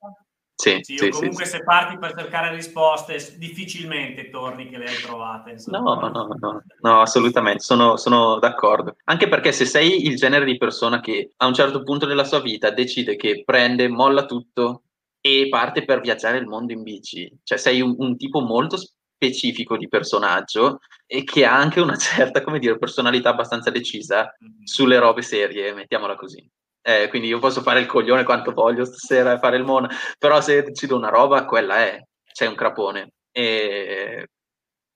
Sì, 0.59 0.79
sì, 0.81 0.97
sì, 0.97 1.11
comunque 1.11 1.45
sì, 1.45 1.51
se 1.51 1.65
parti 1.65 1.99
per 1.99 2.15
cercare 2.17 2.55
risposte 2.55 3.35
difficilmente 3.37 4.31
torni 4.31 4.71
che 4.71 4.79
le 4.79 4.87
hai 4.87 4.97
trovate. 4.97 5.57
No, 5.67 5.83
no, 5.83 6.09
no, 6.09 6.63
no, 6.81 7.01
assolutamente, 7.03 7.61
sono, 7.63 7.99
sono, 7.99 8.39
d'accordo. 8.39 8.97
Anche 9.05 9.29
perché 9.29 9.53
se 9.53 9.67
sei 9.67 10.07
il 10.07 10.17
genere 10.17 10.47
di 10.47 10.57
persona 10.57 11.01
che 11.01 11.33
a 11.37 11.47
un 11.47 11.53
certo 11.53 11.83
punto 11.83 12.07
della 12.07 12.25
sua 12.25 12.41
vita 12.41 12.71
decide 12.71 13.17
che 13.17 13.43
prende, 13.45 13.89
molla 13.89 14.25
tutto 14.25 14.85
e 15.21 15.49
parte 15.51 15.85
per 15.85 16.01
viaggiare 16.01 16.39
il 16.39 16.47
mondo 16.47 16.73
in 16.73 16.83
bici, 16.83 17.31
cioè 17.43 17.59
sei 17.59 17.83
un, 17.83 17.95
un 17.99 18.17
tipo 18.17 18.41
molto 18.41 18.79
specifico 18.79 19.77
di 19.77 19.89
personaggio 19.89 20.81
e 21.05 21.23
che 21.23 21.45
ha 21.45 21.55
anche 21.55 21.81
una 21.81 21.97
certa, 21.99 22.43
come 22.43 22.59
dire, 22.59 22.79
personalità 22.79 23.29
abbastanza 23.29 23.71
decisa 23.71 24.35
mm-hmm. 24.43 24.63
sulle 24.65 24.99
robe 24.99 25.21
serie, 25.21 25.75
mettiamola 25.75 26.17
così. 26.17 26.49
Eh, 26.89 27.09
quindi 27.09 27.27
io 27.27 27.41
posso 27.41 27.63
fare 27.63 27.81
il 27.81 27.87
coglione 27.87 28.23
quanto 28.23 28.53
voglio 28.53 28.85
stasera 28.85 29.33
e 29.33 29.39
fare 29.41 29.57
il 29.57 29.65
mona, 29.65 29.91
però 30.21 30.41
se 30.41 30.63
decido 30.63 30.95
una 30.95 31.09
roba, 31.09 31.45
quella 31.45 31.79
è, 31.79 32.01
c'è 32.33 32.47
un 32.47 32.55
crapone. 32.55 33.11
E 33.33 34.29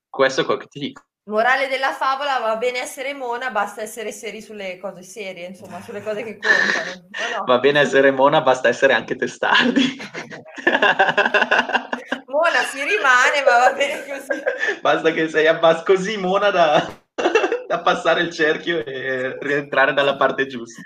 questo 0.08 0.42
è 0.42 0.44
quello 0.44 0.60
che 0.60 0.68
ti 0.68 0.78
dico. 0.78 1.02
Morale 1.24 1.66
della 1.66 1.92
favola, 1.92 2.38
va 2.38 2.54
bene 2.54 2.78
essere 2.78 3.12
mona, 3.12 3.50
basta 3.50 3.82
essere 3.82 4.12
seri 4.12 4.40
sulle 4.40 4.78
cose 4.78 5.02
serie, 5.02 5.46
insomma, 5.46 5.82
sulle 5.82 6.00
cose 6.00 6.22
che 6.22 6.38
contano. 6.38 7.08
No? 7.38 7.44
Va 7.44 7.58
bene 7.58 7.80
essere 7.80 8.12
mona, 8.12 8.40
basta 8.40 8.68
essere 8.68 8.92
anche 8.92 9.16
testardi. 9.16 9.82
mona 12.26 12.62
si 12.70 12.84
rimane, 12.84 13.42
ma 13.44 13.58
va 13.66 13.72
bene 13.72 14.04
così. 14.06 14.40
Basta 14.80 15.10
che 15.10 15.28
sei 15.28 15.48
abbas 15.48 15.82
così 15.82 16.16
mona 16.18 16.50
da 16.50 16.86
da 17.70 17.82
passare 17.82 18.22
il 18.22 18.32
cerchio 18.32 18.84
e 18.84 19.38
rientrare 19.38 19.92
dalla 19.92 20.16
parte 20.16 20.48
giusta. 20.48 20.82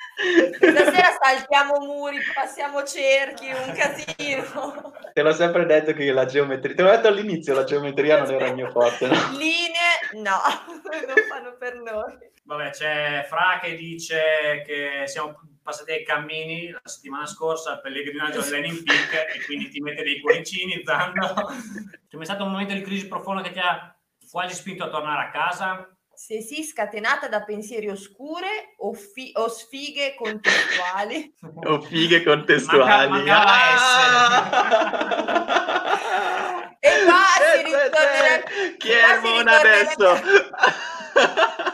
Stasera 0.55 1.16
saltiamo 1.18 1.78
muri, 1.78 2.18
passiamo 2.35 2.82
cerchi, 2.82 3.47
un 3.47 3.72
casino. 3.72 4.93
Te 5.14 5.22
l'ho 5.22 5.32
sempre 5.32 5.64
detto 5.64 5.95
che 5.95 6.12
la 6.12 6.26
geometria, 6.26 6.74
te 6.74 6.82
l'ho 6.82 6.91
detto 6.91 7.09
all'inizio, 7.09 7.55
la 7.55 7.64
geometria 7.64 8.18
non 8.18 8.30
era 8.32 8.49
il 8.49 8.55
mio 8.55 8.70
forte. 8.70 9.07
No? 9.07 9.14
Linee, 9.30 10.22
no, 10.22 10.37
non 11.07 11.16
fanno 11.26 11.57
per 11.59 11.76
noi. 11.76 12.18
Vabbè, 12.43 12.68
c'è 12.68 13.24
Fra 13.30 13.61
che 13.62 13.76
dice 13.76 14.62
che 14.66 15.05
siamo 15.07 15.41
passati 15.62 15.93
ai 15.93 16.05
cammini 16.05 16.70
la 16.70 16.80
settimana 16.85 17.24
scorsa 17.24 17.70
al 17.72 17.80
pellegrinaggio 17.80 18.41
al 18.41 18.51
Lenin 18.51 18.82
Peak 18.85 19.35
e 19.35 19.45
quindi 19.47 19.70
ti 19.70 19.80
mette 19.80 20.03
dei 20.03 20.20
cuoricini, 20.20 20.82
Zando. 20.85 21.32
C'è 22.11 22.16
mai 22.18 22.26
stato 22.26 22.45
un 22.45 22.51
momento 22.51 22.74
di 22.74 22.82
crisi 22.82 23.09
profonda 23.09 23.41
che 23.41 23.53
ti 23.53 23.59
ha 23.59 23.97
quasi 24.30 24.55
spinto 24.55 24.85
a 24.85 24.91
tornare 24.91 25.28
a 25.28 25.30
casa? 25.30 25.89
Se 26.17 26.41
sì 26.41 26.62
scatenata 26.65 27.29
da 27.29 27.43
pensieri 27.43 27.89
oscure 27.89 28.75
o, 28.79 28.93
fi- 28.93 29.33
o 29.35 29.49
sfighe 29.49 30.15
contestuali. 30.15 31.35
o 31.65 31.81
fighe 31.81 32.23
contestuali. 32.23 33.09
Manca, 33.09 33.45
e 36.81 36.91
qua 37.05 37.25
si 37.53 37.62
ritornerebbe... 37.62 38.77
Chi 38.77 38.91
è 38.91 39.19
Mona 39.21 39.59
adesso? 39.59 40.21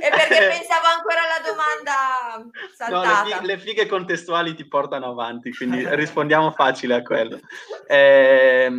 E 0.00 0.08
perché 0.08 0.46
pensavo 0.48 0.86
ancora 0.96 1.20
la 1.26 1.40
domanda 1.44 2.50
saltata. 2.74 3.22
No, 3.22 3.28
le, 3.28 3.32
fighe, 3.32 3.46
le, 3.46 3.58
fighe, 3.58 3.86
contestuali 3.86 4.54
ti 4.54 4.66
portano 4.66 5.06
avanti, 5.06 5.52
quindi 5.52 5.84
rispondiamo 5.94 6.50
facile 6.50 6.94
a 6.94 7.02
quello. 7.02 7.40
Eh, 7.86 8.70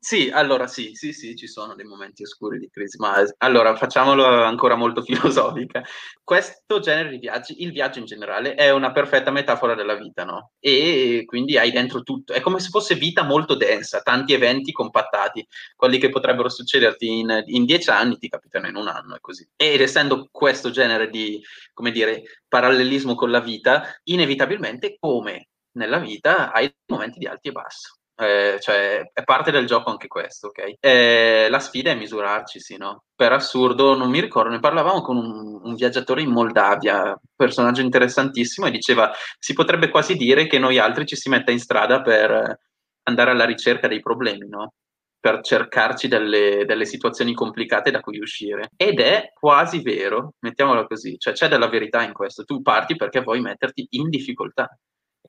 sì, 0.00 0.30
allora 0.32 0.66
sì, 0.66 0.94
sì, 0.94 1.12
sì, 1.12 1.36
ci 1.36 1.46
sono 1.46 1.74
dei 1.74 1.86
momenti 1.86 2.22
oscuri 2.22 2.58
di 2.58 2.68
crisi, 2.70 2.98
ma 2.98 3.22
allora 3.38 3.76
facciamolo 3.76 4.44
ancora 4.44 4.74
molto 4.74 5.02
filosofica. 5.02 5.82
Questo 6.22 6.80
genere 6.80 7.10
di 7.10 7.18
viaggi, 7.18 7.62
il 7.62 7.72
viaggio 7.72 7.98
in 7.98 8.06
generale, 8.06 8.54
è 8.54 8.70
una 8.70 8.92
perfetta 8.92 9.30
metafora 9.30 9.74
della 9.74 9.94
vita, 9.94 10.24
no? 10.24 10.52
E 10.58 11.22
quindi 11.26 11.56
hai 11.56 11.70
dentro 11.70 12.02
tutto, 12.02 12.32
è 12.32 12.40
come 12.40 12.60
se 12.60 12.68
fosse 12.68 12.94
vita 12.94 13.22
molto 13.22 13.54
densa, 13.54 14.00
tanti 14.00 14.32
eventi 14.32 14.72
compattati, 14.72 15.46
quelli 15.76 15.98
che 15.98 16.08
potrebbero 16.08 16.48
succederti 16.48 17.18
in, 17.18 17.42
in 17.46 17.64
dieci 17.64 17.90
anni 17.90 18.18
ti 18.18 18.28
capitano 18.28 18.68
in 18.68 18.76
un 18.76 18.88
anno 18.88 19.14
e 19.14 19.20
così. 19.20 19.48
Ed 19.56 19.80
essendo 19.80 20.01
questo 20.30 20.70
genere 20.70 21.08
di, 21.08 21.40
come 21.72 21.90
dire, 21.90 22.22
parallelismo 22.48 23.14
con 23.14 23.30
la 23.30 23.40
vita, 23.40 23.98
inevitabilmente, 24.04 24.96
come 24.98 25.48
nella 25.72 25.98
vita, 25.98 26.52
hai 26.52 26.72
momenti 26.86 27.18
di 27.18 27.26
alti 27.26 27.48
e 27.48 27.52
bassi. 27.52 27.88
Eh, 28.14 28.58
cioè 28.60 29.10
è 29.12 29.24
parte 29.24 29.50
del 29.50 29.66
gioco 29.66 29.90
anche 29.90 30.06
questo, 30.06 30.48
ok? 30.48 30.74
Eh, 30.78 31.48
la 31.50 31.58
sfida 31.58 31.90
è 31.90 31.94
misurarci, 31.94 32.60
sì, 32.60 32.76
no? 32.76 33.04
Per 33.14 33.32
assurdo, 33.32 33.96
non 33.96 34.10
mi 34.10 34.20
ricordo, 34.20 34.50
ne 34.50 34.60
parlavamo 34.60 35.00
con 35.00 35.16
un, 35.16 35.60
un, 35.62 35.74
viaggiatore 35.74 36.22
in 36.22 36.30
Moldavia, 36.30 37.18
personaggio 37.34 37.80
interessantissimo, 37.80 38.66
e 38.66 38.70
diceva 38.70 39.10
si 39.38 39.54
potrebbe 39.54 39.88
quasi 39.88 40.14
dire 40.16 40.46
che 40.46 40.58
noi 40.58 40.78
altri 40.78 41.06
ci 41.06 41.16
si 41.16 41.28
metta 41.30 41.50
in 41.50 41.58
strada 41.58 42.02
per 42.02 42.58
andare 43.04 43.30
alla 43.30 43.44
ricerca 43.44 43.88
dei 43.88 44.00
problemi, 44.00 44.46
no? 44.48 44.74
Per 45.22 45.40
cercarci 45.40 46.08
delle, 46.08 46.64
delle, 46.66 46.84
situazioni 46.84 47.32
complicate 47.32 47.92
da 47.92 48.00
cui 48.00 48.18
uscire. 48.18 48.70
Ed 48.76 48.98
è 48.98 49.30
quasi 49.32 49.80
vero, 49.80 50.34
mettiamolo 50.40 50.84
così, 50.84 51.16
cioè 51.16 51.32
c'è 51.32 51.46
della 51.46 51.68
verità 51.68 52.02
in 52.02 52.12
questo. 52.12 52.42
Tu 52.42 52.60
parti 52.60 52.96
perché 52.96 53.20
vuoi 53.20 53.40
metterti 53.40 53.86
in 53.90 54.08
difficoltà. 54.08 54.68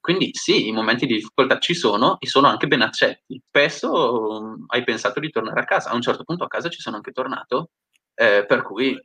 Quindi 0.01 0.31
sì, 0.33 0.67
i 0.67 0.71
momenti 0.71 1.05
di 1.05 1.13
difficoltà 1.13 1.59
ci 1.59 1.75
sono 1.75 2.17
e 2.19 2.25
sono 2.25 2.47
anche 2.47 2.65
ben 2.65 2.81
accetti. 2.81 3.39
Spesso 3.47 4.41
um, 4.41 4.65
hai 4.69 4.83
pensato 4.83 5.19
di 5.19 5.29
tornare 5.29 5.59
a 5.59 5.65
casa, 5.65 5.91
a 5.91 5.93
un 5.93 6.01
certo 6.01 6.23
punto 6.23 6.43
a 6.43 6.47
casa 6.47 6.69
ci 6.69 6.81
sono 6.81 6.95
anche 6.95 7.11
tornato, 7.11 7.69
eh, 8.15 8.47
per 8.47 8.63
cui 8.63 8.99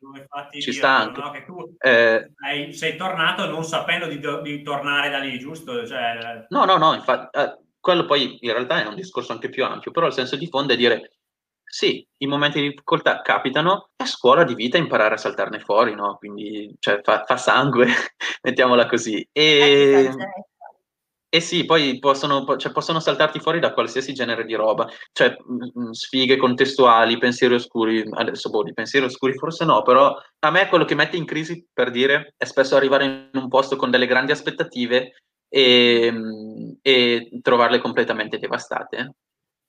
ci 0.59 0.73
sta 0.73 0.89
anche. 0.89 1.21
No? 1.21 1.45
tu 1.45 1.77
eh, 1.81 2.33
sei 2.73 2.97
tornato 2.97 3.45
non 3.51 3.63
sapendo 3.63 4.07
di, 4.07 4.19
di, 4.43 4.63
tornare 4.63 5.11
da 5.11 5.19
lì, 5.19 5.39
giusto? 5.39 5.87
Cioè... 5.87 6.47
No, 6.49 6.65
no, 6.65 6.79
no, 6.79 6.95
infatti... 6.95 7.39
Eh, 7.39 7.67
quello 7.89 8.05
poi 8.05 8.37
in 8.41 8.53
realtà 8.53 8.83
è 8.83 8.87
un 8.87 8.95
discorso 8.95 9.33
anche 9.33 9.49
più 9.49 9.65
ampio, 9.65 9.93
però 9.93 10.09
il 10.09 10.13
senso 10.13 10.37
di 10.37 10.47
fondo 10.47 10.75
è 10.75 10.77
dire 10.77 11.13
sì, 11.65 12.07
i 12.19 12.27
momenti 12.27 12.61
di 12.61 12.69
difficoltà 12.69 13.23
capitano, 13.23 13.93
è 13.97 14.05
scuola 14.05 14.45
di 14.45 14.55
vita 14.55 14.77
imparare 14.77 15.15
a 15.15 15.17
saltarne 15.17 15.61
fuori, 15.61 15.95
no? 15.95 16.17
Quindi 16.19 16.75
cioè, 16.81 17.01
fa, 17.03 17.25
fa, 17.25 17.39
sangue, 17.39 17.87
mettiamola 18.45 18.87
così. 18.87 19.27
E, 19.33 20.11
e 21.31 21.41
sì, 21.41 21.65
poi 21.65 21.99
possono, 21.99 22.45
cioè, 22.59 22.73
possono, 22.73 23.01
saltarti 23.01 23.41
fuori 23.41 23.59
da 23.59 23.73
qualsiasi 23.73 24.13
genere 24.13 24.45
di 24.45 24.55
roba, 24.55 24.87
cioè 25.13 25.35
mh, 25.43 25.91
sfighe 25.93 26.37
contestuali, 26.37 27.17
pensieri 27.17 27.55
oscuri, 27.55 28.07
adesso 28.13 28.51
boh, 28.51 28.65
di 28.65 28.75
pensieri 28.75 29.07
oscuri 29.07 29.33
forse 29.33 29.65
no, 29.65 29.81
però 29.81 30.15
a 30.41 30.51
me 30.51 30.69
quello 30.69 30.85
che 30.85 30.95
mette 30.95 31.17
in 31.17 31.25
crisi, 31.25 31.67
per 31.73 31.91
dire, 31.91 32.35
è 32.37 32.45
spesso 32.45 32.77
arrivare 32.77 33.05
in 33.05 33.31
un 33.33 33.49
posto 33.49 33.77
con 33.77 33.91
delle 33.91 34.07
grandi 34.07 34.33
aspettative 34.33 35.13
e, 35.49 36.07
ehm, 36.07 36.79
e 36.83 37.31
trovarle 37.43 37.81
completamente 37.81 38.39
devastate. 38.39 39.15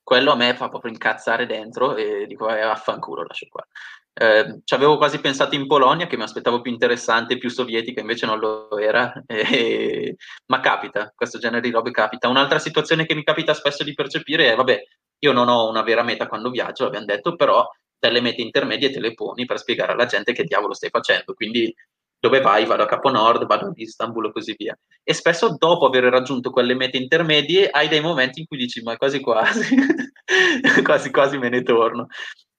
Quello 0.02 0.32
a 0.32 0.36
me 0.36 0.54
fa 0.54 0.68
proprio 0.68 0.92
incazzare 0.92 1.46
dentro 1.46 1.96
e 1.96 2.26
dico, 2.26 2.48
eh, 2.48 2.60
affanculo, 2.60 3.22
lascio 3.24 3.46
qua. 3.48 3.64
Eh, 4.12 4.60
ci 4.64 4.74
avevo 4.74 4.96
quasi 4.96 5.20
pensato 5.20 5.54
in 5.54 5.66
Polonia, 5.66 6.06
che 6.06 6.16
mi 6.16 6.24
aspettavo 6.24 6.60
più 6.60 6.72
interessante, 6.72 7.38
più 7.38 7.48
sovietica, 7.48 8.00
invece 8.00 8.26
non 8.26 8.38
lo 8.38 8.76
era. 8.78 9.12
E, 9.28 10.16
ma 10.46 10.60
capita, 10.60 11.12
questo 11.14 11.38
genere 11.38 11.60
di 11.60 11.70
robe 11.70 11.90
capita. 11.90 12.28
Un'altra 12.28 12.58
situazione 12.58 13.06
che 13.06 13.14
mi 13.14 13.22
capita 13.24 13.54
spesso 13.54 13.84
di 13.84 13.94
percepire 13.94 14.52
è, 14.52 14.56
vabbè, 14.56 14.82
io 15.20 15.32
non 15.32 15.48
ho 15.48 15.68
una 15.68 15.82
vera 15.82 16.02
meta 16.02 16.26
quando 16.26 16.50
viaggio, 16.50 16.84
l'abbiamo 16.84 17.06
detto, 17.06 17.36
però 17.36 17.66
delle 17.98 18.20
mete 18.20 18.40
intermedie 18.40 18.90
te 18.90 18.98
le 19.00 19.14
poni 19.14 19.44
per 19.44 19.58
spiegare 19.58 19.92
alla 19.92 20.06
gente 20.06 20.32
che 20.32 20.44
diavolo 20.44 20.74
stai 20.74 20.90
facendo. 20.90 21.34
Quindi 21.34 21.72
dove 22.20 22.40
vai? 22.40 22.66
Vado 22.66 22.82
a 22.82 22.86
Capo 22.86 23.10
Nord, 23.10 23.46
vado 23.46 23.66
ad 23.66 23.78
Istanbul 23.78 24.26
e 24.26 24.32
così 24.32 24.54
via. 24.56 24.78
E 25.02 25.14
spesso 25.14 25.56
dopo 25.58 25.86
aver 25.86 26.04
raggiunto 26.04 26.50
quelle 26.50 26.74
mete 26.74 26.98
intermedie 26.98 27.68
hai 27.70 27.88
dei 27.88 28.00
momenti 28.00 28.40
in 28.40 28.46
cui 28.46 28.58
dici 28.58 28.82
ma 28.82 28.96
quasi 28.96 29.20
quasi, 29.20 29.74
quasi 30.84 31.10
quasi 31.10 31.38
me 31.38 31.48
ne 31.48 31.62
torno. 31.62 32.06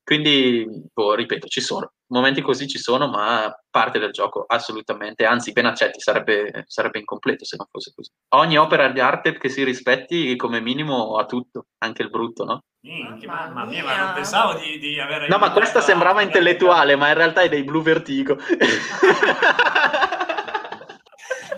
Quindi, 0.04 0.66
boh, 0.92 1.14
ripeto, 1.14 1.48
ci 1.48 1.62
sono. 1.62 1.94
Momenti 2.12 2.42
così 2.42 2.68
ci 2.68 2.78
sono, 2.78 3.08
ma 3.08 3.54
parte 3.70 3.98
del 3.98 4.12
gioco, 4.12 4.44
assolutamente. 4.46 5.26
Anzi, 5.26 5.54
ben 5.54 5.66
accetti, 5.66 6.02
sarebbe, 6.02 6.66
sarebbe 6.68 7.00
incompleto 7.00 7.46
se 7.46 7.56
non 7.56 7.68
fosse 7.72 7.94
così. 7.96 8.12
Ogni 8.36 8.58
opera 8.58 8.90
di 8.90 9.00
arte 9.00 9.38
che 9.38 9.48
si 9.48 9.64
rispetti 9.64 10.36
come 10.36 10.60
minimo 10.60 11.18
ha 11.18 11.26
tutto, 11.26 11.68
anche 11.78 12.02
il 12.02 12.10
brutto, 12.10 12.44
no? 12.44 12.64
Minchia, 12.82 13.30
mamma 13.30 13.64
mia, 13.64 13.84
ma 13.86 13.98
non 13.98 14.14
pensavo 14.14 14.60
di, 14.60 14.78
di 14.78 15.00
avere... 15.00 15.30
No, 15.30 15.38
ma 15.38 15.52
questa 15.52 15.80
sembrava 15.80 16.22
intellettuale, 16.22 16.98
ma 16.98 17.08
in 17.08 17.14
realtà 17.14 17.42
è 17.42 17.50
dei 17.50 17.64
blu 17.64 17.82
vertigo. 17.82 18.38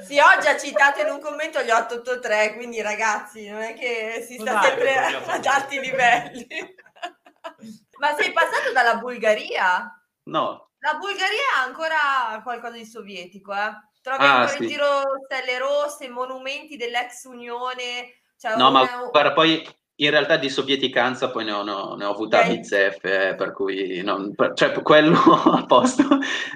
Sì, 0.04 0.20
oggi 0.20 0.48
ha 0.48 0.58
citato 0.58 1.00
in 1.02 1.10
un 1.10 1.20
commento 1.20 1.62
gli 1.62 1.72
883, 1.72 2.54
quindi 2.56 2.82
ragazzi, 2.82 3.50
non 3.50 3.62
è 3.62 3.74
che 3.74 4.24
si 4.28 4.38
sta 4.38 4.62
sempre 4.62 4.96
ad 5.26 5.46
alti 5.46 5.80
livelli. 5.80 6.46
Ma 7.98 8.14
sei 8.16 8.32
passato 8.32 8.72
dalla 8.74 8.98
Bulgaria? 8.98 10.03
No. 10.26 10.70
La 10.80 10.98
Bulgaria 10.98 11.58
ha 11.58 11.64
ancora 11.64 12.42
qualcosa 12.44 12.76
di 12.76 12.86
sovietico, 12.86 13.54
eh? 13.54 13.72
Trovi 14.02 14.24
ah, 14.24 14.40
ancora 14.40 14.58
sì. 14.58 14.64
in 14.64 14.70
giro 14.70 15.02
stelle 15.26 15.58
rosse, 15.58 16.10
monumenti 16.10 16.76
dell'ex 16.76 17.24
Unione. 17.24 18.22
Cioè 18.38 18.58
no, 18.58 18.70
una... 18.70 18.84
ma 18.84 19.10
guarda, 19.10 19.32
poi 19.32 19.66
in 19.96 20.10
realtà 20.10 20.38
di 20.38 20.50
sovieticanza 20.50 21.30
poi 21.30 21.46
ne 21.46 21.52
ho, 21.52 21.64
no, 21.64 21.96
ne 21.96 22.04
ho 22.04 22.12
avuta 22.12 22.42
a 22.42 22.48
bizzeffe, 22.48 23.30
eh, 23.30 23.36
per 23.36 23.54
cui 23.54 24.02
non, 24.02 24.34
per, 24.34 24.54
cioè 24.54 24.72
quello 24.82 25.18
a 25.54 25.66
posto, 25.66 26.04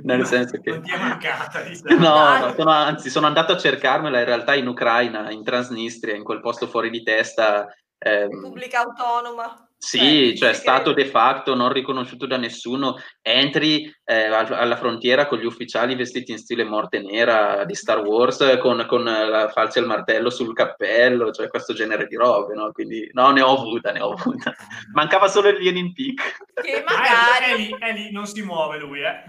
nel 0.03 0.25
senso 0.25 0.59
che... 0.59 0.71
Non 0.71 0.81
ti 0.81 0.91
è 0.91 0.97
mancata, 0.97 1.61
diciamo. 1.61 1.99
No, 1.99 2.47
no 2.47 2.53
sono, 2.53 2.71
anzi 2.71 3.09
sono 3.09 3.27
andato 3.27 3.53
a 3.53 3.57
cercarmela 3.57 4.19
in 4.19 4.25
realtà 4.25 4.55
in 4.55 4.67
Ucraina, 4.67 5.29
in 5.29 5.43
Transnistria, 5.43 6.15
in 6.15 6.23
quel 6.23 6.41
posto 6.41 6.67
fuori 6.67 6.89
di 6.89 7.03
testa. 7.03 7.67
Ehm, 7.99 8.29
Repubblica 8.29 8.81
Autonoma. 8.81 9.66
Sì, 9.79 10.35
cioè, 10.35 10.37
cioè 10.37 10.53
stato 10.53 10.91
de 10.91 11.05
facto 11.05 11.53
non 11.53 11.71
riconosciuto 11.71 12.25
da 12.25 12.37
nessuno, 12.37 12.97
entri 13.21 13.93
eh, 14.03 14.25
alla 14.25 14.75
frontiera 14.75 15.27
con 15.27 15.37
gli 15.37 15.45
ufficiali 15.45 15.95
vestiti 15.95 16.31
in 16.31 16.39
stile 16.39 16.63
morte 16.63 16.99
nera 16.99 17.63
di 17.63 17.75
Star 17.75 17.99
Wars 17.99 18.57
con, 18.59 18.85
con 18.87 19.03
la 19.03 19.49
falce 19.49 19.77
e 19.77 19.81
il 19.83 19.87
martello 19.87 20.31
sul 20.31 20.53
cappello, 20.53 21.31
cioè 21.31 21.47
questo 21.47 21.73
genere 21.73 22.07
di 22.07 22.15
robe, 22.15 22.55
no? 22.55 22.71
Quindi 22.71 23.07
no, 23.13 23.29
ne 23.29 23.41
ho 23.41 23.55
avuta, 23.55 23.91
ne 23.91 24.01
ho 24.01 24.13
avuta. 24.13 24.53
Mancava 24.93 25.27
solo 25.27 25.49
il 25.49 25.63
Lenin 25.63 25.93
Peak. 25.93 26.37
Che 26.61 26.83
magari... 26.87 27.07
Ah, 27.07 27.45
è, 27.45 27.55
lì, 27.55 27.75
è 27.79 27.93
lì, 27.93 28.11
non 28.11 28.25
si 28.25 28.41
muove 28.41 28.79
lui, 28.79 29.01
eh. 29.01 29.23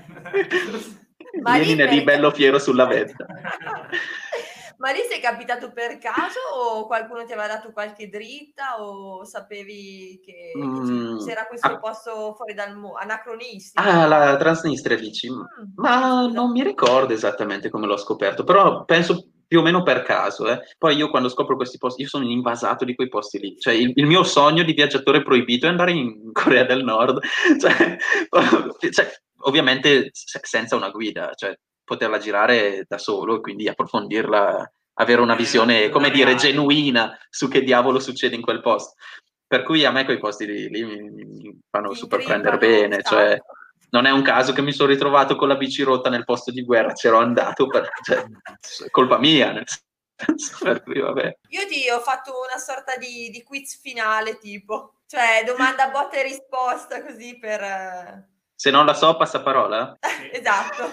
Lenin 1.45 1.79
è 1.79 1.91
lì 1.91 2.03
bello 2.03 2.31
fiero 2.31 2.59
sulla 2.59 2.87
vetta. 2.87 3.27
Ma 4.79 4.93
lì 4.93 5.01
sei 5.09 5.21
capitato 5.21 5.73
per 5.73 5.99
caso 5.99 6.39
o 6.55 6.87
qualcuno 6.87 7.25
ti 7.25 7.33
aveva 7.33 7.49
dato 7.49 7.73
qualche 7.73 8.09
dritta 8.09 8.81
o 8.81 9.25
sapevi 9.25 10.21
che 10.25 10.53
mm. 10.57 11.19
c'era 11.25 11.47
questo 11.47 11.67
ah. 11.67 11.79
posto 11.79 12.35
fuori 12.35 12.55
dal 12.55 12.77
mondo, 12.77 12.97
anacronistico? 12.97 13.83
Ah, 13.83 14.07
la 14.07 14.37
Transnistria 14.37 14.97
dici? 14.97 15.29
Mm. 15.31 15.43
Ma 15.77 16.29
non 16.29 16.53
mi 16.53 16.63
ricordo 16.63 17.13
esattamente 17.13 17.71
come 17.71 17.87
l'ho 17.87 17.97
scoperto, 17.97 18.45
però 18.45 18.85
penso 18.85 19.31
più 19.49 19.61
o 19.61 19.63
meno 19.63 19.83
per 19.83 20.03
caso. 20.03 20.49
Eh. 20.49 20.61
Poi 20.77 20.95
io 20.95 21.11
quando 21.11 21.29
scopro 21.29 21.57
questi 21.57 21.79
posti, 21.79 22.03
io 22.03 22.09
sono 22.09 22.25
invasato 22.25 22.85
di 22.85 22.95
quei 22.95 23.09
posti 23.09 23.41
lì. 23.41 23.59
Cioè, 23.59 23.75
il, 23.75 23.93
il 23.95 24.07
mio 24.07 24.23
sogno 24.23 24.63
di 24.63 24.75
viaggiatore 24.75 25.23
proibito 25.23 25.67
è 25.67 25.71
andare 25.71 25.91
in 25.91 26.33
Corea 26.33 26.65
del 26.65 26.85
Nord. 26.85 27.19
Cioè, 27.59 27.97
cioè, 28.93 29.11
ovviamente 29.41 30.11
senza 30.13 30.77
una 30.77 30.91
guida, 30.91 31.33
cioè 31.35 31.59
poterla 31.89 32.19
girare 32.19 32.85
da 32.87 32.99
solo 32.99 33.37
e 33.37 33.41
quindi 33.41 33.67
approfondirla, 33.67 34.71
avere 34.95 35.21
una 35.23 35.33
eh, 35.33 35.37
visione, 35.37 35.89
come 35.89 36.11
dire, 36.11 36.35
genuina 36.37 37.19
su 37.31 37.49
che 37.49 37.63
diavolo 37.63 37.99
succede 37.99 38.37
in 38.37 38.43
quel 38.43 38.61
posto. 38.61 38.95
Per 39.47 39.63
cui 39.63 39.85
a 39.87 39.91
me 39.91 40.05
quei 40.05 40.19
posti 40.19 40.45
lì, 40.45 40.69
lì 40.69 40.85
mi, 40.85 41.59
fanno 41.71 41.95
super 41.95 42.23
prendere 42.23 42.59
bene, 42.59 43.03
cioè 43.03 43.41
non 43.91 44.05
è 44.05 44.11
un 44.11 44.21
caso 44.21 44.53
che 44.53 44.61
mi 44.61 44.73
sono 44.73 44.91
ritrovato 44.91 45.37
con 45.37 45.49
la 45.49 45.57
bici 45.57 45.83
rotta 45.83 46.11
nel 46.11 46.25
posto 46.25 46.51
di 46.51 46.63
guerra, 46.63 46.93
c'ero 46.93 47.17
andato, 47.17 47.67
per, 47.67 47.89
cioè, 48.03 48.27
colpa 48.91 49.19
mia, 49.19 49.51
nel 49.53 49.65
senso, 50.15 50.59
per 50.63 50.83
cui 50.83 51.01
vabbè. 51.01 51.39
Io 51.49 51.67
ti 51.67 51.89
ho 51.89 52.01
fatto 52.01 52.33
una 52.47 52.59
sorta 52.59 52.97
di, 52.97 53.31
di 53.31 53.43
quiz 53.43 53.81
finale, 53.81 54.37
tipo, 54.37 54.99
cioè 55.07 55.43
domanda 55.47 55.89
botta 55.89 56.19
e 56.19 56.25
risposta 56.25 57.03
così 57.03 57.39
per 57.39 58.37
Se 58.61 58.73
non 58.73 58.87
la 58.87 58.95
so, 58.95 59.17
passa 59.17 59.41
parola? 59.41 59.97
esatto, 60.33 60.91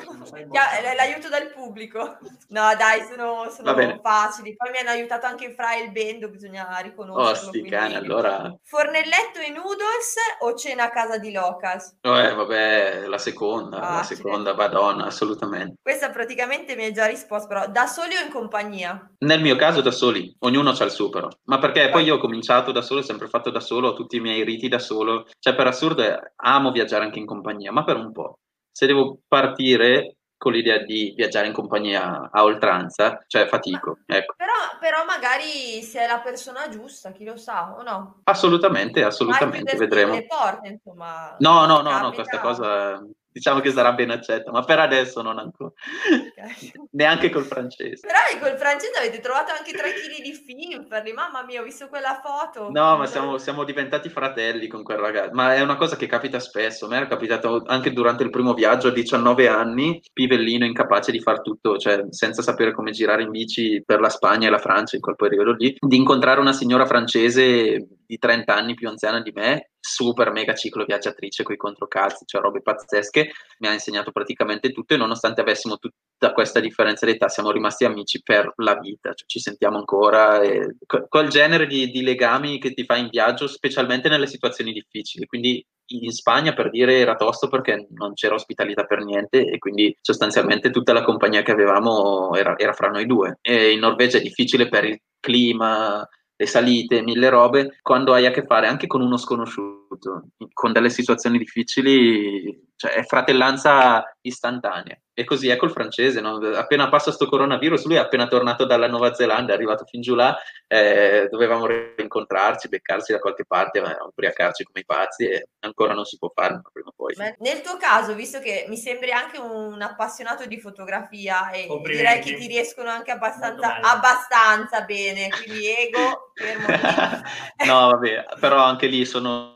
l'aiuto 0.95 1.29
dal 1.29 1.51
pubblico. 1.51 2.19
No, 2.49 2.61
dai, 2.77 3.01
sono, 3.09 3.49
sono 3.49 3.73
facili. 4.03 4.55
Poi 4.55 4.69
mi 4.69 4.77
hanno 4.77 4.91
aiutato 4.91 5.25
anche 5.25 5.51
Fra 5.55 5.73
e 5.73 5.85
il 5.85 5.91
Bendo, 5.91 6.29
bisogna 6.29 6.77
riconoscerlo. 6.83 7.27
Oh, 7.27 7.33
sti 7.33 7.63
cani, 7.63 7.95
allora... 7.95 8.55
Fornelletto 8.61 9.39
e 9.39 9.49
noodles 9.49 10.15
o 10.41 10.53
cena 10.53 10.83
a 10.83 10.89
casa 10.91 11.17
di 11.17 11.31
Locas? 11.31 11.97
Oh, 12.03 12.19
eh, 12.19 12.35
vabbè, 12.35 13.07
la 13.07 13.17
seconda, 13.17 13.79
ah, 13.79 13.95
la 13.95 14.03
seconda, 14.03 14.53
madonna, 14.53 15.05
assolutamente. 15.05 15.77
Questa 15.81 16.11
praticamente 16.11 16.75
mi 16.75 16.83
hai 16.83 16.93
già 16.93 17.07
risposto, 17.07 17.47
però 17.47 17.67
da 17.67 17.87
soli 17.87 18.15
o 18.15 18.23
in 18.23 18.31
compagnia? 18.31 19.09
Nel 19.21 19.41
mio 19.41 19.55
caso 19.55 19.81
da 19.81 19.89
soli, 19.89 20.35
ognuno 20.41 20.69
ha 20.69 20.83
il 20.83 20.91
suo 20.91 21.09
però. 21.09 21.29
Ma 21.45 21.57
perché 21.57 21.89
poi 21.89 22.03
io 22.03 22.17
ho 22.17 22.19
cominciato 22.19 22.71
da 22.71 22.83
solo, 22.83 22.99
ho 22.99 23.03
sempre 23.03 23.27
fatto 23.27 23.49
da 23.49 23.59
solo, 23.59 23.87
ho 23.87 23.93
tutti 23.93 24.17
i 24.17 24.21
miei 24.21 24.43
riti 24.43 24.67
da 24.67 24.77
solo. 24.77 25.25
Cioè, 25.39 25.55
per 25.55 25.65
assurdo, 25.65 26.03
amo 26.35 26.71
viaggiare 26.71 27.05
anche 27.05 27.17
in 27.17 27.25
compagnia 27.25 27.53
compagnia, 27.55 27.71
ma 27.71 27.83
per 27.83 27.95
un 27.97 28.11
po'. 28.11 28.39
Se 28.71 28.85
devo 28.85 29.19
partire 29.27 30.17
con 30.37 30.51
l'idea 30.51 30.79
di 30.79 31.13
viaggiare 31.15 31.47
in 31.47 31.53
compagnia 31.53 32.29
a 32.31 32.43
oltranza, 32.43 33.23
cioè 33.27 33.47
fatico. 33.47 33.99
Ecco. 34.05 34.33
Però, 34.35 34.53
però, 34.79 35.05
magari 35.05 35.81
se 35.81 36.01
è 36.01 36.07
la 36.07 36.19
persona 36.19 36.67
giusta, 36.67 37.11
chi 37.11 37.23
lo 37.23 37.37
sa 37.37 37.73
o 37.77 37.81
no? 37.81 38.19
Assolutamente, 38.23 39.03
assolutamente, 39.03 39.75
vedremo. 39.77 40.13
Le 40.13 40.25
porte, 40.25 40.67
insomma, 40.67 41.35
no, 41.39 41.65
no, 41.65 41.81
no, 41.81 41.99
no, 41.99 42.11
questa 42.11 42.39
cosa 42.39 43.01
diciamo 43.35 43.59
che 43.59 43.71
sarà 43.71 43.91
ben 43.91 44.11
accetta, 44.11 44.49
ma 44.49 44.63
per 44.63 44.79
adesso 44.79 45.21
non 45.21 45.37
ancora. 45.37 45.73
Okay. 46.09 46.71
Neanche 46.91 47.29
col 47.29 47.43
francese. 47.43 48.07
Però 48.07 48.17
col 48.39 48.57
francese 48.57 48.97
avete 48.97 49.19
trovato 49.19 49.51
anche 49.51 49.73
3 49.73 49.91
kg 49.91 50.21
di 50.23 50.31
film, 50.31 50.87
per 50.87 51.03
mamma 51.13 51.43
mia, 51.43 51.59
ho 51.59 51.65
visto 51.65 51.89
quella 51.89 52.21
foto. 52.23 52.69
No, 52.71 52.95
ma 52.95 53.05
siamo, 53.05 53.37
siamo, 53.37 53.65
diventati 53.65 54.07
fratelli 54.07 54.67
con 54.67 54.83
quel 54.83 54.99
ragazzo, 54.99 55.33
ma 55.33 55.53
è 55.53 55.59
una 55.59 55.75
cosa 55.75 55.97
che 55.97 56.07
capita 56.07 56.39
spesso, 56.39 56.85
a 56.85 56.87
me 56.87 56.95
era 56.95 57.07
capitato 57.07 57.61
anche 57.65 57.91
durante 57.91 58.23
il 58.23 58.29
primo 58.29 58.53
viaggio 58.53 58.87
a 58.87 58.91
19 58.91 59.49
anni, 59.49 60.01
pivellino 60.13 60.63
incapace 60.63 61.11
di 61.11 61.19
far 61.19 61.41
tutto, 61.41 61.77
cioè 61.77 62.05
senza 62.11 62.41
sapere 62.41 62.73
come 62.73 62.91
girare 62.91 63.23
in 63.23 63.31
bici 63.31 63.83
per 63.85 63.99
la 63.99 64.09
Spagna 64.09 64.47
e 64.47 64.51
la 64.51 64.59
Francia 64.59 64.95
in 64.95 65.01
quel 65.01 65.17
periodo 65.17 65.51
lì, 65.51 65.75
di 65.77 65.97
incontrare 65.97 66.39
una 66.39 66.53
signora 66.53 66.85
francese 66.85 67.85
di 68.05 68.17
30 68.17 68.55
anni 68.55 68.75
più 68.75 68.87
anziana 68.87 69.19
di 69.21 69.31
me 69.33 69.71
super 69.87 70.31
mega 70.31 70.55
ciclo 70.55 70.83
viaggiatrice 70.83 71.43
con 71.43 71.53
i 71.53 71.57
controcazzi, 71.57 72.25
cioè 72.25 72.41
robe 72.41 72.61
pazzesche, 72.61 73.31
mi 73.59 73.67
ha 73.67 73.73
insegnato 73.73 74.11
praticamente 74.11 74.71
tutto 74.71 74.95
e 74.95 74.97
nonostante 74.97 75.41
avessimo 75.41 75.77
tutta 75.77 76.33
questa 76.33 76.59
differenza 76.59 77.05
d'età 77.05 77.29
siamo 77.29 77.51
rimasti 77.51 77.85
amici 77.85 78.23
per 78.23 78.51
la 78.57 78.79
vita, 78.79 79.13
cioè 79.13 79.27
ci 79.27 79.39
sentiamo 79.39 79.77
ancora, 79.77 80.41
e, 80.41 80.75
quel 81.07 81.29
genere 81.29 81.67
di, 81.67 81.91
di 81.91 82.01
legami 82.01 82.59
che 82.59 82.73
ti 82.73 82.83
fa 82.83 82.95
in 82.95 83.09
viaggio, 83.09 83.47
specialmente 83.47 84.09
nelle 84.09 84.27
situazioni 84.27 84.73
difficili, 84.73 85.27
quindi 85.27 85.63
in 85.89 86.11
Spagna 86.11 86.53
per 86.53 86.71
dire 86.71 86.97
era 86.97 87.15
tosto 87.15 87.47
perché 87.47 87.87
non 87.91 88.13
c'era 88.13 88.33
ospitalità 88.33 88.85
per 88.85 89.03
niente 89.03 89.45
e 89.45 89.59
quindi 89.59 89.95
sostanzialmente 90.01 90.71
tutta 90.71 90.93
la 90.93 91.03
compagnia 91.03 91.43
che 91.43 91.51
avevamo 91.51 92.33
era, 92.33 92.57
era 92.57 92.73
fra 92.73 92.89
noi 92.89 93.05
due. 93.05 93.37
E 93.41 93.71
in 93.71 93.79
Norvegia 93.79 94.17
è 94.17 94.21
difficile 94.21 94.67
per 94.67 94.85
il 94.85 94.99
clima 95.19 96.07
le 96.37 96.45
salite, 96.45 97.01
mille 97.01 97.29
robe, 97.29 97.79
quando 97.81 98.13
hai 98.13 98.25
a 98.25 98.31
che 98.31 98.45
fare 98.45 98.67
anche 98.67 98.87
con 98.87 99.01
uno 99.01 99.17
sconosciuto, 99.17 100.29
con 100.53 100.73
delle 100.73 100.89
situazioni 100.89 101.37
difficili, 101.37 102.71
cioè 102.75 102.91
è 102.91 103.03
fratellanza 103.03 104.03
istantanea. 104.21 104.99
E 105.17 105.23
così 105.23 105.47
è 105.47 105.55
col 105.55 105.71
francese, 105.71 106.19
no? 106.19 106.35
appena 106.57 106.89
passa 106.89 107.09
sto 107.09 107.27
coronavirus, 107.27 107.85
lui 107.85 107.95
è 107.95 107.99
appena 107.99 108.27
tornato 108.27 108.65
dalla 108.65 108.89
Nuova 108.89 109.13
Zelanda, 109.13 109.53
è 109.53 109.55
arrivato 109.55 109.85
fin 109.85 110.01
giù 110.01 110.13
là, 110.13 110.37
eh, 110.67 111.27
dovevamo 111.31 111.67
rincontrarci, 111.67 112.67
beccarci 112.67 113.13
da 113.13 113.19
qualche 113.19 113.45
parte, 113.45 113.79
ubriacarci 113.79 114.65
come 114.65 114.81
i 114.81 114.85
pazzi 114.85 115.23
e 115.23 115.47
ancora 115.59 115.93
non 115.93 116.03
si 116.03 116.17
può 116.17 116.29
fare, 116.35 116.55
ma 116.55 116.69
prima 116.69 116.89
o 116.89 116.93
poi. 116.93 117.13
Ma 117.15 117.33
nel 117.39 117.61
tuo 117.61 117.77
caso, 117.77 118.13
visto 118.13 118.39
che 118.39 118.65
mi 118.67 118.75
sembri 118.75 119.11
anche 119.11 119.39
un 119.39 119.81
appassionato 119.81 120.45
di 120.47 120.59
fotografia 120.59 121.49
e 121.51 121.65
direi 121.85 122.19
che 122.19 122.35
ti 122.35 122.47
riescono 122.47 122.89
anche 122.89 123.11
abbastanza, 123.11 123.79
abbastanza 123.79 124.81
bene, 124.81 125.29
quindi 125.29 125.65
ego, 125.65 126.33
fermo. 126.33 126.67
no, 127.65 127.91
vabbè, 127.91 128.25
però 128.37 128.63
anche 128.63 128.87
lì 128.87 129.05
sono, 129.05 129.53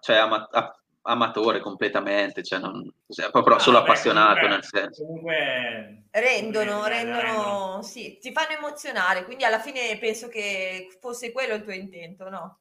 cioè, 0.00 0.16
ama- 0.16 0.48
amatore 1.02 1.60
completamente, 1.60 2.42
cioè 2.42 2.58
non, 2.58 2.88
cioè, 3.08 3.30
proprio 3.30 3.56
ah, 3.56 3.58
solo 3.58 3.78
beh, 3.78 3.84
appassionato 3.84 4.40
comunque, 4.40 4.48
nel 4.48 4.64
senso. 4.64 5.04
Comunque 5.04 6.04
rendono, 6.10 6.84
rendono, 6.84 7.82
sì, 7.82 8.18
ti 8.20 8.32
fanno 8.32 8.56
emozionare, 8.56 9.24
quindi 9.24 9.44
alla 9.44 9.60
fine 9.60 9.98
penso 9.98 10.28
che 10.28 10.88
fosse 11.00 11.32
quello 11.32 11.54
il 11.54 11.62
tuo 11.62 11.72
intento, 11.72 12.28
no? 12.28 12.58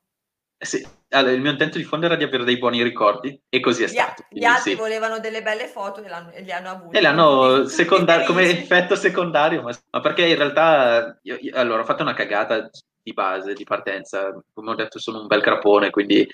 Eh 0.58 0.66
sì, 0.66 0.88
allora, 1.10 1.34
il 1.34 1.42
mio 1.42 1.50
intento 1.50 1.80
di 1.80 1.84
fondo 1.84 2.06
era 2.06 2.16
di 2.16 2.24
avere 2.24 2.44
dei 2.44 2.60
buoni 2.60 2.84
ricordi 2.84 3.40
e 3.50 3.60
così 3.60 3.82
è 3.82 3.88
gli 3.88 3.90
stato. 3.90 4.26
Gli 4.30 4.44
altri 4.44 4.72
sì. 4.72 4.78
volevano 4.78 5.20
delle 5.20 5.42
belle 5.42 5.66
foto 5.66 6.04
e, 6.04 6.42
li 6.44 6.52
hanno 6.52 6.70
avute. 6.70 6.98
E 7.00 7.02
l'hanno 7.02 7.66
secondar- 7.68 8.28
come 8.28 8.44
effetto 8.44 8.96
secondario, 8.96 9.64
ma, 9.64 9.76
ma, 9.90 10.00
perché 10.02 10.28
in 10.28 10.36
realtà 10.36 11.18
io, 11.24 11.38
io, 11.42 11.56
allora, 11.56 11.82
ho 11.82 11.86
fatto 11.86 12.04
una 12.04 12.14
cagata 12.14 12.70
di 13.02 13.14
base, 13.14 13.54
di 13.54 13.64
partenza, 13.64 14.40
come 14.54 14.70
ho 14.70 14.76
detto 14.76 15.00
sono 15.00 15.22
un 15.22 15.26
bel 15.26 15.42
crapone, 15.42 15.90
quindi 15.90 16.28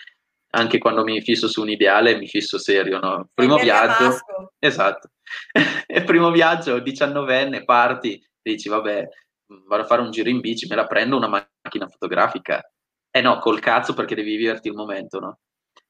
anche 0.52 0.78
quando 0.78 1.04
mi 1.04 1.22
fisso 1.22 1.48
su 1.48 1.62
un 1.62 1.70
ideale 1.70 2.18
mi 2.18 2.28
fisso 2.28 2.58
serio, 2.58 3.00
no? 3.00 3.30
Primo 3.34 3.58
viaggio, 3.58 4.18
esatto, 4.60 5.10
e 5.86 6.04
primo 6.04 6.32
viaggio, 6.32 6.78
19enne, 6.78 7.66
parti, 7.66 8.22
dici 8.42 8.70
vabbè, 8.70 9.08
vado 9.68 9.84
a 9.84 9.86
fare 9.86 10.02
un 10.02 10.12
giro 10.12 10.30
in 10.30 10.40
bici, 10.40 10.68
me 10.68 10.76
la 10.76 10.86
prendo 10.86 11.18
una 11.18 11.28
macchina 11.28 11.88
fotografica. 11.88 12.62
Eh 13.10 13.22
no, 13.22 13.40
col 13.40 13.60
cazzo 13.60 13.94
perché 13.94 14.16
devi 14.16 14.36
viverti 14.36 14.68
il 14.68 14.76
momento, 14.76 15.20
no? 15.20 15.40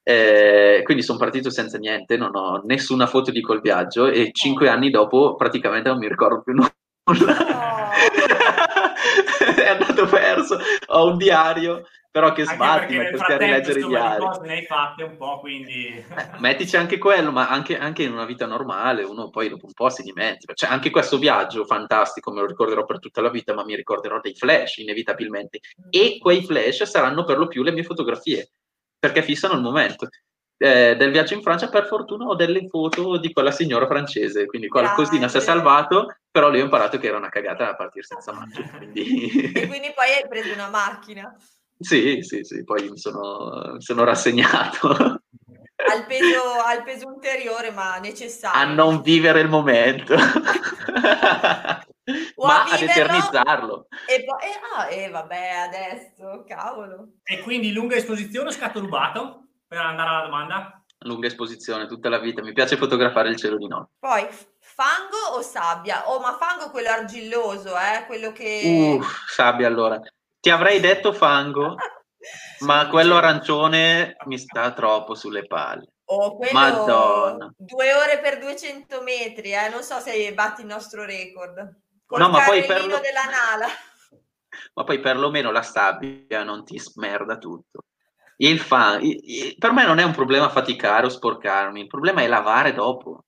Eh, 0.04 0.82
quindi 0.84 1.04
sono 1.04 1.18
partito 1.18 1.50
senza 1.50 1.78
niente, 1.78 2.16
non 2.16 2.34
ho 2.36 2.62
nessuna 2.64 3.08
foto 3.08 3.30
di 3.30 3.42
quel 3.42 3.60
viaggio 3.60 4.08
e 4.08 4.30
cinque 4.32 4.70
oh. 4.70 4.72
anni 4.72 4.90
dopo 4.90 5.36
praticamente 5.36 5.90
non 5.90 5.98
mi 5.98 6.08
ricordo 6.08 6.42
più 6.42 6.54
nulla. 6.56 6.74
Oh. 7.04 7.14
È 9.58 9.68
andato 9.68 10.06
perso, 10.06 10.58
ho 10.88 11.12
un 11.12 11.18
diario 11.18 11.84
però 12.12 12.32
che 12.34 12.46
sbatti 12.46 12.98
metterti 12.98 13.32
a 13.32 13.38
rileggere 13.38 13.80
i 13.80 13.86
diari. 13.86 14.26
cose 14.26 14.42
ne 14.42 14.54
hai 14.54 14.66
fatte 14.66 15.04
un 15.04 15.18
po', 15.18 15.40
quindi... 15.40 15.88
Eh, 15.88 16.30
mettici 16.40 16.76
anche 16.76 16.98
quello, 16.98 17.32
ma 17.32 17.48
anche, 17.48 17.78
anche, 17.78 18.04
in 18.04 18.12
una 18.12 18.26
vita 18.26 18.46
normale 18.46 19.04
uno 19.04 19.30
poi 19.30 19.50
dopo 19.50 19.66
un 19.66 19.74
po' 19.74 19.90
si 19.90 20.04
dimentica. 20.04 20.54
Cioè 20.54 20.70
anche 20.70 20.90
questo 20.90 21.18
viaggio 21.18 21.66
fantastico 21.66 22.32
me 22.32 22.42
lo 22.42 22.48
ricorderò 22.48 22.86
per 22.86 23.00
tutta 23.00 23.22
la 23.22 23.30
vita, 23.30 23.54
ma 23.54 23.64
mi 23.64 23.76
ricorderò 23.76 24.20
dei 24.20 24.36
flash 24.36 24.78
inevitabilmente. 24.78 25.60
E 25.90 26.18
quei 26.20 26.44
flash 26.44 26.84
saranno 26.84 27.24
per 27.24 27.38
lo 27.38 27.48
più 27.48 27.64
le 27.64 27.72
mie 27.72 27.84
fotografie, 27.84 28.50
perché 28.98 29.22
fissano 29.22 29.54
il 29.54 29.62
momento. 29.62 30.08
Eh, 30.60 30.96
del 30.96 31.12
viaggio 31.12 31.36
in 31.36 31.44
Francia, 31.44 31.70
per 31.70 31.86
fortuna 31.86 32.26
ho 32.26 32.36
delle 32.36 32.68
foto 32.68 33.18
di 33.18 33.32
quella 33.32 33.52
signora 33.52 33.86
francese, 33.86 34.48
quindi 34.48 34.68
qualcosina 34.68 35.28
si 35.28 35.38
è 35.38 35.40
salvato, 35.40 36.16
però 36.32 36.50
lì 36.50 36.60
ho 36.60 36.64
imparato 36.64 36.98
che 36.98 37.08
era 37.08 37.18
una 37.18 37.30
cagata 37.30 37.70
a 37.70 37.76
partire 37.76 38.04
senza 38.04 38.34
macchina. 38.34 38.68
Quindi... 38.78 39.52
e 39.54 39.68
quindi 39.68 39.92
poi 39.94 40.14
hai 40.16 40.28
preso 40.28 40.54
una 40.54 40.70
macchina. 40.70 41.36
Sì, 41.80 42.22
sì, 42.22 42.44
sì, 42.44 42.64
poi 42.64 42.90
mi 42.90 42.98
sono, 42.98 43.80
sono 43.80 44.04
rassegnato. 44.04 45.22
Al 45.90 46.08
peso, 46.08 46.42
al 46.66 46.84
peso, 46.84 47.08
ulteriore, 47.08 47.70
ma 47.70 48.00
necessario. 48.00 48.60
A 48.60 48.66
non 48.66 49.02
vivere 49.02 49.42
il 49.42 49.48
momento. 49.48 50.16
ma 52.36 52.64
ad 52.64 52.82
eternizzarlo. 52.82 53.88
E 54.08 54.26
poi, 54.26 54.40
eh, 54.42 54.60
ah, 54.76 54.90
eh, 54.90 55.10
vabbè, 55.10 55.50
adesso, 55.68 56.44
cavolo. 56.48 57.20
E 57.24 57.42
quindi 57.42 57.72
lunga 57.72 57.96
esposizione 57.96 58.50
o 58.50 58.52
scatto 58.52 58.80
rubato? 58.80 59.50
Per 59.68 59.78
andare 59.78 60.10
alla 60.10 60.24
domanda? 60.24 60.84
Lunga 61.02 61.28
esposizione, 61.28 61.86
tutta 61.86 62.10
la 62.10 62.20
vita. 62.20 62.42
Mi 62.42 62.54
piace 62.54 62.76
fotografare 62.76 63.30
il 63.30 63.36
cielo 63.36 63.58
di 63.58 63.68
notte. 63.68 63.92
Poi, 64.00 64.28
fango 64.60 65.36
o 65.36 65.42
sabbia? 65.44 66.10
Oh, 66.10 66.20
ma 66.20 66.38
fango 66.38 66.72
quello 66.72 66.90
argilloso, 66.90 67.76
eh? 67.76 68.06
Quello 68.08 68.32
che... 68.32 68.98
Uh, 69.00 69.04
sabbia 69.28 69.68
allora. 69.68 70.02
Ti 70.40 70.50
avrei 70.50 70.80
detto 70.80 71.14
fango, 71.14 71.76
ma 72.60 72.88
quello 72.88 73.16
arancione 73.16 74.16
mi 74.26 74.38
sta 74.38 74.72
troppo 74.74 75.16
sulle 75.16 75.46
palle. 75.46 75.92
Oh, 76.10 76.38
quello 76.38 76.54
Madonna. 76.54 77.54
due 77.58 77.94
ore 77.94 78.20
per 78.20 78.40
200 78.40 79.02
metri, 79.02 79.52
eh? 79.52 79.68
non 79.70 79.84
so 79.84 80.00
se 80.00 80.34
batti 80.34 80.62
il 80.62 80.68
nostro 80.68 81.04
record. 81.04 81.82
Col 82.06 82.20
no, 82.20 82.30
ma 82.30 82.44
poi 82.44 82.64
per 82.66 82.86
lo... 82.86 83.00
della 83.00 83.24
Nala. 83.24 83.68
Ma 84.74 84.84
poi 84.84 85.00
perlomeno 85.00 85.52
la 85.52 85.62
sabbia 85.62 86.44
non 86.44 86.64
ti 86.64 86.80
smerda 86.80 87.38
tutto. 87.38 87.84
Il 88.38 88.60
fan, 88.60 89.02
per 89.58 89.72
me 89.72 89.86
non 89.86 90.00
è 90.00 90.04
un 90.04 90.14
problema 90.14 90.50
faticare 90.50 91.06
o 91.06 91.10
sporcarmi, 91.10 91.82
il 91.82 91.88
problema 91.88 92.22
è 92.22 92.28
lavare 92.28 92.74
dopo 92.74 93.26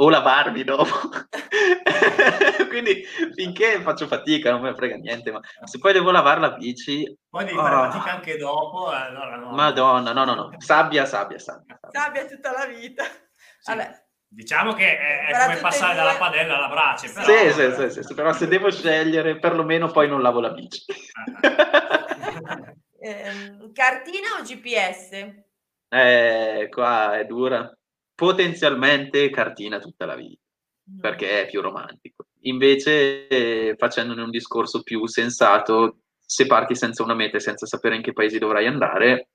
o 0.00 0.08
lavarmi 0.08 0.64
dopo. 0.64 1.08
Quindi 2.68 3.04
finché 3.34 3.80
faccio 3.82 4.06
fatica, 4.06 4.50
non 4.50 4.62
me 4.62 4.70
ne 4.70 4.76
frega 4.76 4.96
niente, 4.96 5.30
ma 5.30 5.40
se 5.64 5.78
poi 5.78 5.92
devo 5.92 6.10
lavare 6.10 6.40
la 6.40 6.52
bici... 6.52 7.04
Poi 7.28 7.44
devi 7.44 7.56
oh. 7.56 7.62
fare 7.62 7.90
fatica 7.90 8.12
anche 8.12 8.36
dopo. 8.36 8.88
Allora 8.88 9.36
no. 9.36 9.50
Madonna, 9.50 10.12
no, 10.12 10.24
no, 10.24 10.34
no. 10.34 10.50
Sabbia, 10.58 11.04
sabbia, 11.04 11.38
sabbia. 11.38 11.78
Sabbia 11.90 12.24
tutta 12.24 12.52
la 12.52 12.66
vita. 12.66 13.04
Sì. 13.58 14.08
Diciamo 14.32 14.74
che 14.74 14.96
è, 14.96 15.26
è 15.26 15.44
come 15.44 15.56
passare 15.56 15.96
dalla 15.96 16.14
padella 16.14 16.56
alla 16.56 16.68
brace. 16.68 17.12
Però, 17.12 17.26
sì, 17.26 17.50
sì, 17.52 17.90
sì, 17.90 18.02
sì, 18.04 18.14
però 18.14 18.32
se 18.32 18.46
devo 18.46 18.70
scegliere, 18.70 19.38
perlomeno 19.38 19.90
poi 19.90 20.08
non 20.08 20.22
lavo 20.22 20.40
la 20.40 20.50
bici. 20.50 20.84
eh, 23.00 23.72
cartina 23.72 24.38
o 24.38 24.42
GPS? 24.42 25.10
Eh, 25.88 26.68
qua 26.70 27.18
è 27.18 27.26
dura 27.26 27.74
potenzialmente 28.20 29.30
cartina 29.30 29.78
tutta 29.78 30.04
la 30.04 30.14
vita, 30.14 30.42
perché 31.00 31.40
è 31.40 31.46
più 31.46 31.62
romantico. 31.62 32.26
Invece, 32.40 33.26
eh, 33.28 33.76
facendone 33.78 34.20
un 34.20 34.28
discorso 34.28 34.82
più 34.82 35.06
sensato, 35.06 36.00
se 36.18 36.44
parti 36.44 36.74
senza 36.74 37.02
una 37.02 37.14
meta 37.14 37.38
e 37.38 37.40
senza 37.40 37.64
sapere 37.64 37.96
in 37.96 38.02
che 38.02 38.12
paesi 38.12 38.38
dovrai 38.38 38.66
andare, 38.66 39.30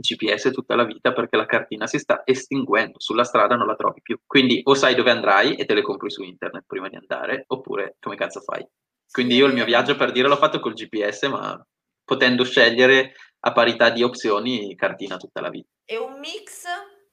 GPS 0.00 0.52
tutta 0.52 0.74
la 0.74 0.84
vita 0.84 1.12
perché 1.12 1.36
la 1.36 1.44
cartina 1.44 1.86
si 1.86 1.98
sta 1.98 2.22
estinguendo, 2.24 2.98
sulla 2.98 3.24
strada 3.24 3.56
non 3.56 3.66
la 3.66 3.76
trovi 3.76 4.00
più. 4.00 4.18
Quindi 4.24 4.62
o 4.64 4.72
sai 4.72 4.94
dove 4.94 5.10
andrai 5.10 5.56
e 5.56 5.66
te 5.66 5.74
le 5.74 5.82
compri 5.82 6.10
su 6.10 6.22
internet 6.22 6.64
prima 6.66 6.88
di 6.88 6.96
andare, 6.96 7.44
oppure 7.48 7.96
come 8.00 8.16
cazzo 8.16 8.40
fai? 8.40 8.66
Quindi 9.10 9.34
io 9.34 9.44
il 9.44 9.52
mio 9.52 9.66
viaggio 9.66 9.96
per 9.96 10.12
dire 10.12 10.28
l'ho 10.28 10.36
fatto 10.36 10.60
col 10.60 10.72
GPS, 10.72 11.24
ma 11.24 11.62
potendo 12.02 12.42
scegliere 12.42 13.12
a 13.40 13.52
parità 13.52 13.90
di 13.90 14.02
opzioni, 14.02 14.74
cartina 14.76 15.18
tutta 15.18 15.42
la 15.42 15.50
vita. 15.50 15.68
È 15.84 15.96
un 15.96 16.18
mix, 16.18 16.64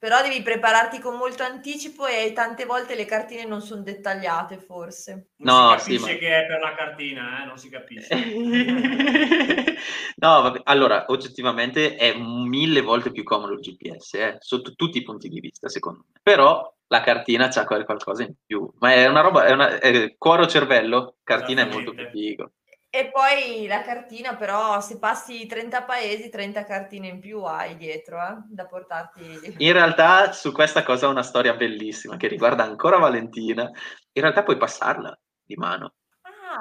però 0.01 0.23
devi 0.23 0.41
prepararti 0.41 0.97
con 0.97 1.15
molto 1.15 1.43
anticipo 1.43 2.07
e 2.07 2.33
tante 2.33 2.65
volte 2.65 2.95
le 2.95 3.05
cartine 3.05 3.45
non 3.45 3.61
sono 3.61 3.83
dettagliate, 3.83 4.57
forse. 4.57 5.27
Non 5.37 5.55
No, 5.55 5.77
si 5.77 5.77
capisce 5.77 6.07
sì, 6.07 6.13
ma- 6.13 6.17
che 6.17 6.39
è 6.39 6.45
per 6.47 6.59
la 6.59 6.73
cartina, 6.73 7.43
eh? 7.43 7.45
non 7.45 7.57
si 7.57 7.69
capisce. 7.69 8.15
no, 10.17 10.41
vabbè, 10.41 10.61
allora, 10.63 11.05
oggettivamente 11.09 11.97
è 11.97 12.17
mille 12.17 12.81
volte 12.81 13.11
più 13.11 13.21
comodo 13.21 13.53
il 13.53 13.59
GPS, 13.59 14.13
eh, 14.15 14.37
sotto 14.39 14.73
tutti 14.73 14.97
i 14.97 15.03
punti 15.03 15.29
di 15.29 15.39
vista, 15.39 15.69
secondo 15.69 16.05
me. 16.07 16.19
Però 16.23 16.75
la 16.87 17.01
cartina 17.01 17.49
c'ha 17.49 17.65
qualcosa 17.65 18.23
in 18.23 18.33
più. 18.43 18.67
Ma 18.79 18.93
è 18.93 19.07
una 19.07 19.21
roba, 19.21 19.45
è 19.45 19.51
una, 19.51 19.77
è 19.77 20.15
cuore 20.17 20.41
o 20.41 20.47
cervello, 20.47 21.17
cartina 21.23 21.61
è 21.61 21.71
molto 21.71 21.93
più 21.93 22.09
figo. 22.09 22.53
E 22.93 23.09
poi 23.09 23.67
la 23.67 23.81
cartina, 23.83 24.35
però, 24.35 24.81
se 24.81 24.99
passi 24.99 25.45
30 25.45 25.83
paesi, 25.83 26.27
30 26.29 26.65
cartine 26.65 27.07
in 27.07 27.21
più 27.21 27.41
hai 27.43 27.77
dietro, 27.77 28.17
eh, 28.17 28.35
da 28.49 28.65
portarti. 28.65 29.55
In 29.59 29.71
realtà 29.71 30.33
su 30.33 30.51
questa 30.51 30.83
cosa 30.83 31.07
ho 31.07 31.09
una 31.09 31.23
storia 31.23 31.53
bellissima 31.53 32.17
che 32.17 32.27
riguarda 32.27 32.65
ancora 32.65 32.97
Valentina. 32.97 33.63
In 33.63 34.21
realtà 34.21 34.43
puoi 34.43 34.57
passarla 34.57 35.17
di 35.41 35.55
mano. 35.55 35.93
Ah. 36.21 36.59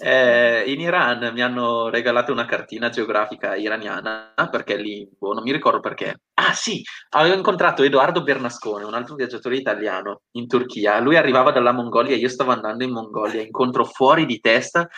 Eh, 0.00 0.72
in 0.72 0.80
Iran 0.80 1.30
mi 1.34 1.42
hanno 1.42 1.90
regalato 1.90 2.32
una 2.32 2.46
cartina 2.46 2.88
geografica 2.88 3.54
iraniana 3.54 4.32
perché 4.50 4.76
lì, 4.76 5.06
boh, 5.18 5.34
non 5.34 5.42
mi 5.42 5.52
ricordo 5.52 5.80
perché. 5.80 6.22
Ah 6.32 6.54
sì, 6.54 6.82
avevo 7.10 7.34
incontrato 7.34 7.82
Edoardo 7.82 8.22
Bernascone, 8.22 8.84
un 8.84 8.94
altro 8.94 9.16
viaggiatore 9.16 9.56
italiano 9.56 10.22
in 10.30 10.46
Turchia. 10.46 10.98
Lui 10.98 11.16
arrivava 11.16 11.50
dalla 11.50 11.72
Mongolia, 11.72 12.16
io 12.16 12.30
stavo 12.30 12.52
andando 12.52 12.84
in 12.84 12.90
Mongolia, 12.92 13.42
incontro 13.42 13.84
fuori 13.84 14.24
di 14.24 14.40
testa 14.40 14.88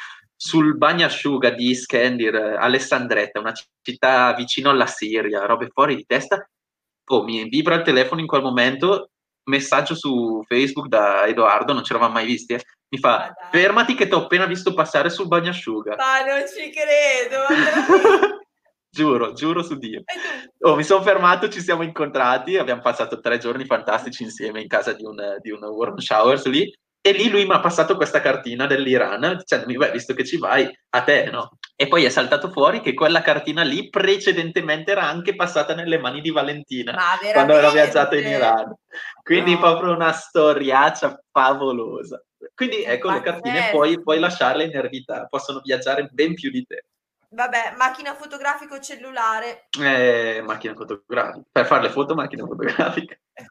sul 0.45 0.77
bagnasciuga 0.77 1.49
di 1.49 1.71
Iskendir, 1.71 2.35
Alessandretta, 2.35 3.41
una 3.41 3.55
città 3.81 4.35
vicino 4.35 4.69
alla 4.69 4.87
Siria, 4.87 5.47
robe 5.47 5.71
fuori 5.73 5.97
di 5.97 6.05
testa. 6.05 6.47
Oh, 7.07 7.23
mi 7.23 7.49
vibra 7.49 7.77
il 7.77 7.83
telefono 7.83 8.21
in 8.21 8.27
quel 8.27 8.43
momento, 8.43 9.09
messaggio 9.45 9.95
su 9.95 10.43
Facebook 10.47 10.89
da 10.89 11.25
Edoardo, 11.25 11.73
non 11.73 11.83
ci 11.83 11.93
eravamo 11.93 12.13
mai 12.13 12.27
visti, 12.27 12.53
eh. 12.53 12.63
mi 12.91 12.99
fa 12.99 13.33
dai. 13.35 13.63
fermati 13.63 13.95
che 13.95 14.07
ti 14.07 14.13
ho 14.13 14.25
appena 14.25 14.45
visto 14.45 14.75
passare 14.75 15.09
sul 15.09 15.29
bagnasciuga. 15.29 15.97
Ma 15.97 16.23
non 16.27 16.45
ci 16.47 16.71
credo, 16.71 18.43
giuro, 18.93 19.33
giuro 19.33 19.63
su 19.63 19.79
Dio. 19.79 20.03
Oh, 20.59 20.77
mi 20.77 20.85
sono 20.85 21.03
fermato, 21.03 21.49
ci 21.49 21.63
siamo 21.63 21.85
incontrati, 21.85 22.59
abbiamo 22.59 22.83
passato 22.83 23.19
tre 23.19 23.39
giorni 23.39 23.65
fantastici 23.65 24.23
insieme 24.23 24.61
in 24.61 24.69
casa 24.69 24.93
di 24.93 25.07
un, 25.07 25.39
di 25.41 25.51
un 25.51 25.65
warm 25.65 25.97
showers 25.97 26.45
lì. 26.49 26.71
E 27.07 27.13
lì 27.13 27.29
lui 27.29 27.45
mi 27.45 27.53
ha 27.53 27.61
passato 27.61 27.97
questa 27.97 28.23
cartina 28.23 28.65
dell'Iran, 28.67 29.37
dicendomi, 29.37 29.77
beh, 29.77 29.91
visto 29.91 30.15
che 30.15 30.25
ci 30.25 30.39
vai, 30.39 30.67
a 30.89 31.03
te, 31.03 31.25
no? 31.31 31.59
E 31.77 31.87
poi 31.87 32.05
è 32.05 32.09
saltato 32.09 32.49
fuori 32.51 32.81
che 32.81 32.95
quella 32.95 33.21
cartina 33.21 33.63
lì 33.63 33.91
precedentemente 33.91 34.93
era 34.93 35.03
anche 35.03 35.35
passata 35.35 35.75
nelle 35.75 35.99
mani 35.99 36.23
di 36.23 36.31
Valentina 36.31 36.97
quando 37.31 37.53
veramente? 37.53 37.83
viaggiato 37.83 38.17
in 38.17 38.27
Iran. 38.27 38.75
Quindi 39.23 39.53
No. 39.53 39.59
proprio 39.59 39.93
una 39.93 40.13
storiaccia 40.13 41.23
favolosa. 41.31 42.25
Quindi 42.55 42.85
ecco, 42.85 43.11
le 43.11 43.21
cartine 43.21 43.57
Pazzesco. 43.57 43.77
puoi, 43.77 44.03
puoi 44.03 44.19
lasciarle 44.19 44.65
in 44.65 44.75
eredità, 44.75 45.27
possono 45.29 45.61
viaggiare 45.63 46.09
ben 46.11 46.33
più 46.33 46.51
di 46.51 46.65
te. 46.65 46.87
Vabbè, 47.29 47.75
macchina 47.77 48.15
fotografico 48.15 48.81
cellulare. 48.81 49.67
Eh, 49.79 50.41
macchina 50.43 50.73
fotografica. 50.73 51.45
Per 51.53 51.67
fare 51.67 51.83
le 51.83 51.91
foto, 51.91 52.15
macchina 52.15 52.47
fotografica. 52.47 53.15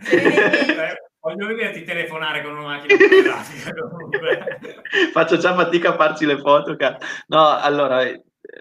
Voglio 1.20 1.46
vederti 1.46 1.82
telefonare 1.84 2.42
con 2.42 2.52
una 2.56 2.66
macchina 2.66 2.96
fotografica. 2.96 3.72
Faccio 5.12 5.36
già 5.36 5.54
fatica 5.54 5.90
a 5.90 5.96
farci 5.96 6.24
le 6.24 6.38
foto. 6.38 6.76
cazzo. 6.76 7.04
No, 7.26 7.48
allora, 7.58 8.02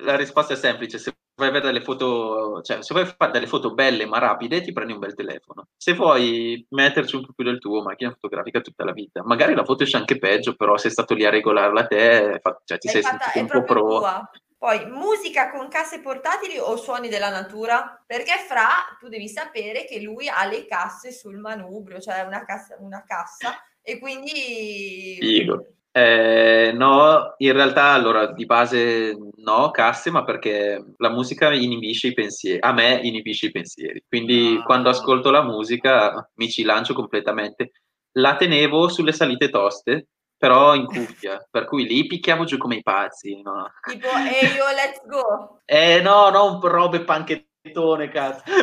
la 0.02 0.16
risposta 0.16 0.54
è 0.54 0.58
semplice. 0.58 0.98
Se 0.98 1.14
vuoi 1.36 1.50
avere 1.50 1.66
delle 1.68 1.82
foto, 1.84 2.62
cioè, 2.64 2.82
se 2.82 2.94
vuoi 2.96 3.06
fare 3.06 3.32
delle 3.32 3.46
foto 3.48 3.74
belle 3.74 4.06
ma 4.08 4.18
rapide, 4.18 4.62
ti 4.62 4.74
prendi 4.74 4.94
un 4.94 5.00
bel 5.00 5.14
telefono. 5.14 5.68
Se 5.78 5.94
vuoi 5.94 6.66
metterci 6.72 7.16
un 7.16 7.26
po' 7.26 7.34
più 7.36 7.46
del 7.46 7.60
tuo, 7.60 7.84
macchina 7.84 8.10
fotografica 8.12 8.60
tutta 8.60 8.84
la 8.84 8.92
vita. 8.92 9.22
Magari 9.24 9.54
la 9.54 9.64
foto 9.64 9.84
esce 9.84 9.98
anche 9.98 10.18
peggio, 10.18 10.56
però 10.56 10.78
sei 10.78 10.90
stato 10.92 11.14
lì 11.14 11.26
a 11.26 11.30
regolarla 11.30 11.86
te, 11.86 12.40
fa- 12.42 12.60
cioè, 12.66 12.78
ti 12.80 12.88
L'hai 12.88 13.02
sei 13.02 13.12
fatta- 13.12 13.30
sentito 13.32 13.54
è 13.54 13.58
un 13.58 13.64
po' 13.66 13.72
pro. 13.74 13.88
tua. 14.00 14.30
Poi 14.58 14.90
musica 14.90 15.52
con 15.52 15.68
casse 15.68 16.00
portatili 16.00 16.58
o 16.58 16.76
suoni 16.78 17.10
della 17.10 17.30
natura? 17.30 18.04
Perché 18.06 18.34
Fra, 18.48 18.68
tu 19.00 19.08
devi 19.08 19.28
sapere 19.28 19.86
che 19.86 20.00
lui 20.02 20.28
ha 20.28 20.46
le 20.46 20.66
casse 20.66 21.12
sul 21.12 21.38
manubrio, 21.38 22.00
cioè 22.00 22.22
una 22.22 22.44
cassa, 22.44 22.76
una 22.80 23.04
cassa 23.06 23.56
e 23.82 24.00
quindi... 24.00 25.18
Figo. 25.20 25.66
Eh, 25.92 26.72
no, 26.76 27.34
in 27.38 27.54
realtà 27.54 27.86
allora 27.92 28.32
di 28.32 28.46
base 28.46 29.18
no, 29.38 29.72
casse, 29.72 30.12
ma 30.12 30.24
perché 30.24 30.94
la 30.98 31.10
musica 31.10 31.52
inibisce 31.52 32.08
i 32.08 32.14
pensieri, 32.14 32.60
a 32.62 32.72
me 32.72 33.00
inibisce 33.02 33.48
i 33.48 33.52
pensieri, 33.52 34.04
quindi 34.08 34.58
Ah. 34.60 34.64
quando 34.64 34.90
ascolto 34.90 35.32
la 35.32 35.42
musica 35.42 36.30
mi 36.36 36.50
ci 36.52 36.62
lancio 36.64 36.94
completamente. 36.94 37.72
La 38.14 38.36
tenevo 38.36 38.90
sulle 38.90 39.12
salite 39.12 39.50
toste, 39.50 40.10
però 40.38 40.76
in 40.76 40.86
cuffia, 40.86 41.46
per 41.50 41.66
cui 41.66 41.88
lì 41.88 42.06
picchiavo 42.06 42.44
giù 42.46 42.58
come 42.58 42.76
i 42.76 42.84
pazzi, 42.84 43.42
no. 43.42 43.72
Tipo, 43.82 44.08
ehi 44.08 44.56
yo, 44.56 44.66
let's 44.76 45.02
go! 45.06 45.62
Eh 45.70 46.00
no, 46.02 46.30
non 46.30 46.62
robe 46.62 47.02
panchettone, 47.02 48.10
cazzo. 48.10 48.44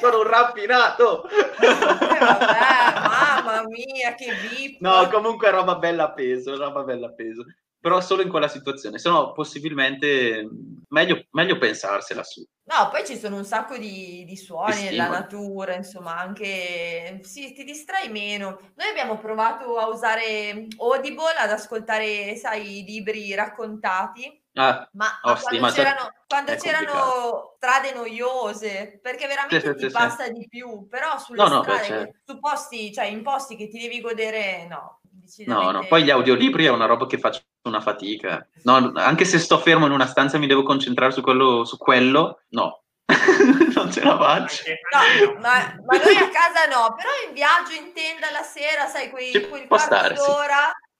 Sono 0.00 0.18
un 0.18 0.26
raffinato. 0.26 1.28
Eh, 1.28 1.74
vabbè, 2.18 3.00
mamma 3.02 3.62
mia, 3.66 4.14
che 4.14 4.32
vip! 4.48 4.80
No, 4.80 5.08
comunque 5.08 5.50
roba 5.50 5.76
bella 5.76 6.04
a 6.04 6.12
peso, 6.12 6.56
roba 6.56 6.82
bella 6.82 7.08
a 7.08 7.12
peso. 7.12 7.44
Però 7.86 8.00
solo 8.00 8.22
in 8.22 8.28
quella 8.28 8.48
situazione, 8.48 8.98
se 8.98 9.08
no 9.08 9.30
possibilmente 9.32 10.42
mh, 10.42 10.82
meglio, 10.88 11.24
meglio 11.30 11.56
pensarsela 11.56 12.24
su. 12.24 12.44
No, 12.68 12.88
poi 12.90 13.06
ci 13.06 13.16
sono 13.16 13.36
un 13.36 13.44
sacco 13.44 13.76
di, 13.78 14.24
di 14.26 14.36
suoni 14.36 14.82
Sì, 14.88 14.96
nella 14.96 15.06
natura, 15.06 15.76
insomma, 15.76 16.16
anche 16.18 17.20
sì, 17.22 17.52
ti 17.52 17.62
distrai 17.62 18.08
meno. 18.10 18.58
Noi 18.74 18.88
abbiamo 18.88 19.18
provato 19.18 19.76
a 19.78 19.86
usare 19.86 20.66
Audible, 20.78 21.34
ad 21.38 21.50
ascoltare, 21.50 22.34
sai, 22.34 22.80
i 22.80 22.84
libri 22.84 23.32
raccontati, 23.36 24.42
Ah, 24.56 24.88
ma, 24.96 25.06
ma 25.22 25.36
sì, 25.36 25.44
quando 25.44 25.60
ma 25.60 25.70
c'erano, 25.70 26.10
quando 26.26 26.54
c'erano 26.56 27.54
strade 27.56 27.92
noiose, 27.92 28.98
perché 29.00 29.28
veramente 29.28 29.60
Sì, 29.60 29.66
sì, 29.66 29.74
ti 29.76 29.88
sì, 29.88 29.90
sì. 29.90 29.92
passa 29.92 30.28
di 30.28 30.48
più, 30.48 30.88
però 30.88 31.18
sulle 31.18 31.38
No, 31.42 31.48
no, 31.48 31.62
beh, 31.62 31.68
strade, 31.68 31.86
certo. 31.86 32.18
su 32.24 32.40
posti, 32.40 32.92
cioè 32.92 33.04
in 33.06 33.22
posti 33.22 33.54
che 33.54 33.68
ti 33.68 33.78
devi 33.78 34.00
godere, 34.00 34.66
no, 34.66 35.02
no, 35.16 35.22
decisamente... 35.22 35.72
no, 35.72 35.86
poi 35.88 36.02
gli 36.04 36.10
audiolibri 36.10 36.64
è 36.64 36.70
una 36.70 36.86
roba 36.86 37.06
che 37.06 37.18
faccio 37.18 37.42
una 37.68 37.80
fatica. 37.80 38.46
No, 38.62 38.92
anche 38.94 39.24
se 39.24 39.38
sto 39.38 39.58
fermo 39.58 39.86
in 39.86 39.92
una 39.92 40.06
stanza 40.06 40.36
e 40.36 40.40
mi 40.40 40.46
devo 40.46 40.62
concentrare 40.62 41.12
su 41.12 41.20
quello, 41.20 41.64
su 41.64 41.76
quello 41.76 42.40
no. 42.50 42.82
non 43.74 43.92
ce 43.92 44.02
la 44.02 44.16
faccio. 44.18 44.64
No, 44.92 45.40
ma, 45.40 45.74
ma 45.84 45.96
noi 45.98 46.16
a 46.16 46.28
casa 46.28 46.66
no, 46.68 46.94
però 46.94 47.08
in 47.26 47.34
viaggio 47.34 47.72
in 47.72 47.92
tenda 47.92 48.30
la 48.32 48.42
sera, 48.42 48.86
sai, 48.86 49.10
quei, 49.10 49.30
Ci 49.30 49.48
quel 49.48 49.66
può 49.66 49.76
quarto 49.76 49.94
stare, 49.94 50.16
sì. 50.16 50.30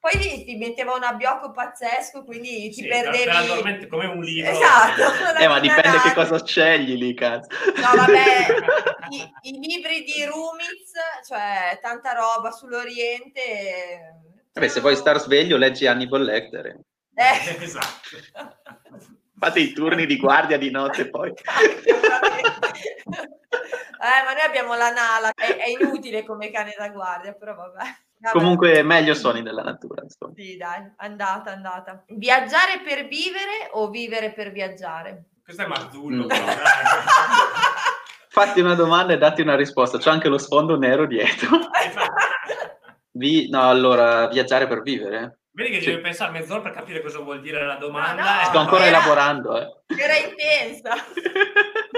Poi 0.06 0.20
ti, 0.20 0.44
ti 0.44 0.54
metteva 0.54 0.94
un 0.94 1.02
abbiocco 1.02 1.50
pazzesco, 1.50 2.22
quindi 2.22 2.68
ti 2.68 2.82
Sì, 2.82 2.86
perdevi... 2.86 3.88
come 3.88 4.06
un 4.06 4.20
libro. 4.20 4.52
Esatto. 4.52 5.02
Eh, 5.36 5.48
ma 5.48 5.58
dipende 5.58 5.98
che 6.00 6.12
cosa 6.14 6.44
scegli 6.44 6.96
lì, 6.96 7.12
cazzo. 7.12 7.48
No, 7.74 7.96
vabbè, 7.96 8.46
i, 9.10 9.32
i 9.48 9.58
libri 9.58 10.04
di 10.04 10.24
Rumiz, 10.24 10.92
cioè 11.26 11.76
tanta 11.82 12.12
roba 12.12 12.52
sull'Oriente... 12.52 14.20
Vabbè, 14.52 14.68
se 14.68 14.80
vuoi 14.80 14.94
star 14.94 15.18
sveglio, 15.18 15.56
leggi 15.56 15.88
Hannibal 15.88 16.22
Lecter. 16.22 16.66
Eh. 16.66 16.84
Esatto. 17.60 18.16
Fate 19.38 19.60
i 19.60 19.72
turni 19.72 20.06
di 20.06 20.16
guardia 20.16 20.56
di 20.56 20.70
notte 20.70 21.10
poi. 21.10 21.30
Eh, 23.98 24.24
ma 24.24 24.32
noi 24.32 24.42
abbiamo 24.46 24.74
la 24.74 24.90
Nala, 24.90 25.30
è, 25.34 25.56
è 25.56 25.68
inutile 25.68 26.24
come 26.24 26.50
cane 26.50 26.74
da 26.76 26.88
guardia, 26.88 27.32
però 27.34 27.54
vabbè. 27.54 27.84
Vabbè. 28.18 28.38
Comunque 28.38 28.82
meglio 28.82 29.14
suoni 29.14 29.42
della 29.42 29.62
natura, 29.62 30.02
insomma. 30.02 30.32
Sì, 30.34 30.56
dai, 30.56 30.90
andata, 30.96 31.52
andata. 31.52 32.04
Viaggiare 32.06 32.80
per 32.82 33.06
vivere 33.06 33.68
o 33.72 33.90
vivere 33.90 34.32
per 34.32 34.52
viaggiare? 34.52 35.26
Questo 35.44 35.62
è 35.62 35.66
Marzullo. 35.66 36.24
Mm. 36.24 36.28
Fatti 38.28 38.60
una 38.60 38.74
domanda 38.74 39.12
e 39.12 39.18
datti 39.18 39.42
una 39.42 39.56
risposta. 39.56 39.98
C'è 39.98 40.10
anche 40.10 40.28
lo 40.28 40.38
sfondo 40.38 40.76
nero 40.76 41.06
dietro. 41.06 41.58
Vi- 43.12 43.48
no, 43.48 43.68
allora, 43.68 44.28
viaggiare 44.28 44.66
per 44.66 44.82
vivere? 44.82 45.40
Vedi 45.56 45.70
che 45.70 45.80
Sì. 45.80 45.86
devi 45.88 46.02
pensare 46.02 46.32
mezz'ora 46.32 46.60
per 46.60 46.72
capire 46.72 47.00
cosa 47.00 47.18
vuol 47.20 47.40
dire 47.40 47.64
la 47.64 47.76
domanda. 47.76 48.22
Ma 48.22 48.34
no. 48.36 48.40
e- 48.42 48.44
Sto 48.44 48.58
ancora 48.58 48.84
era- 48.84 48.98
elaborando, 48.98 49.56
eh. 49.58 49.94
Era 49.98 50.16
intensa. 50.16 50.92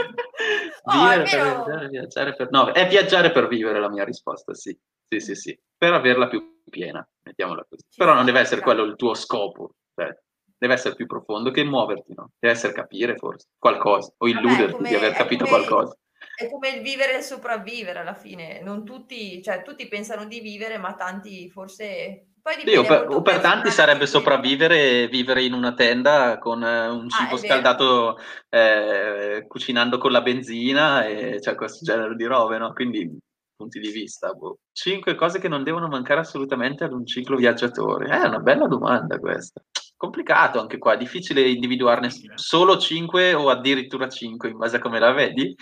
Vivere 0.84 1.24
è 1.24 1.30
per 1.30 1.42
viaggiare, 1.42 1.88
viaggiare 1.88 2.34
per... 2.36 2.50
No, 2.50 2.72
è 2.72 2.86
viaggiare 2.88 3.32
per 3.32 3.48
vivere 3.48 3.80
la 3.80 3.88
mia 3.90 4.04
risposta, 4.04 4.54
sì. 4.54 4.78
Sì, 5.08 5.20
sì, 5.20 5.34
sì. 5.34 5.58
Per 5.76 5.92
averla 5.92 6.28
più 6.28 6.60
piena, 6.70 7.04
mettiamola 7.22 7.66
così. 7.68 7.82
Ci 7.90 7.98
Però 7.98 8.14
non 8.14 8.24
deve 8.24 8.40
essere 8.40 8.60
quello 8.60 8.84
il 8.84 8.94
tuo 8.94 9.14
scopo. 9.14 9.72
cioè, 9.94 10.08
deve 10.56 10.74
essere 10.74 10.94
più 10.94 11.06
profondo 11.06 11.50
che 11.50 11.64
muoverti, 11.64 12.14
no? 12.14 12.30
Deve 12.38 12.54
essere 12.54 12.72
capire 12.72 13.16
forse 13.16 13.48
qualcosa 13.58 14.12
o 14.18 14.26
Vabbè, 14.26 14.38
illuderti 14.38 14.72
come- 14.72 14.88
di 14.88 14.94
aver 14.94 15.12
capito 15.14 15.44
come- 15.44 15.56
qualcosa. 15.64 15.96
È 16.36 16.48
come 16.48 16.68
il 16.70 16.82
vivere 16.82 17.14
e 17.14 17.16
il 17.18 17.22
sopravvivere 17.24 17.98
alla 18.00 18.14
fine. 18.14 18.60
Non 18.60 18.84
tutti, 18.84 19.42
cioè 19.42 19.62
tutti 19.62 19.88
pensano 19.88 20.26
di 20.26 20.38
vivere, 20.40 20.78
ma 20.78 20.94
tanti 20.94 21.50
forse... 21.50 22.26
Sì, 22.64 22.76
o 22.76 22.84
per, 22.84 23.06
o 23.08 23.22
per 23.22 23.40
tanti 23.40 23.70
sarebbe 23.70 24.06
sopravvivere 24.06 25.02
e 25.02 25.08
vivere 25.08 25.42
in 25.42 25.52
una 25.52 25.74
tenda 25.74 26.38
con 26.38 26.62
eh, 26.62 26.88
un 26.88 27.06
Ah, 27.06 27.08
cibo 27.08 27.36
vero. 27.36 27.46
scaldato 27.46 28.18
eh, 28.48 29.44
cucinando 29.46 29.98
con 29.98 30.12
la 30.12 30.22
benzina 30.22 31.04
e 31.06 31.40
cioè 31.40 31.54
questo 31.54 31.84
genere 31.84 32.14
di 32.16 32.24
robe, 32.24 32.58
no? 32.58 32.72
Quindi 32.72 33.16
punti 33.56 33.80
di 33.80 33.90
vista. 33.90 34.32
boh. 34.32 34.58
Cinque 34.72 35.14
cose 35.16 35.38
che 35.40 35.48
non 35.48 35.64
devono 35.64 35.88
mancare 35.88 36.20
assolutamente 36.20 36.84
ad 36.84 36.92
un 36.92 37.04
ciclo 37.04 37.36
viaggiatore. 37.36 38.06
Eh, 38.06 38.22
È 38.22 38.26
una 38.26 38.38
bella 38.38 38.66
domanda 38.66 39.18
questa. 39.18 39.60
Complicato 39.96 40.60
anche 40.60 40.78
qua, 40.78 40.94
difficile 40.94 41.40
individuarne 41.40 42.08
solo 42.36 42.78
cinque 42.78 43.34
o 43.34 43.50
addirittura 43.50 44.08
cinque 44.08 44.48
in 44.50 44.56
base 44.56 44.76
a 44.76 44.78
come 44.78 45.00
la 45.00 45.10
vedi. 45.10 45.56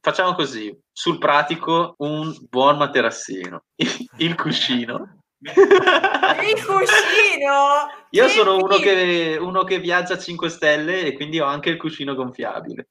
Facciamo 0.00 0.34
così, 0.34 0.76
sul 0.92 1.18
pratico 1.18 1.94
un 1.98 2.34
buon 2.48 2.76
materassino, 2.76 3.62
il 4.18 4.34
cuscino. 4.34 5.17
Il 5.40 6.64
cuscino! 6.64 7.88
Io 8.10 8.24
Che 8.24 8.30
sono 8.30 8.56
uno 8.56 8.76
che, 8.76 9.36
uno 9.40 9.64
che 9.64 9.78
viaggia 9.78 10.14
a 10.14 10.18
5 10.18 10.48
stelle 10.48 11.02
e 11.02 11.12
quindi 11.12 11.38
ho 11.40 11.46
anche 11.46 11.70
il 11.70 11.76
cuscino 11.76 12.14
gonfiabile. 12.14 12.88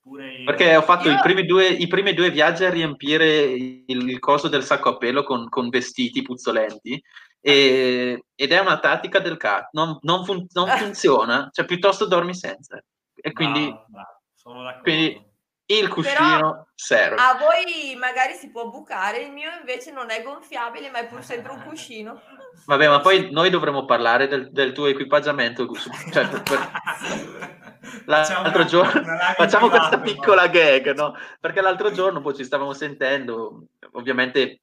Pure 0.00 0.32
io. 0.38 0.44
Perché 0.44 0.74
ho 0.76 0.82
fatto 0.82 1.08
Io- 1.08 1.16
i, 1.16 1.20
primi 1.20 1.44
due, 1.44 1.68
i 1.68 1.86
primi 1.86 2.12
due 2.14 2.30
viaggi 2.30 2.64
a 2.64 2.70
riempire 2.70 3.42
il, 3.44 3.84
il 3.86 4.18
coso 4.18 4.48
del 4.48 4.64
sacco 4.64 4.88
a 4.90 4.96
pelo 4.96 5.22
con, 5.22 5.48
con 5.48 5.68
vestiti 5.68 6.22
puzzolenti 6.22 7.00
e- 7.40 8.24
ed 8.34 8.52
è 8.52 8.58
una 8.58 8.78
tattica 8.78 9.20
del 9.20 9.36
cazzo. 9.36 9.68
Non, 9.72 9.98
non 10.02 10.24
fun- 10.24 10.46
non 10.52 10.66
funziona, 10.78 11.50
cioè 11.52 11.64
piuttosto 11.66 12.06
dormi 12.06 12.34
senza. 12.34 12.82
E 13.14 13.32
quindi 13.32 13.72
sono 14.34 14.62
d'accordo. 14.62 14.82
quindi 14.82 15.30
il 15.78 15.88
cuscino 15.88 16.68
serve. 16.74 17.16
A 17.16 17.36
voi 17.38 17.94
magari 17.96 18.34
si 18.34 18.50
può 18.50 18.68
bucare, 18.68 19.22
il 19.22 19.32
mio 19.32 19.50
invece 19.58 19.92
non 19.92 20.10
è 20.10 20.22
gonfiabile, 20.22 20.90
ma 20.90 20.98
è 20.98 21.06
pur 21.06 21.22
sempre 21.22 21.52
un 21.52 21.62
cuscino. 21.62 22.20
Vabbè, 22.66 22.88
ma 22.88 23.00
poi 23.00 23.30
noi 23.30 23.50
dovremmo 23.50 23.84
parlare 23.84 24.28
del, 24.28 24.50
del 24.50 24.72
tuo 24.72 24.86
equipaggiamento. 24.86 25.68
Cioè, 26.12 26.28
per- 26.28 26.70
L'altro 28.06 28.64
giorno 28.64 29.02
facciamo 29.36 29.68
questa 29.68 29.98
piccola 29.98 30.46
gag, 30.48 30.94
no? 30.94 31.14
Perché 31.40 31.60
l'altro 31.60 31.90
giorno 31.92 32.20
poi 32.20 32.34
ci 32.34 32.44
stavamo 32.44 32.72
sentendo, 32.72 33.66
ovviamente 33.92 34.60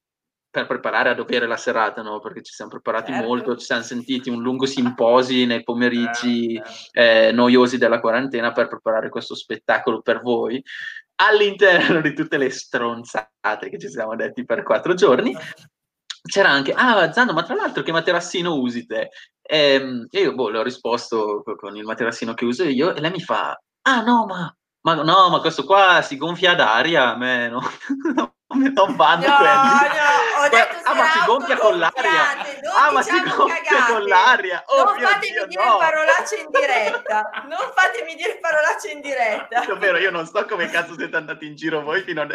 per 0.50 0.66
preparare 0.66 1.10
a 1.10 1.14
dovere 1.14 1.46
la 1.46 1.56
serata, 1.56 2.02
no? 2.02 2.18
Perché 2.18 2.42
ci 2.42 2.52
siamo 2.52 2.70
preparati 2.70 3.12
Certo. 3.12 3.26
molto, 3.26 3.56
ci 3.56 3.66
siamo 3.66 3.82
sentiti 3.82 4.30
un 4.30 4.42
lungo 4.42 4.66
simposi 4.66 5.46
nei 5.46 5.62
pomeriggi 5.62 6.60
Eh, 6.92 7.28
eh, 7.28 7.32
noiosi 7.32 7.78
della 7.78 8.00
quarantena 8.00 8.50
per 8.52 8.66
preparare 8.68 9.08
questo 9.08 9.34
spettacolo 9.34 10.00
per 10.02 10.20
voi. 10.20 10.62
All'interno 11.22 12.00
di 12.00 12.14
tutte 12.14 12.36
le 12.38 12.50
stronzate 12.50 13.68
che 13.68 13.78
ci 13.78 13.88
siamo 13.88 14.16
detti 14.16 14.44
per 14.44 14.62
quattro 14.62 14.94
giorni, 14.94 15.36
c'era 16.22 16.48
anche, 16.50 16.72
ah 16.72 17.12
Zando, 17.12 17.32
ma 17.32 17.42
tra 17.42 17.54
l'altro 17.54 17.82
che 17.82 17.92
materassino 17.92 18.54
usi 18.54 18.86
te? 18.86 19.10
Ehm, 19.42 20.06
E 20.10 20.20
io 20.20 20.34
boh, 20.34 20.48
le 20.48 20.58
ho 20.58 20.62
risposto 20.62 21.42
co- 21.44 21.56
con 21.56 21.76
il 21.76 21.84
materassino 21.84 22.34
che 22.34 22.44
uso 22.44 22.64
io 22.64 22.94
e 22.94 23.00
lei 23.00 23.10
mi 23.10 23.20
fa, 23.20 23.58
ah 23.82 24.00
no, 24.02 24.24
ma, 24.26 24.54
ma 24.82 24.94
no, 24.94 25.28
ma 25.30 25.40
questo 25.40 25.64
qua 25.64 26.00
si 26.02 26.16
gonfia 26.16 26.52
ad 26.52 26.60
aria, 26.60 27.12
a 27.12 27.16
me 27.16 27.48
no, 27.48 27.60
non, 28.52 28.72
non 28.72 28.96
vanno 28.96 29.26
No, 29.26 29.36
quelli. 29.36 29.52
no, 29.52 30.42
ho 30.42 30.48
detto 30.48 30.76
ah, 30.84 30.94
ma 30.94 31.08
si 31.10 31.18
gonfia 31.26 31.56
con 31.56 31.78
l'aria. 31.78 32.38
Ah, 32.76 32.90
ma 32.90 33.02
si 33.02 33.12
diciamo 33.12 33.34
gonfia 33.36 33.62
cagate. 33.62 33.92
con 33.92 34.02
l'aria. 34.04 34.62
Oh 34.66 34.82
non 34.84 34.98
fatemi 34.98 35.32
Dio, 35.32 35.46
dire 35.46 35.64
no. 35.64 35.76
parolacce 35.78 36.36
in 36.36 36.46
diretta. 36.50 37.30
Non 37.48 37.72
fatemi 37.74 38.14
dire 38.14 38.38
parolacce 38.40 38.90
in 38.90 39.00
diretta. 39.00 39.64
Davvero, 39.66 39.98
io 39.98 40.10
non 40.10 40.26
so 40.26 40.44
come 40.46 40.68
cazzo 40.68 40.94
siete 40.96 41.16
andati 41.16 41.46
in 41.46 41.54
giro 41.54 41.82
voi 41.82 42.02
fino 42.02 42.22
a 42.22 42.26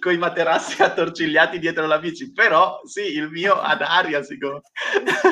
con 0.00 0.12
i 0.12 0.18
materassi 0.18 0.82
attorcigliati 0.82 1.58
dietro 1.58 1.86
la 1.86 1.98
bici, 1.98 2.32
però 2.32 2.80
sì, 2.84 3.14
il 3.16 3.28
mio 3.30 3.60
ad 3.60 3.82
aria 3.82 4.22
si 4.22 4.38
gonfia. 4.38 4.70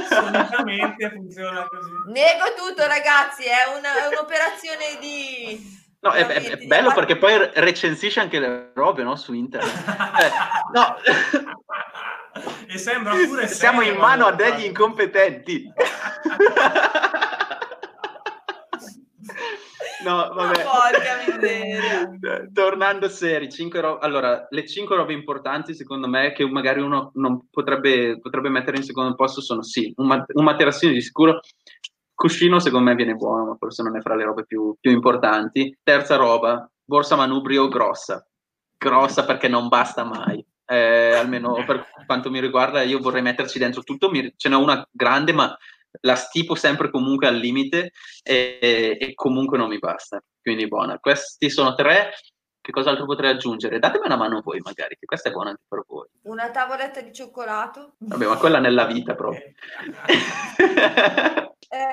Solitamente 0.08 1.10
funziona 1.10 1.66
così. 1.68 1.90
Nego 2.12 2.54
tutto, 2.56 2.86
ragazzi, 2.86 3.44
è, 3.44 3.76
una- 3.76 4.04
è 4.04 4.06
un'operazione 4.08 4.98
di... 5.00 5.80
No, 6.02 6.10
è, 6.10 6.26
è- 6.26 6.42
è 6.58 6.66
bello 6.66 6.90
far- 6.90 7.06
perché 7.06 7.16
poi 7.16 7.50
recensisce 7.54 8.18
anche 8.18 8.40
le 8.40 8.72
robe, 8.74 9.04
no? 9.04 9.14
Su 9.14 9.32
internet. 9.34 9.72
Eh, 10.20 10.30
no, 10.72 10.96
e 12.66 12.76
sembra 12.78 13.14
pure 13.14 13.46
siamo 13.48 13.82
in 13.82 13.96
mano 13.96 14.26
a 14.26 14.32
degli 14.32 14.64
incompetenti. 14.64 15.70
No, 20.04 20.32
vabbè. 20.34 20.62
Porca 20.64 21.32
miseria. 21.38 22.10
Eh, 22.20 22.50
Tornando 22.52 23.08
seri, 23.08 23.48
cinque 23.48 23.80
ro- 23.80 23.98
allora, 23.98 24.48
le 24.50 24.66
cinque 24.66 24.96
robe 24.96 25.12
importanti 25.12 25.74
secondo 25.74 26.08
me 26.08 26.32
che 26.32 26.44
magari 26.48 26.80
uno 26.80 27.12
non 27.14 27.46
potrebbe, 27.48 28.18
potrebbe 28.18 28.48
mettere 28.48 28.78
in 28.78 28.82
secondo 28.82 29.14
posto 29.14 29.40
sono 29.40 29.62
sì, 29.62 29.92
un, 29.98 30.06
mat- 30.08 30.30
un 30.34 30.42
materassino 30.42 30.90
di 30.92 31.00
sicuro, 31.00 31.40
cuscino 32.22 32.60
secondo 32.60 32.88
me 32.88 32.94
viene 32.94 33.14
buono, 33.14 33.46
ma 33.46 33.56
forse 33.58 33.82
non 33.82 33.96
è 33.96 34.00
fra 34.00 34.14
le 34.14 34.22
robe 34.22 34.46
più, 34.46 34.76
più 34.78 34.92
importanti. 34.92 35.76
Terza 35.82 36.14
roba, 36.14 36.70
borsa 36.84 37.16
manubrio 37.16 37.66
grossa, 37.66 38.24
grossa 38.78 39.24
perché 39.24 39.48
non 39.48 39.66
basta 39.66 40.04
mai. 40.04 40.46
Eh, 40.64 41.14
almeno 41.14 41.64
per 41.66 41.88
quanto 42.06 42.30
mi 42.30 42.38
riguarda, 42.38 42.82
io 42.82 43.00
vorrei 43.00 43.22
metterci 43.22 43.58
dentro 43.58 43.82
tutto. 43.82 44.08
Mi- 44.08 44.32
ce 44.36 44.48
n'è 44.48 44.54
una 44.54 44.86
grande, 44.92 45.32
ma 45.32 45.52
la 46.02 46.14
stipo 46.14 46.54
sempre 46.54 46.90
comunque 46.90 47.26
al 47.26 47.34
limite 47.34 47.90
e, 48.22 48.96
e 49.00 49.14
comunque 49.14 49.58
non 49.58 49.68
mi 49.68 49.80
basta. 49.80 50.22
Quindi 50.40 50.68
buona. 50.68 51.00
Questi 51.00 51.50
sono 51.50 51.74
tre. 51.74 52.12
Che 52.60 52.70
cos'altro 52.70 53.04
potrei 53.04 53.32
aggiungere? 53.32 53.80
Datemi 53.80 54.06
una 54.06 54.14
mano 54.14 54.40
voi, 54.40 54.60
magari, 54.60 54.96
che 54.96 55.06
questa 55.06 55.30
è 55.30 55.32
buona 55.32 55.50
anche 55.50 55.64
per 55.66 55.82
voi. 55.88 56.06
Una 56.22 56.52
tavoletta 56.52 57.00
di 57.00 57.12
cioccolato. 57.12 57.94
Vabbè, 57.98 58.26
ma 58.26 58.36
quella 58.36 58.60
nella 58.60 58.84
vita 58.84 59.16
proprio. 59.16 59.42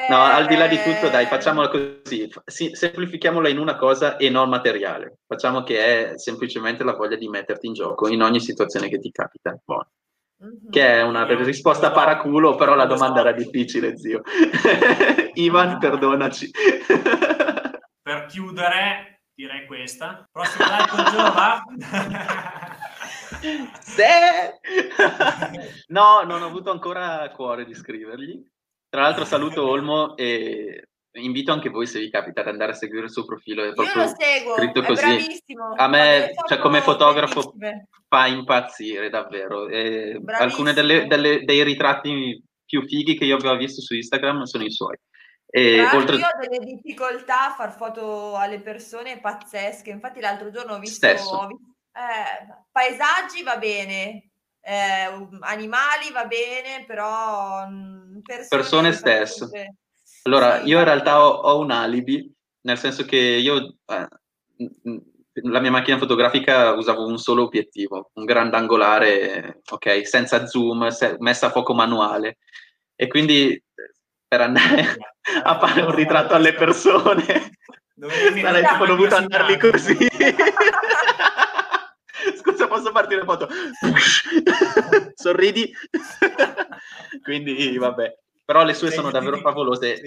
No, 0.09 0.21
al 0.21 0.45
di 0.47 0.57
là 0.57 0.67
di 0.67 0.75
tutto, 0.81 1.07
dai, 1.07 1.25
facciamola 1.25 1.69
così. 1.69 2.29
Sì, 2.43 2.71
semplifichiamola 2.73 3.47
in 3.47 3.57
una 3.57 3.77
cosa 3.77 4.17
e 4.17 4.29
non 4.29 4.49
materiale. 4.49 5.19
Facciamo 5.25 5.63
che 5.63 6.11
è 6.11 6.17
semplicemente 6.17 6.83
la 6.83 6.95
voglia 6.95 7.15
di 7.15 7.29
metterti 7.29 7.67
in 7.67 7.73
gioco 7.73 8.09
in 8.09 8.21
ogni 8.21 8.41
situazione 8.41 8.89
che 8.89 8.99
ti 8.99 9.09
capita. 9.09 9.57
Buono. 9.63 9.89
Mhm. 10.41 10.69
Che 10.69 10.85
è 10.85 11.01
una 11.01 11.25
risposta 11.25 11.91
paraculo, 11.91 12.55
però 12.55 12.75
la 12.75 12.87
domanda 12.87 13.21
era 13.21 13.31
difficile, 13.31 13.97
zio. 13.97 14.21
Ivan, 15.35 15.79
perdonaci. 15.79 16.49
Per 18.01 18.25
chiudere, 18.25 19.21
direi 19.33 19.65
questa. 19.65 20.27
Prossimo 20.29 20.65
live 20.65 20.87
col 20.89 21.03
Gio 21.05 21.17
va? 21.17 21.63
Se... 23.79 24.59
no, 25.87 26.23
non 26.23 26.41
ho 26.41 26.45
avuto 26.47 26.69
ancora 26.71 27.29
cuore 27.33 27.63
di 27.63 27.73
scrivergli. 27.73 28.43
Tra 28.89 29.01
l'altro 29.01 29.23
saluto 29.23 29.67
Olmo 29.67 30.17
e 30.17 30.83
invito 31.13 31.51
anche 31.51 31.69
voi, 31.69 31.85
se 31.85 31.99
vi 31.99 32.09
capita, 32.09 32.41
ad 32.41 32.47
andare 32.47 32.71
a 32.71 32.75
seguire 32.75 33.05
il 33.05 33.11
suo 33.11 33.23
profilo. 33.25 33.63
È 33.63 33.67
Io 33.67 33.73
proprio 33.73 34.03
lo 34.03 34.15
seguo, 34.17 34.55
scritto 34.55 34.81
è 34.81 34.85
così. 34.85 35.01
bravissimo. 35.01 35.73
A 35.75 35.87
me, 35.87 36.31
cioè, 36.47 36.57
come 36.57 36.81
fotografo, 36.81 37.53
fa 38.07 38.25
impazzire 38.27 39.09
davvero. 39.09 39.65
Delle- 39.65 41.43
dei 41.43 41.63
ritratti 41.63 42.43
più 42.65 42.87
fighi 42.87 43.17
che 43.17 43.25
io 43.25 43.35
avevo 43.35 43.57
visto 43.57 43.81
su 43.81 43.95
Instagram 43.95 44.43
sono 44.43 44.63
i 44.63 44.71
suoi. 44.71 44.97
E 45.51 45.81
oltre... 45.93 46.17
io 46.17 46.27
ho 46.27 46.39
delle 46.39 46.63
difficoltà 46.63 47.47
a 47.47 47.53
far 47.53 47.75
foto 47.75 48.35
alle 48.35 48.61
persone 48.61 49.19
pazzesche. 49.19 49.89
Infatti 49.89 50.19
l'altro 50.19 50.51
giorno 50.51 50.73
ho 50.73 50.79
visto, 50.79 51.07
ho 51.07 51.47
vi- 51.47 51.57
eh, 51.91 52.63
paesaggi 52.71 53.41
va 53.43 53.57
bene, 53.57 54.28
eh, 54.61 55.27
animali 55.41 56.11
va 56.11 56.25
bene, 56.25 56.83
però 56.85 57.67
mm, 57.67 58.19
persone, 58.19 58.47
Persone 58.61 58.91
stesso. 58.91 59.47
sempre- 59.47 59.75
Allora, 60.23 60.61
Sì, 60.61 60.67
io 60.67 60.77
in 60.79 60.83
realtà 60.83 61.25
ho, 61.25 61.29
ho 61.29 61.59
un 61.59 61.71
alibi, 61.71 62.31
nel 62.61 62.77
senso 62.77 63.03
che 63.05 63.17
io 63.17 63.75
eh, 63.85 64.07
la 65.43 65.59
mia 65.61 65.71
macchina 65.71 65.97
fotografica 65.97 66.73
usavo 66.73 67.05
un 67.05 67.17
solo 67.17 67.43
obiettivo, 67.43 68.11
un 68.15 68.25
grandangolare, 68.25 69.61
ok, 69.69 70.05
senza 70.05 70.45
zoom, 70.45 70.87
se- 70.89 71.15
messa 71.19 71.47
a 71.47 71.51
fuoco 71.51 71.73
manuale. 71.73 72.37
E 72.95 73.07
quindi 73.07 73.61
per 74.27 74.41
andare 74.41 74.97
a 75.43 75.57
fare 75.57 75.81
un 75.81 75.95
ritratto 75.95 76.33
alle 76.35 76.53
persone 76.53 77.23
sarei 78.41 78.63
tipo 78.65 78.85
dovuto 78.85 79.15
andarli 79.15 79.57
così. 79.57 79.97
Scusa, 82.37 82.67
posso 82.67 82.91
partire 82.91 83.23
foto? 83.23 83.47
Sorridi? 85.15 85.71
Quindi, 87.23 87.77
vabbè. 87.77 88.17
però 88.45 88.63
le 88.63 88.73
sue 88.73 88.91
sono 88.91 89.11
davvero 89.11 89.37
favolose. 89.37 90.01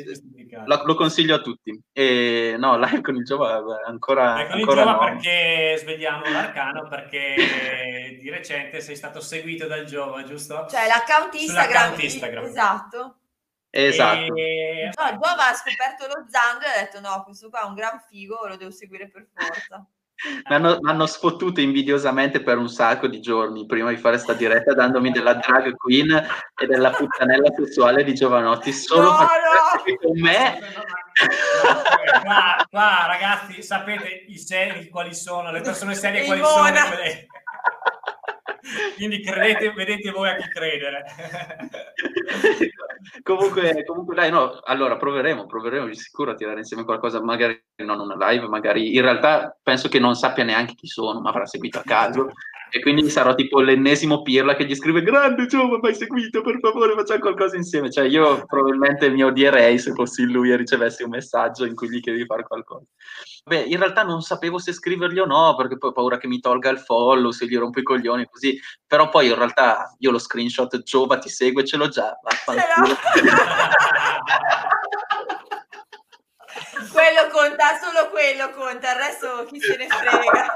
Lo, 0.65 0.83
lo 0.85 0.95
consiglio 0.95 1.35
a 1.37 1.41
tutti. 1.41 1.79
E 1.93 2.57
no, 2.59 2.79
live 2.79 3.01
con 3.01 3.17
il 3.17 3.25
Giova 3.25 3.59
eh, 3.59 3.85
ancora, 3.87 4.43
Ecco, 4.43 4.53
ancora 4.55 4.83
Giova 4.83 4.93
no. 4.93 4.99
perché 5.05 5.77
svegliamo 5.79 6.31
l'arcano 6.31 6.89
perché 6.89 8.19
di 8.21 8.31
recente 8.31 8.81
sei 8.81 8.97
stato 8.97 9.21
seguito 9.21 9.67
dal 9.67 9.85
Giova, 9.85 10.25
giusto? 10.25 10.67
Cioè 10.69 10.87
l'account 10.87 11.35
Instagram. 11.35 11.67
Sull'account 11.71 12.03
Instagram. 12.03 12.45
Esatto. 12.45 13.17
Esatto. 13.71 14.35
E- 14.37 14.91
No, 14.95 15.11
Giova 15.13 15.49
ha 15.49 15.55
scoperto 15.55 16.07
lo 16.07 16.27
Zando 16.29 16.67
e 16.67 16.69
ha 16.69 16.83
detto 16.85 17.01
no, 17.01 17.23
questo 17.25 17.49
qua 17.49 17.63
è 17.63 17.67
un 17.67 17.75
gran 17.75 18.03
figo, 18.07 18.47
lo 18.47 18.57
devo 18.57 18.71
seguire 18.71 19.09
per 19.09 19.27
forza. 19.35 19.87
Mi 20.49 20.55
hanno, 20.55 20.79
mi 20.81 20.91
hanno 20.91 21.07
sfottuto 21.07 21.61
invidiosamente 21.61 22.43
per 22.43 22.57
un 22.57 22.69
sacco 22.69 23.09
di 23.09 23.21
giorni 23.21 23.67
prima 23.67 23.91
di 23.91 23.97
fare 23.97 24.19
sta 24.19 24.35
diretta 24.35 24.73
dandomi 24.73 25.11
della 25.11 25.35
drag 25.35 25.75
queen 25.77 26.11
e 26.13 26.67
della 26.67 26.91
puttanella 26.91 27.51
sessuale 27.57 28.05
di 28.05 28.15
Giovanotti 28.15 28.73
solo 28.73 29.11
No, 29.11 29.17
perché 29.19 29.35
no! 29.35 29.83
qui 29.83 29.97
con 29.97 30.21
me 30.21 30.59
No, 31.65 32.21
qua, 32.23 32.67
qua, 32.71 33.05
ragazzi, 33.07 33.63
sapete 33.63 34.25
i 34.29 34.39
seri 34.39 34.89
quali 34.89 35.15
sono, 35.15 35.51
le 35.51 35.61
persone 35.61 35.95
serie 35.95 36.25
quali 36.25 36.43
sono. 36.43 36.63
Quelle- 36.71 37.27
Quindi 38.97 39.21
credete, 39.21 39.73
vedete 39.73 40.11
voi 40.11 40.29
a 40.29 40.37
chi 40.37 40.49
credere. 40.49 41.05
comunque, 43.23 43.85
comunque 43.85 44.15
dai, 44.15 44.31
no, 44.31 44.61
allora 44.65 44.97
proveremo, 44.97 45.47
proveremo 45.47 45.87
di 45.87 45.97
sicuro 45.97 46.31
a 46.31 46.35
tirare 46.35 46.59
insieme 46.59 46.85
qualcosa, 46.85 47.23
magari 47.23 47.61
non 47.77 47.99
una 47.99 48.31
live, 48.31 48.47
magari 48.47 48.95
in 48.95 49.03
realtà 49.03 49.57
penso 49.63 49.89
che 49.89 49.99
non 49.99 50.15
sappia 50.15 50.45
neanche 50.45 50.75
chi 50.75 50.87
sono, 50.87 51.21
ma 51.21 51.31
avrà 51.31 51.47
seguito 51.47 51.79
a 51.79 51.83
caso 51.85 52.29
e 52.75 52.81
quindi 52.81 53.11
sarò 53.11 53.35
tipo 53.35 53.61
l'ennesimo 53.61 54.23
pirla 54.23 54.57
che 54.57 54.65
gli 54.65 54.75
scrive 54.75 55.03
grande 55.03 55.45
Giova, 55.45 55.79
mi 55.79 55.89
hai 55.89 55.95
seguito, 55.95 56.41
per 56.41 56.59
favore 56.59 56.95
facciamo 56.95 57.21
qualcosa 57.21 57.57
insieme, 57.57 57.91
cioè 57.91 58.07
io 58.07 58.47
probabilmente 58.47 59.11
mi 59.11 59.23
odierei 59.23 59.79
se 59.79 59.93
fossi 59.93 60.23
lui 60.25 60.51
e 60.51 60.57
ricevessi 60.57 61.03
un 61.03 61.11
messaggio 61.11 61.67
in 61.67 61.75
cui 61.75 61.91
gli 61.91 62.01
chiedi 62.01 62.21
di 62.21 62.25
fare 62.25 62.45
qualcosa. 62.45 62.87
Beh, 63.45 63.61
in 63.61 63.77
realtà 63.77 64.05
non 64.05 64.23
sapevo 64.23 64.59
se 64.59 64.73
scrivergli 64.73 65.19
o 65.19 65.27
no, 65.27 65.55
perché 65.55 65.77
poi 65.77 65.91
ho 65.91 65.93
paura 65.93 66.17
che 66.17 66.29
mi 66.29 66.41
tolga 66.41 66.71
il 66.71 66.79
follow, 66.79 67.31
se 67.31 67.47
gli 67.47 67.59
rompo 67.59 67.81
i 67.81 67.83
coglioni, 67.83 68.27
così. 68.31 68.59
Però 68.87 69.11
poi 69.11 69.27
in 69.27 69.35
realtà 69.35 69.95
io 69.99 70.11
lo 70.11 70.19
screenshot, 70.19 70.83
Giova 70.83 71.19
ti 71.19 71.29
segue, 71.29 71.67
ce 71.67 71.77
l'ho 71.77 71.89
già. 71.89 72.19
vaffanculo. 72.23 72.97
quello 76.93 77.29
conta, 77.33 77.79
solo 77.79 78.09
quello 78.11 78.51
conta, 78.51 78.93
il 78.93 78.99
resto 78.99 79.45
chi 79.51 79.61
se 79.61 79.77
ne 79.77 79.89
frega. 79.89 80.53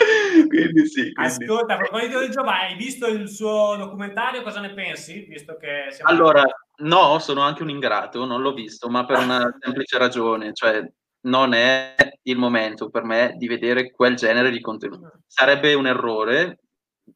quindi 0.48 0.86
sì. 0.86 1.12
quindi- 1.12 1.44
Ascolta, 1.44 1.74
a 1.74 1.76
proposito 1.78 2.18
del 2.18 2.30
Giova, 2.30 2.60
hai 2.60 2.76
visto 2.76 3.06
il 3.06 3.28
suo 3.28 3.76
documentario? 3.76 4.42
Cosa 4.42 4.60
ne 4.60 4.72
pensi? 4.72 5.26
Visto 5.28 5.56
che 5.56 5.86
siamo... 5.90 6.10
Allora, 6.10 6.42
no, 6.78 7.18
sono 7.18 7.40
anche 7.42 7.62
un 7.62 7.70
ingrato, 7.70 8.24
non 8.24 8.40
l'ho 8.40 8.52
visto, 8.52 8.88
ma 8.88 9.04
per 9.04 9.18
una 9.18 9.54
semplice 9.58 9.98
ragione, 9.98 10.52
cioè 10.52 10.84
non 11.22 11.52
è 11.52 11.94
il 12.22 12.38
momento 12.38 12.88
per 12.88 13.04
me 13.04 13.34
di 13.36 13.46
vedere 13.46 13.90
quel 13.90 14.16
genere 14.16 14.50
di 14.50 14.60
contenuto. 14.60 15.20
Sarebbe 15.26 15.74
un 15.74 15.86
errore, 15.86 16.60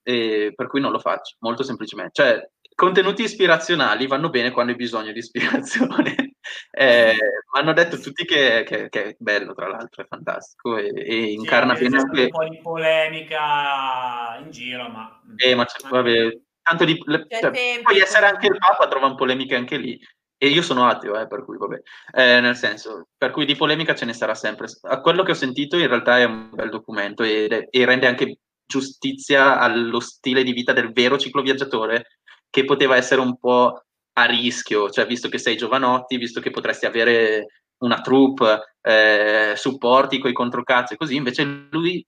e 0.02 0.52
per 0.54 0.66
cui 0.66 0.80
non 0.80 0.92
lo 0.92 0.98
faccio, 0.98 1.36
molto 1.40 1.62
semplicemente. 1.62 2.12
Cioè, 2.12 2.50
contenuti 2.74 3.22
ispirazionali 3.22 4.06
vanno 4.06 4.30
bene 4.30 4.50
quando 4.50 4.72
hai 4.72 4.78
bisogno 4.78 5.12
di 5.12 5.18
ispirazione. 5.18 6.14
Eh, 6.70 7.14
mi 7.14 7.60
hanno 7.60 7.72
detto 7.72 7.98
tutti 7.98 8.24
che, 8.26 8.64
che- 8.66 8.88
che 8.90 9.04
è 9.04 9.16
bello, 9.18 9.54
tra 9.54 9.66
l'altro, 9.66 10.02
è 10.02 10.06
fantastico 10.06 10.76
e, 10.76 10.92
e 10.94 11.32
incarna 11.32 11.72
c'è 11.72 11.84
bene 11.84 11.98
stato 12.00 12.10
anche... 12.10 12.22
un 12.24 12.28
po' 12.30 12.48
di 12.48 12.60
polemica 12.60 14.38
in 14.42 14.50
giro, 14.50 14.88
ma... 14.88 15.22
Eh, 15.36 15.54
ma 15.54 15.64
c'è- 15.64 15.88
vabbè, 15.88 16.38
tanto 16.62 16.84
di, 16.84 17.00
le- 17.06 17.26
C'è 17.26 17.40
cioè, 17.40 17.80
puoi 17.82 17.98
essere 17.98 18.26
anche 18.26 18.46
il 18.48 18.58
Papa, 18.58 18.88
trovano 18.88 19.14
polemiche 19.14 19.54
anche 19.54 19.76
lì. 19.78 19.98
E 20.36 20.48
io 20.48 20.62
sono 20.62 20.86
ateo, 20.86 21.18
eh, 21.18 21.26
per 21.26 21.44
cui 21.44 21.56
vabbè. 21.56 21.80
Eh, 22.12 22.40
nel 22.40 22.56
senso, 22.56 23.08
per 23.16 23.30
cui 23.30 23.46
di 23.46 23.56
polemica 23.56 23.94
ce 23.94 24.04
ne 24.04 24.12
sarà 24.12 24.34
sempre. 24.34 24.66
A 24.82 25.00
quello 25.00 25.22
che 25.22 25.30
ho 25.30 25.34
sentito 25.34 25.78
in 25.78 25.86
realtà 25.88 26.18
è 26.18 26.24
un 26.24 26.50
bel 26.52 26.68
documento 26.70 27.22
è- 27.22 27.68
e 27.70 27.84
rende 27.84 28.06
anche 28.06 28.38
giustizia 28.66 29.58
allo 29.60 30.00
stile 30.00 30.42
di 30.42 30.52
vita 30.52 30.72
del 30.72 30.92
vero 30.92 31.18
cicloviaggiatore 31.18 32.18
che 32.54 32.64
poteva 32.64 32.94
essere 32.94 33.20
un 33.20 33.36
po' 33.36 33.82
a 34.12 34.24
rischio, 34.26 34.88
cioè 34.88 35.06
visto 35.06 35.28
che 35.28 35.38
sei 35.38 35.56
giovanotti, 35.56 36.16
visto 36.18 36.40
che 36.40 36.52
potresti 36.52 36.86
avere 36.86 37.64
una 37.78 38.00
troupe, 38.00 38.76
eh, 38.80 39.54
supporti 39.56 40.20
coi 40.20 40.32
controcazzi 40.32 40.94
e 40.94 40.96
così, 40.96 41.16
invece 41.16 41.66
lui 41.72 42.06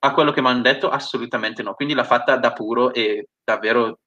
a 0.00 0.12
quello 0.12 0.32
che 0.32 0.42
mi 0.42 0.48
hanno 0.48 0.60
detto 0.60 0.90
assolutamente 0.90 1.62
no, 1.62 1.72
quindi 1.72 1.94
l'ha 1.94 2.04
fatta 2.04 2.36
da 2.36 2.52
puro 2.52 2.92
e 2.92 3.28
davvero 3.42 4.00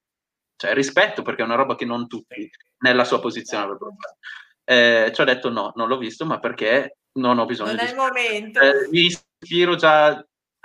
cioè, 0.57 0.75
rispetto 0.75 1.23
perché 1.23 1.41
è 1.41 1.45
una 1.45 1.55
roba 1.55 1.73
che 1.73 1.85
non 1.85 2.05
tutti 2.05 2.47
nella 2.83 3.03
sua 3.03 3.19
posizione 3.19 3.63
avrebbero 3.63 3.95
fatto. 3.99 4.17
Eh, 4.63 5.11
ci 5.11 5.21
ho 5.21 5.23
detto 5.23 5.49
no, 5.49 5.71
non 5.75 5.87
l'ho 5.87 5.97
visto, 5.97 6.23
ma 6.23 6.37
perché 6.37 6.97
non 7.13 7.39
ho 7.39 7.45
bisogno 7.45 7.71
Non 7.71 7.77
di 7.79 7.85
è 7.85 7.89
il 7.89 7.95
momento. 7.95 8.59
eh, 8.59 8.87
mi 8.91 9.05
ispiro 9.05 9.73
già 9.75 10.23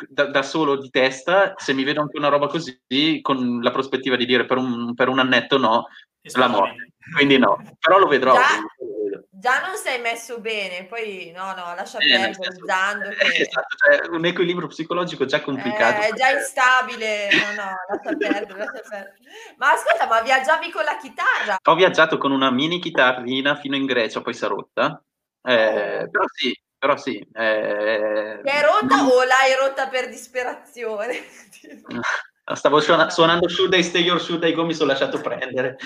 da, 0.08 0.26
da 0.26 0.42
solo 0.42 0.76
di 0.76 0.90
testa, 0.90 1.54
se 1.56 1.72
mi 1.72 1.84
vedo 1.84 2.00
anche 2.00 2.18
una 2.18 2.28
roba 2.28 2.46
così, 2.46 2.80
con 3.20 3.60
la 3.62 3.70
prospettiva 3.70 4.16
di 4.16 4.26
dire 4.26 4.44
per 4.46 4.56
un, 4.56 4.94
per 4.94 5.08
un 5.08 5.18
annetto 5.18 5.58
no, 5.58 5.86
la 6.34 6.48
morte. 6.48 6.92
Quindi 7.14 7.38
no, 7.38 7.60
però 7.78 7.98
lo 7.98 8.06
vedrò. 8.06 8.34
Già? 8.34 8.58
lo. 8.78 9.24
Già 9.28 9.60
non 9.60 9.76
sei 9.76 10.00
messo 10.00 10.38
bene, 10.38 10.84
poi 10.84 11.32
no, 11.34 11.46
no, 11.46 11.74
lascia 11.74 11.98
Eh, 11.98 12.08
perdere 12.08 12.34
senso- 12.34 12.64
Zando 12.64 13.08
eh, 13.08 13.16
che 13.16 13.42
esatto, 13.42 13.76
cioè, 13.76 14.08
un 14.14 14.24
equilibrio 14.24 14.68
psicologico 14.68 15.24
già 15.24 15.40
complicato. 15.40 16.00
Eh, 16.00 16.08
è 16.08 16.12
già 16.12 16.30
instabile. 16.30 17.28
No, 17.32 17.62
no, 17.62 17.70
lascia 17.88 18.16
perdere, 18.16 18.58
lascia 18.58 18.88
perdere. 18.88 19.16
Ma 19.56 19.72
ascolta, 19.72 20.06
ma 20.06 20.22
viaggiavi 20.22 20.70
con 20.70 20.84
la 20.84 20.96
chitarra? 20.96 21.56
Ho 21.60 21.74
viaggiato 21.74 22.18
con 22.18 22.30
una 22.30 22.50
mini 22.50 22.78
chitarrina 22.78 23.56
fino 23.56 23.74
in 23.74 23.86
Grecia, 23.86 24.22
poi 24.22 24.34
si 24.34 24.44
è 24.44 24.48
rotta. 24.48 25.02
Eh, 25.44 26.08
però 26.08 26.24
sì, 26.32 26.56
però 26.82 26.96
sì. 26.96 27.16
eh, 27.34 28.40
è 28.40 28.60
rotta 28.60 29.04
o 29.04 29.22
l'hai 29.22 29.54
rotta 29.56 29.86
per 29.86 30.08
disperazione? 30.08 31.14
Stavo 32.54 32.80
suona- 32.80 33.08
suonando 33.08 33.48
Should 33.48 33.72
I 33.72 33.84
Stay 33.84 34.10
or 34.10 34.20
Should 34.20 34.42
I 34.42 34.52
Go, 34.52 34.64
mi 34.64 34.74
sono 34.74 34.90
lasciato 34.90 35.20
prendere. 35.20 35.76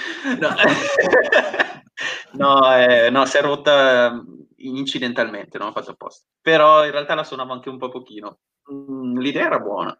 No, 0.40 0.54
no, 2.32 2.76
eh, 2.78 3.10
no, 3.10 3.26
si 3.26 3.36
è 3.36 3.42
rotta 3.42 4.24
incidentalmente, 4.56 5.58
non 5.58 5.66
l'ho 5.66 5.74
fatto 5.74 5.90
apposta. 5.90 6.26
Però 6.40 6.82
in 6.86 6.92
realtà 6.92 7.14
la 7.14 7.24
suonavo 7.24 7.52
anche 7.52 7.68
un 7.68 7.76
po' 7.76 7.90
pochino. 7.90 8.38
Mm, 8.72 9.18
l'idea 9.18 9.44
era 9.44 9.58
buona. 9.58 9.94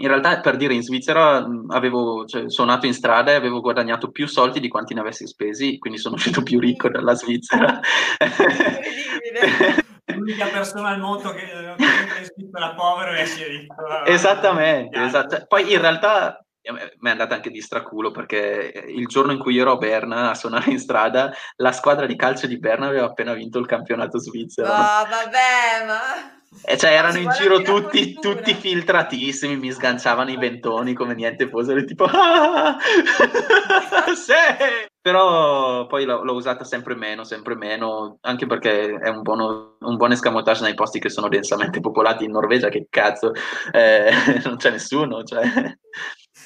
In 0.00 0.08
realtà, 0.08 0.40
per 0.40 0.56
dire, 0.56 0.72
in 0.72 0.82
Svizzera 0.82 1.46
mm, 1.46 1.70
avevo 1.70 2.24
cioè, 2.24 2.48
suonato 2.48 2.86
in 2.86 2.94
strada 2.94 3.32
e 3.32 3.34
avevo 3.34 3.60
guadagnato 3.60 4.10
più 4.10 4.26
soldi 4.26 4.58
di 4.58 4.68
quanti 4.68 4.94
ne 4.94 5.00
avessi 5.00 5.26
spesi, 5.26 5.76
quindi 5.76 5.98
sono 5.98 6.14
uscito 6.16 6.42
più 6.42 6.58
ricco 6.60 6.88
dalla 6.88 7.14
Svizzera. 7.14 7.78
Incredibile. 8.18 9.83
L'unica 10.06 10.46
persona 10.48 10.90
al 10.90 11.00
mondo 11.00 11.32
che 11.32 11.46
che 11.46 12.20
è 12.20 12.24
Svizzera 12.24 12.74
povero 12.74 13.12
e 13.12 13.20
esce 13.20 13.46
ricco. 13.46 14.04
Esattamente, 14.04 14.90
Chiaro. 14.90 15.06
esatto. 15.06 15.44
Poi 15.46 15.72
in 15.72 15.80
realtà 15.80 16.44
eh, 16.60 16.72
mi 16.72 17.08
è 17.08 17.10
andata 17.10 17.34
anche 17.34 17.50
di 17.50 17.60
straculo 17.60 18.10
perché 18.10 18.84
il 18.86 19.06
giorno 19.06 19.32
in 19.32 19.38
cui 19.38 19.58
ero 19.58 19.72
a 19.72 19.76
Berna 19.76 20.30
a 20.30 20.34
suonare 20.34 20.70
in 20.70 20.78
strada, 20.78 21.32
la 21.56 21.72
squadra 21.72 22.06
di 22.06 22.16
calcio 22.16 22.46
di 22.46 22.58
Berna 22.58 22.86
aveva 22.86 23.06
appena 23.06 23.34
vinto 23.34 23.58
il 23.58 23.66
campionato 23.66 24.18
svizzero. 24.18 24.68
No, 24.68 24.74
vabbè, 24.74 25.86
ma... 25.86 26.00
E 26.64 26.76
cioè 26.78 26.92
erano 26.92 27.18
in 27.18 27.30
giro 27.30 27.58
la 27.58 27.64
tutti, 27.64 28.14
tutti 28.14 28.54
filtratissimi, 28.54 29.56
mi 29.56 29.72
sganciavano 29.72 30.30
i 30.30 30.36
ventoni 30.36 30.94
come 30.94 31.14
niente 31.14 31.48
fosse, 31.48 31.72
ero 31.72 31.84
tipo 31.84 32.04
ah! 32.12 32.76
sì! 34.14 34.92
Però 35.04 35.86
poi 35.86 36.06
l'ho, 36.06 36.24
l'ho 36.24 36.32
usata 36.32 36.64
sempre 36.64 36.94
meno, 36.94 37.24
sempre 37.24 37.54
meno, 37.56 38.16
anche 38.22 38.46
perché 38.46 38.94
è 38.94 39.10
un, 39.10 39.20
buono, 39.20 39.76
un 39.80 39.96
buon 39.96 40.12
escamotage 40.12 40.62
nei 40.62 40.72
posti 40.72 40.98
che 40.98 41.10
sono 41.10 41.28
densamente 41.28 41.78
popolati 41.80 42.24
in 42.24 42.30
Norvegia, 42.30 42.70
che 42.70 42.86
cazzo, 42.88 43.32
eh, 43.70 44.10
non 44.46 44.56
c'è 44.56 44.70
nessuno, 44.70 45.22
cioè. 45.22 45.42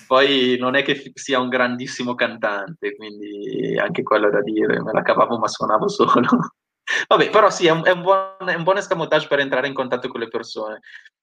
Poi 0.08 0.56
non 0.58 0.74
è 0.74 0.82
che 0.82 1.12
sia 1.14 1.38
un 1.38 1.48
grandissimo 1.48 2.16
cantante, 2.16 2.96
quindi 2.96 3.78
anche 3.78 4.02
quello 4.02 4.26
è 4.26 4.32
da 4.32 4.42
dire, 4.42 4.82
me 4.82 4.92
la 4.92 5.02
cavavo 5.02 5.38
ma 5.38 5.46
suonavo 5.46 5.86
solo. 5.86 6.26
Vabbè, 7.06 7.30
però 7.30 7.50
sì, 7.50 7.68
è 7.68 7.70
un, 7.70 7.84
è 7.84 7.92
un 7.92 8.02
buon, 8.02 8.48
è 8.48 8.54
un 8.54 8.64
buon 8.64 8.78
escamotage 8.78 9.28
per 9.28 9.38
entrare 9.38 9.68
in 9.68 9.74
contatto 9.74 10.08
con 10.08 10.18
le 10.18 10.28
persone. 10.28 10.80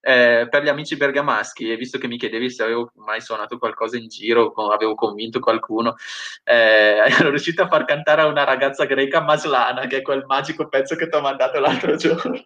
Eh, 0.08 0.46
per 0.52 0.62
gli 0.62 0.70
amici 0.70 0.98
bergamaschi, 0.98 1.72
e 1.72 1.78
visto 1.78 1.98
che 1.98 2.08
mi 2.08 2.18
chiedevi 2.20 2.52
se 2.52 2.62
avevo 2.62 2.92
mai 2.98 3.22
suonato 3.22 3.58
qualcosa 3.58 3.98
in 3.98 4.08
giro, 4.08 4.52
avevo 4.72 4.94
convinto 4.94 5.40
qualcuno, 5.40 5.96
eh, 6.44 7.02
ero 7.28 7.30
riuscito 7.32 7.64
a 7.64 7.68
far 7.68 7.86
cantare 7.86 8.22
a 8.22 8.28
una 8.28 8.44
ragazza 8.44 8.86
greca 8.86 9.22
Maslana, 9.22 9.88
che 9.88 9.98
è 9.98 10.02
quel 10.04 10.24
magico 10.28 10.68
pezzo 10.68 10.96
che 10.96 11.10
ti 11.10 11.16
ho 11.16 11.22
mandato 11.22 11.60
l'altro 11.60 11.96
giorno. 11.98 12.40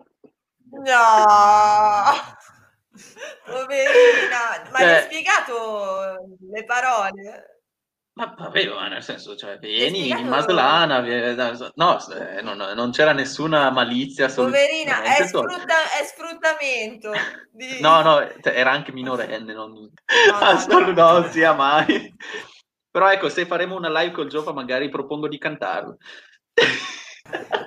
No! 0.72 0.86
Poverina! 3.46 4.70
Ma 4.72 4.80
Eh. 4.80 4.86
hai 4.96 5.02
spiegato 5.04 6.16
le 6.52 6.64
parole? 6.64 7.59
Ma 8.20 8.36
vabbè, 8.38 8.68
ma 8.68 8.88
nel 8.90 9.02
senso, 9.02 9.38
cioè, 9.38 9.58
vieni 9.60 10.10
in 10.10 10.28
Maslana, 10.28 11.00
vie- 11.00 11.34
no, 11.76 11.98
eh, 12.14 12.42
non, 12.42 12.58
non 12.76 12.92
c'era 12.92 13.14
nessuna 13.14 13.70
malizia. 13.72 14.28
Poverina, 14.28 15.02
è, 15.02 15.22
assolutamente, 15.22 15.28
solo- 15.30 15.50
sfrutta- 15.50 15.92
è 15.98 16.04
sfruttamento. 16.04 17.12
di- 17.50 17.80
No, 17.80 18.02
no, 18.02 18.18
cioè, 18.42 18.58
era 18.58 18.72
anche 18.72 18.92
minorenne, 18.92 19.54
non... 19.54 19.72
no, 19.72 20.38
Assolut- 20.38 20.94
no. 20.94 21.20
no, 21.20 21.30
sia 21.32 21.54
mai. 21.54 22.14
Però 22.92 23.10
ecco, 23.10 23.30
se 23.30 23.46
faremo 23.46 23.76
una 23.76 23.90
live 23.90 24.12
col 24.12 24.28
Giova 24.28 24.52
magari 24.52 24.90
propongo 24.90 25.30
di 25.30 25.38
cantarlo. 25.38 25.96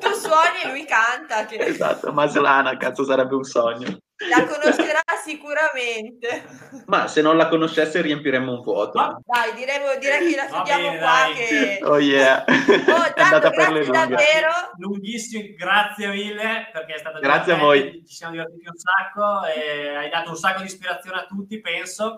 Tu 0.00 0.12
suoni 0.12 0.60
e 0.64 0.68
lui 0.70 0.84
canta. 0.84 1.46
Che... 1.46 1.56
Esatto, 1.56 2.12
Maslana, 2.12 2.76
cazzo 2.76 3.04
sarebbe 3.04 3.36
un 3.36 3.44
sogno. 3.44 3.96
La 4.28 4.44
conoscerà 4.44 5.01
sicuramente. 5.24 6.44
Ma 6.86 7.07
se 7.09 7.23
non 7.23 7.36
la 7.36 7.49
conoscesse 7.49 8.01
riempiremmo 8.01 8.53
un 8.53 8.61
vuoto. 8.61 8.99
Ma- 8.99 9.19
Dai, 9.24 9.55
diremo, 9.55 9.94
direi 9.99 10.31
che 10.31 10.36
la 10.36 10.47
chiudiamo 10.47 10.89
bene, 10.89 10.99
qua. 10.99 11.27
Che... 11.35 11.78
Oh 11.82 11.99
yeah, 11.99 12.44
Oh, 12.47 13.05
è 13.05 13.12
tanto 13.15 13.20
andata 13.23 13.51
per 13.51 13.70
le 13.73 13.85
grazie 13.85 13.93
lunghe. 13.93 13.93
davvero. 14.16 14.53
Lunghissimi, 14.77 15.55
grazie 15.55 16.09
mille 16.09 16.69
perché 16.73 16.94
è 16.94 16.99
stato 16.99 17.19
Grazie 17.20 17.53
a 17.53 17.57
voi. 17.57 18.03
Ci 18.07 18.15
siamo 18.15 18.32
divertiti 18.32 18.66
un 18.69 18.77
sacco 18.77 19.44
e 19.47 19.97
hai 19.97 20.11
dato 20.11 20.31
un 20.31 20.36
sacco 20.36 20.61
di 20.61 20.66
ispirazione 20.66 21.19
a 21.19 21.24
tutti, 21.27 21.61
penso. 21.61 22.16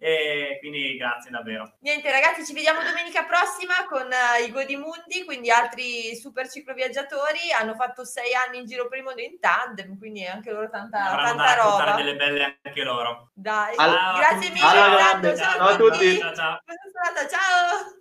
E 0.00 0.58
quindi 0.60 0.96
grazie 0.96 1.30
davvero. 1.30 1.72
Niente 1.80 2.10
ragazzi, 2.10 2.44
ci 2.44 2.52
vediamo 2.52 2.82
domenica 2.82 3.24
prossima 3.24 3.74
con 3.88 4.08
eh, 4.12 4.44
i 4.44 4.50
Godimundi, 4.52 5.24
quindi 5.24 5.50
altri 5.50 6.14
super 6.14 6.48
cicloviaggiatori. 6.48 7.50
Hanno 7.58 7.74
fatto 7.74 8.04
sei 8.04 8.32
anni 8.34 8.58
in 8.58 8.66
giro 8.66 8.86
per 8.88 8.98
il 8.98 9.04
mondo 9.04 9.20
in 9.22 9.40
tandem, 9.40 9.98
quindi 9.98 10.24
anche 10.24 10.52
loro 10.52 10.70
tanta, 10.70 11.02
Avranno 11.10 11.42
tanta 11.42 11.62
roba. 11.62 11.92
delle 11.96 12.14
belle 12.14 12.58
anche 12.62 12.82
loro. 12.84 13.30
Dai, 13.34 13.74
Al- 13.76 14.18
grazie 14.18 14.50
mille. 14.50 14.60
grande. 14.60 15.36
ciao, 15.36 15.56
Ciao 15.56 15.68
a 15.68 15.76
tutti. 15.76 16.18
Ciao 16.18 16.34
ciao. 16.34 16.60
Buona 16.64 16.80
serata, 16.92 17.28
ciao. 17.28 17.96